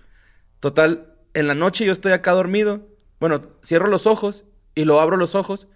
Total, 0.59 1.15
en 1.33 1.47
la 1.47 1.55
noche 1.55 1.85
yo 1.85 1.91
estoy 1.91 2.11
acá 2.11 2.31
dormido. 2.31 2.87
Bueno, 3.19 3.41
cierro 3.63 3.87
los 3.87 4.05
ojos 4.07 4.45
y 4.75 4.85
lo 4.85 4.99
abro 5.01 5.17
los 5.17 5.35
ojos 5.35 5.67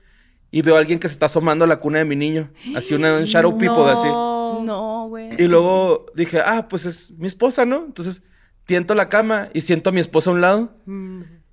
y 0.52 0.62
veo 0.62 0.76
a 0.76 0.80
alguien 0.80 1.00
que 1.00 1.08
se 1.08 1.14
está 1.14 1.28
asomando 1.28 1.66
a 1.66 1.68
la 1.68 1.80
cuna 1.80 2.00
de 2.00 2.06
mi 2.06 2.16
niño. 2.16 2.52
Así 2.76 2.93
una, 2.93 3.18
un 3.18 3.26
shadow 3.26 3.58
people, 3.58 3.84
así. 3.89 4.08
No, 4.08 5.08
güey. 5.10 5.30
Y 5.38 5.47
luego 5.47 6.08
dije, 6.16 6.39
ah, 6.43 6.68
pues 6.70 6.86
es 6.86 7.12
mi 7.12 7.28
esposa, 7.28 7.66
¿no? 7.66 7.86
Entonces 7.86 8.24
tiento 8.66 8.95
la 8.95 9.10
cama 9.10 9.50
y 9.54 9.62
siento 9.62 9.89
a 9.89 9.93
mi 9.93 10.00
esposa 10.00 10.30
a 10.30 10.34
un 10.34 10.41
lado. 10.41 10.76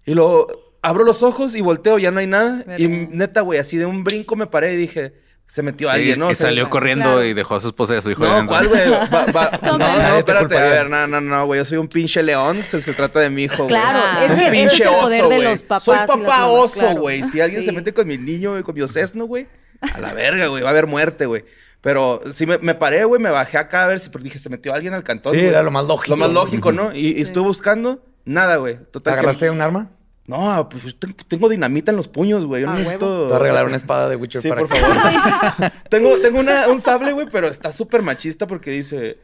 Y 0.05 0.15
luego 0.15 0.47
abro 0.83 1.05
los 1.05 1.23
ojos 1.23 1.55
y 1.57 1.61
volteo, 1.61 1.99
ya 1.99 2.11
no 2.11 2.21
hay 2.21 2.27
nada. 2.27 2.65
Y 2.79 2.89
neta, 2.89 3.41
güey, 3.43 3.59
así 3.59 3.77
de 3.77 3.87
un 3.87 4.05
brinco 4.05 4.37
me 4.37 4.47
paré 4.47 4.75
y 4.75 4.77
dije, 4.77 5.15
se 5.47 5.63
metió 5.63 5.89
Sí, 5.89 5.95
alguien, 5.95 6.19
¿no? 6.19 6.29
y 6.29 6.33
O 6.33 6.35
sea, 6.35 6.49
salió 6.49 6.69
corriendo 6.69 7.05
claro. 7.05 7.25
y 7.25 7.33
dejó 7.33 7.55
a 7.55 7.61
su 7.61 7.69
esposa 7.69 7.95
y 7.95 7.99
a 7.99 8.03
su 8.03 8.11
hijo. 8.11 8.25
no. 8.27 8.47
¿cuál, 8.47 8.69
güey? 8.69 8.83
No, 9.63 9.79
no, 9.79 9.87
te 9.87 10.19
espérate. 10.19 10.57
A 10.59 10.61
ver, 10.69 10.91
no, 10.91 11.07
no, 11.07 11.21
no, 11.21 11.47
güey. 11.47 11.59
Yo 11.61 11.65
soy 11.65 11.79
un 11.79 11.89
pinche 11.89 12.23
león. 12.23 12.63
Se, 12.67 12.81
se 12.81 12.93
trata 12.93 13.21
de 13.21 13.31
mi 13.31 13.45
hijo, 13.45 13.57
güey. 13.65 13.69
Claro, 13.69 13.99
Ah. 14.03 14.25
es 14.25 14.35
que 14.35 14.41
ese 14.43 14.51
pinche 14.51 14.75
es 14.75 14.81
el 14.81 14.89
poder 15.01 15.21
oso, 15.23 15.31
de 15.31 15.37
güey. 15.37 15.49
los 15.51 15.63
papás. 15.63 15.85
Soy 15.85 15.97
papá 16.07 16.47
oso, 16.47 16.79
claro. 16.81 17.01
güey. 17.01 17.23
Si 17.25 17.41
alguien 17.41 17.63
se 17.63 17.73
mete 17.73 17.95
con 17.95 18.07
mi 18.07 18.19
niño 18.19 18.59
y 18.59 18.63
con 18.63 18.75
mi 18.75 18.83
osesno, 18.83 19.25
güey, 19.27 19.47
a 19.81 19.99
la 20.01 20.13
verga, 20.13 20.47
güey. 20.49 20.63
Va 20.63 20.69
a 20.69 20.73
haber 20.73 20.87
muerte, 20.87 21.27
güey. 21.27 21.45
Pero 21.81 22.21
sí 22.33 22.47
me, 22.47 22.59
me 22.59 22.75
paré, 22.75 23.05
güey, 23.05 23.21
me 23.23 23.31
bajé 23.31 23.59
acá 23.59 23.85
a 23.85 23.87
ver 23.87 24.01
si, 24.01 24.11
porque 24.11 24.25
dije, 24.25 24.39
se 24.39 24.51
metió 24.51 24.75
alguien 24.75 24.93
al 24.95 25.05
cantón. 25.05 25.33
Sí, 25.35 25.41
era 25.41 25.63
lo 25.63 25.71
más 25.71 25.85
lógico. 25.85 26.11
Lo 26.11 26.17
más 26.17 26.31
lógico, 26.31 26.73
¿no? 26.73 26.93
Y, 26.95 27.13
y 27.19 27.21
estuve 27.23 27.45
buscando, 27.47 28.03
nada, 28.25 28.57
güey. 28.57 28.77
Total. 28.91 29.15
que- 29.15 29.21
¿Agarraste 29.21 29.51
un 29.51 29.61
arma? 29.61 29.91
No, 30.27 30.69
pues 30.69 30.83
yo 30.83 30.95
tengo, 30.97 31.15
tengo 31.29 31.49
dinamita 31.49 31.91
en 31.93 31.97
los 31.97 32.09
puños, 32.09 32.45
güey. 32.47 32.63
Yo 32.63 32.67
no 32.69 32.75
Ah, 32.75 32.79
necesito. 32.79 33.23
Te 33.23 33.29
voy 33.29 33.37
a 33.37 33.39
regalar 33.39 33.67
una 33.67 33.77
espada 33.77 34.09
de 34.09 34.17
Witcher 34.17 34.43
Sí, 34.43 34.49
para 34.49 34.63
por 34.63 34.71
que- 34.71 34.79
favor. 34.81 34.97
tengo 35.91 36.19
tengo 36.19 36.41
una- 36.41 36.67
un 36.69 36.81
sable, 36.81 37.13
güey, 37.13 37.29
pero 37.31 37.47
está 37.49 37.71
súper 37.73 38.03
machista 38.03 38.47
porque 38.47 38.71
dice... 38.73 39.19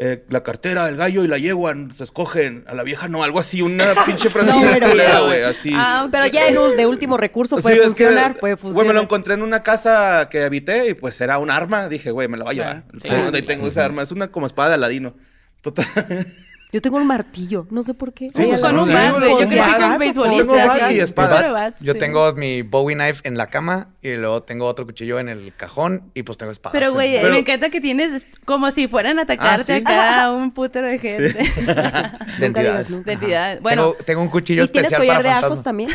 eh, 0.00 0.24
la 0.28 0.44
cartera, 0.44 0.88
el 0.88 0.96
gallo 0.96 1.24
y 1.24 1.28
la 1.28 1.38
yegua 1.38 1.74
se 1.92 2.04
escogen. 2.04 2.62
A 2.68 2.74
la 2.74 2.84
vieja 2.84 3.08
no, 3.08 3.24
algo 3.24 3.40
así. 3.40 3.62
Una 3.62 3.84
pinche 4.06 4.30
frase 4.30 4.50
No, 4.50 4.58
así 4.58 4.66
pero- 4.74 4.90
culera, 4.90 5.20
güey. 5.20 5.42
Así. 5.42 5.72
Ah, 5.74 6.06
pero 6.10 6.26
ya 6.26 6.46
en 6.48 6.56
un- 6.58 6.76
de 6.76 6.86
último 6.86 7.16
recurso 7.16 7.56
Sí, 7.56 7.62
puede 7.62 7.76
es 7.76 7.80
que, 7.94 8.04
funcionar, 8.06 8.36
puede 8.36 8.54
Güey, 8.54 8.64
me 8.64 8.70
lo 8.72 8.76
funcionar. 8.76 9.02
encontré 9.04 9.34
en 9.34 9.42
una 9.42 9.62
casa 9.64 10.28
que 10.30 10.42
habité 10.44 10.88
y 10.90 10.94
pues 10.94 11.20
era 11.20 11.38
un 11.38 11.50
arma. 11.50 11.88
Dije, 11.88 12.10
güey, 12.12 12.28
me 12.28 12.36
la 12.36 12.44
va 12.44 12.50
a 12.50 12.54
llevar. 12.54 12.84
Sí. 13.00 13.08
Tengo 13.46 13.66
esa 13.68 13.84
arma. 13.84 14.02
Es 14.02 14.12
una 14.12 14.28
como 14.28 14.46
espada 14.46 14.68
de 14.70 14.74
Aladino. 14.76 15.14
Total. 15.62 15.86
Yo 16.70 16.82
tengo 16.82 16.98
un 16.98 17.06
martillo, 17.06 17.66
no 17.70 17.82
sé 17.82 17.94
por 17.94 18.12
qué. 18.12 18.30
Sí, 18.30 18.44
la 18.44 18.60
con 18.60 18.78
un 18.78 18.84
sí, 18.86 18.92
bat, 18.92 19.14
güey. 19.16 19.30
Yo 19.30 19.38
crecí 19.38 19.56
con 19.56 19.78
tengo 19.80 19.98
beisbolistas. 19.98 20.66
bat 20.68 20.78
y 20.78 20.82
así. 20.84 21.00
espada. 21.00 21.36
Puro 21.40 21.52
bat, 21.54 21.76
Yo 21.80 21.94
sí. 21.94 21.98
tengo 21.98 22.32
mi 22.34 22.60
Bowie 22.60 22.94
knife 22.94 23.26
en 23.26 23.38
la 23.38 23.46
cama 23.46 23.88
y 24.02 24.16
luego 24.16 24.42
tengo 24.42 24.66
otro 24.66 24.84
cuchillo 24.84 25.18
en 25.18 25.30
el 25.30 25.54
cajón 25.56 26.10
y 26.12 26.24
pues 26.24 26.36
tengo 26.36 26.52
espadas. 26.52 26.78
Pero, 26.78 26.92
güey, 26.92 27.14
Pero- 27.16 27.30
me 27.32 27.38
encanta 27.38 27.70
que 27.70 27.80
tienes 27.80 28.26
como 28.44 28.70
si 28.70 28.86
fueran 28.86 29.18
a 29.18 29.22
atacarte 29.22 29.72
Ah, 29.72 29.76
¿sí? 29.78 29.82
acá 29.82 30.30
un 30.32 30.50
putero 30.52 30.88
de 30.88 30.98
gente. 30.98 31.32
de 31.32 31.52
Nunca 31.64 32.44
entidades. 32.46 33.04
de 33.04 33.12
entidades. 33.12 33.62
Bueno, 33.62 33.92
tengo, 33.92 34.04
tengo 34.04 34.22
un 34.22 34.28
cuchillo 34.28 34.64
¿Y 34.64 34.68
tienes 34.68 34.92
especial 34.92 35.08
collar 35.16 35.22
para 35.24 35.40
de 35.40 35.46
ajos 35.46 35.62
también? 35.62 35.90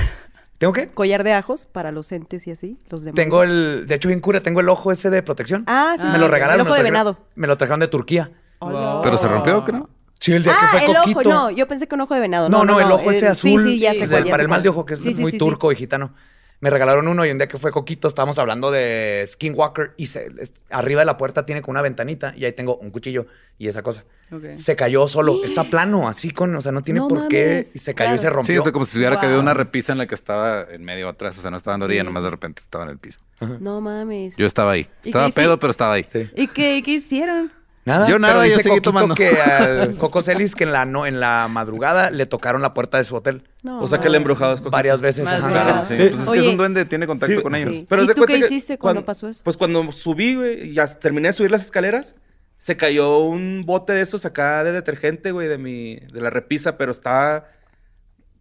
¿Tengo 0.57 0.73
qué? 0.73 0.87
¿Collar 0.87 1.23
de 1.23 1.33
ajos 1.33 1.67
para 1.67 1.91
los 1.91 2.11
entes 2.11 2.47
y 2.47 2.51
así? 2.51 2.79
Los 2.89 3.03
demás. 3.03 3.15
Tengo 3.15 3.43
el, 3.43 3.85
de 3.85 3.93
hecho 3.93 4.07
bien 4.07 4.21
cura, 4.21 4.41
tengo 4.41 4.59
el 4.61 4.69
ojo 4.69 4.91
ese 4.91 5.11
de 5.11 5.21
protección. 5.21 5.65
Ah, 5.67 5.93
sí. 5.97 6.03
me 6.03 6.13
sí, 6.13 6.17
lo 6.17 6.25
sí. 6.25 6.31
regalaron. 6.31 6.61
El 6.61 6.63
me 6.65 6.69
ojo 6.71 6.77
lo 6.77 6.77
de 6.77 6.83
venado. 6.83 7.17
Me 7.35 7.45
lo 7.45 7.55
trajeron 7.57 7.79
de 7.79 7.87
Turquía. 7.89 8.31
Pero 8.59 9.17
se 9.17 9.27
rompió, 9.27 9.63
creo. 9.65 9.87
Sí, 10.23 10.31
el 10.31 10.41
día 10.43 10.53
Ah, 10.55 10.61
que 10.71 10.77
fue 10.77 10.85
el 10.89 10.95
Coquito. 10.97 11.19
ojo, 11.19 11.29
no, 11.29 11.49
yo 11.51 11.67
pensé 11.67 11.85
que 11.87 11.95
un 11.95 12.01
ojo 12.01 12.13
de 12.13 12.21
venado. 12.21 12.47
No, 12.47 12.63
no, 12.63 12.79
el 12.79 12.89
ojo 12.91 13.11
ese 13.11 13.27
azul. 13.27 13.61
Sí, 13.63 13.71
sí, 13.73 13.79
ya 13.79 13.93
sé 13.93 14.07
cuál, 14.07 14.23
ya 14.23 14.31
Para 14.31 14.37
sé 14.37 14.41
el 14.43 14.47
mal 14.47 14.63
de 14.63 14.69
ojo, 14.69 14.85
que 14.85 14.93
es 14.93 15.01
Sí, 15.01 15.13
sí, 15.13 15.21
muy 15.21 15.31
sí, 15.31 15.37
sí. 15.37 15.39
turco 15.39 15.71
y 15.71 15.75
gitano. 15.75 16.13
Me 16.61 16.69
regalaron 16.69 17.09
uno 17.09 17.25
y 17.25 17.29
un 17.29 17.37
día 17.37 17.49
que 17.49 17.57
fue 17.57 17.71
Coquito 17.73 18.07
estábamos 18.07 18.39
hablando 18.39 18.71
de 18.71 19.25
Skinwalker 19.27 19.95
y 19.97 20.05
se, 20.05 20.31
es- 20.39 20.53
arriba 20.69 21.01
de 21.01 21.05
la 21.05 21.17
puerta 21.17 21.45
tiene 21.45 21.61
como 21.61 21.71
una 21.71 21.81
ventanita 21.81 22.33
y 22.37 22.45
ahí 22.45 22.53
tengo 22.53 22.77
un 22.77 22.89
cuchillo 22.89 23.25
y 23.57 23.67
esa 23.67 23.81
cosa. 23.83 24.05
Se 24.53 24.77
cayó 24.77 25.05
solo. 25.09 25.35
Está 25.43 25.65
plano, 25.65 26.07
así 26.07 26.31
con, 26.31 26.55
o 26.55 26.61
sea, 26.61 26.71
no 26.71 26.81
tiene 26.81 27.01
No 27.01 27.09
por 27.09 27.27
qué. 27.27 27.45
mames, 27.47 27.75
Y 27.75 27.79
se 27.79 27.93
cayó 27.93 28.15
y 28.15 28.17
claro. 28.17 28.21
se 28.21 28.27
Sí, 28.29 28.33
rompió. 28.33 28.61
o 28.61 28.63
sea, 28.63 28.71
como 28.71 28.85
si 28.85 28.93
se 28.93 28.97
hubiera 28.99 29.19
caído 29.19 29.33
Wow. 29.35 29.41
una 29.43 29.53
repisa 29.53 29.91
en 29.91 29.97
la 29.97 30.05
que 30.07 30.15
estaba 30.15 30.65
en 30.71 30.85
medio 30.85 31.09
atrás. 31.09 31.37
O 31.37 31.41
sea, 31.41 31.51
no 31.51 31.57
estaba 31.57 31.75
en 31.75 31.81
la 31.81 31.85
orilla, 31.87 32.03
nomás 32.05 32.23
de 32.23 32.29
repente 32.29 32.61
estaba 32.61 32.85
en 32.85 32.91
el 32.91 32.97
piso. 32.97 33.19
No 33.59 33.81
mames. 33.81 34.37
Yo 34.37 34.47
estaba 34.47 34.71
ahí. 34.71 34.87
¿Y 35.03 35.09
Estaba 35.09 35.25
qué 35.27 35.33
pedo, 35.33 35.59
pero 35.59 35.71
estaba 35.71 35.93
ahí. 35.95 36.05
Sí. 36.09 36.29
¿y 36.33 36.47
qué, 36.47 36.81
qué 36.85 36.91
hicieron? 36.91 37.51
Nada, 37.85 38.07
Yo 38.07 38.17
nada, 38.17 38.35
pero 38.35 38.45
yo 38.45 38.49
dice 38.51 38.63
seguí 38.63 38.75
Coquito 38.75 38.89
tomando. 38.91 39.13
que 39.15 39.29
al 39.41 39.95
Coco 39.97 40.21
Celis 40.21 40.55
que 40.55 40.63
en 40.63 40.71
la, 40.71 40.85
no, 40.85 41.05
en 41.05 41.19
la 41.19 41.47
madrugada 41.49 42.11
le 42.11 42.25
tocaron 42.25 42.61
la 42.61 42.73
puerta 42.73 42.97
de 42.97 43.03
su 43.03 43.13
hotel 43.15 43.43
No, 43.61 43.81
O 43.81 43.87
sea 43.87 43.99
que 43.99 44.07
es 44.07 44.13
Coquito. 44.23 44.69
varias 44.69 45.01
veces. 45.01 45.27
Ajá. 45.27 45.49
Claro, 45.49 45.85
sí. 45.85 45.97
Sí. 45.97 46.03
Pues 46.09 46.19
es 46.21 46.25
que 46.25 46.31
Oye. 46.31 46.41
es 46.41 46.47
un 46.47 46.57
duende, 46.57 46.85
tiene 46.85 47.07
contacto 47.07 47.35
Sí, 47.35 47.41
con 47.41 47.55
ellos. 47.55 47.75
sí. 47.75 47.85
Pero 47.89 48.03
¿Y 48.03 48.07
tú 48.07 48.23
qué 48.25 48.39
que 48.39 48.45
hiciste 48.45 48.77
cuando 48.77 49.03
pasó 49.03 49.27
eso? 49.27 49.41
Pues 49.43 49.57
cuando 49.57 49.91
subí, 49.91 50.35
güey, 50.35 50.69
y 50.69 50.73
ya 50.73 50.87
terminé 50.87 51.27
de 51.29 51.33
subir 51.33 51.51
las 51.51 51.63
escaleras, 51.65 52.15
se 52.57 52.77
cayó 52.77 53.17
un 53.19 53.63
bote 53.65 53.91
de 53.91 53.99
esos 54.01 54.23
acá 54.25 54.63
de 54.63 54.71
detergente, 54.71 55.31
güey, 55.31 55.49
de 55.49 55.57
mi, 55.57 55.95
de 55.95 56.21
la 56.21 56.29
repisa, 56.29 56.77
pero 56.77 56.91
estaba 56.91 57.47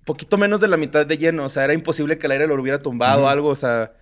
poquito 0.05 0.36
menos 0.38 0.61
de 0.61 0.68
la 0.68 0.76
mitad 0.76 1.05
de 1.05 1.18
lleno. 1.18 1.45
O 1.45 1.49
sea, 1.49 1.64
era 1.64 1.72
imposible 1.72 2.18
que 2.18 2.26
el 2.26 2.32
aire 2.32 2.47
lo 2.47 2.55
hubiera 2.61 2.80
tumbado 2.80 3.24
o 3.24 3.28
algo. 3.28 3.49
O 3.49 3.57
sea, 3.57 3.93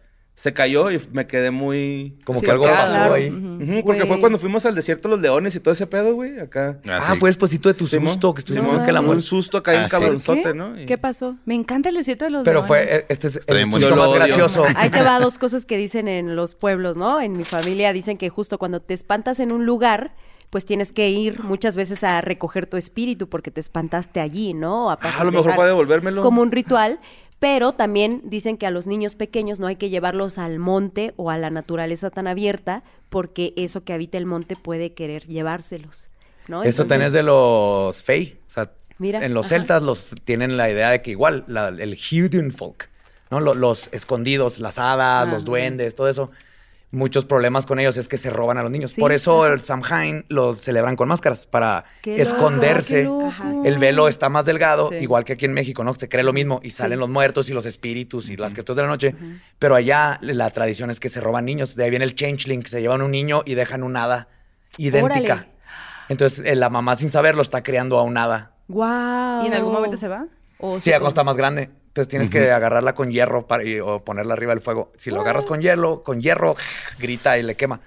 se 0.41 0.55
cayó 0.55 0.91
y 0.91 0.99
me 1.13 1.27
quedé 1.27 1.51
muy. 1.51 2.17
Como 2.25 2.41
Sí, 2.41 2.47
que 2.47 2.51
algo 2.51 2.65
pasó 2.65 2.93
Claro. 2.95 3.13
ahí. 3.13 3.83
Porque 3.85 4.07
fue 4.07 4.19
cuando 4.21 4.39
fuimos 4.39 4.65
al 4.65 4.75
desierto 4.75 5.07
de 5.09 5.17
los 5.17 5.21
leones 5.21 5.55
y 5.55 5.61
todo 5.61 5.75
ese 5.75 5.87
pedo, 5.87 6.15
güey, 6.15 6.41
acá. 6.41 6.79
Ah, 6.89 7.11
sí. 7.13 7.19
fue 7.19 7.29
despuésito 7.29 7.69
de 7.69 7.75
tu 7.75 7.87
Simón. 7.87 8.15
susto, 8.15 8.33
que 8.33 8.43
de 8.43 8.93
la 8.93 9.01
Un 9.01 9.07
muerte. 9.07 9.23
susto 9.23 9.59
acá 9.59 9.75
en 9.75 9.81
Ah, 9.81 9.85
sí. 9.85 9.91
cabronzote, 9.91 10.43
¿Qué? 10.43 10.55
¿no? 10.55 10.81
Y- 10.81 10.87
¿Qué 10.87 10.97
pasó? 10.97 11.37
Me 11.45 11.55
encanta 11.55 11.91
el 11.91 11.97
desierto 11.97 12.25
de 12.25 12.31
los 12.31 12.43
Pero 12.45 12.61
leones. 12.63 12.69
fue, 12.69 13.07
este 13.11 13.27
es 13.27 13.37
el 13.47 13.71
chiste 13.71 13.95
más 13.95 14.15
gracioso. 14.15 14.65
Ahí 14.77 14.89
te 14.89 15.03
va 15.03 15.21
dos 15.21 15.37
cosas 15.37 15.67
que 15.67 15.77
dicen 15.77 16.09
en 16.09 16.35
los 16.37 16.55
pueblos, 16.55 16.97
¿no? 16.97 17.21
En 17.21 17.33
mi 17.37 17.45
familia 17.45 17.93
dicen 17.93 18.17
que 18.17 18.31
justo 18.31 18.57
cuando 18.57 18.81
te 18.81 18.95
espantas 18.95 19.41
en 19.41 19.53
un 19.53 19.67
lugar, 19.67 20.15
pues 20.49 20.65
tienes 20.65 20.91
que 20.91 21.11
ir 21.11 21.41
muchas 21.45 21.77
veces 21.77 22.03
a 22.03 22.23
recoger 22.23 22.67
tu 22.67 22.79
espíritu 22.79 23.29
porque 23.29 23.51
te 23.51 23.61
espantaste 23.61 24.21
allí, 24.21 24.55
¿no? 24.55 24.91
A, 24.91 24.95
Ah, 25.03 25.13
a 25.19 25.25
lo 25.25 25.33
mejor 25.33 25.45
dejar 25.49 25.57
fue 25.57 25.65
a 25.65 25.69
devolvérmelo. 25.69 26.23
Como 26.23 26.41
un 26.41 26.51
ritual. 26.51 26.99
Pero 27.41 27.73
también 27.73 28.21
dicen 28.25 28.57
que 28.59 28.67
a 28.67 28.71
los 28.71 28.87
niños 28.87 29.17
pequeños 29.17 29.59
no 29.61 29.67
hay 29.67 29.77
que 29.77 29.89
llevarlos 29.91 30.39
al 30.39 30.59
monte 30.59 31.15
o 31.17 31.31
a 31.31 31.39
la 31.39 31.51
naturaleza 31.51 32.11
tan 32.11 32.27
abierta 32.29 32.85
porque 33.09 33.53
eso 33.57 33.83
que 33.83 33.93
habita 33.93 34.19
el 34.19 34.27
monte 34.27 34.55
puede 34.57 34.93
querer 34.93 35.27
llevárselos, 35.27 36.11
¿no? 36.49 36.63
Eso 36.63 36.83
Entonces- 36.83 36.99
tenés 36.99 37.13
de 37.13 37.23
los 37.25 38.03
Fey. 38.03 38.39
O 38.47 38.51
sea, 38.51 38.71
Mira, 38.99 39.25
en 39.25 39.33
los 39.35 39.47
ajá. 39.47 39.57
celtas 39.57 39.83
los 39.83 40.11
tienen 40.25 40.57
la 40.59 40.71
idea 40.71 40.91
de 40.91 41.01
que 41.03 41.11
igual, 41.13 41.45
la- 41.49 41.69
el 41.69 41.95
Hidden 41.97 42.53
Folk, 42.53 42.91
¿no? 43.31 43.41
Lo- 43.41 43.55
Los, 43.55 43.89
escondidos, 43.93 44.59
las 44.61 44.79
hadas, 44.79 45.27
Ah, 45.27 45.33
los 45.33 45.45
duendes, 45.47 45.95
todo 45.95 46.09
eso. 46.11 46.31
Muchos 46.93 47.25
problemas 47.25 47.67
con 47.67 47.79
ellos 47.79 47.97
es 47.99 48.09
que 48.09 48.17
se 48.17 48.31
roban 48.31 48.59
a 48.59 48.63
los 48.65 48.71
niños. 48.73 48.91
Sí, 48.91 49.01
Por 49.01 49.13
eso 49.13 49.45
ajá. 49.45 49.53
el 49.53 49.61
Samhain 49.61 50.25
lo 50.29 50.55
celebran 50.55 50.97
con 50.97 51.07
máscaras, 51.09 51.47
para 51.47 51.85
Qué 52.03 52.21
esconderse. 52.21 53.05
loco. 53.05 53.33
El 53.65 53.79
velo 53.79 54.09
está 54.09 54.29
más 54.29 54.45
delgado, 54.45 54.89
Sí. 54.89 54.97
igual 54.97 55.25
que 55.25 55.35
aquí 55.35 55.45
en 55.45 55.53
México, 55.53 55.85
¿no? 55.85 55.95
Se 55.95 56.09
cree 56.09 56.25
lo 56.25 56.33
mismo 56.33 56.59
y 56.65 56.71
salen 56.71 56.99
los 56.99 57.09
muertos 57.09 57.49
y 57.49 57.53
los 57.53 57.65
espíritus 57.65 58.29
y 58.29 58.37
las 58.37 58.55
criaturas 58.55 58.77
de 58.79 58.83
la 58.83 58.89
noche. 58.89 59.15
Pero 59.61 59.77
allá 59.77 60.19
la 60.21 60.51
tradición 60.51 60.91
es 60.91 60.99
que 60.99 61.09
se 61.09 61.21
roban 61.21 61.45
niños. 61.45 61.77
De 61.77 61.85
ahí 61.85 61.91
viene 61.91 62.05
el 62.05 62.17
changeling, 62.17 62.63
que 62.63 62.71
se 62.71 62.81
llevan 62.81 63.03
un 63.03 63.13
niño 63.13 63.43
y 63.47 63.55
dejan 63.55 63.85
un 63.85 63.97
hada 63.97 64.27
idéntica. 64.77 65.33
Órale. 65.35 65.49
Entonces 66.09 66.43
eh, 66.45 66.57
la 66.57 66.71
mamá 66.71 66.97
sin 66.97 67.13
saberlo 67.13 67.43
está 67.43 67.63
creando 67.63 68.01
a 68.01 68.03
un 68.03 68.17
hada. 68.19 68.55
¡Guau! 68.67 69.45
¿Y 69.45 69.47
en 69.47 69.55
algún 69.55 69.73
momento 69.73 69.97
se 69.97 70.09
va? 70.09 70.27
¿O 70.59 70.79
Sí, 70.81 70.91
cuando 70.91 71.09
está 71.09 71.23
más 71.23 71.37
grande. 71.37 71.71
Entonces 71.91 72.09
tienes 72.09 72.31
que 72.31 72.51
agarrarla 72.53 72.95
con 72.95 73.11
hierro 73.11 73.47
para, 73.49 73.65
y- 73.65 73.81
o 73.81 74.05
ponerla 74.05 74.35
arriba 74.35 74.53
del 74.55 74.61
fuego. 74.63 74.93
Si 74.97 75.11
lo 75.11 75.21
agarras 75.21 75.45
con 75.47 75.61
hielo, 75.61 76.03
con 76.05 76.21
hierro, 76.21 76.55
grita 76.99 77.37
y 77.37 77.43
le 77.43 77.57
quema. 77.57 77.81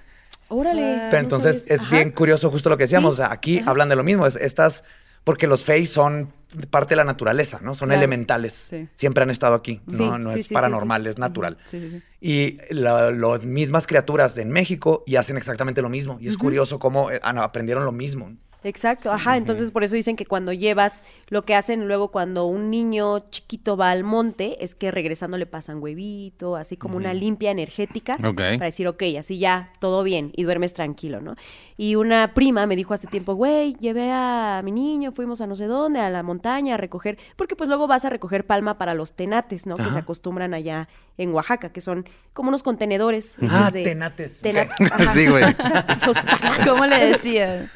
Órale. 0.48 1.06
Pero 1.10 1.20
entonces 1.22 1.64
es 1.68 1.88
bien 1.90 2.10
curioso 2.10 2.50
justo 2.50 2.68
lo 2.68 2.76
que 2.76 2.84
decíamos. 2.84 3.16
Sí. 3.16 3.22
O 3.22 3.24
sea, 3.24 3.32
aquí 3.32 3.62
hablan 3.66 3.88
de 3.88 3.96
lo 3.96 4.04
mismo. 4.04 4.26
Es, 4.26 4.36
estas, 4.36 4.84
porque 5.24 5.46
los 5.46 5.64
Fays 5.64 5.88
son 5.90 6.32
parte 6.70 6.90
de 6.90 6.96
la 6.96 7.04
naturaleza, 7.04 7.58
¿no? 7.62 7.74
Son 7.74 7.88
Claro. 7.88 8.00
elementales. 8.00 8.52
Sí. 8.52 8.86
Siempre 8.94 9.22
han 9.22 9.30
estado 9.30 9.54
aquí. 9.54 9.80
Sí, 9.88 9.96
no 10.04 10.18
no 10.18 10.32
sí, 10.32 10.40
es 10.40 10.48
paranormal, 10.48 11.02
sí. 11.04 11.08
es 11.08 11.18
natural. 11.18 11.56
Sí, 11.68 11.80
sí, 11.80 11.90
sí. 11.90 12.02
Y 12.20 12.58
la- 12.74 13.10
las 13.10 13.42
mismas 13.44 13.86
criaturas 13.86 14.36
en 14.38 14.50
México 14.50 15.02
y 15.06 15.16
hacen 15.16 15.36
exactamente 15.38 15.80
lo 15.82 15.88
mismo. 15.88 16.18
Y 16.20 16.28
es 16.28 16.36
curioso 16.36 16.78
cómo 16.78 17.10
eh, 17.10 17.18
aprendieron 17.22 17.84
lo 17.86 17.90
mismo. 17.92 18.36
Exacto, 18.64 19.12
ajá, 19.12 19.36
entonces 19.36 19.70
por 19.70 19.84
eso 19.84 19.94
dicen 19.94 20.16
que 20.16 20.26
cuando 20.26 20.52
llevas, 20.52 21.02
lo 21.28 21.44
que 21.44 21.54
hacen 21.54 21.86
luego 21.86 22.08
cuando 22.08 22.46
un 22.46 22.70
niño 22.70 23.20
chiquito 23.30 23.76
va 23.76 23.90
al 23.90 24.02
monte, 24.04 24.64
es 24.64 24.74
que 24.74 24.90
regresando 24.90 25.36
le 25.38 25.46
pasan 25.46 25.82
huevito, 25.82 26.56
así 26.56 26.76
como 26.76 26.96
una 26.96 27.12
limpia 27.14 27.50
energética, 27.50 28.14
Ok. 28.24 28.36
para 28.36 28.64
decir, 28.64 28.88
ok, 28.88 29.02
así 29.18 29.38
ya, 29.38 29.70
todo 29.80 30.02
bien, 30.02 30.32
y 30.34 30.44
duermes 30.44 30.72
tranquilo, 30.72 31.20
¿no? 31.20 31.36
Y 31.76 31.96
una 31.96 32.34
prima 32.34 32.66
me 32.66 32.74
dijo 32.74 32.94
hace 32.94 33.06
tiempo, 33.06 33.34
güey, 33.34 33.74
llevé 33.80 34.10
a 34.12 34.60
mi 34.64 34.72
niño, 34.72 35.12
fuimos 35.12 35.40
a 35.40 35.46
no 35.46 35.56
sé 35.56 35.66
dónde, 35.66 36.00
a 36.00 36.08
la 36.10 36.22
montaña 36.22 36.74
a 36.74 36.76
recoger, 36.78 37.18
porque 37.36 37.56
pues 37.56 37.68
luego 37.68 37.86
vas 37.86 38.04
a 38.04 38.10
recoger 38.10 38.46
palma 38.46 38.78
para 38.78 38.94
los 38.94 39.12
tenates, 39.14 39.66
¿no? 39.66 39.76
Que 39.76 39.90
se 39.90 39.98
acostumbran 39.98 40.54
allá 40.54 40.88
en 41.18 41.32
Oaxaca, 41.34 41.70
que 41.70 41.80
son 41.80 42.08
como 42.32 42.48
unos 42.48 42.62
contenedores. 42.62 43.36
Ah, 43.50 43.70
de- 43.70 43.82
tenates. 43.82 44.40
Tenates, 44.40 44.74
ajá. 44.92 45.12
Sí, 45.12 45.26
güey. 45.28 45.44
¿Cómo 46.66 46.86
le 46.86 47.06
decías? 47.12 47.68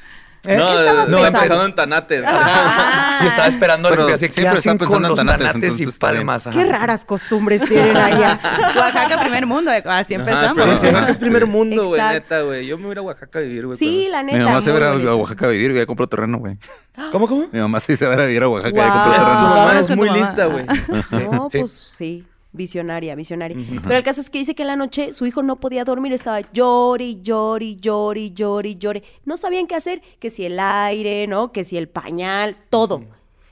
¿Eh? 0.48 0.56
No, 0.56 0.66
¿Qué 0.68 0.78
estabas 0.78 1.08
no, 1.10 1.16
pensando? 1.18 1.26
empezando 1.38 1.64
en 1.66 1.74
tanates. 1.74 2.22
Yo 2.22 3.28
estaba 3.28 3.48
esperando 3.48 3.88
Pero 3.90 4.06
que 4.06 4.12
así, 4.14 4.26
¿qué 4.28 4.32
siempre 4.32 4.58
hacen 4.58 4.78
con 4.78 4.78
pensando 4.78 5.08
los 5.10 5.18
en 5.18 5.26
tanates, 5.26 5.52
tanates, 5.52 5.80
y 5.80 5.98
palmas? 5.98 6.46
Ajá. 6.46 6.58
Qué 6.58 6.64
raras 6.64 7.04
costumbres 7.04 7.62
tienen 7.68 7.96
allá. 7.96 8.40
Oaxaca, 8.76 9.20
primer 9.20 9.44
mundo. 9.46 9.70
Así 9.70 10.14
Ajá, 10.14 10.22
empezamos. 10.22 10.56
sí, 10.56 10.62
Sí, 10.62 10.80
sí. 10.80 10.86
Oaxaca 10.86 11.10
es 11.10 11.18
primer 11.18 11.46
mundo, 11.46 11.86
güey, 11.88 12.00
Exacto. 12.00 12.14
neta, 12.14 12.42
güey. 12.42 12.66
Yo 12.66 12.78
me 12.78 12.84
voy 12.84 12.90
a 12.90 12.92
ir 12.92 12.98
a 12.98 13.02
Oaxaca 13.02 13.38
a 13.38 13.42
vivir, 13.42 13.66
güey. 13.66 13.78
Sí, 13.78 13.98
pero- 14.04 14.12
la 14.12 14.22
neta. 14.22 14.38
Mi 14.38 14.44
mamá 14.44 14.60
se 14.62 14.70
va 14.72 14.76
a 14.78 14.80
ir 14.80 14.92
bonito. 14.92 15.10
a 15.10 15.16
Oaxaca 15.16 15.46
a 15.46 15.48
vivir, 15.50 15.74
ya 15.74 15.84
compró 15.86 16.06
terreno, 16.08 16.38
güey. 16.38 16.56
¿Cómo, 17.12 17.28
cómo? 17.28 17.46
Mi 17.52 17.60
mamá 17.60 17.80
sí 17.80 17.94
se 17.96 18.06
va 18.06 18.12
a 18.12 18.14
ir 18.14 18.20
a 18.20 18.24
vivir 18.24 18.42
a 18.42 18.48
Oaxaca, 18.48 18.70
Guau. 18.74 18.92
compró 18.92 19.12
Es 19.12 19.18
tu 19.18 19.26
terreno. 19.26 19.56
mamá 19.56 19.80
es 19.80 19.96
muy 19.96 20.10
lista, 20.10 20.46
güey. 20.46 20.66
No, 21.30 21.48
pues 21.50 21.92
sí. 21.98 22.24
Visionaria, 22.58 23.14
visionaria. 23.14 23.56
Pero 23.84 23.96
el 23.96 24.02
caso 24.02 24.20
es 24.20 24.28
que 24.28 24.38
dice 24.38 24.54
que 24.54 24.62
en 24.64 24.68
la 24.68 24.76
noche 24.76 25.12
su 25.14 25.24
hijo 25.24 25.42
no 25.42 25.60
podía 25.60 25.84
dormir, 25.84 26.12
estaba 26.12 26.40
llori, 26.52 27.20
llori, 27.22 27.76
llori, 27.76 28.32
llori, 28.34 28.76
llori. 28.76 29.02
No 29.24 29.36
sabían 29.38 29.66
qué 29.66 29.76
hacer, 29.76 30.02
que 30.18 30.28
si 30.28 30.44
el 30.44 30.58
aire, 30.60 31.26
¿no? 31.28 31.52
Que 31.52 31.62
si 31.64 31.76
el 31.78 31.88
pañal, 31.88 32.56
todo. 32.68 33.04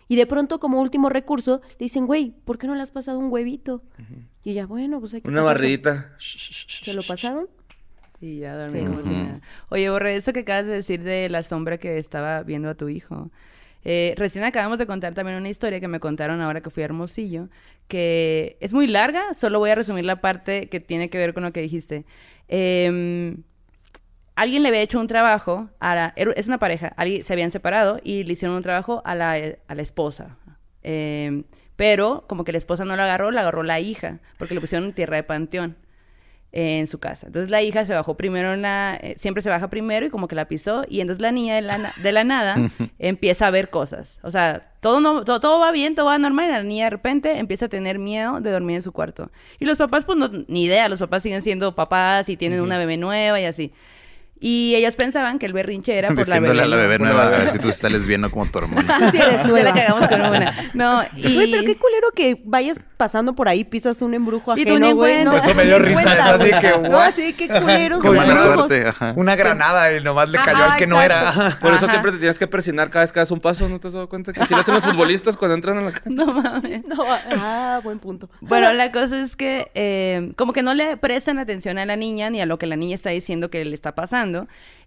Y 0.09 0.17
de 0.17 0.27
pronto, 0.27 0.59
como 0.61 0.81
último 0.81 1.09
recurso, 1.09 1.61
le 1.79 1.85
dicen, 1.87 2.07
güey, 2.07 2.35
¿por 2.45 2.59
qué 2.59 2.67
no 2.67 2.75
le 2.75 2.83
has 2.83 2.91
pasado 2.91 3.19
un 3.19 3.33
huevito? 3.33 3.83
Y 4.45 4.51
ella, 4.51 4.67
bueno, 4.67 5.01
pues 5.01 5.15
hay 5.15 5.21
que 5.23 5.29
Una 5.29 5.43
pasárselo". 5.43 5.83
barridita. 5.83 6.15
¿Se 6.19 6.93
lo 6.93 7.03
pasaron? 7.03 7.49
Y 8.21 8.39
ya 8.41 8.55
nada. 8.57 9.41
Oye, 9.69 9.89
Borre, 9.91 10.17
eso 10.17 10.33
que 10.33 10.41
acabas 10.41 10.67
de 10.67 10.73
decir 10.73 11.03
de 11.03 11.29
la 11.29 11.43
sombra 11.43 11.79
que 11.79 11.99
estaba 11.99 12.43
viendo 12.43 12.69
a 12.71 12.75
tu 12.75 12.89
hijo. 12.89 13.31
Eh, 13.89 14.15
recién 14.17 14.43
acabamos 14.43 14.81
de 14.81 14.87
contar 14.87 15.15
también 15.15 15.39
una 15.39 15.49
historia 15.49 15.79
que 15.79 15.87
me 15.87 16.01
contaron 16.01 16.41
ahora 16.41 16.61
que 16.61 16.71
fui 16.71 16.83
a 16.83 16.87
Hermosillo, 16.87 17.49
que 17.87 18.57
es 18.59 18.73
muy 18.73 18.89
larga, 18.89 19.33
solo 19.33 19.61
voy 19.61 19.71
a 19.71 19.77
resumir 19.77 20.05
la 20.05 20.21
parte 20.21 20.69
que 20.69 20.81
tiene 20.81 21.09
que 21.09 21.19
ver 21.19 21.33
con 21.33 21.45
lo 21.45 21.53
que 21.53 21.63
dijiste. 21.63 22.05
Em, 22.49 23.45
alguien 24.35 24.65
le 24.65 24.71
había 24.71 24.81
hecho 24.81 24.99
un 24.99 25.07
trabajo, 25.07 25.69
a 25.79 25.95
la, 25.95 26.15
es 26.17 26.49
una 26.49 26.59
pareja, 26.59 26.89
alguien, 26.97 27.23
se 27.23 27.33
habían 27.33 27.53
separado 27.53 28.01
y 28.03 28.25
le 28.25 28.33
hicieron 28.33 28.57
un 28.57 28.63
trabajo 28.65 29.03
a 29.05 29.15
la, 29.15 29.35
a 29.69 29.75
la 29.77 29.83
esposa. 29.83 30.37
Em, 30.83 31.45
pero 31.77 32.25
como 32.27 32.43
que 32.43 32.51
la 32.51 32.59
esposa 32.59 32.85
no 32.85 32.97
la 32.97 33.05
agarró, 33.05 33.31
la 33.31 33.43
agarró 33.43 33.63
la 33.63 33.79
hija, 33.79 34.19
porque 34.37 34.55
le 34.55 34.61
pusieron 34.61 34.95
tierra 34.95 35.15
de 35.15 35.23
panteón 35.23 35.77
en 36.59 36.87
su 36.87 36.99
casa. 36.99 37.27
Entonces 37.27 37.51
la 37.51 37.61
hija 37.61 37.85
se 37.85 37.93
bajó 37.93 38.17
primero 38.17 38.55
en 38.55 38.63
la... 38.63 38.99
eh, 39.03 39.15
siempre 39.19 39.43
se 39.43 39.51
baja 39.51 39.69
primero 39.69 40.07
y 40.07 40.11
como 40.11 40.27
que 40.27 40.35
la 40.35 40.47
pisó 40.49 40.85
y 40.89 41.01
entonces 41.03 41.21
la 41.21 41.31
niña 41.31 41.55
de 41.55 41.61
la, 41.61 41.77
na- 41.77 41.93
de 42.03 42.13
la 42.13 42.25
nada 42.25 42.57
empieza 42.99 43.47
a 43.47 43.51
ver 43.51 43.69
cosas. 43.69 44.21
O 44.23 44.31
sea, 44.31 44.73
todo, 44.81 45.01
no, 45.01 45.25
todo, 45.25 45.39
todo 45.41 45.59
va 45.61 45.71
bien, 45.71 45.95
todo 45.95 46.07
va 46.07 46.17
normal 46.19 46.47
y 46.49 46.53
la 46.53 46.63
niña 46.63 46.85
de 46.85 46.91
repente 46.91 47.39
empieza 47.39 47.67
a 47.67 47.69
tener 47.69 47.99
miedo 47.99 48.41
de 48.41 48.51
dormir 48.51 48.77
en 48.77 48.83
su 48.83 48.93
cuarto. 48.93 49.31
Y 49.59 49.67
los 49.67 49.77
papás 49.77 50.05
pues 50.05 50.17
no, 50.17 50.31
ni 50.49 50.65
idea, 50.65 50.89
los 50.89 50.99
papás 50.99 51.23
siguen 51.23 51.43
siendo 51.43 51.75
papás 51.75 52.29
y 52.31 52.37
tienen 52.39 52.63
una 52.63 52.79
bebé 52.79 52.97
nueva 52.97 53.39
y 53.39 53.45
así. 53.45 53.73
Y 54.39 54.75
ellos 54.77 54.97
pensaban 54.97 55.39
que 55.39 55.47
el 55.47 55.53
berrinche 55.55 55.97
era 55.97 56.09
por 56.09 56.29
la 56.29 56.41
bebé. 56.41 56.61
a 56.61 56.67
la 56.67 56.77
bebé 56.77 56.99
nueva. 56.99 57.23
nueva, 57.25 57.37
a 57.37 57.39
ver 57.39 57.51
si 57.51 57.59
tú 57.59 57.73
sales 57.73 58.07
bien 58.07 58.23
o 58.25 58.31
como 58.31 58.47
tu 58.47 58.59
hermana. 58.59 59.09
Sí 59.11 59.17
eres 59.19 59.37
Ya 59.37 59.43
la 59.43 59.45
nueva. 59.49 59.73
cagamos 59.73 60.09
con 60.09 60.21
una. 60.21 60.55
No, 60.75 61.03
y... 61.17 61.35
Güey, 61.35 61.51
pero 61.51 61.65
qué 61.65 61.77
culero 61.77 62.11
que 62.15 62.41
vayas 62.45 62.81
pasando 62.99 63.35
por 63.35 63.49
ahí, 63.49 63.65
pisas 63.65 64.01
un 64.03 64.15
embrujo 64.15 64.57
Y 64.57 64.65
tú 64.65 64.71
ajeno, 64.73 64.87
ni 64.87 64.93
güey. 64.93 65.25
No, 65.25 65.37
Eso 65.37 65.55
me 65.55 65.65
dio 65.65 65.79
risa, 65.79 66.03
cuenta, 66.03 66.35
así 66.35 66.49
güey. 66.51 66.61
que, 66.61 66.71
No, 66.89 66.89
what? 66.97 67.09
así 67.09 67.33
que 67.33 67.49
culeros 67.49 68.01
Con 68.01 68.17
mala 68.17 68.37
suerte, 68.43 68.87
ajá. 68.89 69.13
Una 69.17 69.37
granada 69.37 69.93
y 69.97 70.03
nomás 70.03 70.29
le 70.29 70.39
Ajá, 70.39 70.53
cayó 70.53 70.65
al 70.65 70.77
que 70.77 70.87
no 70.87 71.01
era. 71.01 71.29
exacto. 71.31 71.57
Por 71.61 71.75
eso 71.75 71.85
Ajá. 71.85 71.93
siempre 71.93 72.13
te 72.13 72.19
tienes 72.19 72.39
que 72.39 72.47
presionar 72.47 72.91
cada 72.91 73.05
vez 73.05 73.13
que 73.13 73.21
das 73.21 73.31
un 73.31 73.41
paso, 73.41 73.69
¿no 73.69 73.81
te 73.81 73.89
has 73.89 73.95
dado 73.95 74.09
cuenta? 74.09 74.33
Que 74.35 74.45
si 74.47 74.53
lo 74.55 74.61
hacen 74.61 74.75
los 74.75 74.85
futbolistas 74.85 75.37
cuando 75.37 75.55
entran 75.55 75.79
a 75.79 75.81
la 75.83 75.93
cancha. 75.93 76.07
No 76.27 76.33
mames. 76.35 76.85
No, 76.87 77.05
ah, 77.39 77.81
buen 77.83 77.99
punto. 77.99 78.29
Bueno, 78.41 78.73
la 78.75 78.93
cosa 78.93 79.21
es 79.21 79.35
que 79.37 79.71
eh, 79.75 80.33
como 80.37 80.53
que 80.53 80.63
no 80.63 80.75
le 80.75 80.97
prestan 80.99 81.39
atención 81.39 81.79
a 81.79 81.87
la 81.87 81.97
niña 81.97 82.29
ni 82.31 82.41
a 82.41 82.47
lo 82.47 82.59
que 82.59 82.67
la 82.67 82.77
niña 82.77 82.95
está 82.95 83.11
diciendo 83.11 83.51
que 83.51 83.65
le 83.65 83.75
está 83.75 83.95
pasando. 83.95 84.26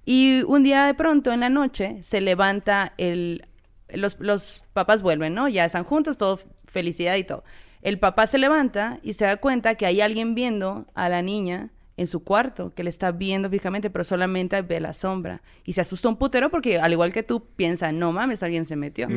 Y 0.05 0.41
un 0.47 0.63
día 0.63 0.85
de 0.85 0.93
pronto 0.93 1.31
en 1.31 1.41
la 1.41 1.49
noche 1.49 1.99
se 2.03 2.21
levanta 2.21 2.93
el... 2.97 3.45
Los, 3.91 4.19
los 4.19 4.63
papás 4.73 5.01
vuelven, 5.01 5.33
¿no? 5.33 5.47
Ya 5.47 5.65
están 5.65 5.83
juntos, 5.83 6.17
todo 6.17 6.39
felicidad 6.67 7.15
y 7.15 7.23
todo. 7.23 7.43
El 7.81 7.97
papá 7.97 8.27
se 8.27 8.37
levanta 8.37 8.99
y 9.01 9.13
se 9.13 9.25
da 9.25 9.37
cuenta 9.37 9.75
que 9.75 9.85
hay 9.85 10.01
alguien 10.01 10.35
viendo 10.35 10.85
a 10.93 11.09
la 11.09 11.21
niña 11.21 11.71
en 11.99 12.07
su 12.07 12.23
cuarto, 12.23 12.73
que 12.73 12.83
le 12.83 12.89
está 12.89 13.11
viendo 13.11 13.49
fijamente, 13.49 13.89
pero 13.89 14.05
solamente 14.05 14.61
ve 14.61 14.79
la 14.79 14.93
sombra. 14.93 15.41
Y 15.65 15.73
se 15.73 15.81
asusta 15.81 16.07
un 16.07 16.15
putero 16.15 16.49
porque, 16.49 16.79
al 16.79 16.93
igual 16.93 17.11
que 17.11 17.23
tú, 17.23 17.45
piensa, 17.57 17.91
no 17.91 18.13
mames, 18.13 18.41
alguien 18.41 18.65
se 18.65 18.77
metió. 18.77 19.07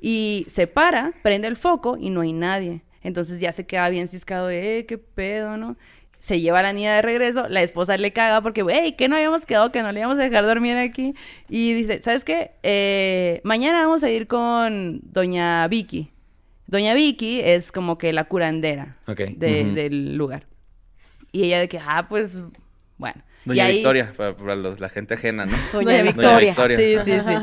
Y 0.00 0.46
se 0.48 0.68
para, 0.68 1.12
prende 1.22 1.48
el 1.48 1.56
foco 1.56 1.96
y 1.98 2.10
no 2.10 2.20
hay 2.20 2.32
nadie. 2.32 2.82
Entonces 3.02 3.40
ya 3.40 3.50
se 3.50 3.66
queda 3.66 3.88
bien 3.88 4.06
ciscado 4.06 4.46
de, 4.46 4.78
eh, 4.78 4.86
qué 4.86 4.96
pedo, 4.96 5.56
¿no? 5.56 5.76
Se 6.20 6.38
lleva 6.40 6.60
a 6.60 6.62
la 6.62 6.72
niña 6.72 6.94
de 6.94 7.02
regreso, 7.02 7.48
la 7.48 7.62
esposa 7.62 7.96
le 7.96 8.12
caga 8.12 8.40
porque, 8.42 8.62
hey, 8.70 8.92
que 8.92 9.08
no 9.08 9.16
habíamos 9.16 9.46
quedado, 9.46 9.72
que 9.72 9.82
no 9.82 9.90
le 9.90 10.00
íbamos 10.00 10.18
a 10.18 10.22
dejar 10.22 10.44
dormir 10.44 10.76
aquí. 10.76 11.14
Y 11.48 11.72
dice, 11.72 12.02
¿sabes 12.02 12.24
qué? 12.24 12.52
Eh, 12.62 13.40
mañana 13.42 13.80
vamos 13.80 14.04
a 14.04 14.10
ir 14.10 14.26
con 14.26 15.00
doña 15.02 15.66
Vicky. 15.68 16.10
Doña 16.66 16.94
Vicky 16.94 17.40
es 17.40 17.72
como 17.72 17.98
que 17.98 18.12
la 18.12 18.24
curandera 18.24 18.96
de- 19.36 19.64
del 19.74 20.16
lugar. 20.16 20.46
Y 21.32 21.44
ella 21.44 21.58
de 21.60 21.68
que, 21.68 21.78
ah, 21.82 22.06
pues, 22.08 22.42
bueno. 22.98 23.22
Doña 23.44 23.56
y 23.64 23.66
ahí, 23.66 23.74
Victoria, 23.76 24.12
para, 24.16 24.36
para 24.36 24.54
los- 24.54 24.80
la 24.80 24.88
gente 24.90 25.14
ajena, 25.14 25.46
¿no? 25.46 25.56
Doña, 25.72 25.92
Doña 25.98 26.02
Victoria. 26.02 26.48
Victoria. 26.50 26.76
Sí, 26.76 26.96
sí, 27.04 27.20
sí. 27.26 27.34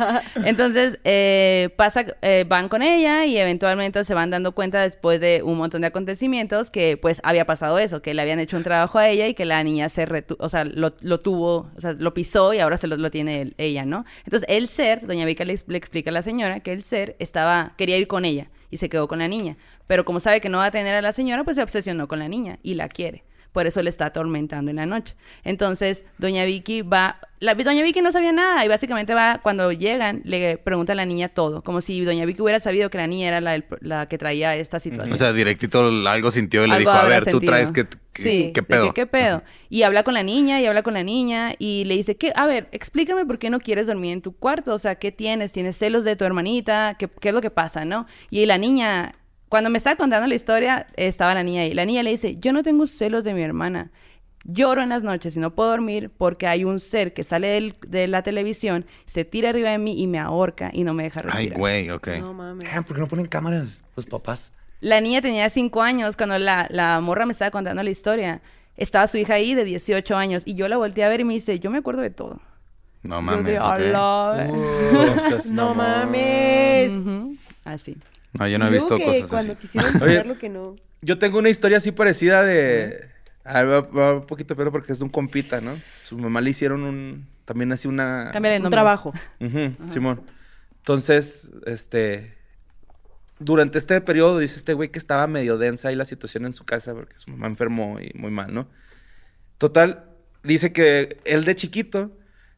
Entonces, 0.45 0.99
eh, 1.03 1.69
pasa, 1.75 2.05
eh, 2.21 2.45
van 2.47 2.69
con 2.69 2.81
ella 2.81 3.25
y 3.25 3.37
eventualmente 3.37 4.03
se 4.03 4.13
van 4.13 4.29
dando 4.29 4.51
cuenta 4.53 4.81
después 4.81 5.19
de 5.19 5.41
un 5.43 5.57
montón 5.57 5.81
de 5.81 5.87
acontecimientos 5.87 6.69
que 6.69 6.97
pues 6.97 7.19
había 7.23 7.45
pasado 7.45 7.79
eso, 7.79 8.01
que 8.01 8.13
le 8.13 8.21
habían 8.21 8.39
hecho 8.39 8.57
un 8.57 8.63
trabajo 8.63 8.99
a 8.99 9.09
ella 9.09 9.27
y 9.27 9.33
que 9.33 9.45
la 9.45 9.63
niña 9.63 9.89
se 9.89 10.05
retu 10.05 10.35
o 10.39 10.49
sea, 10.49 10.65
lo, 10.65 10.93
lo 11.01 11.19
tuvo, 11.19 11.71
o 11.75 11.81
sea, 11.81 11.93
lo 11.93 12.13
pisó 12.13 12.53
y 12.53 12.59
ahora 12.59 12.77
se 12.77 12.87
lo, 12.87 12.97
lo 12.97 13.09
tiene 13.11 13.41
él- 13.41 13.55
ella, 13.57 13.85
¿no? 13.85 14.05
Entonces, 14.23 14.47
el 14.49 14.67
ser, 14.67 15.05
doña 15.07 15.25
Vika 15.25 15.45
le, 15.45 15.57
le 15.67 15.77
explica 15.77 16.09
a 16.11 16.13
la 16.13 16.21
señora 16.21 16.59
que 16.59 16.73
el 16.73 16.83
ser 16.83 17.15
estaba, 17.19 17.73
quería 17.77 17.97
ir 17.97 18.07
con 18.07 18.23
ella 18.25 18.49
y 18.69 18.77
se 18.77 18.89
quedó 18.89 19.07
con 19.07 19.19
la 19.19 19.27
niña. 19.27 19.57
Pero 19.87 20.05
como 20.05 20.19
sabe 20.19 20.41
que 20.41 20.49
no 20.49 20.57
va 20.59 20.65
a 20.65 20.71
tener 20.71 20.93
a 20.95 21.01
la 21.01 21.11
señora, 21.13 21.43
pues 21.43 21.55
se 21.55 21.63
obsesionó 21.63 22.07
con 22.07 22.19
la 22.19 22.27
niña 22.27 22.59
y 22.61 22.73
la 22.75 22.89
quiere. 22.89 23.23
Por 23.57 23.65
eso 23.65 23.81
le 23.81 23.89
está 23.89 24.05
atormentando 24.05 24.69
en 24.69 24.77
la 24.77 24.85
noche. 24.85 25.15
Entonces, 25.43 26.03
doña 26.19 26.45
Vicky 26.45 26.83
va... 26.83 27.17
La, 27.39 27.55
doña 27.55 27.81
Vicky 27.81 28.03
no 28.03 28.11
sabía 28.11 28.31
nada 28.31 28.63
y 28.63 28.67
básicamente 28.67 29.15
va, 29.15 29.39
cuando 29.41 29.71
llegan, 29.71 30.21
le 30.25 30.59
pregunta 30.59 30.93
a 30.93 30.95
la 30.95 31.07
niña 31.07 31.29
todo. 31.29 31.63
Como 31.63 31.81
si 31.81 32.05
doña 32.05 32.25
Vicky 32.25 32.39
hubiera 32.43 32.59
sabido 32.59 32.91
que 32.91 32.99
la 32.99 33.07
niña 33.07 33.29
era 33.29 33.41
la, 33.41 33.63
la 33.81 34.07
que 34.07 34.19
traía 34.19 34.55
esta 34.55 34.79
situación. 34.79 35.11
O 35.11 35.17
sea, 35.17 35.33
directito 35.33 35.87
algo 36.07 36.29
sintió 36.29 36.65
y 36.65 36.67
le 36.67 36.75
Algo 36.75 36.91
dijo, 36.91 37.03
a 37.03 37.07
ver, 37.09 37.25
tú 37.25 37.39
traes 37.39 37.71
que, 37.71 37.85
que- 38.13 38.21
Sí, 38.21 38.51
qué 38.53 38.61
pedo. 38.61 38.93
que, 38.93 39.01
¿Qué 39.01 39.07
pedo? 39.07 39.41
Y 39.69 39.81
habla 39.81 40.03
con 40.03 40.13
la 40.13 40.21
niña 40.21 40.61
y 40.61 40.67
habla 40.67 40.83
con 40.83 40.93
la 40.93 41.01
niña 41.01 41.55
y 41.57 41.85
le 41.85 41.95
dice, 41.95 42.15
que, 42.15 42.33
a 42.35 42.45
ver, 42.45 42.67
explícame 42.71 43.25
por 43.25 43.39
qué 43.39 43.49
no 43.49 43.59
quieres 43.59 43.87
dormir 43.87 44.13
en 44.13 44.21
tu 44.21 44.35
cuarto. 44.35 44.71
O 44.75 44.77
sea, 44.77 44.95
¿qué 44.99 45.11
tienes? 45.11 45.51
¿Tienes 45.51 45.77
celos 45.79 46.03
de 46.03 46.15
tu 46.15 46.25
hermanita? 46.25 46.95
¿Qué, 46.99 47.09
qué 47.19 47.29
es 47.29 47.33
lo 47.33 47.41
que 47.41 47.49
pasa, 47.49 47.85
no? 47.85 48.05
Y 48.29 48.45
la 48.45 48.59
niña, 48.59 49.15
cuando 49.49 49.69
me 49.69 49.77
estaba 49.77 49.95
contando 49.95 50.27
la 50.27 50.35
historia, 50.35 50.87
estaba 50.95 51.33
la 51.33 51.43
niña 51.43 51.61
ahí. 51.61 51.73
La 51.73 51.85
niña 51.85 52.03
le 52.03 52.11
dice, 52.11 52.37
yo 52.37 52.51
no 52.53 52.63
tengo 52.63 52.85
celos 52.87 53.23
de 53.23 53.33
mi 53.33 53.41
hermana. 53.41 53.91
Lloro 54.43 54.81
en 54.81 54.89
las 54.89 55.03
noches 55.03 55.35
y 55.35 55.39
no 55.39 55.53
puedo 55.55 55.69
dormir 55.71 56.09
porque 56.17 56.47
hay 56.47 56.63
un 56.63 56.79
ser 56.79 57.13
que 57.13 57.23
sale 57.25 57.47
del- 57.49 57.75
de 57.85 58.07
la 58.07 58.21
televisión, 58.23 58.85
se 59.05 59.25
tira 59.25 59.49
arriba 59.49 59.71
de 59.71 59.77
mí 59.77 60.01
y 60.01 60.07
me 60.07 60.19
ahorca 60.19 60.69
y 60.73 60.83
no 60.85 60.93
me 60.93 61.03
deja 61.03 61.19
Ay, 61.21 61.25
respirar. 61.49 61.57
güey, 61.59 61.89
ok. 61.89 62.07
No 62.19 62.33
mames. 62.33 62.71
Damn, 62.71 62.83
¿Por 62.85 62.95
qué 62.95 63.01
no 63.01 63.07
ponen 63.07 63.25
cámaras 63.25 63.77
los 63.95 64.05
papás? 64.05 64.51
La 64.79 65.01
niña 65.01 65.21
tenía 65.21 65.49
cinco 65.49 65.81
años 65.81 66.15
cuando 66.15 66.37
la, 66.39 66.67
la 66.69 67.01
morra 67.01 67.25
me 67.25 67.33
estaba 67.33 67.51
contando 67.51 67.81
la 67.83 67.89
historia. 67.89 68.41
Estaba 68.77 69.07
su 69.07 69.17
hija 69.17 69.33
ahí 69.33 69.53
de 69.55 69.65
18 69.65 70.15
años 70.15 70.43
y 70.45 70.53
yo 70.55 70.67
la 70.69 70.77
volteé 70.77 71.03
a 71.03 71.09
ver 71.09 71.19
y 71.21 71.23
me 71.25 71.33
dice, 71.33 71.59
yo 71.59 71.69
me 71.71 71.79
acuerdo 71.79 72.01
de 72.01 72.11
todo. 72.11 72.39
No 73.03 73.15
Yo 73.15 73.21
mames, 73.21 73.45
de, 73.45 73.59
ok. 73.59 73.65
"Ala". 73.65 74.47
Uh, 74.49 75.19
seas 75.19 75.49
No 75.49 75.73
mames. 75.73 76.91
Ujú, 76.91 77.35
Así. 77.65 77.97
No, 78.33 78.47
yo 78.47 78.59
no 78.59 78.67
he 78.67 78.71
visto 78.71 78.97
que 78.97 79.05
cosas 79.05 79.29
cuando 79.29 79.53
así. 79.53 79.61
quisieron 79.67 80.01
Oye. 80.31 80.37
que 80.37 80.49
no. 80.49 80.75
Yo 81.01 81.17
tengo 81.17 81.39
una 81.39 81.49
historia 81.49 81.77
así 81.77 81.91
parecida 81.91 82.43
de... 82.43 83.09
Ah, 83.43 83.63
va, 83.63 83.81
va 83.81 84.13
un 84.15 84.25
poquito 84.27 84.55
pero 84.55 84.71
porque 84.71 84.91
es 84.91 84.99
de 84.99 85.05
un 85.05 85.09
compita, 85.09 85.61
¿no? 85.61 85.73
Su 86.03 86.17
mamá 86.17 86.41
le 86.41 86.49
hicieron 86.49 86.83
un... 86.83 87.27
También 87.45 87.71
así 87.71 87.87
una... 87.87 88.29
Cámbiale 88.33 88.57
el 88.57 88.65
Un 88.65 88.71
trabajo. 88.71 89.13
Ujú, 89.39 89.73
Simón. 89.89 90.21
Entonces, 90.79 91.49
este... 91.65 92.35
Durante 93.39 93.77
este 93.77 94.01
periodo 94.01 94.39
dice 94.39 94.57
este 94.57 94.73
güey 94.73 94.89
que 94.89 94.97
estaba 94.97 95.27
medio 95.27 95.57
densa 95.57 95.89
ahí 95.89 95.95
la 95.95 96.05
situación 96.05 96.45
en 96.45 96.53
su 96.53 96.65
casa 96.65 96.93
porque 96.93 97.17
su 97.17 97.29
mamá 97.29 97.45
enfermó 97.47 97.99
y 97.99 98.11
muy 98.17 98.31
mal, 98.31 98.51
¿no? 98.53 98.67
Total, 99.59 100.05
dice 100.43 100.73
que 100.73 101.19
él 101.23 101.45
de 101.45 101.55
chiquito 101.55 102.16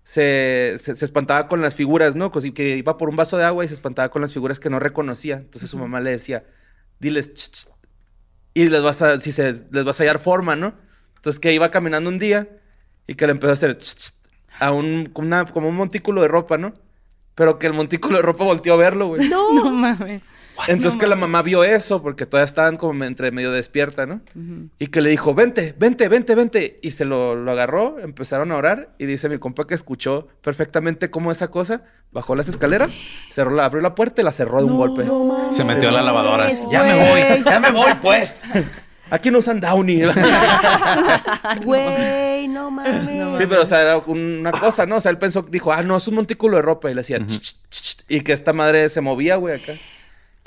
se, 0.10 0.78
se, 0.80 0.96
se 0.96 1.06
espantaba 1.06 1.48
con 1.48 1.62
las 1.62 1.76
figuras, 1.76 2.16
¿no? 2.16 2.32
Cosí 2.32 2.52
que 2.52 2.76
iba 2.78 2.98
por 2.98 3.10
un 3.10 3.16
vaso 3.16 3.38
de 3.38 3.44
agua 3.44 3.64
y 3.64 3.68
se 3.68 3.76
espantaba 3.76 4.10
con 4.10 4.24
las 4.24 4.34
figuras 4.34 4.60
que 4.60 4.72
no 4.72 4.80
reconocía. 4.80 5.36
Entonces 5.38 5.70
su 5.70 5.78
mamá 5.78 6.02
le 6.02 6.10
decía, 6.10 6.46
diles, 7.00 7.32
"Ch, 7.36 7.52
ch", 7.52 7.68
y 8.56 8.70
les 8.70 8.82
vas 8.82 9.04
a, 9.04 9.20
si 9.20 9.32
se, 9.32 9.54
les 9.70 9.84
vas 9.86 10.00
a 10.00 10.04
hallar 10.04 10.18
forma, 10.18 10.56
¿no? 10.56 10.74
Entonces 11.18 11.40
que 11.40 11.54
iba 11.54 11.70
caminando 11.70 12.10
un 12.10 12.18
día 12.18 12.50
y 13.06 13.14
que 13.14 13.28
le 13.28 13.34
empezó 13.34 13.52
a 13.52 13.54
hacer 13.54 13.78
"Ch, 13.78 13.96
ch", 13.98 14.14
a 14.60 14.72
un, 14.72 15.06
como 15.14 15.28
una- 15.28 15.46
como 15.46 15.70
un 15.70 15.76
montículo 15.76 16.24
de 16.24 16.28
ropa, 16.28 16.58
¿no? 16.58 16.74
Pero 17.36 17.60
que 17.60 17.68
el 17.68 17.74
montículo 17.74 18.18
de 18.18 18.24
ropa 18.24 18.46
volteó 18.46 18.74
a 18.74 18.78
verlo, 18.78 19.10
güey. 19.10 19.30
No. 19.30 19.54
No 19.54 19.70
mames. 19.72 20.24
Entonces 20.68 20.96
No 20.96 21.00
que 21.00 21.08
la 21.08 21.16
mamá 21.16 21.42
vio 21.42 21.64
eso 21.64 22.02
porque 22.02 22.26
todavía 22.26 22.46
estaban 22.46 22.76
como 22.76 23.04
entre 23.04 23.32
medio 23.32 23.52
despierta, 23.52 24.06
¿no? 24.06 24.22
Y 24.80 24.88
que 24.88 25.02
le 25.02 25.10
dijo, 25.10 25.34
vente, 25.34 25.74
vente, 25.78 26.08
vente, 26.08 26.36
vente. 26.36 26.80
Y 26.82 26.92
se 26.92 27.06
lo, 27.06 27.36
lo 27.36 27.52
agarró, 27.52 28.00
empezaron 28.00 28.52
a 28.52 28.58
orar 28.58 28.90
y 28.98 29.06
dice 29.06 29.30
mi 29.30 29.38
compa 29.38 29.68
que 29.68 29.76
escuchó 29.76 30.28
perfectamente 30.42 31.10
cómo 31.10 31.32
esa 31.32 31.50
cosa 31.50 31.84
bajó 32.12 32.36
las 32.36 32.48
escaleras, 32.50 32.90
cerró 33.30 33.52
la, 33.52 33.66
abrió 33.66 33.82
la 33.82 33.96
puerta 33.96 34.22
y 34.22 34.24
la 34.26 34.32
cerró 34.32 34.60
de 34.60 34.66
un 34.66 34.78
golpe. 34.78 35.06
Se 35.52 35.64
metió 35.64 35.90
a 35.90 35.92
la 35.92 36.02
lavadora. 36.02 36.50
Ya 36.72 36.84
me 36.84 36.96
voy, 36.98 37.44
ya 37.44 37.60
me 37.60 37.72
voy, 37.72 37.92
pues. 38.02 38.44
Aquí 39.12 39.32
no 39.32 39.40
usan 39.40 39.60
Downy. 39.60 40.02
Güey, 41.64 42.48
no 42.48 42.70
mames. 42.72 43.38
sí, 43.38 43.46
pero 43.48 43.64
o 43.64 43.66
sea, 43.66 43.82
era 43.82 43.98
una 43.98 44.52
cosa, 44.52 44.86
¿no? 44.86 44.98
O 44.98 45.02
sea, 45.02 45.12
él 45.12 45.18
pensó, 45.18 45.42
dijo, 45.42 45.72
ah, 45.72 45.82
no, 45.84 45.98
es 45.98 46.08
un 46.08 46.16
montículo 46.16 46.58
de 46.58 46.62
ropa. 46.62 46.92
Y 46.92 46.94
le 46.94 47.02
hacía, 47.02 47.18
"Ch, 47.20 47.40
ch, 47.40 47.56
ch, 47.70 47.98
ch", 47.98 48.06
y 48.08 48.22
que 48.22 48.34
esta 48.34 48.54
madre 48.54 48.88
se 48.90 49.02
movía, 49.02 49.36
güey, 49.38 49.62
acá. 49.62 49.74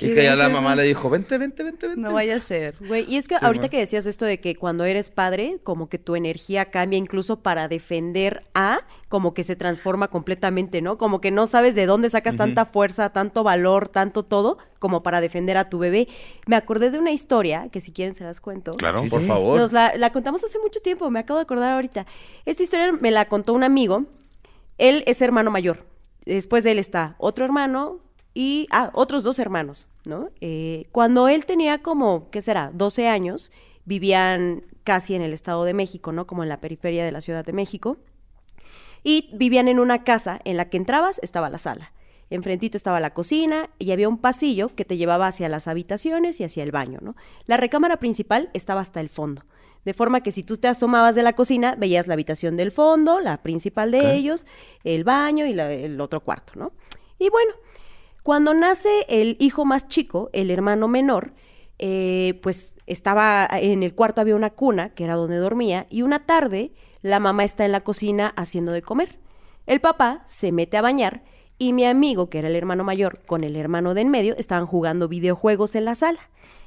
Y 0.03 0.09
¿Qué 0.09 0.15
que 0.17 0.25
ya 0.25 0.37
la 0.37 0.49
mamá 0.49 0.75
le 0.75 0.83
dijo, 0.83 1.09
vente, 1.11 1.39
vente, 1.39 1.63
vente, 1.63 1.87
vente. 1.89 2.01
No 2.01 2.13
vaya 2.13 2.37
a 2.37 2.41
ser. 2.41 2.75
Güey, 2.81 3.05
y 3.09 3.17
es 3.17 3.29
que 3.29 3.37
Sí, 3.39 3.45
ahorita 3.45 3.65
man. 3.65 3.71
que 3.71 3.79
decías 3.79 4.07
esto 4.07 4.25
de 4.25 4.41
que 4.41 4.57
cuando 4.57 4.85
eres 4.85 5.11
padre, 5.11 5.59
como 5.63 5.89
que 5.89 5.99
tu 5.99 6.17
energía 6.17 6.67
cambia 6.71 6.99
incluso 6.99 7.41
para 7.41 7.69
defender 7.69 8.43
a, 8.55 8.81
como 9.09 9.35
que 9.35 9.45
se 9.45 9.57
transforma 9.57 10.09
completamente, 10.09 10.83
¿no? 10.83 10.99
Como 10.99 11.21
que 11.21 11.31
no 11.31 11.47
sabes 11.47 11.75
de 11.75 11.87
dónde 11.87 12.11
sacas 12.11 12.37
tanta 12.37 12.65
fuerza, 12.67 13.11
tanto 13.11 13.43
valor, 13.45 13.89
tanto 13.89 14.23
todo, 14.23 14.59
como 14.79 15.03
para 15.03 15.21
defender 15.21 15.57
a 15.57 15.69
tu 15.69 15.79
bebé. 15.79 16.09
Me 16.47 16.57
acordé 16.57 16.91
de 16.91 16.99
una 16.99 17.13
historia, 17.13 17.69
que 17.71 17.81
si 17.81 17.93
quieren 17.93 18.15
se 18.15 18.25
las 18.25 18.41
cuento. 18.41 18.73
Claro. 18.73 19.03
Sí, 19.03 19.09
por 19.09 19.27
favor. 19.27 19.59
Nos 19.61 19.73
la, 19.73 19.95
la 19.97 20.11
contamos 20.13 20.43
hace 20.45 20.59
mucho 20.59 20.81
tiempo, 20.81 21.11
me 21.11 21.21
acabo 21.21 21.39
de 21.39 21.43
acordar 21.43 21.73
ahorita. 21.73 22.07
Esta 22.45 22.63
historia 22.63 22.93
me 22.93 23.11
la 23.11 23.27
contó 23.29 23.53
un 23.53 23.63
amigo. 23.65 24.05
Él 24.79 25.05
es 25.07 25.23
hermano 25.23 25.51
mayor. 25.51 25.87
Después 26.25 26.65
de 26.65 26.73
él 26.73 26.79
está 26.79 27.15
otro 27.19 27.45
hermano 27.45 28.01
y, 28.35 28.67
ah, 28.71 28.91
otros 28.95 29.25
dos 29.25 29.39
hermanos, 29.39 29.89
¿no? 30.05 30.31
Eh, 30.41 30.87
cuando 30.93 31.29
él 31.29 31.45
tenía 31.47 31.83
como, 31.83 32.31
¿qué 32.31 32.41
será? 32.43 32.71
12 32.73 33.09
años, 33.09 33.53
vivían 33.85 34.65
casi 34.85 35.15
en 35.15 35.23
el 35.23 35.33
Estado 35.33 35.65
de 35.65 35.75
México, 35.75 36.13
¿no? 36.13 36.27
Como 36.27 36.43
en 36.43 36.49
la 36.49 36.61
periferia 36.61 37.05
de 37.05 37.13
la 37.13 37.21
Ciudad 37.21 37.45
de 37.45 37.53
México. 37.53 37.99
Y 39.05 39.29
vivían 39.35 39.69
en 39.69 39.81
una 39.81 40.05
casa 40.05 40.41
en 40.45 40.57
la 40.57 40.69
que 40.71 40.77
entrabas, 40.77 41.19
estaba 41.23 41.51
la 41.51 41.59
sala. 41.59 41.93
Enfrentito 42.31 42.77
estaba 42.77 43.01
la 43.01 43.13
cocina 43.13 43.69
y 43.79 43.91
había 43.91 44.09
un 44.09 44.17
pasillo 44.19 44.75
que 44.75 44.85
te 44.85 44.97
llevaba 44.97 45.27
hacia 45.27 45.49
las 45.49 45.69
habitaciones 45.69 46.41
y 46.41 46.45
hacia 46.45 46.63
el 46.63 46.71
baño, 46.73 46.99
¿no? 47.03 47.15
La 47.47 47.57
recámara 47.59 47.99
principal 47.99 48.49
estaba 48.55 48.81
hasta 48.81 49.01
el 49.01 49.11
fondo. 49.11 49.43
De 49.85 49.93
forma 49.93 50.23
que 50.23 50.31
si 50.33 50.43
tú 50.45 50.57
te 50.57 50.69
asomabas 50.69 51.15
de 51.17 51.25
la 51.25 51.35
cocina, 51.35 51.75
veías 51.77 52.07
la 52.07 52.15
habitación 52.15 52.57
del 52.57 52.71
fondo, 52.71 53.21
la 53.21 53.43
principal 53.43 53.91
de 53.91 54.15
ellos, 54.15 54.47
el 54.85 55.03
baño 55.05 55.45
y 55.45 55.53
la- 55.53 55.73
el 55.73 56.01
otro 56.01 56.21
cuarto, 56.21 56.53
¿no? 56.57 56.73
Y 57.19 57.29
bueno, 57.29 57.53
cuando 58.23 58.55
nace 58.55 59.05
el 59.09 59.37
hijo 59.41 59.65
más 59.65 59.89
chico, 59.89 60.31
el 60.33 60.51
hermano 60.51 60.89
menor, 60.89 61.33
eh, 61.79 62.39
pues 62.43 62.73
estaba 62.87 63.49
en 63.51 63.83
el 63.83 63.95
cuarto 63.95 64.21
había 64.21 64.37
una 64.37 64.51
cuna, 64.51 64.91
que 64.91 65.05
era 65.05 65.15
donde 65.15 65.37
dormía, 65.37 65.87
y 65.91 66.03
una 66.03 66.25
tarde 66.27 66.73
la 67.03 67.19
mamá 67.19 67.45
está 67.45 67.65
en 67.65 67.73
la 67.73 67.81
cocina 67.81 68.33
haciendo 68.37 68.73
de 68.73 68.83
comer. 68.83 69.19
El 69.67 69.81
papá 69.81 70.23
se 70.27 70.53
mete 70.53 70.77
a 70.77 70.83
bañar 70.83 71.23
y 71.59 71.73
mi 71.73 71.85
amigo, 71.85 72.29
que 72.29 72.39
era 72.39 72.49
el 72.49 72.57
hermano 72.57 72.85
mayor, 72.85 73.21
con 73.27 73.45
el 73.45 73.57
hermano 73.57 73.95
de 73.95 74.03
en 74.03 74.11
medio, 74.11 74.37
estaban 74.37 74.67
jugando 74.67 75.09
videojuegos 75.09 75.75
en 75.75 75.85
la 75.85 75.95
sala. 75.95 76.19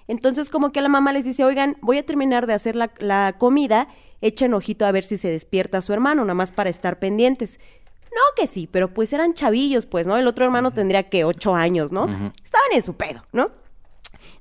Entonces 0.07 0.49
como 0.49 0.71
que 0.71 0.81
la 0.81 0.89
mamá 0.89 1.13
les 1.13 1.25
dice, 1.25 1.43
oigan, 1.43 1.77
voy 1.81 1.97
a 1.97 2.05
terminar 2.05 2.47
de 2.47 2.53
hacer 2.53 2.75
la, 2.75 2.91
la 2.99 3.35
comida, 3.37 3.87
echen 4.21 4.53
ojito 4.53 4.85
a 4.85 4.91
ver 4.91 5.03
si 5.03 5.17
se 5.17 5.29
despierta 5.29 5.81
su 5.81 5.93
hermano, 5.93 6.23
nada 6.23 6.35
más 6.35 6.51
para 6.51 6.69
estar 6.69 6.99
pendientes. 6.99 7.59
No 8.15 8.21
que 8.37 8.47
sí, 8.47 8.65
pero 8.65 8.93
pues 8.93 9.11
eran 9.11 9.33
chavillos, 9.33 9.85
pues, 9.85 10.07
¿no? 10.07 10.15
El 10.15 10.25
otro 10.25 10.45
hermano 10.45 10.71
tendría 10.71 11.09
que 11.09 11.25
ocho 11.25 11.53
años, 11.53 11.91
¿no? 11.91 12.05
Estaban 12.43 12.71
en 12.73 12.81
su 12.81 12.95
pedo, 12.95 13.25
¿no? 13.33 13.51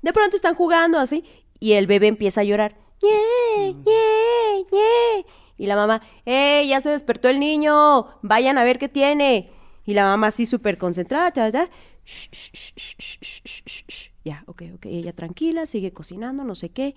De 0.01 0.13
pronto 0.13 0.37
están 0.37 0.55
jugando 0.55 0.99
así 0.99 1.25
y 1.59 1.73
el 1.73 1.89
bebé 1.89 2.07
empieza 2.07 2.43
a 2.43 2.45
llorar. 2.45 2.77
¡Ye, 3.03 3.75
ye, 3.85 4.67
ye! 4.71 5.27
Y 5.57 5.67
la 5.67 5.75
mamá, 5.75 6.03
¡eh, 6.25 6.65
ya 6.69 6.81
se 6.81 6.91
despertó 6.91 7.29
el 7.29 7.41
niño! 7.41 8.07
Vayan 8.23 8.59
a 8.59 8.65
ver 8.65 8.79
qué 8.79 8.89
tiene. 8.89 9.51
Y 9.85 9.95
la 9.95 10.05
mamá 10.05 10.29
así 10.29 10.47
súper 10.47 10.79
concentrada, 10.79 11.33
ya, 11.33 11.49
ya. 11.49 11.71
Shh, 12.05 12.29
shh, 12.31 12.51
shh, 12.53 12.75
shh, 12.77 12.97
shh, 12.99 13.41
shh, 13.43 13.63
shh, 13.65 13.85
shh. 13.89 14.11
Ya, 14.25 14.45
ok, 14.47 14.63
ok. 14.77 14.87
Ella 14.87 15.13
tranquila, 15.13 15.67
sigue 15.67 15.93
cocinando, 15.93 16.45
no 16.45 16.55
sé 16.55 16.71
qué. 16.71 16.95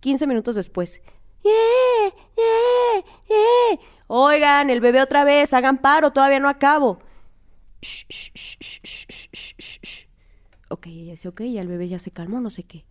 15 0.00 0.26
minutos 0.26 0.54
después. 0.54 1.00
¡Ye, 1.42 2.12
ye, 2.36 3.04
ye! 3.28 3.80
Oigan, 4.08 4.70
el 4.70 4.80
bebé 4.80 5.02
otra 5.02 5.22
vez, 5.24 5.52
hagan 5.52 5.78
paro, 5.78 6.12
todavía 6.12 6.40
no 6.40 6.48
acabo. 6.48 6.98
Ok, 10.70 10.86
ella 10.86 11.12
dice, 11.12 11.28
ok, 11.28 11.42
ya 11.42 11.60
el 11.60 11.68
bebé 11.68 11.88
ya 11.88 11.98
se 11.98 12.10
calmó, 12.10 12.40
no 12.40 12.50
sé 12.50 12.62
qué. 12.62 12.84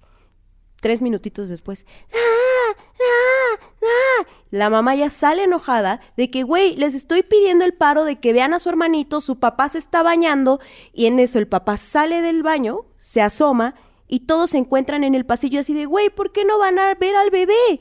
Tres 0.79 1.01
minutitos 1.01 1.49
después. 1.49 1.85
¡Ah! 2.13 2.75
¡Ah! 2.77 3.59
¡Ah! 3.81 4.27
La 4.51 4.69
mamá 4.69 4.95
ya 4.95 5.09
sale 5.09 5.43
enojada 5.43 6.01
de 6.17 6.29
que, 6.29 6.43
güey, 6.43 6.75
les 6.75 6.93
estoy 6.93 7.23
pidiendo 7.23 7.65
el 7.65 7.73
paro 7.73 8.03
de 8.03 8.19
que 8.19 8.31
vean 8.31 8.53
a 8.53 8.59
su 8.59 8.69
hermanito, 8.69 9.19
su 9.19 9.39
papá 9.39 9.69
se 9.69 9.79
está 9.79 10.03
bañando 10.03 10.59
y 10.93 11.07
en 11.07 11.19
eso 11.19 11.39
el 11.39 11.47
papá 11.47 11.77
sale 11.77 12.21
del 12.21 12.43
baño, 12.43 12.85
se 12.97 13.21
asoma 13.21 13.73
y 14.07 14.21
todos 14.21 14.51
se 14.51 14.59
encuentran 14.59 15.03
en 15.03 15.15
el 15.15 15.25
pasillo 15.25 15.59
así 15.59 15.73
de, 15.73 15.85
güey, 15.85 16.11
¿por 16.11 16.31
qué 16.31 16.45
no 16.45 16.59
van 16.59 16.77
a 16.77 16.93
ver 16.93 17.15
al 17.15 17.31
bebé? 17.31 17.79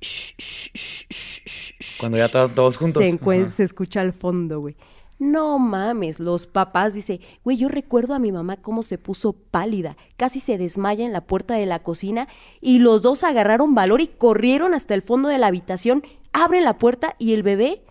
Shh, 0.00 0.32
shh, 0.38 0.70
shh, 0.74 1.06
shh, 1.10 1.42
shh, 1.46 1.72
shh. 1.80 1.98
Cuando 2.00 2.18
ya 2.18 2.28
todos, 2.28 2.54
todos 2.54 2.76
juntos. 2.76 3.02
Se, 3.02 3.08
encue- 3.12 3.42
Ajá. 3.42 3.50
se 3.50 3.64
escucha 3.64 4.00
al 4.00 4.12
fondo, 4.12 4.60
güey. 4.60 4.76
No 5.18 5.58
mames, 5.58 6.20
los 6.20 6.46
papás, 6.46 6.92
dice, 6.92 7.20
güey, 7.42 7.56
yo 7.56 7.68
recuerdo 7.68 8.12
a 8.12 8.18
mi 8.18 8.32
mamá 8.32 8.58
cómo 8.58 8.82
se 8.82 8.98
puso 8.98 9.32
pálida, 9.32 9.96
casi 10.18 10.40
se 10.40 10.58
desmaya 10.58 11.06
en 11.06 11.12
la 11.14 11.22
puerta 11.22 11.54
de 11.54 11.64
la 11.64 11.82
cocina 11.82 12.28
y 12.60 12.80
los 12.80 13.00
dos 13.00 13.24
agarraron 13.24 13.74
valor 13.74 14.02
y 14.02 14.08
corrieron 14.08 14.74
hasta 14.74 14.92
el 14.92 15.00
fondo 15.00 15.30
de 15.30 15.38
la 15.38 15.46
habitación, 15.46 16.02
abren 16.34 16.64
la 16.64 16.76
puerta 16.76 17.16
y 17.18 17.32
el 17.32 17.42
bebé... 17.42 17.82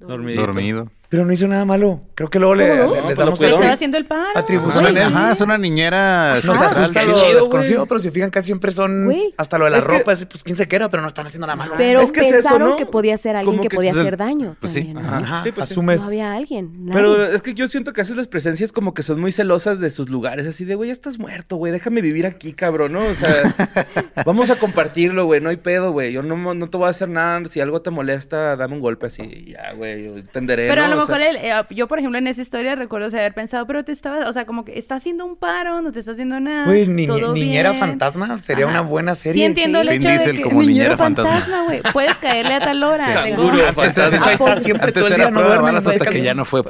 Dormidito. 0.00 0.40
Dormido. 0.46 0.90
Pero 1.12 1.26
no 1.26 1.32
hizo 1.34 1.46
nada 1.46 1.66
malo. 1.66 2.00
Creo 2.14 2.30
que 2.30 2.38
luego 2.38 2.54
le, 2.54 2.68
le- 2.68 2.76
No, 2.76 2.94
damos 2.94 3.00
cuidó. 3.02 3.26
este- 3.34 3.46
Estaba 3.48 3.72
haciendo 3.72 3.98
el 3.98 4.06
paro. 4.06 4.30
Atribuciones. 4.34 5.04
Ajá, 5.04 5.24
ajá, 5.24 5.32
es 5.32 5.40
una 5.42 5.58
niñera. 5.58 6.36
Nos 6.42 6.58
asusta 6.58 7.04
lo 7.04 7.12
chido, 7.12 7.28
güey. 7.28 7.40
desconocido, 7.42 7.84
pero 7.86 8.00
si 8.00 8.10
fijan 8.10 8.30
casi 8.30 8.46
siempre 8.46 8.72
son 8.72 9.12
hasta 9.36 9.58
lo 9.58 9.66
de 9.66 9.72
la 9.72 9.78
Es 9.78 9.84
que- 9.86 9.98
ropa, 9.98 10.12
es, 10.14 10.24
pues 10.24 10.42
quién 10.42 10.56
se 10.56 10.66
quiera, 10.66 10.88
pero 10.88 11.02
no 11.02 11.08
están 11.08 11.26
haciendo 11.26 11.46
nada 11.46 11.56
malo. 11.56 11.74
Pero 11.76 12.00
Es 12.00 12.12
que 12.12 12.20
es 12.20 12.26
eso, 12.28 12.36
pensaron 12.36 12.70
¿no? 12.70 12.76
que 12.76 12.86
podía 12.86 13.18
ser 13.18 13.36
alguien 13.36 13.60
que, 13.60 13.68
que 13.68 13.76
podía 13.76 13.90
hacer 13.92 14.16
daño 14.16 14.56
pues 14.58 14.72
sí, 14.72 14.84
también, 14.84 15.06
¿no? 15.06 15.14
Ajá. 15.16 15.42
Sí, 15.42 15.52
pues 15.52 15.70
asumes. 15.70 16.00
No 16.00 16.06
había 16.06 16.32
alguien. 16.32 16.86
nadie. 16.86 16.92
Pero 16.94 17.26
es 17.26 17.42
que 17.42 17.52
yo 17.52 17.68
siento 17.68 17.92
que 17.92 18.00
a 18.00 18.04
veces 18.04 18.16
las 18.16 18.26
presencias 18.26 18.72
como 18.72 18.94
que 18.94 19.02
son 19.02 19.20
muy 19.20 19.32
celosas 19.32 19.80
de 19.80 19.90
sus 19.90 20.08
lugares, 20.08 20.46
así 20.46 20.64
de, 20.64 20.76
güey, 20.76 20.88
ya 20.88 20.94
estás 20.94 21.18
muerto, 21.18 21.56
güey, 21.56 21.72
déjame 21.72 22.00
vivir 22.00 22.24
aquí, 22.24 22.54
cabrón, 22.54 22.92
¿no? 22.92 23.04
O 23.04 23.12
sea, 23.12 23.28
vamos 24.24 24.48
a 24.48 24.56
compartirlo, 24.58 25.26
güey, 25.26 25.42
no 25.42 25.50
hay 25.50 25.58
pedo, 25.58 25.92
güey, 25.92 26.10
yo 26.14 26.22
no, 26.22 26.54
no 26.54 26.70
te 26.70 26.76
voy 26.78 26.86
a 26.86 26.90
hacer 26.90 27.10
nada, 27.10 27.44
si 27.50 27.60
algo 27.60 27.82
te 27.82 27.90
molesta, 27.90 28.56
dame 28.56 28.76
un 28.76 28.80
golpe 28.80 29.08
así, 29.08 29.44
ya, 29.48 29.74
güey, 29.74 30.08
yo 30.08 30.16
entenderé, 30.16 30.68
Pero 30.68 31.01
O 31.02 31.06
sea, 31.06 31.16
mejor 31.16 31.28
él, 31.28 31.36
eh, 31.36 31.52
yo, 31.70 31.88
por 31.88 31.98
ejemplo, 31.98 32.18
en 32.18 32.26
esa 32.26 32.42
historia 32.42 32.74
recuerdo 32.74 33.08
haber 33.16 33.34
pensado, 33.34 33.66
pero 33.66 33.84
te 33.84 33.92
estaba, 33.92 34.28
o 34.28 34.32
sea, 34.32 34.46
como 34.46 34.64
que 34.64 34.78
está 34.78 34.96
haciendo 34.96 35.24
un 35.24 35.36
paro, 35.36 35.80
no 35.82 35.92
te 35.92 36.00
está 36.00 36.12
haciendo 36.12 36.40
nada. 36.40 36.64
Güey, 36.66 36.86
ni- 36.86 37.06
todo 37.06 37.32
niñera 37.34 37.70
bien. 37.70 37.80
fantasma 37.80 38.38
sería 38.38 38.64
Ajá. 38.66 38.72
una 38.72 38.80
buena 38.82 39.14
serie. 39.14 39.40
Sí, 39.42 39.44
entiendo 39.44 39.80
el 39.80 39.88
Vin 39.88 40.06
hecho 40.06 40.24
de 40.24 40.32
que... 40.36 40.42
como 40.42 40.60
niñera 40.62 40.96
fantasma. 40.96 41.62
güey. 41.64 41.80
Puedes 41.92 42.16
caerle 42.16 42.54
a 42.54 42.60
tal 42.60 42.82
hora. 42.82 43.04
Sí. 43.04 43.10
Antes, 43.32 43.94
fantasma. 43.94 44.26
ahí 44.26 44.34
está 44.34 44.60
siempre 44.62 44.86
Antes 44.88 44.94
todo 44.94 45.06
el 45.08 45.14
día, 45.16 45.30
no 45.30 45.40
no 45.42 45.78
hasta 45.86 46.06
que 46.10 46.22
ya 46.22 46.34
no 46.34 46.44
fue 46.44 46.60
o 46.60 46.64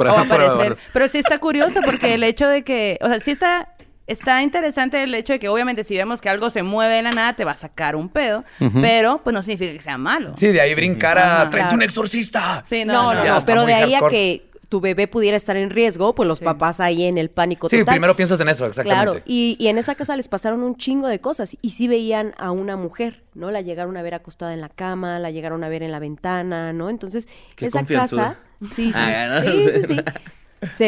balas. 0.58 0.82
Pero 0.92 1.08
sí 1.08 1.18
está 1.18 1.38
curioso 1.38 1.80
porque 1.84 2.14
el 2.14 2.22
hecho 2.24 2.46
de 2.46 2.62
que, 2.62 2.98
o 3.02 3.08
sea, 3.08 3.20
sí 3.20 3.30
está, 3.32 3.68
está 4.12 4.42
interesante 4.42 5.02
el 5.02 5.14
hecho 5.14 5.32
de 5.32 5.38
que 5.38 5.48
obviamente 5.48 5.84
si 5.84 5.96
vemos 5.96 6.20
que 6.20 6.28
algo 6.28 6.50
se 6.50 6.62
mueve 6.62 6.94
de 6.94 7.02
la 7.02 7.10
nada 7.10 7.34
te 7.34 7.44
va 7.44 7.52
a 7.52 7.56
sacar 7.56 7.96
un 7.96 8.08
pedo, 8.08 8.44
pero 8.80 9.20
pues 9.24 9.34
no 9.34 9.42
significa 9.42 9.72
que 9.72 9.80
sea 9.80 9.98
malo. 9.98 10.34
Sí, 10.38 10.48
de 10.48 10.60
ahí 10.60 10.74
brincar 10.74 11.18
a 11.18 11.48
tráete 11.50 11.74
un 11.74 11.82
exorcista. 11.82 12.62
Sí, 12.66 12.84
No, 12.84 13.14
no, 13.14 13.24
no, 13.24 13.38
pero 13.46 13.66
de 13.66 13.74
ahí 13.74 13.94
a 13.94 14.00
que 14.08 14.46
tu 14.68 14.80
bebé 14.80 15.06
pudiera 15.06 15.36
estar 15.36 15.54
en 15.58 15.68
riesgo, 15.68 16.14
pues 16.14 16.26
los 16.26 16.40
papás 16.40 16.80
ahí 16.80 17.02
en 17.04 17.18
el 17.18 17.28
pánico 17.28 17.68
Sí, 17.68 17.80
total. 17.80 17.92
primero 17.92 18.16
piensas 18.16 18.40
en 18.40 18.48
eso, 18.48 18.64
exactamente. 18.64 19.04
Claro, 19.12 19.22
y, 19.26 19.54
y 19.58 19.68
en 19.68 19.76
esa 19.76 19.94
casa 19.94 20.16
les 20.16 20.28
pasaron 20.28 20.62
un 20.62 20.76
chingo 20.78 21.08
de 21.08 21.20
cosas 21.20 21.58
y 21.60 21.72
sí 21.72 21.88
veían 21.88 22.32
a 22.38 22.52
una 22.52 22.76
mujer, 22.78 23.22
¿no? 23.34 23.50
La 23.50 23.60
llegaron 23.60 23.98
a 23.98 24.02
ver 24.02 24.14
acostada 24.14 24.54
en 24.54 24.62
la 24.62 24.70
cama, 24.70 25.18
la 25.18 25.30
llegaron 25.30 25.62
a 25.62 25.68
ver 25.68 25.82
en 25.82 25.92
la 25.92 25.98
ventana, 25.98 26.72
¿no? 26.72 26.88
Entonces, 26.88 27.28
Qué 27.54 27.66
esa 27.66 27.84
casa, 27.84 28.38
sí, 28.62 28.86
sí, 28.86 28.92
Ah, 28.94 29.42
no. 29.44 29.50
sí, 29.50 29.68
sí, 29.74 29.82
sí. 29.82 29.96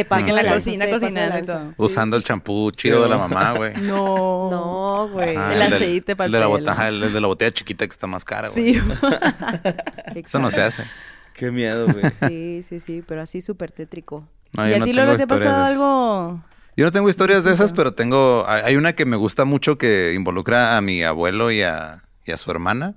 Pasó 0.04 0.28
En 0.28 0.36
la 0.36 0.44
cocina 0.54 0.88
cocinando 0.88 1.38
y 1.38 1.42
todo. 1.42 1.68
Sí, 1.70 1.74
Usando 1.78 2.16
el 2.16 2.22
champú 2.24 2.70
chido 2.70 3.02
de 3.02 3.08
la 3.08 3.18
mamá, 3.18 3.52
güey. 3.52 3.74
No. 3.82 4.50
No, 4.50 5.08
güey. 5.10 5.36
Ah, 5.36 5.52
El 5.54 5.62
aceite 5.62 6.14
para 6.14 6.26
el 6.26 6.32
de 6.32 6.38
la 6.38 6.44
el 6.44 6.50
botella, 6.50 6.88
el 6.88 7.12
de 7.12 7.20
la 7.20 7.26
botella 7.26 7.52
chiquita 7.52 7.86
que 7.86 7.92
está 7.92 8.06
más 8.06 8.24
cara, 8.24 8.48
güey. 8.48 8.74
Sí. 8.74 8.82
Eso 10.14 10.38
no 10.38 10.50
se 10.50 10.62
hace. 10.62 10.84
Qué 11.34 11.50
miedo, 11.50 11.86
güey. 11.88 12.04
Sí, 12.10 12.60
sí, 12.62 12.78
sí, 12.80 13.02
pero 13.06 13.22
así 13.22 13.40
súper 13.42 13.72
tétrico. 13.72 14.28
No, 14.52 14.66
¿Y 14.66 14.70
yo 14.70 14.76
a 14.76 14.78
no 14.78 14.84
ti, 14.84 14.92
tengo 14.92 15.06
Lolo, 15.06 15.16
te 15.16 15.22
ha 15.22 15.24
historias 15.24 15.50
pasado 15.50 15.64
algo? 15.64 16.44
Yo 16.76 16.84
no 16.84 16.92
tengo 16.92 17.08
historias 17.08 17.44
de 17.44 17.52
esas, 17.52 17.72
pero 17.72 17.92
tengo. 17.94 18.44
Hay 18.48 18.62
hay 18.62 18.76
una 18.76 18.92
que 18.94 19.04
me 19.04 19.16
gusta 19.16 19.44
mucho 19.44 19.78
que 19.78 20.12
involucra 20.14 20.76
a 20.76 20.80
mi 20.80 21.02
abuelo 21.02 21.50
y 21.50 21.62
a, 21.62 22.02
y 22.24 22.32
a 22.32 22.36
su 22.36 22.50
hermana. 22.50 22.94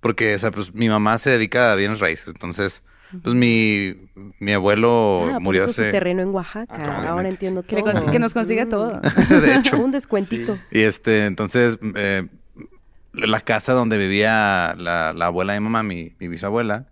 Porque, 0.00 0.34
o 0.34 0.38
sea, 0.38 0.50
pues 0.50 0.72
mi 0.74 0.88
mamá 0.88 1.18
se 1.18 1.28
dedica 1.30 1.72
a 1.72 1.74
bienes 1.74 2.00
raíces. 2.00 2.28
Entonces, 2.28 2.82
pues 3.22 3.34
mi, 3.34 3.94
mi 4.40 4.52
abuelo 4.52 5.30
Ah, 5.34 5.38
murió 5.40 5.68
su 5.68 5.82
terreno 5.82 6.22
en 6.22 6.28
Oaxaca. 6.30 6.74
Ah. 6.78 7.08
Ahora 7.10 7.28
entiendo 7.28 7.62
Que, 7.62 7.76
le 7.76 7.82
que 8.12 8.18
nos 8.18 8.34
consiga 8.34 8.64
Mm. 8.66 8.68
todo. 8.68 9.00
de 9.30 9.54
hecho. 9.54 9.78
Un 9.78 9.90
descuentito. 9.90 10.58
Y 10.70 10.80
este, 10.80 11.26
entonces, 11.26 11.78
eh, 11.96 12.26
la 13.12 13.40
casa 13.40 13.72
donde 13.72 13.98
vivía 13.98 14.74
la, 14.78 15.12
la 15.12 15.26
abuela 15.26 15.52
de 15.54 15.60
mi 15.60 15.64
mamá, 15.64 15.82
mi, 15.82 16.14
mi 16.20 16.28
bisabuela, 16.28 16.86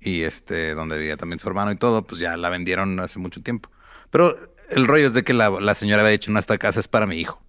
y 0.00 0.22
este, 0.22 0.74
donde 0.74 0.98
vivía 0.98 1.16
también 1.16 1.38
su 1.38 1.48
hermano 1.48 1.70
y 1.72 1.76
todo, 1.76 2.02
pues 2.06 2.20
ya 2.20 2.36
la 2.36 2.48
vendieron 2.48 2.98
hace 3.00 3.18
mucho 3.18 3.40
tiempo. 3.42 3.70
Pero 4.10 4.36
el 4.70 4.86
rollo 4.86 5.06
es 5.06 5.14
de 5.14 5.22
que 5.22 5.32
la, 5.34 5.50
la 5.50 5.74
señora 5.74 6.02
había 6.02 6.12
dicho, 6.12 6.30
no, 6.30 6.38
esta 6.38 6.58
casa 6.58 6.80
es 6.80 6.88
para 6.88 7.06
mi 7.06 7.18
hijo. 7.20 7.40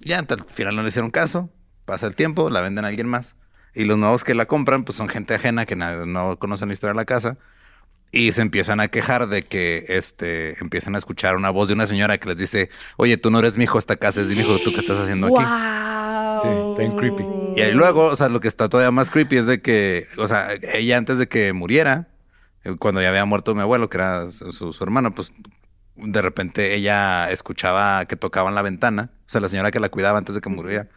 Ya, 0.00 0.18
al 0.18 0.26
final 0.52 0.74
no 0.76 0.82
le 0.82 0.88
hicieron 0.88 1.10
caso, 1.10 1.48
pasa 1.84 2.06
el 2.06 2.14
tiempo, 2.16 2.50
la 2.50 2.60
venden 2.60 2.84
a 2.84 2.88
alguien 2.88 3.06
más. 3.08 3.36
Y 3.74 3.84
los 3.84 3.96
nuevos 3.98 4.24
que 4.24 4.34
la 4.34 4.46
compran, 4.46 4.84
pues 4.84 4.96
son 4.96 5.08
gente 5.08 5.34
ajena 5.34 5.64
que 5.66 5.76
na- 5.76 6.04
no 6.06 6.38
conocen 6.38 6.68
la 6.68 6.74
historia 6.74 6.92
de 6.92 6.96
la 6.98 7.04
casa. 7.04 7.38
Y 8.14 8.32
se 8.32 8.42
empiezan 8.42 8.80
a 8.80 8.88
quejar 8.88 9.28
de 9.28 9.42
que 9.44 9.84
este 9.88 10.58
empiezan 10.60 10.94
a 10.94 10.98
escuchar 10.98 11.34
una 11.36 11.48
voz 11.50 11.68
de 11.68 11.74
una 11.74 11.86
señora 11.86 12.18
que 12.18 12.28
les 12.28 12.36
dice, 12.36 12.68
oye, 12.98 13.16
tú 13.16 13.30
no 13.30 13.38
eres 13.38 13.56
mi 13.56 13.64
hijo, 13.64 13.78
esta 13.78 13.96
casa 13.96 14.20
es 14.20 14.28
de 14.28 14.34
mi 14.34 14.42
hijo, 14.42 14.58
¿tú 14.58 14.70
qué 14.72 14.80
estás 14.80 14.98
haciendo 14.98 15.28
aquí? 15.28 15.42
¡Wow! 15.42 16.42
Sí, 16.42 16.66
bien 16.76 16.92
creepy. 16.92 17.26
Y 17.54 17.60
ahí 17.62 17.72
luego, 17.72 18.04
o 18.06 18.16
sea, 18.16 18.28
lo 18.28 18.40
que 18.40 18.48
está 18.48 18.68
todavía 18.68 18.90
más 18.90 19.10
creepy 19.10 19.36
es 19.38 19.46
de 19.46 19.62
que, 19.62 20.06
o 20.18 20.28
sea, 20.28 20.48
ella 20.74 20.98
antes 20.98 21.16
de 21.18 21.26
que 21.28 21.52
muriera, 21.54 22.08
eh, 22.64 22.76
cuando 22.78 23.00
ya 23.00 23.08
había 23.08 23.24
muerto 23.24 23.54
mi 23.54 23.62
abuelo, 23.62 23.88
que 23.88 23.96
era 23.96 24.30
su, 24.30 24.52
su- 24.52 24.72
su 24.74 24.84
hermano, 24.84 25.14
pues 25.14 25.32
de 25.96 26.20
repente 26.22 26.74
ella 26.74 27.30
escuchaba 27.30 28.04
que 28.06 28.16
tocaban 28.16 28.54
la 28.54 28.60
ventana, 28.62 29.10
o 29.26 29.30
sea, 29.30 29.40
la 29.40 29.48
señora 29.48 29.70
que 29.70 29.80
la 29.80 29.88
cuidaba 29.88 30.18
antes 30.18 30.34
de 30.34 30.40
que 30.42 30.50
muriera, 30.50 30.88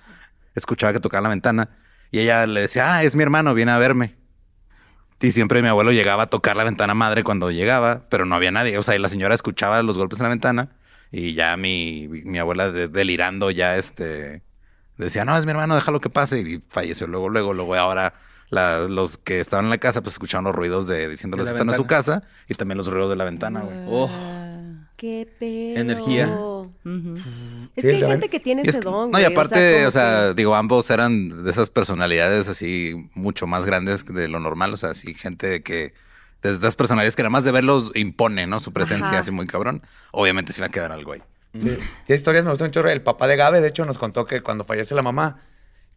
escuchaba 0.56 0.92
que 0.94 1.00
tocaban 1.00 1.24
la 1.24 1.30
ventana 1.30 1.70
y 2.12 2.20
ella 2.20 2.46
le 2.48 2.62
decía, 2.62 2.96
ah, 2.96 3.04
es 3.04 3.16
mi 3.16 3.24
hermano, 3.24 3.54
viene 3.54 3.72
a 3.72 3.78
verme. 3.78 4.16
Y 5.22 5.32
siempre 5.32 5.62
mi 5.62 5.68
abuelo 5.70 5.92
llegaba 5.92 6.24
a 6.24 6.30
tocar 6.30 6.56
la 6.56 6.64
ventana 6.64 6.94
madre 6.94 7.24
cuando 7.24 7.50
llegaba, 7.50 8.04
pero 8.10 8.26
no 8.26 8.36
había 8.36 8.52
nadie. 8.52 8.78
O 8.78 8.84
sea, 8.84 8.96
y 8.96 9.00
la 9.00 9.10
señora 9.10 9.34
escuchaba 9.34 9.82
los 9.82 9.98
golpes 9.98 10.20
en 10.20 10.24
la 10.24 10.30
ventana 10.30 10.70
y 11.12 11.34
ya 11.34 11.56
mi, 11.58 12.08
mi 12.10 12.38
abuela 12.38 12.70
de- 12.70 12.88
delirando 12.90 13.50
ya 13.52 13.78
este 13.78 14.44
decía, 14.98 15.26
no, 15.26 15.38
es 15.38 15.46
mi 15.46 15.52
hermano, 15.52 15.76
déjalo 15.76 16.00
que 16.02 16.10
pase. 16.10 16.40
Y 16.42 16.62
falleció 16.68 17.08
luego, 17.08 17.30
luego, 17.30 17.54
luego 17.54 17.76
ahora 17.76 18.14
la- 18.50 18.82
los 18.82 19.18
que 19.18 19.40
estaban 19.40 19.66
en 19.66 19.72
la 19.72 19.78
casa 19.78 20.02
pues 20.02 20.14
escuchaban 20.14 20.44
los 20.44 20.54
ruidos 20.56 20.88
de 20.88 21.08
diciéndoles 21.10 21.46
la 21.46 21.52
están 21.52 21.70
en 21.70 21.76
su 21.76 21.86
casa 21.88 22.24
y 22.48 22.54
también 22.54 22.78
los 22.78 22.88
ruidos 22.88 23.10
de 23.10 23.16
la 23.16 23.24
ventana, 23.24 23.62
güey. 23.62 23.78
Oh, 23.90 24.10
Qué 24.98 25.28
pedo. 25.40 25.80
Energía. 25.80 26.28
Es 26.86 27.22
Sí, 27.76 27.82
que 27.82 27.90
hay 27.96 28.00
gente 28.00 28.30
que 28.30 28.40
tiene 28.40 28.62
Y 28.62 28.64
es 28.64 28.70
ese 28.70 28.80
que- 28.80 28.86
don. 28.86 29.10
no, 29.12 29.20
y 29.20 29.24
aparte, 29.24 29.88
o 29.88 29.92
sea, 29.92 30.28
que- 30.30 30.34
digo, 30.36 30.56
ambos 30.56 30.90
eran 30.92 31.44
de 31.44 31.50
esas 31.52 31.70
personalidades 31.70 32.48
así 32.48 33.10
mucho 33.16 33.48
más 33.48 33.66
grandes 33.66 34.06
de 34.06 34.28
lo 34.28 34.40
normal, 34.40 34.74
o 34.74 34.78
sea, 34.78 34.92
así 34.92 35.14
gente 35.16 35.64
que 35.64 35.94
de 36.44 36.54
estas 36.54 36.76
personalidades 36.76 37.16
que 37.16 37.24
nada 37.24 37.32
más 37.32 37.44
de 37.44 37.52
verlos 37.52 37.92
impone, 37.96 38.46
¿no? 38.46 38.60
Su 38.60 38.72
presencia 38.72 39.08
Ajá. 39.08 39.20
así 39.20 39.32
muy 39.32 39.48
cabrón. 39.48 39.82
Obviamente 40.12 40.54
se 40.54 40.62
va 40.62 40.68
a 40.68 40.70
quedar 40.70 40.92
algo 40.92 41.14
ahí. 41.14 41.24
Sí. 41.60 41.76
Y 42.08 42.14
historias 42.14 42.44
me 42.44 42.52
gustan 42.52 42.70
chorro. 42.70 42.90
El 42.90 43.02
papá 43.02 43.28
de 43.28 43.36
Gabe, 43.36 43.62
de 43.62 43.70
hecho, 43.70 43.84
nos 43.86 43.98
contó 43.98 44.26
que 44.26 44.42
cuando 44.42 44.64
fallece 44.64 44.94
la 44.94 45.02
mamá, 45.02 45.40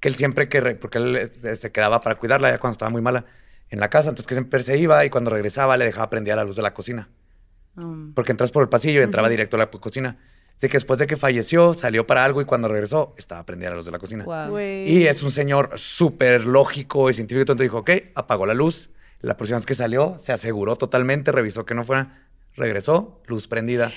que 0.00 0.08
él 0.08 0.14
siempre 0.14 0.48
que, 0.48 0.60
re- 0.62 0.76
porque 0.76 0.96
él 0.98 1.16
este, 1.16 1.54
se 1.54 1.70
quedaba 1.72 2.00
para 2.00 2.14
cuidarla 2.14 2.48
ya 2.50 2.58
cuando 2.58 2.72
estaba 2.72 2.90
muy 2.90 3.02
mala 3.02 3.26
en 3.68 3.80
la 3.80 3.90
casa, 3.90 4.08
entonces 4.08 4.26
que 4.26 4.34
siempre 4.36 4.62
se 4.62 4.78
iba 4.78 5.04
y 5.04 5.10
cuando 5.10 5.30
regresaba 5.30 5.76
le 5.76 5.84
dejaba 5.84 6.08
prendida 6.08 6.34
la 6.36 6.44
luz 6.44 6.56
de 6.56 6.62
la 6.62 6.72
cocina. 6.72 7.10
Um, 7.76 8.14
Porque 8.14 8.30
entras 8.32 8.50
por 8.50 8.62
el 8.62 8.68
pasillo 8.70 9.00
y 9.00 9.04
entraba 9.04 9.28
directo 9.28 9.56
a 9.56 9.58
la 9.58 9.66
cocina. 9.70 10.16
Así 10.58 10.66
que 10.68 10.72
después 10.76 10.98
de 10.98 11.06
que 11.06 11.16
falleció, 11.16 11.72
salió 11.72 12.06
para 12.06 12.24
algo 12.24 12.40
y 12.42 12.44
cuando 12.44 12.66
regresó, 12.68 13.14
estaba 13.16 13.46
prendida 13.46 13.70
la 13.70 13.76
luz 13.76 13.84
de 13.86 13.92
la 13.92 13.98
cocina. 14.00 14.24
wow. 14.24 14.58
Y 14.58 15.06
es 15.06 15.22
un 15.22 15.30
señor 15.30 15.70
súper 15.76 16.46
lógico 16.46 17.08
y 17.08 17.14
científico. 17.14 17.42
Entonces 17.52 17.64
dijo, 17.64 17.78
ok, 17.78 17.90
apagó 18.16 18.44
la 18.44 18.54
luz. 18.54 18.90
La 19.20 19.36
próxima 19.36 19.58
vez 19.58 19.66
que 19.66 19.74
salió, 19.74 20.16
se 20.20 20.32
aseguró 20.32 20.76
totalmente, 20.76 21.30
revisó 21.32 21.64
que 21.64 21.74
no 21.74 21.84
fuera, 21.84 22.22
regresó, 22.56 23.20
luz 23.26 23.46
prendida. 23.48 23.92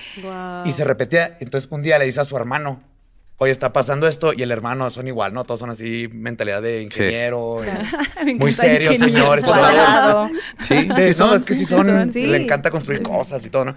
Y 0.65 0.71
se 0.71 0.83
repetía. 0.83 1.35
Entonces 1.39 1.69
un 1.71 1.81
día 1.81 1.97
le 1.99 2.05
dice 2.05 2.21
a 2.21 2.25
su 2.25 2.37
hermano, 2.37 2.83
oye, 3.37 3.51
está 3.51 3.73
pasando 3.73 4.07
esto. 4.07 4.31
Y 4.31 4.43
el 4.43 4.51
hermano 4.51 4.89
son 4.91 5.07
igual, 5.07 5.33
¿no? 5.33 5.43
Todos 5.43 5.59
son 5.61 5.71
así, 5.71 6.09
mentalidad 6.13 6.61
de 6.61 6.83
ingeniero. 6.83 7.63
eh, 7.63 7.73
Muy 8.37 8.51
serios, 8.51 8.95
ingeniero 8.95 9.41
señores. 9.41 9.45
Sí, 10.61 10.87
Sí, 10.95 11.03
sí, 11.07 11.13
son. 11.13 11.37
es 11.39 11.45
que 11.45 11.53
sí 11.55 11.59
sí 11.61 11.65
son, 11.65 12.09
sí. 12.11 12.27
le 12.27 12.37
encanta 12.37 12.69
construir 12.69 13.01
cosas 13.01 13.43
y 13.45 13.49
todo, 13.49 13.65
¿no? 13.65 13.75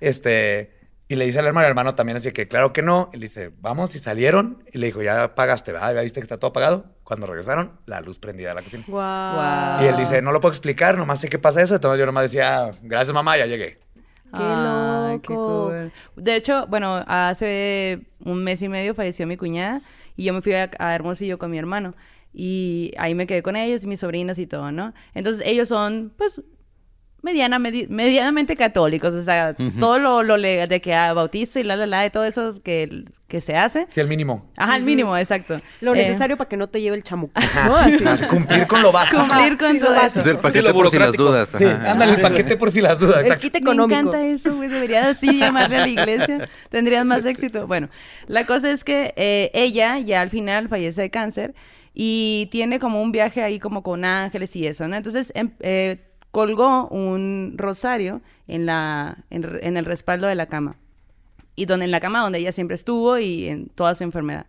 Este, 0.00 0.72
y 1.12 1.14
le 1.14 1.26
dice 1.26 1.40
al 1.40 1.46
hermano, 1.46 1.66
el 1.66 1.70
hermano 1.72 1.94
también 1.94 2.16
así 2.16 2.32
que 2.32 2.48
claro 2.48 2.72
que 2.72 2.80
no, 2.80 3.10
y 3.12 3.18
le 3.18 3.26
dice, 3.26 3.52
vamos, 3.60 3.94
y 3.94 3.98
salieron, 3.98 4.64
y 4.72 4.78
le 4.78 4.86
dijo, 4.86 5.02
ya 5.02 5.34
pagaste, 5.34 5.70
¿verdad? 5.70 5.94
¿Ya 5.94 6.00
viste 6.00 6.20
que 6.20 6.24
está 6.24 6.38
todo 6.38 6.52
apagado? 6.52 6.86
Cuando 7.04 7.26
regresaron, 7.26 7.72
la 7.84 8.00
luz 8.00 8.18
prendida 8.18 8.48
de 8.48 8.54
la 8.54 8.62
cocina. 8.62 8.82
Guau. 8.88 9.34
Guau. 9.34 9.84
Y 9.84 9.88
él 9.88 9.96
dice, 9.98 10.22
no 10.22 10.32
lo 10.32 10.40
puedo 10.40 10.52
explicar, 10.52 10.96
nomás 10.96 11.20
sé 11.20 11.28
que 11.28 11.38
pasa 11.38 11.60
eso, 11.60 11.74
entonces 11.74 12.00
yo 12.00 12.06
nomás 12.06 12.22
decía, 12.22 12.70
gracias 12.80 13.12
mamá, 13.12 13.36
ya 13.36 13.44
llegué. 13.44 13.78
Qué 14.34 14.38
qué 14.38 15.34
loco. 15.34 15.66
cool. 15.68 15.92
De 16.16 16.34
hecho, 16.34 16.66
bueno, 16.68 17.04
hace 17.06 18.06
un 18.20 18.42
mes 18.42 18.62
y 18.62 18.70
medio 18.70 18.94
falleció 18.94 19.26
mi 19.26 19.36
cuñada 19.36 19.82
y 20.16 20.24
yo 20.24 20.32
me 20.32 20.40
fui 20.40 20.54
a, 20.54 20.70
a 20.78 20.94
Hermosillo 20.94 21.38
con 21.38 21.50
mi 21.50 21.58
hermano. 21.58 21.94
Y 22.32 22.94
ahí 22.96 23.14
me 23.14 23.26
quedé 23.26 23.42
con 23.42 23.56
ellos 23.56 23.84
y 23.84 23.86
mis 23.86 24.00
sobrinas 24.00 24.38
y 24.38 24.46
todo, 24.46 24.72
¿no? 24.72 24.94
Entonces 25.12 25.44
ellos 25.46 25.68
son, 25.68 26.10
pues, 26.16 26.40
mediana, 27.22 27.58
medi- 27.58 27.86
medianamente 27.88 28.56
católicos. 28.56 29.14
O 29.14 29.24
sea, 29.24 29.54
todo 29.78 29.98
lo, 29.98 30.22
lo 30.22 30.36
legal 30.36 30.68
de 30.68 30.80
que 30.80 30.92
ah, 30.94 31.12
bautizo 31.14 31.60
y 31.60 31.62
la, 31.64 31.76
la, 31.76 31.86
la, 31.86 32.00
de 32.02 32.10
todo 32.10 32.24
eso 32.24 32.50
que, 32.62 33.04
que 33.28 33.40
se 33.40 33.56
hace. 33.56 33.86
Sí, 33.90 34.00
el 34.00 34.08
mínimo. 34.08 34.50
Ajá, 34.56 34.76
el 34.76 34.82
mínimo, 34.82 35.16
exacto. 35.16 35.60
Lo 35.80 35.94
Eh, 35.94 35.98
necesario 35.98 36.36
para 36.36 36.48
que 36.48 36.56
no 36.56 36.68
te 36.68 36.80
lleve 36.80 36.96
el 36.96 37.02
chamuco. 37.04 37.32
¿no? 37.66 37.76
Así. 37.76 38.04
Cumplir 38.28 38.66
con 38.66 38.82
lo 38.82 38.92
básico. 38.92 39.20
Cumplir 39.26 39.56
con 39.56 39.72
sí, 39.72 39.78
lo 39.78 39.86
todo 39.86 39.94
básico. 39.94 40.18
eso. 40.18 40.20
Es 40.20 40.26
el 40.34 40.38
paquete 40.38 40.72
por 40.72 40.88
si 40.90 40.98
las 40.98 41.12
dudas. 41.12 41.48
Sí, 41.56 41.64
ajá. 41.64 41.90
ándale, 41.92 42.12
el 42.14 42.20
paquete 42.20 42.56
por 42.56 42.70
si 42.70 42.80
las 42.80 42.98
dudas, 42.98 43.18
El 43.18 43.26
exacto. 43.26 43.48
Me 43.52 43.58
económico. 43.58 44.00
encanta 44.00 44.26
eso, 44.26 44.54
güey. 44.54 44.68
Deberías 44.68 45.06
así 45.06 45.38
llamarle 45.38 45.76
a 45.76 45.80
la 45.80 45.88
iglesia. 45.88 46.48
Tendrías 46.70 47.04
más 47.06 47.24
éxito. 47.24 47.66
Bueno, 47.66 47.88
la 48.26 48.44
cosa 48.44 48.70
es 48.70 48.84
que 48.84 49.14
eh, 49.16 49.50
ella 49.54 49.98
ya 49.98 50.20
al 50.20 50.28
final 50.30 50.68
fallece 50.68 51.02
de 51.02 51.10
cáncer 51.10 51.54
y 51.94 52.48
tiene 52.50 52.78
como 52.80 53.02
un 53.02 53.12
viaje 53.12 53.42
ahí 53.42 53.58
como 53.60 53.82
con 53.82 54.04
ángeles 54.04 54.56
y 54.56 54.66
eso, 54.66 54.88
¿no? 54.88 54.96
Entonces 54.96 55.30
em- 55.34 55.50
eh, 55.60 55.98
colgó 56.32 56.88
un 56.88 57.54
rosario 57.56 58.22
en, 58.48 58.66
la, 58.66 59.18
en, 59.30 59.76
el 59.76 59.84
respaldo 59.84 60.26
de 60.26 60.34
la 60.34 60.46
cama. 60.46 60.76
Y 61.54 61.66
donde 61.66 61.84
en 61.84 61.90
la 61.90 62.00
cama 62.00 62.20
donde 62.22 62.38
ella 62.38 62.50
siempre 62.50 62.74
estuvo 62.74 63.18
y 63.18 63.48
en 63.48 63.68
toda 63.68 63.94
su 63.94 64.02
enfermedad. 64.02 64.46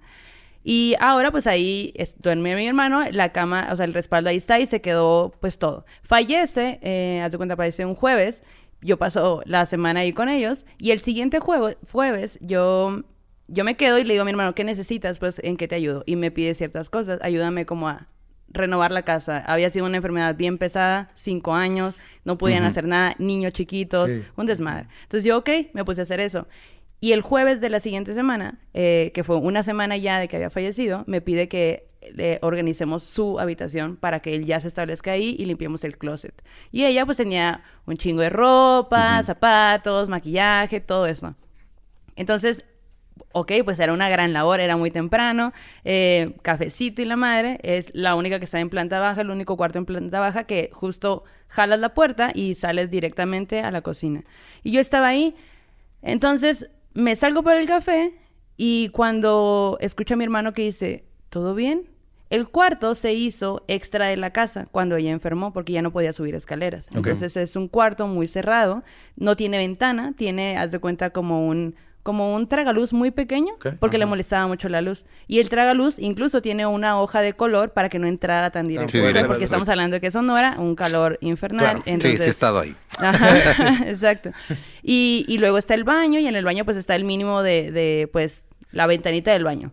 Y 0.64 0.96
ahora, 1.02 1.30
pues 1.30 1.46
ahí 1.46 1.92
es- 1.96 2.16
duerme 2.22 2.56
mi 2.56 2.66
hermano, 2.66 3.04
la 3.12 3.34
cama, 3.34 3.68
o 3.72 3.76
sea, 3.76 3.84
el 3.84 3.94
respaldo 3.94 4.30
ahí 4.30 4.38
está 4.38 4.60
y 4.60 4.66
se 4.66 4.80
quedó, 4.82 5.34
pues 5.42 5.60
todo. 5.60 5.86
Fallece, 6.04 6.80
eh, 6.82 7.22
haz 7.22 7.34
de 7.34 7.38
cuenta, 7.38 7.56
apareció 7.56 7.86
un 7.88 7.96
jueves. 7.96 8.42
Yo 8.82 8.98
paso 8.98 9.42
la 9.46 9.66
semana 9.66 10.00
ahí 10.02 10.14
con 10.14 10.30
ellos. 10.30 10.66
Y 10.80 10.92
el 10.92 11.02
siguiente 11.02 11.40
juego, 11.40 11.72
jueves, 11.92 12.38
yo, 12.42 13.04
yo 13.50 13.66
me 13.66 13.76
quedo 13.76 14.00
y 14.00 14.06
le 14.06 14.14
digo 14.14 14.22
a 14.22 14.26
mi 14.26 14.32
hermano, 14.32 14.56
¿qué 14.56 14.64
necesitas? 14.64 15.20
Pues, 15.20 15.42
¿en 15.44 15.58
qué 15.58 15.68
te 15.68 15.76
ayudo? 15.76 16.04
Y 16.06 16.16
me 16.16 16.32
pide 16.32 16.56
ciertas 16.56 16.90
cosas. 16.90 17.20
Ayúdame 17.22 17.66
como 17.66 17.90
a 17.90 18.08
renovar 18.54 18.92
la 18.92 19.02
casa. 19.02 19.40
Había 19.40 19.70
sido 19.70 19.86
una 19.86 19.98
enfermedad 19.98 20.36
bien 20.36 20.58
pesada, 20.58 21.10
cinco 21.16 21.54
años, 21.54 21.96
no 22.24 22.38
podían 22.38 22.64
hacer 22.64 22.86
nada, 22.88 23.16
niños 23.18 23.54
chiquitos, 23.54 24.12
Sí. 24.12 24.24
un 24.38 24.46
desmadre. 24.46 24.88
Entonces 25.04 25.26
yo, 25.26 25.38
ok, 25.40 25.50
me 25.74 25.84
puse 25.84 26.02
a 26.02 26.04
hacer 26.04 26.20
eso. 26.20 26.48
Y 27.02 27.12
el 27.12 27.22
jueves 27.22 27.60
de 27.60 27.70
la 27.70 27.82
siguiente 27.82 28.14
semana, 28.14 28.60
eh, 28.74 29.12
que 29.14 29.24
fue 29.26 29.36
una 29.36 29.62
semana 29.64 29.98
ya 29.98 30.20
de 30.20 30.30
que 30.30 30.38
había 30.38 30.50
fallecido, 30.50 31.04
me 31.06 31.20
pide 31.20 31.50
que 31.50 31.88
le 32.14 32.40
organicemos 32.42 33.04
su 33.04 33.40
habitación 33.40 33.98
para 33.98 34.20
que 34.22 34.36
él 34.36 34.46
ya 34.46 34.60
se 34.62 34.68
establezca 34.70 35.12
ahí 35.12 35.36
y 35.38 35.46
limpiemos 35.46 35.84
el 35.84 35.98
closet. 35.98 36.34
Y 36.72 36.86
ella 36.86 37.06
pues 37.06 37.18
tenía 37.18 37.64
un 37.86 37.98
chingo 37.98 38.22
de 38.22 38.30
ropa, 38.30 39.22
zapatos, 39.24 40.08
maquillaje, 40.10 40.80
todo 40.80 41.06
eso. 41.06 41.36
Entonces, 42.16 42.64
ok, 43.34 43.52
pues 43.66 43.80
era 43.80 43.92
una 43.92 44.10
gran 44.10 44.32
labor, 44.32 44.62
era 44.62 44.78
muy 44.78 44.92
temprano, 44.92 45.52
eh, 45.84 46.36
cafecito 46.42 47.02
y 47.02 47.06
la 47.06 47.18
madre, 47.18 47.60
es 47.64 47.94
la 47.94 48.16
única 48.16 48.40
que 48.40 48.46
está 48.46 48.60
en 48.60 48.70
planta 48.70 49.00
baja, 49.00 49.22
el 49.22 49.32
único 49.32 49.58
cuarto 49.58 49.80
en 49.80 49.86
planta 49.86 50.20
baja 50.20 50.46
que 50.46 50.70
justo 50.72 51.24
jalas 51.50 51.80
la 51.80 51.94
puerta 51.94 52.32
y 52.34 52.56
sales 52.56 52.90
directamente 52.90 53.60
a 53.60 53.72
la 53.72 53.82
cocina. 53.82 54.24
Y 54.64 54.72
yo 54.72 54.80
estaba 54.80 55.08
ahí, 55.08 55.36
entonces 56.02 56.70
me 56.94 57.16
salgo 57.16 57.44
por 57.44 57.56
el 57.56 57.68
café 57.68 58.14
y 58.56 58.90
cuando 58.90 59.78
escucho 59.82 60.14
a 60.14 60.18
mi 60.18 60.24
hermano 60.24 60.54
que 60.54 60.62
dice, 60.62 61.04
¿todo 61.30 61.56
bien? 61.56 61.90
El 62.30 62.48
cuarto 62.48 62.96
se 62.96 63.14
hizo 63.14 63.64
extra 63.68 64.08
de 64.08 64.18
la 64.18 64.32
casa 64.32 64.68
cuando 64.72 64.96
ella 64.96 65.12
enfermó 65.12 65.54
porque 65.54 65.74
ya 65.74 65.82
no 65.82 65.92
podía 65.92 66.14
subir 66.14 66.34
escaleras. 66.34 66.88
Entonces 66.94 67.38
es 67.38 67.56
un 67.56 67.68
cuarto 67.68 68.08
muy 68.08 68.28
cerrado, 68.28 68.84
no 69.16 69.36
tiene 69.36 69.58
ventana, 69.58 70.14
tiene, 70.18 70.58
haz 70.58 70.72
de 70.72 70.80
cuenta, 70.80 71.12
como 71.12 71.48
un 71.48 71.76
como 72.04 72.36
un 72.36 72.48
tragaluz 72.48 72.92
muy 72.92 73.12
pequeño 73.12 73.54
porque 73.80 73.98
le 73.98 74.06
molestaba 74.06 74.46
mucho 74.46 74.68
la 74.68 74.82
luz. 74.82 75.06
Y 75.28 75.40
el 75.40 75.48
tragaluz 75.48 75.98
incluso 75.98 76.42
tiene 76.42 76.66
una 76.66 77.00
hoja 77.00 77.22
de 77.22 77.34
color 77.34 77.72
para 77.72 77.88
que 77.88 77.98
no 77.98 78.08
entrara 78.08 78.52
tan 78.52 78.68
directo. 78.68 78.92
Sí, 78.92 78.98
o 78.98 79.02
sea, 79.02 79.08
directo. 79.08 79.30
porque 79.30 79.46
estamos 79.46 79.70
hablando 79.70 79.96
de 79.96 80.02
que 80.02 80.08
eso 80.08 80.22
no 80.22 80.38
era 80.38 80.60
un 80.60 80.76
calor 80.76 81.18
infernal. 81.22 81.60
Claro. 81.60 81.82
Sí, 81.86 81.92
Entonces, 81.92 82.20
sí 82.20 82.26
he 82.26 82.30
estado 82.30 82.60
ahí. 82.60 82.76
Ajá, 83.00 83.86
exacto. 83.88 84.32
Y, 84.84 85.26
y 85.30 85.38
luego 85.38 85.58
está 85.58 85.74
el 85.74 85.86
baño 85.86 86.20
y 86.20 86.28
en 86.28 86.36
el 86.36 86.44
baño 86.44 86.66
pues 86.66 86.76
está 86.76 86.94
el 86.96 87.06
mínimo 87.06 87.42
de, 87.42 87.72
de, 87.72 88.10
pues 88.12 88.44
la 88.72 88.86
ventanita 88.86 89.32
del 89.32 89.46
baño. 89.46 89.72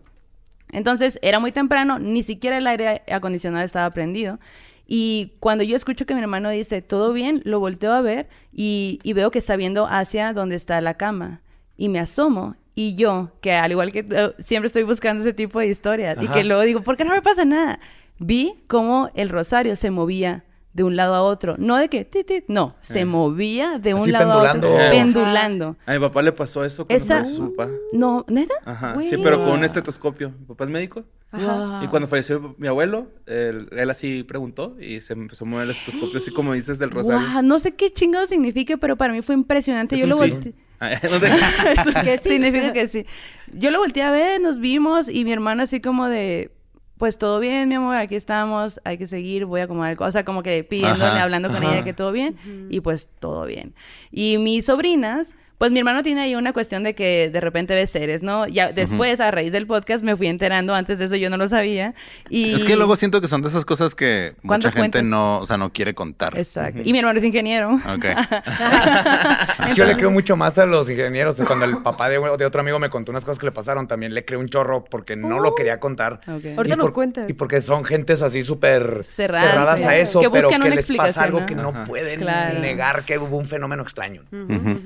Entonces 0.71 1.19
era 1.21 1.39
muy 1.39 1.51
temprano, 1.51 1.99
ni 1.99 2.23
siquiera 2.23 2.57
el 2.57 2.65
aire 2.65 3.01
acondicionado 3.11 3.65
estaba 3.65 3.89
prendido. 3.91 4.39
Y 4.87 5.33
cuando 5.39 5.65
yo 5.65 5.75
escucho 5.75 6.05
que 6.05 6.13
mi 6.13 6.21
hermano 6.21 6.49
dice, 6.49 6.81
todo 6.81 7.11
bien, 7.11 7.41
lo 7.43 7.59
volteo 7.59 7.93
a 7.93 8.01
ver 8.01 8.29
y, 8.53 8.99
y 9.03 9.13
veo 9.13 9.31
que 9.31 9.39
está 9.39 9.57
viendo 9.57 9.85
hacia 9.85 10.31
donde 10.31 10.55
está 10.55 10.79
la 10.79 10.95
cama. 10.95 11.41
Y 11.81 11.89
me 11.89 11.99
asomo 11.99 12.55
y 12.75 12.93
yo, 12.93 13.31
que 13.41 13.53
al 13.53 13.71
igual 13.71 13.91
que 13.91 14.03
tú, 14.03 14.15
siempre 14.37 14.67
estoy 14.67 14.83
buscando 14.83 15.21
ese 15.21 15.33
tipo 15.33 15.57
de 15.59 15.65
historias 15.67 16.15
y 16.21 16.25
Ajá. 16.25 16.33
que 16.35 16.43
luego 16.43 16.61
digo, 16.61 16.81
¿por 16.83 16.95
qué 16.95 17.03
no 17.03 17.11
me 17.11 17.23
pasa 17.23 17.43
nada? 17.43 17.79
Vi 18.19 18.53
cómo 18.67 19.09
el 19.15 19.29
rosario 19.29 19.75
se 19.75 19.89
movía 19.89 20.45
de 20.73 20.83
un 20.83 20.95
lado 20.95 21.15
a 21.15 21.23
otro. 21.23 21.55
No 21.57 21.77
de 21.77 21.89
que, 21.89 22.05
tit, 22.05 22.27
tit, 22.27 22.43
no, 22.47 22.75
se 22.81 23.03
movía 23.03 23.79
de 23.79 23.95
un 23.95 24.01
Así 24.03 24.11
lado 24.11 24.31
a 24.31 24.37
otro. 24.37 24.51
pendulando. 24.51 24.77
Ajá. 24.77 24.91
Pendulando. 24.91 25.75
A 25.87 25.93
mi 25.93 25.99
papá 25.99 26.21
le 26.21 26.31
pasó 26.33 26.63
eso 26.63 26.85
cuando 26.85 27.03
falleció 27.03 27.35
su 27.35 27.55
papá. 27.55 27.71
No, 27.93 28.25
¿neta? 28.29 28.53
Ajá, 28.63 28.93
Güey. 28.93 29.07
sí, 29.09 29.17
pero 29.23 29.43
con 29.43 29.53
un 29.53 29.63
estetoscopio. 29.63 30.29
Mi 30.39 30.45
papá 30.45 30.65
es 30.65 30.69
médico. 30.69 31.03
Wow. 31.33 31.83
Y 31.83 31.87
cuando 31.87 32.07
falleció 32.07 32.53
mi 32.59 32.67
abuelo, 32.67 33.07
él, 33.25 33.69
él 33.71 33.89
así 33.89 34.21
preguntó 34.23 34.77
y 34.79 35.01
se 35.01 35.13
empezó 35.13 35.45
a 35.45 35.47
mover 35.47 35.65
el 35.65 35.71
estetoscopio, 35.71 36.19
así 36.19 36.31
como 36.31 36.53
dices 36.53 36.77
del 36.77 36.91
rosario. 36.91 37.27
Guau, 37.31 37.41
no 37.43 37.57
sé 37.57 37.71
qué 37.71 37.91
chingado 37.91 38.27
significa, 38.27 38.77
pero 38.77 38.95
para 38.97 39.13
mí 39.13 39.21
fue 39.23 39.33
impresionante. 39.33 39.95
Es 39.95 40.01
Yo 40.01 40.07
lo 40.07 40.15
sí. 40.19 40.29
volteé. 40.31 40.49
Eso 40.51 40.57
Que 42.03 42.17
sí. 42.17 42.29
Significa 42.29 42.73
que 42.73 42.87
sí. 42.87 43.05
Yo 43.53 43.71
lo 43.71 43.79
volteé 43.79 44.03
a 44.03 44.11
ver, 44.11 44.41
nos 44.41 44.59
vimos 44.59 45.09
y 45.09 45.23
mi 45.25 45.31
hermano 45.31 45.63
así 45.63 45.79
como 45.81 46.07
de, 46.07 46.51
pues 46.97 47.17
todo 47.17 47.39
bien, 47.39 47.69
mi 47.69 47.75
amor, 47.75 47.95
aquí 47.95 48.15
estamos, 48.15 48.79
hay 48.83 48.97
que 48.97 49.07
seguir, 49.07 49.45
voy 49.45 49.61
a 49.61 49.65
acomodar, 49.65 49.91
el 49.91 49.97
co-". 49.97 50.05
o 50.05 50.11
sea, 50.11 50.23
como 50.23 50.43
que 50.43 50.63
pidiéndole, 50.63 51.05
Ajá, 51.05 51.23
hablando 51.23 51.49
con 51.49 51.57
ajá. 51.63 51.73
ella 51.73 51.83
que 51.83 51.93
todo 51.93 52.11
bien 52.11 52.35
y 52.69 52.79
pues 52.81 53.09
todo 53.19 53.45
bien. 53.45 53.73
Y 54.11 54.37
mis 54.37 54.65
sobrinas, 54.65 55.35
pues 55.61 55.71
mi 55.71 55.77
hermano 55.77 56.01
tiene 56.01 56.21
ahí 56.21 56.33
una 56.33 56.53
cuestión 56.53 56.81
de 56.81 56.95
que 56.95 57.29
de 57.29 57.39
repente 57.39 57.75
ve 57.75 57.85
seres, 57.85 58.23
¿no? 58.23 58.47
Ya 58.47 58.71
después, 58.71 59.19
a 59.19 59.29
raíz 59.29 59.51
del 59.51 59.67
podcast, 59.67 60.03
me 60.03 60.17
fui 60.17 60.25
enterando, 60.25 60.73
antes 60.73 60.97
de 60.97 61.05
eso 61.05 61.15
yo 61.17 61.29
no 61.29 61.37
lo 61.37 61.47
sabía. 61.47 61.93
Y... 62.29 62.55
Es 62.55 62.63
que 62.63 62.75
luego 62.75 62.95
siento 62.95 63.21
que 63.21 63.27
son 63.27 63.43
de 63.43 63.49
esas 63.49 63.63
cosas 63.63 63.93
que 63.93 64.33
¿Cuánto 64.43 64.69
mucha 64.69 64.71
gente 64.81 64.97
cuentas? 64.97 65.03
no, 65.03 65.37
o 65.37 65.45
sea, 65.45 65.57
no 65.57 65.71
quiere 65.71 65.93
contar. 65.93 66.35
Exacto. 66.35 66.81
Y 66.83 66.91
mi 66.91 66.97
hermano 66.97 67.19
es 67.19 67.23
ingeniero. 67.25 67.79
Ok. 67.93 68.05
Yo 69.75 69.85
le 69.85 69.95
creo 69.95 70.09
mucho 70.09 70.35
más 70.35 70.57
a 70.57 70.65
los 70.65 70.89
ingenieros. 70.89 71.35
Cuando 71.45 71.65
el 71.65 71.77
papá 71.77 72.09
de, 72.09 72.19
de 72.39 72.45
otro 72.47 72.61
amigo 72.61 72.79
me 72.79 72.89
contó 72.89 73.11
unas 73.11 73.23
cosas 73.23 73.37
que 73.37 73.45
le 73.45 73.51
pasaron, 73.51 73.87
también 73.87 74.15
le 74.15 74.25
creo 74.25 74.39
un 74.39 74.49
chorro 74.49 74.83
porque 74.83 75.15
no 75.15 75.39
lo 75.39 75.53
quería 75.53 75.79
contar. 75.79 76.21
Ok. 76.27 76.43
Y 76.43 76.57
Ahorita 76.57 76.75
nos 76.75 76.85
por- 76.85 76.93
cuentas. 76.93 77.29
Y 77.29 77.33
porque 77.33 77.61
son 77.61 77.83
gentes 77.85 78.23
así 78.23 78.41
súper 78.41 79.03
Cerradas, 79.03 79.49
cerradas, 79.51 79.79
sí. 79.79 79.85
a 79.87 79.95
eso, 79.97 80.21
Que 80.21 80.29
pero 80.31 80.49
que 80.49 80.57
les 80.71 80.87
pasa 80.91 81.23
algo 81.23 81.41
¿no? 81.41 81.45
que 81.45 81.53
no 81.55 81.69
Ajá. 81.69 81.83
pueden 81.83 82.19
Claro. 82.19 82.59
negar 82.59 83.03
que 83.03 83.19
hubo 83.19 83.37
un 83.37 83.45
fenómeno 83.45 83.83
extraño. 83.83 84.23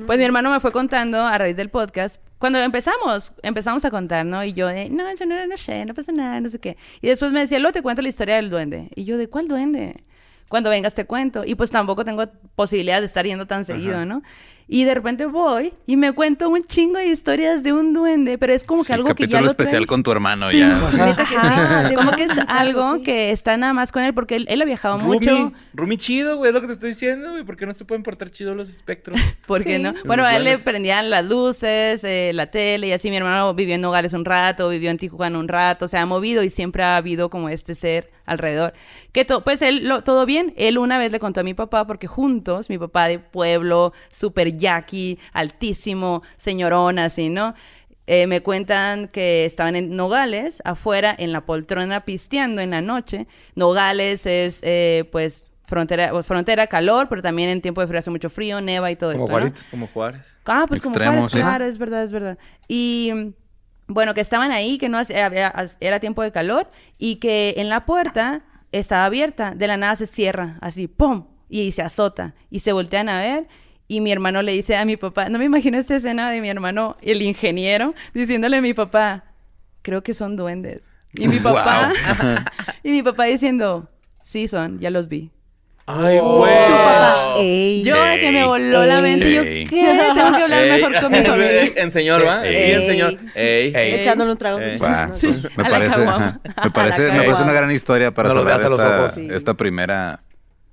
Pues 0.06 0.19
mi 0.19 0.26
hermano 0.26 0.52
me 0.52 0.60
fue 0.65 0.71
contando 0.71 1.21
a 1.21 1.37
raíz 1.37 1.55
del 1.55 1.69
podcast. 1.69 2.19
Cuando 2.39 2.57
empezamos, 2.57 3.31
empezamos 3.43 3.85
a 3.85 3.91
contar, 3.91 4.25
¿no? 4.25 4.43
Y 4.43 4.53
yo 4.53 4.65
de, 4.65 4.89
no, 4.89 5.07
eso 5.07 5.23
no 5.27 5.35
era, 5.35 5.45
no 5.45 5.57
sé, 5.57 5.85
no 5.85 5.93
pasa 5.93 6.11
nada, 6.11 6.41
no 6.41 6.49
sé 6.49 6.57
qué. 6.57 6.75
Y 7.01 7.07
después 7.07 7.31
me 7.31 7.41
decía, 7.41 7.59
luego 7.59 7.71
te 7.71 7.83
cuento 7.83 8.01
la 8.01 8.09
historia 8.09 8.37
del 8.37 8.49
duende. 8.49 8.89
Y 8.95 9.03
yo, 9.03 9.19
¿de 9.19 9.27
cuál 9.27 9.47
duende? 9.47 10.03
Cuando 10.49 10.71
vengas 10.71 10.95
te 10.95 11.05
cuento. 11.05 11.43
Y 11.45 11.53
pues 11.53 11.69
tampoco 11.69 12.03
tengo 12.03 12.25
posibilidad 12.55 12.99
de 12.99 13.05
estar 13.05 13.27
yendo 13.27 13.45
tan 13.45 13.63
seguido, 13.63 14.07
¿no? 14.07 14.23
Y 14.67 14.83
de 14.83 14.95
repente 14.95 15.27
voy 15.27 15.73
y 15.85 15.95
me 15.95 16.11
cuento 16.11 16.49
un 16.49 16.63
chingo 16.63 16.97
de 16.97 17.05
historias 17.05 17.61
de 17.61 17.71
un 17.71 17.93
duende, 17.93 18.39
pero 18.39 18.51
es 18.51 18.63
como 18.63 18.81
que 18.81 18.87
Sí, 18.87 18.93
algo 18.93 19.05
que 19.05 19.09
ya 19.09 19.15
capítulo 19.15 19.41
lo 19.41 19.47
especial 19.47 19.85
con 19.85 20.01
tu 20.01 20.11
hermano 20.11 20.49
Sí, 20.49 20.57
ya. 20.59 20.75
sí. 20.89 20.97
Ajá, 20.99 21.93
Como 21.93 22.11
que 22.13 22.23
es 22.23 22.31
algo 22.47 22.95
sí. 22.95 23.03
que 23.03 23.29
está 23.31 23.57
nada 23.57 23.73
más 23.73 23.91
con 23.91 24.01
él 24.01 24.15
porque 24.15 24.35
él, 24.37 24.45
él 24.49 24.61
ha 24.61 24.65
viajado 24.65 24.97
mucho. 24.97 25.29
Rumi, 25.29 25.53
Rumi 25.75 25.97
chido, 25.97 26.37
güey, 26.37 26.49
es 26.49 26.53
lo 26.55 26.61
que 26.61 26.67
te 26.67 26.73
estoy 26.73 26.89
diciendo, 26.89 27.29
güey. 27.31 27.43
¿Por 27.43 27.57
qué 27.57 27.67
no 27.67 27.73
se 27.75 27.85
pueden 27.85 28.01
portar 28.01 28.31
chidos 28.31 28.55
los 28.57 28.69
espectros? 28.69 29.19
¿Por 29.45 29.63
qué 29.63 29.77
Sí. 29.77 29.83
no? 29.83 29.93
Bueno, 30.03 30.23
a 30.25 30.35
él 30.35 30.43
le 30.45 30.57
prendían 30.57 31.11
las 31.11 31.23
luces, 31.25 32.03
eh, 32.03 32.31
la 32.33 32.47
tele 32.47 32.87
y 32.87 32.91
así. 32.91 33.11
Mi 33.11 33.17
hermano 33.17 33.53
vivió 33.53 33.75
en 33.75 33.81
Nogales 33.81 34.13
un 34.13 34.25
rato, 34.25 34.67
vivió 34.69 34.89
en 34.89 34.97
Tijuana 34.97 35.37
un 35.37 35.47
rato, 35.47 35.87
se 35.87 35.97
ha 35.99 36.05
movido 36.07 36.41
y 36.41 36.49
siempre 36.49 36.81
ha 36.83 36.97
habido 36.97 37.29
como 37.29 37.49
este 37.49 37.75
ser 37.75 38.09
alrededor. 38.25 38.73
Que 39.11 39.23
to- 39.25 39.43
pues 39.43 39.61
él, 39.61 39.87
lo- 39.87 40.03
todo 40.03 40.25
bien. 40.25 40.53
Él 40.57 40.79
una 40.79 40.97
vez 40.97 41.11
le 41.11 41.19
contó 41.19 41.41
a 41.41 41.43
mi 41.43 41.53
papá, 41.53 41.85
porque 41.85 42.07
juntos, 42.07 42.69
mi 42.71 42.79
papá 42.79 43.07
de 43.07 43.19
pueblo, 43.19 43.93
súper 44.09 44.55
yaqui, 44.57 45.19
altísimo, 45.34 46.23
señorón, 46.38 46.99
así, 46.99 47.30
¿no? 47.30 47.53
Eh, 48.07 48.27
me 48.27 48.41
cuentan 48.41 49.07
que 49.07 49.45
estaban 49.45 49.76
en 49.76 49.95
Nogales, 49.95 50.61
afuera, 50.64 51.15
en 51.18 51.32
la 51.32 51.41
poltrona, 51.45 52.06
pisteando 52.06 52.61
en 52.61 52.69
la 52.69 52.82
noche. 52.82 53.26
Nogales 53.56 54.26
es, 54.27 54.60
eh, 54.61 55.10
pues, 55.11 55.44
frontera, 55.65 56.22
frontera, 56.22 56.68
calor, 56.68 57.07
pero 57.10 57.23
también 57.23 57.49
en 57.49 57.61
tiempo 57.61 57.82
de 57.82 57.88
frío 57.88 57.98
hace 57.99 58.11
mucho 58.11 58.30
frío, 58.30 58.61
neva 58.61 58.91
y 58.91 58.95
todo 58.95 59.11
Como 59.14 59.23
esto. 59.40 59.61
Como 59.72 59.88
Juárez. 59.88 60.38
Ah, 60.45 60.65
pues 60.68 60.82
como 60.82 60.95
Juárez, 60.95 61.26
sí. 61.32 61.38
claro, 61.40 61.65
es 61.65 61.80
verdad, 61.80 62.03
es 62.03 62.11
verdad. 62.14 62.38
Y 62.68 63.34
bueno, 63.88 64.14
que 64.14 64.22
estaban 64.22 64.52
ahí, 64.52 64.77
que 64.77 64.88
no 64.90 64.99
había- 64.99 65.53
era 65.80 65.99
tiempo 65.99 66.22
de 66.22 66.32
calor 66.32 66.69
y 66.99 67.15
que 67.15 67.56
en 67.57 67.69
la 67.69 67.86
puerta 67.86 68.44
estaba 68.72 69.06
abierta, 69.06 69.56
de 69.56 69.68
la 69.68 69.77
nada 69.77 69.95
se 69.95 70.06
cierra, 70.06 70.57
así, 70.61 70.88
¡pum! 70.88 71.26
Y 71.49 71.72
se 71.72 71.82
azota 71.82 72.36
y 72.52 72.60
se 72.60 72.72
voltean 72.73 73.10
a 73.10 73.19
ver 73.19 73.48
y 73.87 74.01
mi 74.01 74.11
hermano 74.11 74.41
le 74.41 74.51
dice 74.53 74.75
a 74.75 74.85
mi 74.85 74.97
papá, 74.97 75.29
no 75.29 75.37
me 75.37 75.45
imagino 75.45 75.77
esta 75.77 75.95
escena 75.95 76.31
de 76.31 76.41
mi 76.41 76.49
hermano, 76.49 76.97
el 77.01 77.21
ingeniero, 77.21 77.93
diciéndole 78.13 78.57
a 78.57 78.61
mi 78.61 78.73
papá, 78.73 79.25
creo 79.81 80.01
que 80.03 80.13
son 80.13 80.35
duendes. 80.35 80.81
Y 81.13 81.27
mi 81.27 81.39
papá, 81.39 81.91
y 82.83 82.91
mi 82.91 83.03
papá 83.03 83.25
diciendo, 83.25 83.89
sí 84.23 84.47
son, 84.47 84.79
ya 84.79 84.89
los 84.89 85.07
vi. 85.07 85.31
Ay, 85.87 86.17
Tu 86.17 86.23
güey. 86.25 86.51
papá, 86.51 87.35
ey. 87.37 87.83
Yo 87.83 88.03
de 88.03 88.19
que 88.19 88.31
me 88.31 88.43
voló 88.43 88.85
la 88.87 88.99
mente, 89.01 89.29
y 89.29 89.35
yo, 89.35 89.43
Ey. 89.43 89.67
¿qué? 89.67 89.85
Tengo 90.15 90.35
que 90.35 90.41
hablar 90.43 90.63
Ey. 90.63 90.71
mejor 90.81 90.99
con 90.99 91.11
mi 91.11 91.19
familia. 91.23 91.71
En 91.75 91.91
señor, 91.91 92.27
¿va? 92.27 92.41
Sí, 92.41 92.47
Ey. 92.49 92.71
en 92.71 92.85
señor. 92.87 93.13
Ey. 93.35 93.71
Ey. 93.75 93.93
Echándole 93.99 94.31
un 94.31 94.37
trago. 94.39 94.57
Va, 94.83 95.13
Sí. 95.13 95.27
pues, 95.27 95.43
me 95.55 95.63
A 95.63 95.69
la 95.69 95.69
parece, 95.69 95.99
me 95.99 96.71
parece, 96.71 97.11
me 97.11 97.21
parece 97.21 97.43
una 97.43 97.53
gran 97.53 97.71
historia 97.71 98.11
para 98.11 98.29
No 98.29 98.43
cerrar 98.43 98.61
esta, 98.61 99.35
esta 99.35 99.53
primera 99.53 100.21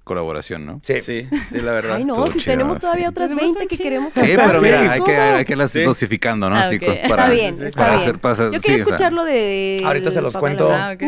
colaboración, 0.04 0.66
¿no? 0.66 0.80
Sí. 0.84 1.00
Sí, 1.00 1.28
sí, 1.48 1.60
la 1.60 1.72
verdad. 1.72 1.96
Ay, 1.96 2.04
no, 2.04 2.14
Estuvo 2.14 2.26
si 2.28 2.38
chido, 2.40 2.52
tenemos 2.52 2.76
sí. 2.76 2.80
todavía 2.80 3.08
otras 3.08 3.30
Tenemos 3.30 3.50
un 3.50 3.54
20 3.56 3.76
que 3.76 3.82
queremos 3.82 4.12
Sí, 4.12 4.20
pero 4.36 4.60
mira, 4.60 4.92
hay 4.92 5.00
que, 5.02 5.16
hay 5.16 5.44
que 5.44 5.68
Sí. 5.68 5.82
dosificando, 5.82 6.50
¿no? 6.50 6.56
Ah, 6.56 6.60
Así 6.62 6.78
para, 6.78 6.92
Está 6.94 7.30
bien, 7.30 7.54
está 7.66 7.70
para 7.80 7.96
bien. 7.96 8.00
hacer, 8.08 8.18
hacer- 8.22 8.52
Yo 8.52 8.58
sí, 8.60 8.66
quiero 8.66 8.84
sea, 8.84 8.94
escuchar 8.94 9.12
lo 9.12 9.24
de... 9.24 9.80
Ahorita 9.84 10.10
se 10.10 10.20
los 10.20 10.36
cuento. 10.36 10.68
Ok. 10.68 11.02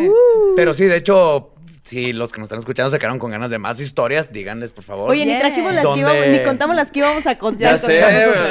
Pero 0.57 0.75
sí, 0.75 0.85
de 0.85 0.97
hecho, 0.97 1.51
si 1.85 2.13
los 2.13 2.33
que 2.33 2.39
nos 2.41 2.47
están 2.47 2.61
escuchando 2.61 2.91
se 2.91 2.99
quedaron 2.99 3.19
con 3.19 3.31
ganas 3.31 3.51
de 3.51 3.59
más 3.59 3.81
historias, 3.81 4.33
díganles, 4.33 4.73
por 4.73 4.85
favor. 4.85 5.11
Oye, 5.11 5.27
ni 5.27 5.39
trajimos 5.39 5.75
las 5.75 5.83
¿Dónde? 5.83 6.05
que 6.05 6.11
íbamos, 6.11 6.29
ni 6.29 6.43
contamos 6.45 6.77
las 6.77 6.91
que 6.91 7.01
íbamos 7.01 7.27
a 7.27 7.37
contar. 7.37 7.73
Ya 7.73 7.79
sé, 7.79 8.01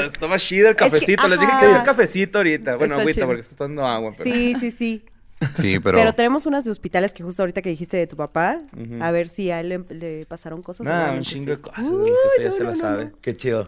está 0.06 0.28
más 0.28 0.44
chido 0.44 0.70
el 0.70 0.76
que, 0.76 0.84
cafecito. 0.86 1.28
Les 1.28 1.40
dije 1.40 1.50
que 1.50 1.52
ajá. 1.54 1.60
quería 1.62 1.76
hacer 1.76 1.86
cafecito 1.86 2.38
ahorita. 2.40 2.76
Bueno, 2.76 2.94
Está 2.96 3.02
agüita, 3.02 3.16
chido. 3.16 3.28
porque 3.28 3.42
está 3.42 3.56
dando 3.64 3.88
agua. 3.88 4.12
Pero... 4.18 4.24
Sí, 4.30 4.56
sí, 4.60 4.72
sí. 4.72 5.06
Sí, 5.62 5.80
pero, 5.84 5.98
Pero, 5.98 6.14
tenemos 6.14 6.46
unas 6.46 6.64
de 6.64 6.72
hospitales 6.72 7.14
que 7.14 7.24
justo 7.24 7.44
ahorita 7.44 7.62
que 7.62 7.70
dijiste 7.70 7.98
de 7.98 8.08
tu 8.08 8.16
papá. 8.16 8.62
A 9.02 9.12
ver 9.12 9.30
si 9.30 9.52
a 9.52 9.60
él 9.60 9.70
le, 9.70 9.80
le 9.90 10.26
pasaron 10.26 10.62
cosas. 10.62 10.88
Un 11.14 11.22
chingo 11.22 11.52
de 11.52 11.58
cosas. 11.60 11.88
Ya 12.42 12.52
se 12.52 12.64
la 12.64 12.76
sabe. 12.76 13.12
Qué 13.22 13.36
chido. 13.36 13.66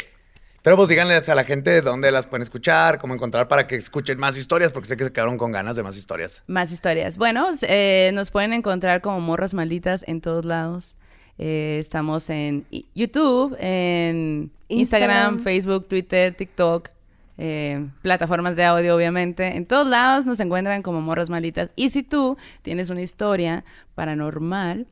Pero 0.66 0.78
pues 0.78 0.90
díganles 0.90 1.30
a 1.30 1.36
la 1.36 1.44
gente 1.44 1.80
dónde 1.82 2.10
las 2.10 2.26
pueden 2.26 2.42
escuchar, 2.42 2.98
cómo 2.98 3.14
encontrar 3.14 3.48
para 3.48 3.68
que 3.68 3.76
escuchen 3.76 4.18
más 4.18 4.36
historias, 4.36 4.72
porque 4.72 4.88
sé 4.88 4.98
que 4.98 5.04
se 5.04 5.12
quedaron 5.12 5.38
con 5.38 5.52
ganas 5.52 5.76
de 5.76 5.84
más 5.84 5.96
historias. 5.96 6.42
Más 6.48 6.72
historias. 6.72 7.20
Bueno, 7.20 7.52
eh, 7.62 8.10
nos 8.16 8.32
pueden 8.32 8.52
encontrar 8.52 9.02
como 9.02 9.20
morras 9.20 9.54
malditas 9.54 10.04
en 10.08 10.22
todos 10.22 10.44
lados. 10.44 10.98
Eh, 11.38 11.78
estamos 11.80 12.32
en 12.32 12.66
YouTube, 12.96 13.56
en 13.60 14.50
Instagram, 14.68 15.36
Instagram. 15.36 15.40
Facebook, 15.44 15.88
Twitter, 15.88 16.34
TikTok, 16.34 16.90
eh, 17.38 17.88
plataformas 18.02 18.56
de 18.56 18.66
audio, 18.66 18.96
obviamente. 18.96 19.56
En 19.56 19.66
todos 19.66 19.88
lados 19.88 20.26
nos 20.26 20.40
encuentran 20.40 20.82
como 20.82 21.02
morras 21.02 21.30
malditas. 21.30 21.70
Y 21.76 21.90
si 21.90 22.04
tú 22.04 22.38
tienes 22.62 22.90
una 22.90 23.02
historia 23.02 23.66
paranormal, 23.94 24.88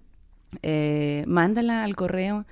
eh, 0.62 1.24
mándala 1.28 1.84
al 1.84 1.96
correo 1.96 2.46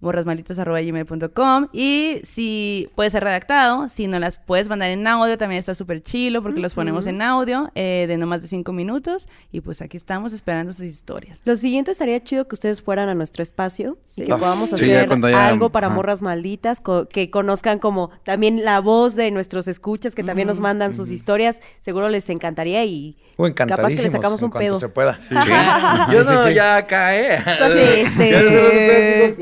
morrasmalditas.gmail.com 0.00 1.68
y 1.72 2.20
si 2.28 2.88
puede 2.94 3.10
ser 3.10 3.24
redactado, 3.24 3.88
si 3.88 4.06
no 4.06 4.18
las 4.18 4.36
puedes 4.36 4.68
mandar 4.68 4.90
en 4.90 5.06
audio, 5.06 5.38
también 5.38 5.58
está 5.58 5.74
súper 5.74 6.02
chilo 6.02 6.42
porque 6.42 6.60
los 6.60 6.74
ponemos 6.74 7.06
en 7.06 7.22
audio 7.22 7.70
eh, 7.74 8.06
de 8.08 8.16
no 8.16 8.26
más 8.26 8.42
de 8.42 8.48
cinco 8.48 8.72
minutos 8.72 9.28
y 9.52 9.60
pues 9.60 9.80
aquí 9.82 9.96
estamos 9.96 10.32
esperando 10.32 10.72
sus 10.72 10.84
historias. 10.84 11.40
Lo 11.44 11.56
siguiente 11.56 11.90
estaría 11.92 12.22
chido 12.22 12.46
que 12.48 12.54
ustedes 12.54 12.82
fueran 12.82 13.08
a 13.08 13.14
nuestro 13.14 13.42
espacio 13.42 13.98
y 14.16 14.24
que 14.24 14.32
Ah, 14.32 14.38
podamos 14.38 14.70
sí, 14.70 14.74
hacer 14.92 15.08
algo 15.34 15.70
para 15.70 15.88
morras 15.88 16.22
malditas, 16.22 16.80
co- 16.80 17.08
que 17.08 17.30
conozcan 17.30 17.78
como 17.78 18.10
también 18.24 18.64
la 18.64 18.80
voz 18.80 19.14
de 19.16 19.30
nuestros 19.30 19.68
escuchas, 19.68 20.14
que 20.14 20.22
también 20.22 20.48
nos 20.48 20.60
mandan 20.60 20.92
sus 20.92 21.10
historias. 21.10 21.62
Seguro 21.78 22.08
les 22.08 22.28
encantaría 22.30 22.84
y 22.84 23.16
capaz 23.54 23.88
que 23.88 24.02
les 24.02 24.12
sacamos 24.12 24.42
un 24.42 24.50
pedo. 24.50 24.78
se 24.78 24.88
pueda. 24.88 25.18
Sí. 25.20 25.34
Yo 26.12 26.22
Sí, 26.24 26.30
no, 26.30 26.42
sí, 26.44 26.48
sí. 26.50 26.54
ya 26.54 26.78
¿eh? 27.16 27.38
Entonces, 27.46 28.06
este- 28.18 29.36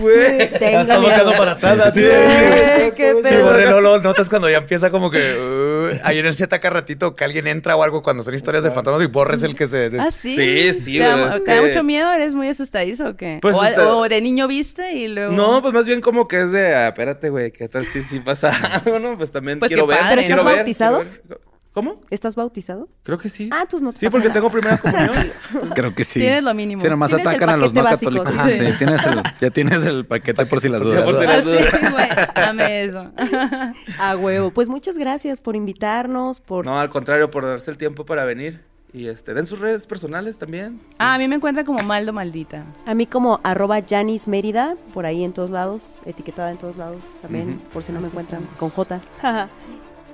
Güey. 0.00 0.38
Volteando 0.38 1.00
miedo. 1.00 1.32
para 1.36 1.52
atrás, 1.52 1.74
Sí, 1.76 1.80
así 1.88 2.00
sí, 2.00 2.06
de- 2.06 2.84
sí. 2.86 2.92
¿Qué 2.96 3.14
Sí, 3.22 3.28
pedo? 3.28 3.80
Luego 3.80 3.98
notas 3.98 4.28
cuando 4.28 4.48
ya 4.50 4.58
empieza 4.58 4.90
como 4.90 5.10
que 5.10 5.34
uh, 5.34 5.98
ahí 6.04 6.18
en 6.18 6.26
el 6.26 6.34
set 6.34 6.52
acá 6.52 6.70
ratito 6.70 7.14
que 7.16 7.24
alguien 7.24 7.46
entra 7.46 7.76
o 7.76 7.82
algo 7.82 8.02
cuando 8.02 8.22
son 8.22 8.34
historias 8.34 8.64
de 8.64 8.70
fantasmas 8.70 9.02
y 9.02 9.06
Borre 9.06 9.34
es 9.36 9.42
el 9.42 9.54
que 9.54 9.66
se 9.66 9.90
¿Ah, 9.98 10.10
sí? 10.10 10.36
Sí, 10.36 10.72
sí, 10.74 10.98
¿Te 10.98 11.04
da, 11.04 11.40
te 11.40 11.54
da 11.54 11.62
mucho 11.62 11.82
miedo? 11.82 12.10
¿Eres 12.12 12.34
muy 12.34 12.48
asustadizo 12.48 13.08
o 13.08 13.16
qué? 13.16 13.38
Pues, 13.42 13.56
o, 13.56 13.64
este- 13.64 13.80
o 13.80 14.08
de 14.08 14.20
niño 14.20 14.46
viste 14.48 14.92
y 14.92 15.08
luego... 15.08 15.32
No, 15.32 15.62
pues 15.62 15.72
más 15.74 15.86
bien 15.86 16.00
como 16.00 16.28
que 16.28 16.40
es 16.42 16.52
de, 16.52 16.74
ah, 16.74 16.88
espérate, 16.88 17.30
güey, 17.30 17.50
¿qué 17.50 17.68
tal 17.68 17.86
si 17.86 18.02
sí 18.02 18.20
pasa 18.20 18.50
algo, 18.84 18.98
no? 18.98 19.16
Pues 19.16 19.32
también 19.32 19.58
Pues 19.58 19.68
quiero 19.68 19.86
qué 19.86 19.94
ver. 19.94 20.00
padre, 20.00 20.14
¿Pero 20.16 20.26
quiero 20.26 20.40
estás 20.40 20.46
ver, 20.52 20.56
bautizado? 20.58 20.98
quiero 20.98 21.10
ver. 21.28 21.49
¿Cómo? 21.72 22.00
¿Estás 22.10 22.34
bautizado? 22.34 22.88
Creo 23.04 23.16
que 23.18 23.28
sí. 23.28 23.48
Ah, 23.52 23.60
entonces 23.62 23.82
no 23.82 23.92
te 23.92 23.98
Sí, 23.98 24.06
pasa 24.06 24.10
porque 24.12 24.28
nada. 24.28 24.40
tengo 24.40 24.50
primera 24.50 24.78
comunión. 24.82 25.32
Creo 25.74 25.94
que 25.94 26.04
sí. 26.04 26.18
Tienes 26.18 26.42
lo 26.42 26.52
mínimo. 26.52 26.82
Sí, 26.82 26.88
nomás 26.88 27.10
Tienes 27.10 27.26
el 27.26 27.30
atacan 27.30 27.48
a 27.50 27.56
los 27.56 27.72
no 27.72 27.84
paquete 27.84 28.06
básico, 28.06 28.24
católicos. 28.24 28.52
sí. 28.52 28.60
Ajá, 28.60 28.70
sí, 28.72 28.78
tienes 28.78 29.06
el, 29.06 29.22
ya 29.40 29.50
tienes 29.50 29.86
el 29.86 30.04
paquete 30.06 30.46
por 30.46 30.60
si 30.60 30.68
las 30.68 30.80
dudas. 30.82 31.04
por 31.04 31.18
si 31.20 31.26
las 31.26 31.46
Ah, 31.46 31.78
sí, 31.80 31.86
güey, 31.92 32.08
amé 32.48 32.84
eso. 32.84 33.12
A 34.00 34.16
huevo. 34.16 34.50
Pues 34.50 34.68
muchas 34.68 34.98
gracias 34.98 35.40
por 35.40 35.54
invitarnos, 35.54 36.40
por... 36.40 36.64
No, 36.64 36.78
al 36.80 36.90
contrario, 36.90 37.30
por 37.30 37.44
darse 37.46 37.70
el 37.70 37.78
tiempo 37.78 38.04
para 38.04 38.24
venir. 38.24 38.68
Y 38.92 39.06
este, 39.06 39.34
den 39.34 39.46
sus 39.46 39.60
redes 39.60 39.86
personales 39.86 40.36
también. 40.38 40.80
Ah, 40.98 41.14
a 41.14 41.18
mí 41.18 41.28
me 41.28 41.36
encuentran 41.36 41.64
como 41.64 41.80
Maldo 41.84 42.12
Maldita. 42.12 42.64
A 42.84 42.94
mí 42.94 43.06
como 43.06 43.38
arroba 43.44 43.78
Janis 43.88 44.26
Mérida, 44.26 44.74
por 44.92 45.06
ahí 45.06 45.22
en 45.22 45.32
todos 45.32 45.50
lados, 45.50 45.94
etiquetada 46.04 46.50
en 46.50 46.58
todos 46.58 46.76
lados 46.76 47.04
también, 47.22 47.60
por 47.72 47.84
si 47.84 47.92
no 47.92 48.00
me 48.00 48.08
Así 48.08 48.14
encuentran, 48.16 48.42
estamos. 48.42 48.58
con 48.58 48.70
J. 48.70 49.00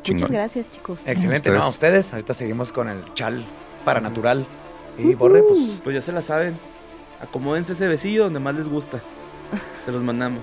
Chingón. 0.07 0.21
Muchas 0.23 0.31
gracias, 0.31 0.71
chicos. 0.71 1.01
Excelente, 1.07 1.51
Ustedes. 1.51 1.59
¿no? 1.59 1.69
Ustedes, 1.69 2.13
ahorita 2.13 2.35
seguimos 2.35 2.73
con 2.73 2.89
el 2.89 3.05
chal 3.15 3.45
paranatural. 3.85 4.47
Y 4.99 5.15
Borre, 5.15 5.43
pues 5.43 5.81
Pues 5.85 5.95
ya 5.95 6.01
se 6.01 6.13
la 6.13 6.23
saben. 6.23 6.59
Acomódense 7.21 7.73
ese 7.73 7.89
besillo 7.89 8.25
donde 8.25 8.41
más 8.41 8.55
les 8.55 8.69
gusta. 8.69 9.01
Se 9.85 9.93
los 9.93 10.03
mandamos. 10.03 10.43